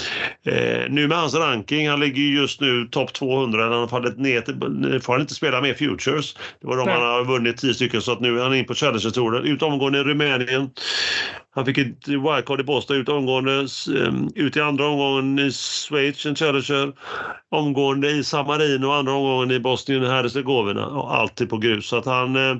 Nu 0.90 1.08
med 1.08 1.18
hans 1.18 1.36
ranking, 1.36 1.90
han 1.90 2.00
ligger 2.00 2.22
ju 2.22 2.40
just 2.40 2.62
nu 2.62 2.88
topp 2.92 3.14
200, 3.14 3.64
han 3.64 3.74
har 3.74 3.88
fallit 3.88 4.18
ner 4.18 4.42
till, 4.42 5.02
får 5.02 5.14
han 5.14 5.22
inte 5.22 5.34
spela 5.34 5.62
med 5.62 5.78
Futures. 5.78 6.36
Det 6.62 6.68
var 6.68 6.78
de 6.78 6.86
Nej. 6.86 6.94
han 6.94 7.04
har 7.04 7.26
vunnit 7.26 7.58
10 7.58 7.74
stycken 7.74 8.02
så 8.02 8.12
att 8.12 8.20
nu 8.20 8.40
är 8.40 8.44
han 8.44 8.56
in 8.56 8.66
på 8.66 8.74
Challenger-touren. 8.74 9.46
Ut 9.46 9.62
omgående 9.62 10.00
i 10.00 10.04
Rumänien. 10.04 10.70
Han 11.56 11.66
fick 11.66 11.78
ett 11.78 12.08
wildcard 12.08 12.60
i 12.60 12.64
Boston 12.64 12.98
ut 12.98 13.10
omgående, 13.10 13.68
em, 14.08 14.30
ut 14.36 14.58
i 14.58 14.62
andra 14.62 14.88
omgången 14.88 15.40
i 15.40 15.52
Schweiz, 15.52 16.26
en 16.26 16.36
Challenger. 16.36 16.94
Omgående 17.52 18.12
i 18.12 18.24
San 18.24 18.48
Marino 18.48 18.86
och 18.88 18.96
andra 18.96 19.14
omgången 19.14 19.52
i 19.52 19.60
Bosnien 19.60 20.04
och 20.04 20.10
Herzegovina. 20.10 20.88
Och 20.88 21.16
alltid 21.16 21.50
på 21.50 21.58
grus. 21.58 21.88
Så 21.88 21.98
att 21.98 22.06
han, 22.06 22.36
eh, 22.36 22.58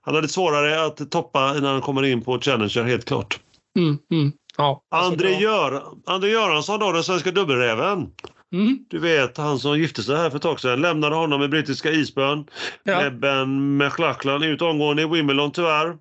han 0.00 0.14
hade 0.14 0.28
svårare 0.28 0.84
att 0.84 1.10
toppa 1.10 1.52
när 1.52 1.72
han 1.72 1.80
kommer 1.80 2.04
in 2.04 2.24
på 2.24 2.40
Challenger, 2.40 2.82
helt 2.82 3.04
klart. 3.04 3.40
Mm, 3.78 3.98
mm. 4.12 4.32
Ja, 4.56 4.82
alltså, 4.90 5.12
André. 5.12 5.38
Gör, 5.38 5.82
André 6.06 6.30
Göransson 6.30 6.80
då, 6.80 6.92
den 6.92 7.04
svenska 7.04 7.30
dubbelräven. 7.30 8.06
Mm. 8.52 8.78
Du 8.88 8.98
vet, 8.98 9.36
han 9.36 9.58
som 9.58 9.78
gifte 9.78 10.02
sig 10.02 10.16
här 10.16 10.30
för 10.30 10.36
ett 10.36 10.42
tag 10.42 10.60
sedan. 10.60 10.80
Lämnade 10.80 11.16
honom 11.16 11.40
med 11.40 11.50
brittiska 11.50 11.90
isbön. 11.90 12.44
Ja. 12.82 13.00
Med 13.00 13.18
Ben 13.18 13.76
McLachlan 13.76 14.42
ut 14.42 14.62
omgående 14.62 15.02
i 15.02 15.06
Wimbledon 15.06 15.50
tyvärr. 15.50 15.96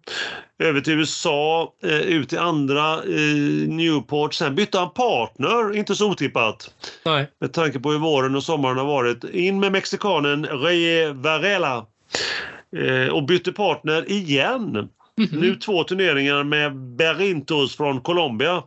Över 0.60 0.82
till 0.82 0.93
USA, 0.93 1.74
eh, 1.84 2.00
ut 2.00 2.34
i 2.34 2.38
andra 2.38 2.93
eh, 2.93 3.68
Newport. 3.68 4.34
Sen 4.34 4.56
bytte 4.56 4.80
han 4.80 4.93
partner, 4.93 5.76
inte 5.76 5.95
så 5.95 6.12
otippat. 6.12 6.74
Nej. 7.06 7.32
Med 7.39 7.54
tanke 7.54 7.80
på 7.80 7.91
hur 7.91 8.00
våren 8.00 8.36
och 8.36 8.43
sommaren 8.43 8.78
har 8.78 8.86
varit. 8.86 9.24
In 9.24 9.60
med 9.60 9.72
mexikanen 9.72 10.45
Reye 10.45 11.14
Varela. 11.14 11.86
Eh, 12.78 13.14
och 13.14 13.24
bytte 13.24 13.52
partner 13.52 14.12
igen. 14.12 14.89
Mhm. 15.18 15.39
Nu 15.39 15.56
två 15.56 15.84
turneringar 15.84 16.43
med 16.43 16.76
Berrintos 16.76 17.78
från 17.78 18.02
Colombia 18.02 18.64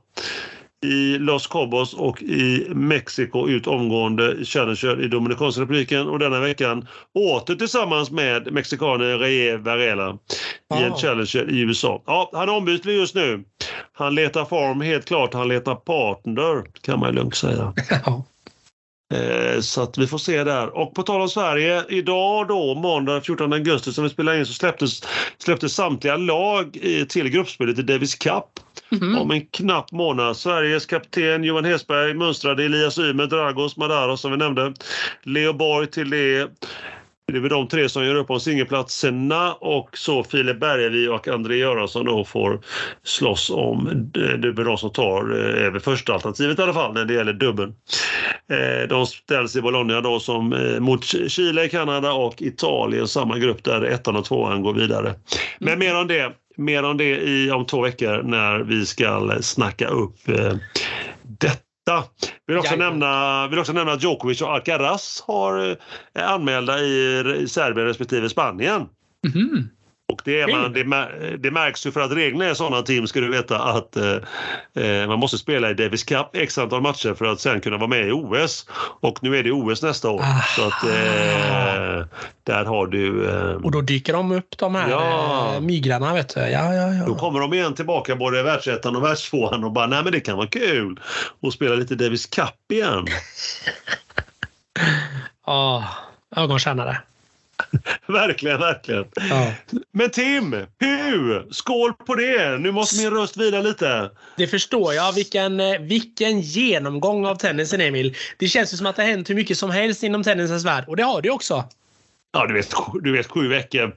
i 0.87 1.19
Los 1.19 1.47
Cobos 1.47 1.95
och 1.95 2.23
i 2.23 2.67
Mexiko 2.69 3.49
ut 3.49 3.67
omgående 3.67 4.45
Challenger 4.45 5.05
i 5.05 5.09
Dominikanska 5.09 5.63
republiken 5.63 6.09
och 6.09 6.19
denna 6.19 6.41
veckan 6.41 6.87
åter 7.15 7.55
tillsammans 7.55 8.11
med 8.11 8.53
mexikanen 8.53 9.19
Reye 9.19 9.57
Varela 9.57 10.19
i 10.75 10.83
en 10.83 10.93
Ah. 10.93 10.97
Challenger 10.97 11.51
i 11.51 11.61
USA. 11.61 12.03
Ja, 12.07 12.31
han 12.33 12.49
är 12.49 12.57
ombytlig 12.57 12.95
just 12.95 13.15
nu. 13.15 13.45
Han 13.93 14.15
letar 14.15 14.45
form 14.45 14.81
helt 14.81 15.05
klart. 15.05 15.35
Han 15.35 15.49
letar 15.49 15.75
partner 15.75 16.65
kan 16.83 17.01
man 17.01 17.15
lugnt 17.15 17.35
säga. 17.35 17.75
Eh, 19.11 19.61
Så 19.61 19.83
att 19.83 19.99
vi 19.99 20.07
får 20.07 20.19
se 20.19 20.45
där. 20.45 20.77
Och 20.77 20.95
på 20.95 21.03
tal 21.03 21.21
om 21.21 21.29
Sverige, 21.29 21.85
idag 21.89 22.49
då, 22.49 22.75
måndag 22.75 23.21
14 23.21 23.53
augusti 23.53 23.93
som 23.93 24.05
vi 24.05 24.11
spelar 24.11 24.39
in 24.39 24.47
så 24.47 24.53
släpptes, 24.53 25.03
släpptes 25.39 25.75
samtliga 25.75 26.17
lag 26.17 26.79
eh, 26.83 27.05
till 27.07 27.29
gruppspelet 27.29 27.79
i 27.79 27.83
Davis 27.83 28.15
Cup. 28.15 28.45
Mhm. 28.89 29.19
Om 29.19 29.31
en 29.31 29.47
knapp 29.47 29.93
månad. 29.93 30.37
Sveriges 30.37 30.87
kapten 30.87 31.45
Johan 31.45 31.65
Hesberg 31.65 32.15
mönstrade 32.15 32.65
Elias 32.65 32.99
Ymer, 32.99 33.27
Dragos, 33.27 33.77
Madaros 33.77 34.21
som 34.21 34.31
vi 34.31 34.37
nämnde. 34.37 34.75
Leo 35.23 35.53
Borg 35.53 35.87
till 35.87 36.11
det. 36.11 36.51
Det 37.33 37.39
är 37.39 37.41
väl 37.41 37.51
de 37.51 37.69
tre 37.69 37.89
som 37.89 38.05
gör 38.05 38.15
upp 38.15 38.31
om 38.31 38.41
singelplatserna 38.41 39.53
och 39.53 39.91
så 39.93 40.25
Filip 40.25 40.61
Bergevi 40.61 41.09
och 41.09 41.29
André 41.29 41.57
Göransson 41.57 42.07
då 42.07 42.25
får 42.25 42.61
slåss 43.03 43.51
om 43.51 43.91
det 44.15 44.21
är 44.21 44.65
de 44.65 44.79
som 44.79 44.93
tar 44.93 45.31
eh, 45.39 45.67
över 45.67 45.79
första 45.79 46.13
alternativet 46.13 46.59
i 46.59 46.63
alla 46.63 46.73
fall 46.73 46.95
när 46.95 47.05
det 47.05 47.15
gäller 47.15 47.33
dubbeln. 47.33 47.75
Eh, 48.53 48.89
De 48.89 49.07
ställs 49.07 49.57
i 49.57 49.61
Bologna 49.61 50.01
då 50.01 50.21
som 50.21 50.53
eh, 50.53 50.81
mot 50.81 51.05
Chile, 51.05 51.69
Kanada 51.69 52.13
och 52.13 52.43
Italien, 52.43 53.09
samma 53.09 53.39
grupp 53.39 53.65
där 53.65 53.83
ettan 53.83 54.17
och 54.17 54.25
tvåan 54.25 54.63
går 54.63 54.75
vidare. 54.75 55.15
Men 55.59 55.79
mer 55.79 55.97
om 55.97 56.07
det, 56.07 56.33
mer 56.57 56.83
om 56.83 56.97
det 56.97 57.17
i, 57.17 57.51
om 57.51 57.67
två 57.67 57.81
veckor 57.81 58.23
när 58.23 58.59
vi 58.59 58.87
ska 58.87 59.39
snacka 59.41 59.89
upp. 59.89 60.17
Vill 62.47 62.59
också, 62.59 62.75
Jajamän. 62.75 62.99
nämna, 62.99 63.49
vill 63.49 63.59
också 63.59 63.73
nämna 63.73 63.93
att 63.93 64.03
Djokovic 64.03 64.43
och 64.43 64.49
Alcaraz 64.49 65.25
har 65.27 65.79
eh, 66.15 66.31
anmälda 66.31 66.79
i, 66.81 67.47
Serbien 67.49 67.87
respektive 67.87 68.29
Spanien. 68.29 68.87
Mhm. 69.35 69.69
Och 70.11 70.23
det, 70.25 70.41
är 70.41 70.49
man, 70.49 70.73
det, 70.73 71.37
det 71.37 71.51
märks 71.51 71.87
ju 71.87 71.93
för 71.93 72.01
att 72.01 72.13
reglerna 72.13 72.45
är 72.45 72.55
sådana 72.55 72.83
Tim 72.83 73.07
ska 73.07 73.21
du 73.21 73.31
veta 73.31 73.63
att 73.63 73.97
eh, 73.97 74.17
eh, 74.85 75.09
man 75.09 75.19
måste 75.19 75.39
spela 75.39 75.71
i 75.71 75.75
Davis 75.75 76.05
Cup 76.05 76.27
x 76.33 76.59
antal 76.59 76.83
matcher 76.83 77.15
för 77.15 77.25
att 77.25 77.41
sen 77.41 77.61
kunna 77.61 77.77
vara 77.77 77.89
med 77.89 78.09
i 78.09 78.13
OS. 78.13 78.67
Och 79.01 79.23
nu 79.23 79.37
är 79.37 79.43
det 79.43 79.53
OS 79.53 79.83
nästa 79.83 80.11
år. 80.11 80.21
Ah. 80.23 80.43
Så 80.57 80.63
att 80.63 80.85
eh, 80.85 82.07
där 82.45 82.65
har 82.65 82.87
du... 82.87 83.31
Eh, 83.31 83.53
Och 83.55 83.71
då 83.71 83.81
dyker 83.81 84.13
de 84.13 84.33
upp 84.33 84.59
de 84.59 84.75
här 84.75 84.91
Ja. 84.91 85.53
ja. 85.55 85.61
mygrarna 85.61 86.15
vet 86.15 86.35
du. 86.35 86.41
Ja, 86.41 86.75
ja, 86.75 86.95
ja. 86.95 87.07
då 87.07 87.15
kommer 87.15 87.41
de 87.41 87.55
igen 87.55 87.75
tillbaka 87.75 88.17
både 88.17 88.43
världsettan 88.43 88.97
och 88.97 89.05
världstvåan 89.05 89.65
och 89.65 89.73
bara 89.73 89.87
nej 89.87 90.03
men 90.03 90.13
det 90.13 90.21
kan 90.21 90.37
vara 90.37 90.47
kul 90.47 91.01
att 91.43 91.53
spela 91.53 91.75
lite 91.75 91.95
Davis 91.95 92.27
Cup 92.27 92.73
igen. 92.73 93.07
Ah, 95.45 95.83
ögonkännare. 96.37 97.01
verkligen, 98.07 98.61
verkligen. 98.61 99.05
Ja. 99.31 99.53
Men 99.93 100.11
Tim, 100.11 100.53
hu, 100.81 101.43
skål 101.51 101.93
på 101.93 102.15
det! 102.15 102.59
Nu 102.59 102.71
måste 102.71 103.03
min 103.03 103.11
röst 103.11 103.37
vila 103.37 103.61
lite. 103.61 104.11
Det 104.37 104.47
förstår 104.47 104.95
jag. 104.95 105.13
Vilken, 105.13 105.61
eh, 105.61 105.81
vilken 105.81 106.41
genomgång 106.41 107.27
av 107.27 107.35
tennisen, 107.35 107.81
Emil. 107.81 108.15
Det 108.39 108.49
känns 108.49 108.73
ju 108.73 108.77
som 108.77 108.87
att 108.87 108.97
det 108.97 109.03
har 109.03 109.11
hänt 109.11 109.31
hur 109.31 109.35
mycket 109.35 109.59
som 109.59 109.71
helst 109.71 110.03
inom 110.03 110.23
tennisens 110.23 110.65
värld. 110.65 110.85
Och 110.89 110.97
det 110.97 111.03
har 111.03 111.23
det 111.23 111.31
också. 111.31 111.65
Ja, 112.33 112.47
du 112.47 112.55
vet, 112.55 112.75
du 113.03 113.13
vet 113.13 113.27
sju 113.27 113.49
veckor 113.49 113.95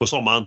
på 0.00 0.06
sommaren. 0.06 0.46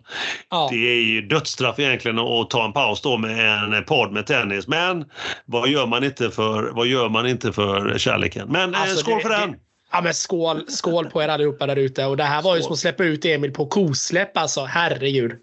Ja. 0.49 0.67
Det 0.71 0.75
är 0.91 1.01
ju 1.03 1.21
dödsstraff 1.21 1.79
egentligen 1.79 2.19
att 2.19 2.49
ta 2.49 2.65
en 2.65 2.73
paus 2.73 3.01
då 3.01 3.17
med 3.17 3.73
en 3.73 3.83
podd 3.83 4.11
med 4.11 4.25
tennis. 4.25 4.67
Men 4.67 5.05
vad 5.45 5.69
gör 5.69 5.85
man 5.87 6.03
inte 6.03 6.31
för, 6.31 6.63
vad 6.71 6.87
gör 6.87 7.09
man 7.09 7.27
inte 7.27 7.53
för 7.53 7.97
kärleken? 7.97 8.47
Men 8.51 8.73
eh, 8.75 8.81
Alltså, 8.81 8.97
skål 8.97 9.15
det- 9.17 9.21
för 9.21 9.29
den! 9.29 9.51
det- 9.51 9.57
Ja 9.93 10.01
men 10.01 10.13
skål, 10.13 10.65
skål 10.67 11.09
på 11.09 11.23
er 11.23 11.27
allihopa 11.27 11.65
där 11.67 11.75
ute. 11.75 12.05
Och 12.05 12.17
det 12.17 12.23
här 12.23 12.41
var 12.41 12.55
ju 12.55 12.61
Skål. 12.61 12.67
som 12.67 12.73
att 12.73 12.79
släppa 12.79 13.03
ut 13.03 13.25
Emil 13.25 13.51
på 13.53 13.65
kosläpp 13.65 14.37
alltså. 14.37 14.63
Herregud. 14.63 15.31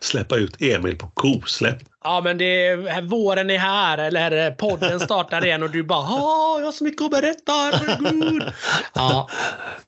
Släppa 0.00 0.36
ut 0.36 0.56
Emil 0.62 0.96
på 0.98 1.06
kosläpp. 1.14 1.78
Ja 2.04 2.20
men 2.24 2.38
det 2.38 2.66
är, 2.66 3.02
våren 3.02 3.50
är 3.50 3.58
här 3.58 3.98
eller 3.98 4.50
podden 4.50 5.00
startar 5.00 5.44
igen 5.46 5.62
och 5.62 5.70
du 5.70 5.82
bara 5.82 5.98
"Åh, 6.00 6.56
jag 6.58 6.64
har 6.66 6.72
så 6.72 6.84
mycket 6.84 7.02
att 7.02 7.10
berätta, 7.10 7.52
herregud. 7.52 8.42
Ja, 8.92 9.28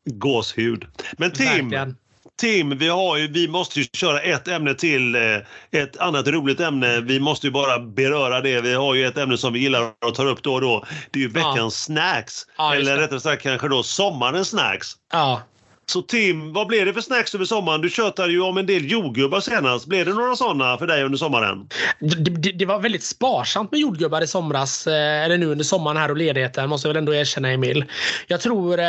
Gåshud. 0.04 0.86
Men 1.18 1.32
Tim, 1.32 1.46
verkligen. 1.46 1.96
Tim, 2.42 2.78
vi, 2.78 2.88
har 2.88 3.16
ju, 3.16 3.28
vi 3.28 3.48
måste 3.48 3.80
ju 3.80 3.86
köra 3.92 4.20
ett 4.20 4.48
ämne 4.48 4.74
till. 4.74 5.14
eh, 5.14 5.80
Ett 5.82 5.96
annat 5.96 6.26
roligt 6.26 6.60
ämne. 6.60 7.00
Vi 7.00 7.20
måste 7.20 7.46
ju 7.46 7.50
bara 7.50 7.78
beröra 7.78 8.40
det. 8.40 8.60
Vi 8.60 8.74
har 8.74 8.94
ju 8.94 9.06
ett 9.06 9.18
ämne 9.18 9.38
som 9.38 9.52
vi 9.52 9.58
gillar 9.58 9.82
att 10.06 10.14
ta 10.14 10.22
upp 10.24 10.42
då 10.42 10.54
och 10.54 10.60
då. 10.60 10.84
Det 11.10 11.18
är 11.18 11.22
ju 11.22 11.30
Ja. 11.34 11.48
veckans 11.50 11.82
snacks. 11.84 12.46
Ja, 12.58 12.74
Eller 12.74 12.96
rättare 12.96 13.20
sagt 13.20 13.42
kanske 13.42 13.68
då 13.68 13.82
sommarens 13.82 14.48
snacks. 14.48 14.88
Ja. 15.12 15.42
Så 15.86 16.02
Tim, 16.02 16.52
vad 16.52 16.66
blev 16.66 16.86
det 16.86 16.92
för 16.92 17.00
snacks 17.00 17.34
över 17.34 17.44
sommaren? 17.44 17.80
Du 17.80 17.90
tjötade 17.90 18.32
ju 18.32 18.40
om 18.40 18.56
en 18.58 18.66
del 18.66 18.90
jordgubbar 18.90 19.40
senast. 19.40 19.86
Blev 19.86 20.06
det 20.06 20.12
några 20.12 20.36
sådana 20.36 20.78
för 20.78 20.86
dig 20.86 21.04
under 21.04 21.18
sommaren? 21.18 21.68
Det, 22.00 22.16
det, 22.16 22.52
det 22.52 22.66
var 22.66 22.78
väldigt 22.78 23.04
sparsamt 23.04 23.72
med 23.72 23.80
jordgubbar 23.80 24.20
i 24.20 24.26
somras, 24.26 24.86
eh, 24.86 25.24
eller 25.24 25.38
nu 25.38 25.46
under 25.46 25.64
sommaren 25.64 25.96
här 25.96 26.10
och 26.10 26.16
ledigheten, 26.16 26.68
måste 26.68 26.88
jag 26.88 26.94
väl 26.94 26.98
ändå 26.98 27.14
erkänna 27.14 27.48
Emil. 27.48 27.84
Jag 28.26 28.40
tror 28.40 28.78
eh, 28.78 28.86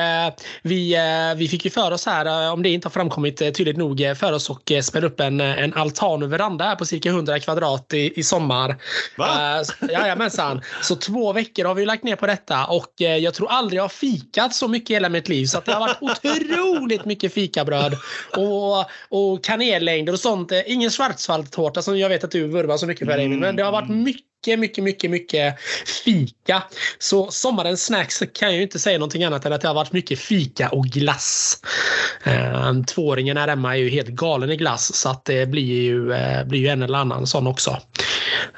vi, 0.61 0.95
eh, 0.95 1.38
vi 1.38 1.48
fick 1.48 1.65
ju 1.65 1.72
för 1.72 1.91
oss 1.91 2.06
här, 2.06 2.52
om 2.52 2.64
det 2.64 2.70
inte 2.70 2.86
har 2.86 2.91
framkommit 2.91 3.38
tydligt 3.38 3.78
nog, 3.78 4.02
för 4.18 4.34
oss 4.34 4.49
och 4.49 4.72
spela 4.84 5.07
upp 5.07 5.20
en, 5.20 5.41
en 5.41 5.74
altan 5.74 6.24
och 6.24 6.34
veranda 6.34 6.65
här 6.65 6.76
på 6.76 6.86
cirka 6.86 7.10
100 7.10 7.40
kvadrat 7.40 7.94
i, 7.94 8.20
i 8.20 8.24
sommar. 8.24 8.76
Va? 9.18 9.60
S- 9.61 9.74
Jajamensan. 9.91 10.61
Så 10.82 10.95
två 10.95 11.34
veckor 11.34 11.65
har 11.65 11.76
vi 11.76 11.86
lagt 11.86 12.03
ner 12.03 12.15
på 12.15 12.28
detta 12.28 12.65
och 12.65 12.94
jag 12.98 13.34
tror 13.34 13.52
aldrig 13.52 13.78
jag 13.78 13.84
har 13.84 13.90
fikat 13.90 14.56
så 14.56 14.68
mycket 14.68 14.90
i 14.90 14.94
hela 14.94 15.10
mitt 15.10 15.30
liv. 15.30 15.45
Så 15.45 15.57
att 15.57 15.65
det 15.65 15.74
har 15.74 15.80
varit 15.80 15.98
otroligt 16.02 16.83
mycket 17.06 17.34
fikabröd 17.34 17.98
och, 18.38 18.80
och 19.10 19.44
kanellängder 19.44 20.14
och 20.14 20.20
sånt. 20.20 20.52
Ingen 20.66 20.90
schwarzwaldtårta 20.90 21.82
som 21.82 21.98
jag 21.98 22.10
vet 22.10 22.24
att 22.24 22.32
du 22.32 22.48
vurmar 22.48 22.78
så 22.78 22.88
mycket 22.88 23.08
för 23.08 23.18
Emil. 23.18 23.40
Men 23.40 23.56
det 23.56 23.64
har 23.64 23.72
varit 23.72 23.90
mycket, 23.90 24.60
mycket, 24.60 24.84
mycket, 24.84 25.12
mycket 25.12 25.56
fika. 26.06 26.64
Så 27.00 27.32
sommarens 27.32 27.86
snacks 27.86 28.24
kan 28.34 28.48
jag 28.48 28.56
ju 28.56 28.64
inte 28.64 28.80
säga 28.80 28.98
någonting 28.98 29.24
annat 29.24 29.46
än 29.46 29.54
att 29.54 29.62
det 29.62 29.68
har 29.68 29.76
varit 29.76 29.92
mycket 29.92 30.20
fika 30.20 30.70
och 30.70 30.86
glass. 30.86 31.62
Eh, 32.24 32.74
Tvååringen 32.88 33.38
här 33.38 33.48
hemma 33.48 33.74
är 33.74 33.80
ju 33.80 33.90
helt 33.90 34.08
galen 34.10 34.52
i 34.52 34.56
glass 34.56 34.96
så 34.96 35.10
att 35.10 35.26
det 35.26 35.46
blir 35.50 35.82
ju, 35.82 36.14
eh, 36.14 36.44
blir 36.46 36.60
ju 36.60 36.68
en 36.68 36.82
eller 36.82 36.98
annan 36.98 37.28
sån 37.28 37.48
också. 37.48 37.82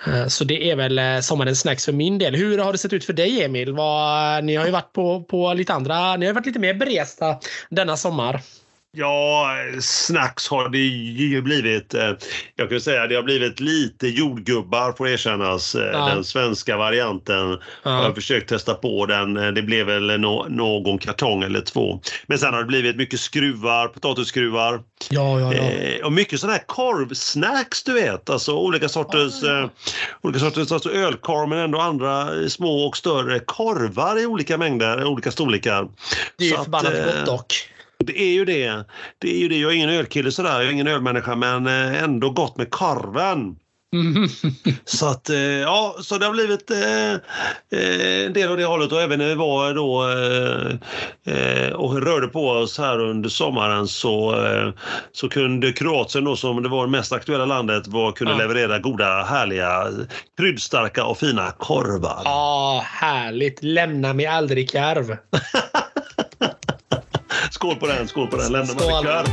Eh, 0.07 0.27
så 0.27 0.43
det 0.43 0.71
är 0.71 0.75
väl 0.75 0.99
eh, 0.99 1.19
sommarens 1.19 1.59
snacks 1.59 1.85
för 1.85 1.91
min 1.91 2.17
del. 2.17 2.35
Hur 2.35 2.57
har 2.57 2.71
det 2.71 2.77
sett 2.77 2.93
ut 2.93 3.05
för 3.05 3.13
dig 3.13 3.43
Emil? 3.43 3.73
Vad, 3.73 4.43
ni 4.43 4.55
har 4.55 4.65
ju 4.65 4.71
varit 4.71 4.93
på, 4.93 5.23
på 5.23 5.53
lite 5.53 5.73
andra, 5.73 6.15
ni 6.15 6.25
har 6.25 6.33
varit 6.33 6.45
lite 6.45 6.59
mer 6.59 6.73
beresta 6.73 7.39
denna 7.69 7.97
sommar. 7.97 8.41
Ja, 8.97 9.55
snacks 9.81 10.47
har 10.47 10.69
det 10.69 10.77
ju 10.77 11.41
blivit. 11.41 11.93
eh, 11.93 12.11
Jag 12.55 12.69
kan 12.69 12.81
säga 12.81 13.07
det 13.07 13.15
har 13.15 13.23
blivit 13.23 13.59
lite 13.59 14.07
jordgubbar 14.07 14.93
får 14.97 15.07
erkännas. 15.07 15.75
eh, 15.75 15.89
Ja. 15.93 16.05
Den 16.09 16.23
svenska 16.23 16.77
varianten. 16.77 17.57
Jag 17.83 17.91
har 17.91 18.03
Ja. 18.03 18.13
försökt 18.15 18.49
testa 18.49 18.73
på 18.73 19.05
den. 19.05 19.37
Eh, 19.37 19.47
Det 19.51 19.61
blev 19.61 19.85
väl 19.85 20.19
nå- 20.19 20.45
någon 20.49 20.97
kartong 20.97 21.43
eller 21.43 21.61
två. 21.61 22.01
Men 22.27 22.37
sen 22.37 22.53
har 22.53 22.59
det 22.59 22.65
blivit 22.67 22.95
mycket 22.95 23.19
skruvar, 23.19 23.87
potatisskruvar. 23.87 24.81
Ja, 25.09 25.39
ja, 25.39 25.53
ja. 25.53 25.61
Eh, 25.63 26.05
och 26.05 26.13
mycket 26.13 26.39
sådana 26.39 26.53
här 26.57 26.63
korvsnacks 26.67 27.83
du 27.83 27.93
vet. 27.93 28.29
Alltså 28.29 28.53
olika 28.53 28.89
sorters, 28.89 29.33
ja. 29.43 29.59
eh, 29.63 29.69
olika 30.21 30.39
sorters 30.39 30.71
alltså 30.71 30.91
ölkorv 30.91 31.49
men 31.49 31.59
ändå 31.59 31.79
andra 31.79 32.29
små 32.49 32.87
och 32.87 32.97
större 32.97 33.39
korvar 33.39 34.19
i 34.21 34.25
olika 34.25 34.57
mängder, 34.57 35.03
olika 35.05 35.31
storlekar. 35.31 35.87
Det 36.37 36.45
är 36.45 36.49
ju 36.49 36.55
att, 36.55 36.63
förbannat 36.63 36.93
gott 36.93 37.25
dock. 37.25 37.53
Det 37.97 38.21
är 38.21 38.33
ju 38.33 38.45
det. 38.45 38.83
Det 39.19 39.35
är 39.35 39.37
ju 39.39 39.47
det. 39.49 39.57
Jag 39.57 39.71
är 39.71 39.75
ingen 39.75 39.89
ölkille 39.89 40.31
sådär, 40.31 40.53
jag 40.55 40.63
är 40.65 40.71
ingen 40.71 40.87
ölmänniska 40.87 41.35
men 41.35 41.67
eh, 41.67 42.03
ändå 42.03 42.29
gott 42.29 42.57
med 42.57 42.69
korven. 42.71 43.55
Mm. 43.93 44.27
Så 44.85 45.07
att 45.07 45.29
eh, 45.29 45.37
ja, 45.37 45.95
så 46.01 46.17
det 46.17 46.25
har 46.25 46.33
blivit 46.33 46.71
eh, 46.71 47.11
eh, 47.79 48.25
en 48.25 48.33
del 48.33 48.49
av 48.51 48.57
det 48.57 48.65
hållet 48.65 48.91
och 48.91 49.01
även 49.01 49.19
när 49.19 49.27
vi 49.27 49.35
var 49.35 49.73
då 49.73 50.03
eh, 51.33 51.71
och 51.73 52.01
rörde 52.01 52.27
på 52.27 52.49
oss 52.49 52.77
här 52.77 52.99
under 52.99 53.29
sommaren 53.29 53.87
så, 53.87 54.45
eh, 54.45 54.69
så 55.11 55.29
kunde 55.29 55.71
Kroatien 55.71 56.23
då 56.23 56.35
som 56.35 56.63
det 56.63 56.69
var 56.69 56.85
det 56.85 56.91
mest 56.91 57.11
aktuella 57.13 57.45
landet 57.45 57.87
var, 57.87 58.11
kunde 58.11 58.33
Ja. 58.33 58.37
leverera 58.39 58.79
goda, 58.79 59.23
härliga, 59.23 59.87
kryddstarka 60.37 61.05
och 61.05 61.17
fina 61.17 61.51
korvar. 61.51 62.21
Ja, 62.23 62.83
härligt. 62.85 63.63
Lämna 63.63 64.13
mig 64.13 64.25
aldrig 64.25 64.71
karv. 64.71 65.17
Skål 67.55 67.75
på 67.75 67.87
den, 67.87 68.07
skål 68.07 68.27
på 68.27 68.37
den. 68.37 68.51
Lämna 68.51 68.73
mig 68.73 68.83
korv. 68.83 69.25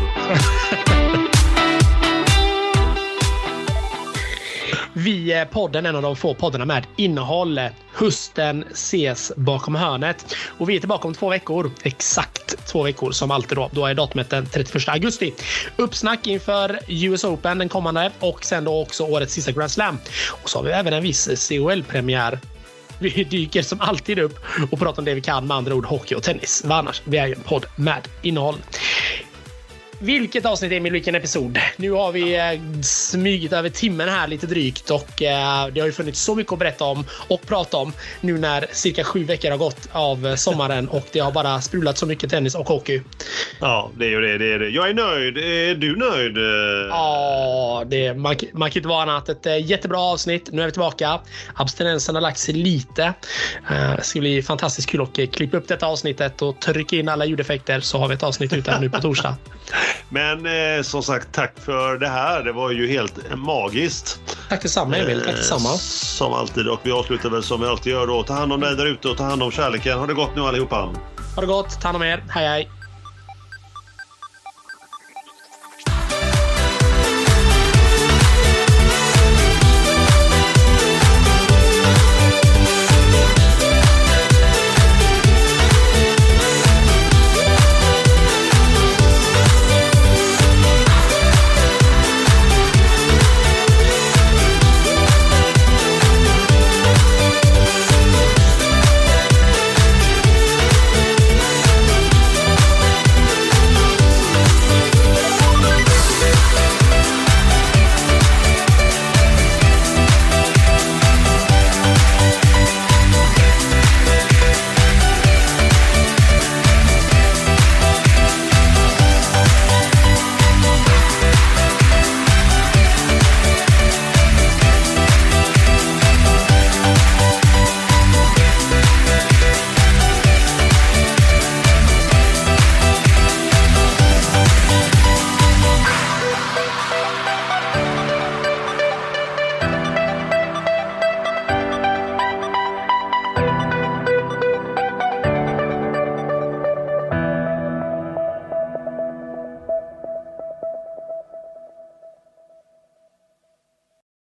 Vi 4.92 5.32
är 5.32 5.44
podden, 5.44 5.86
en 5.86 5.96
av 5.96 6.02
de 6.02 6.16
få 6.16 6.34
poddarna 6.34 6.64
med 6.64 6.86
innehåll. 6.96 7.60
Hösten 7.92 8.64
ses 8.72 9.32
bakom 9.36 9.74
hörnet. 9.74 10.34
Och 10.58 10.68
vi 10.68 10.76
är 10.76 10.80
tillbaka 10.80 11.08
om 11.08 11.14
två 11.14 11.28
veckor. 11.28 11.70
Exakt 11.82 12.66
två 12.66 12.82
veckor 12.82 13.10
som 13.10 13.30
alltid 13.30 13.58
då. 13.58 13.70
Då 13.72 13.86
är 13.86 13.94
datumet 13.94 14.30
den 14.30 14.46
31 14.46 14.88
augusti. 14.88 15.34
Uppsnack 15.76 16.26
inför 16.26 16.78
US 16.88 17.24
Open 17.24 17.58
den 17.58 17.68
kommande 17.68 18.10
och 18.20 18.44
sen 18.44 18.64
då 18.64 18.82
också 18.82 19.04
årets 19.04 19.34
sista 19.34 19.52
Grand 19.52 19.70
Slam. 19.70 19.98
Och 20.42 20.50
så 20.50 20.58
har 20.58 20.64
vi 20.64 20.70
även 20.70 20.92
en 20.92 21.02
viss 21.02 21.48
COL-premiär 21.48 22.38
vi 23.02 23.24
dyker 23.24 23.62
som 23.62 23.80
alltid 23.80 24.18
upp 24.18 24.38
och 24.70 24.78
pratar 24.78 25.00
om 25.00 25.04
det 25.04 25.14
vi 25.14 25.20
kan, 25.20 25.46
med 25.46 25.56
andra 25.56 25.74
ord 25.74 25.86
hockey 25.86 26.14
och 26.14 26.22
tennis. 26.22 26.62
Vad 26.64 26.78
annars? 26.78 27.02
Vi 27.04 27.18
är 27.18 27.26
ju 27.26 27.34
en 27.34 27.40
podd 27.40 27.66
med 27.76 28.08
innehåll. 28.22 28.56
Vilket 30.02 30.46
avsnitt 30.46 30.72
Emil, 30.72 30.92
vilken 30.92 31.14
episod? 31.14 31.58
Nu 31.76 31.90
har 31.90 32.12
vi 32.12 32.34
eh, 32.36 32.82
smugit 32.82 33.52
över 33.52 33.68
timmen 33.68 34.08
här 34.08 34.28
lite 34.28 34.46
drygt 34.46 34.90
och 34.90 35.22
eh, 35.22 35.66
det 35.72 35.80
har 35.80 35.86
ju 35.86 35.92
funnits 35.92 36.20
så 36.20 36.34
mycket 36.34 36.52
att 36.52 36.58
berätta 36.58 36.84
om 36.84 37.04
och 37.28 37.46
prata 37.46 37.76
om 37.76 37.92
nu 38.20 38.38
när 38.38 38.66
cirka 38.72 39.04
sju 39.04 39.24
veckor 39.24 39.50
har 39.50 39.58
gått 39.58 39.88
av 39.92 40.26
eh, 40.26 40.34
sommaren 40.34 40.88
och 40.88 41.06
det 41.12 41.18
har 41.20 41.32
bara 41.32 41.60
sprulat 41.60 41.98
så 41.98 42.06
mycket 42.06 42.30
tennis 42.30 42.54
och 42.54 42.68
hockey. 42.68 43.00
Ja, 43.60 43.90
det 43.98 44.04
är 44.04 44.10
ju 44.10 44.20
det. 44.20 44.38
det, 44.38 44.52
är 44.52 44.58
det. 44.58 44.68
Jag 44.68 44.88
är 44.90 44.94
nöjd. 44.94 45.38
Är 45.38 45.74
du 45.74 45.96
nöjd? 45.96 46.36
Ja, 46.90 47.84
det, 47.86 48.14
man, 48.14 48.36
man 48.52 48.70
kan 48.70 48.78
inte 48.78 48.88
vara 48.88 49.02
annat. 49.02 49.28
Ett 49.28 49.68
jättebra 49.68 50.00
avsnitt. 50.00 50.48
Nu 50.52 50.62
är 50.62 50.66
vi 50.66 50.72
tillbaka. 50.72 51.20
Abstinensen 51.54 52.14
har 52.14 52.22
lagt 52.22 52.38
sig 52.38 52.54
lite. 52.54 53.04
Eh, 53.70 53.96
Det 53.96 54.02
ska 54.02 54.20
bli 54.20 54.42
fantastiskt 54.42 54.88
kul 54.88 55.02
att 55.02 55.32
klippa 55.32 55.56
upp 55.56 55.68
detta 55.68 55.86
avsnittet 55.86 56.42
och 56.42 56.60
trycka 56.60 56.96
in 56.96 57.08
alla 57.08 57.24
ljudeffekter 57.24 57.80
så 57.80 57.98
har 57.98 58.08
vi 58.08 58.14
ett 58.14 58.22
avsnitt 58.22 58.52
ute 58.52 58.80
nu 58.80 58.90
på 58.90 59.00
torsdag. 59.00 59.36
Men 60.09 60.47
eh, 60.47 60.82
som 60.82 61.02
sagt, 61.02 61.28
tack 61.32 61.52
för 61.64 61.98
det 61.98 62.09
här. 62.09 62.43
Det 62.43 62.52
var 62.52 62.70
ju 62.70 62.86
helt 62.89 63.14
magiskt. 63.36 64.20
Tack 64.48 64.62
detsamma 64.62 64.97
Emil. 64.97 65.23
Tack 65.27 65.36
detsamma. 65.36 65.69
Eh, 65.69 65.77
Som 65.78 66.32
alltid. 66.32 66.69
Och 66.69 66.81
vi 66.82 66.93
avslutar 66.93 67.31
väl 67.31 67.43
som 67.43 67.60
vi 67.60 67.66
alltid 67.66 67.93
gör 67.93 68.06
då. 68.06 68.23
Ta 68.23 68.35
hand 68.35 68.52
om 68.52 68.60
dig 68.60 68.77
där 68.77 68.86
ute 68.86 69.09
och 69.09 69.16
ta 69.16 69.24
hand 69.24 69.43
om 69.43 69.51
kärleken. 69.51 69.98
Ha 69.98 70.06
det 70.06 70.14
gott 70.14 70.36
nu 70.36 70.43
allihopa. 70.43 70.77
Ha 71.35 71.40
det 71.40 71.47
gott. 71.47 71.81
Ta 71.81 71.89
hand 71.89 71.97
om 71.97 72.02
er. 72.02 72.24
Hej 72.28 72.47
hej. 72.48 72.69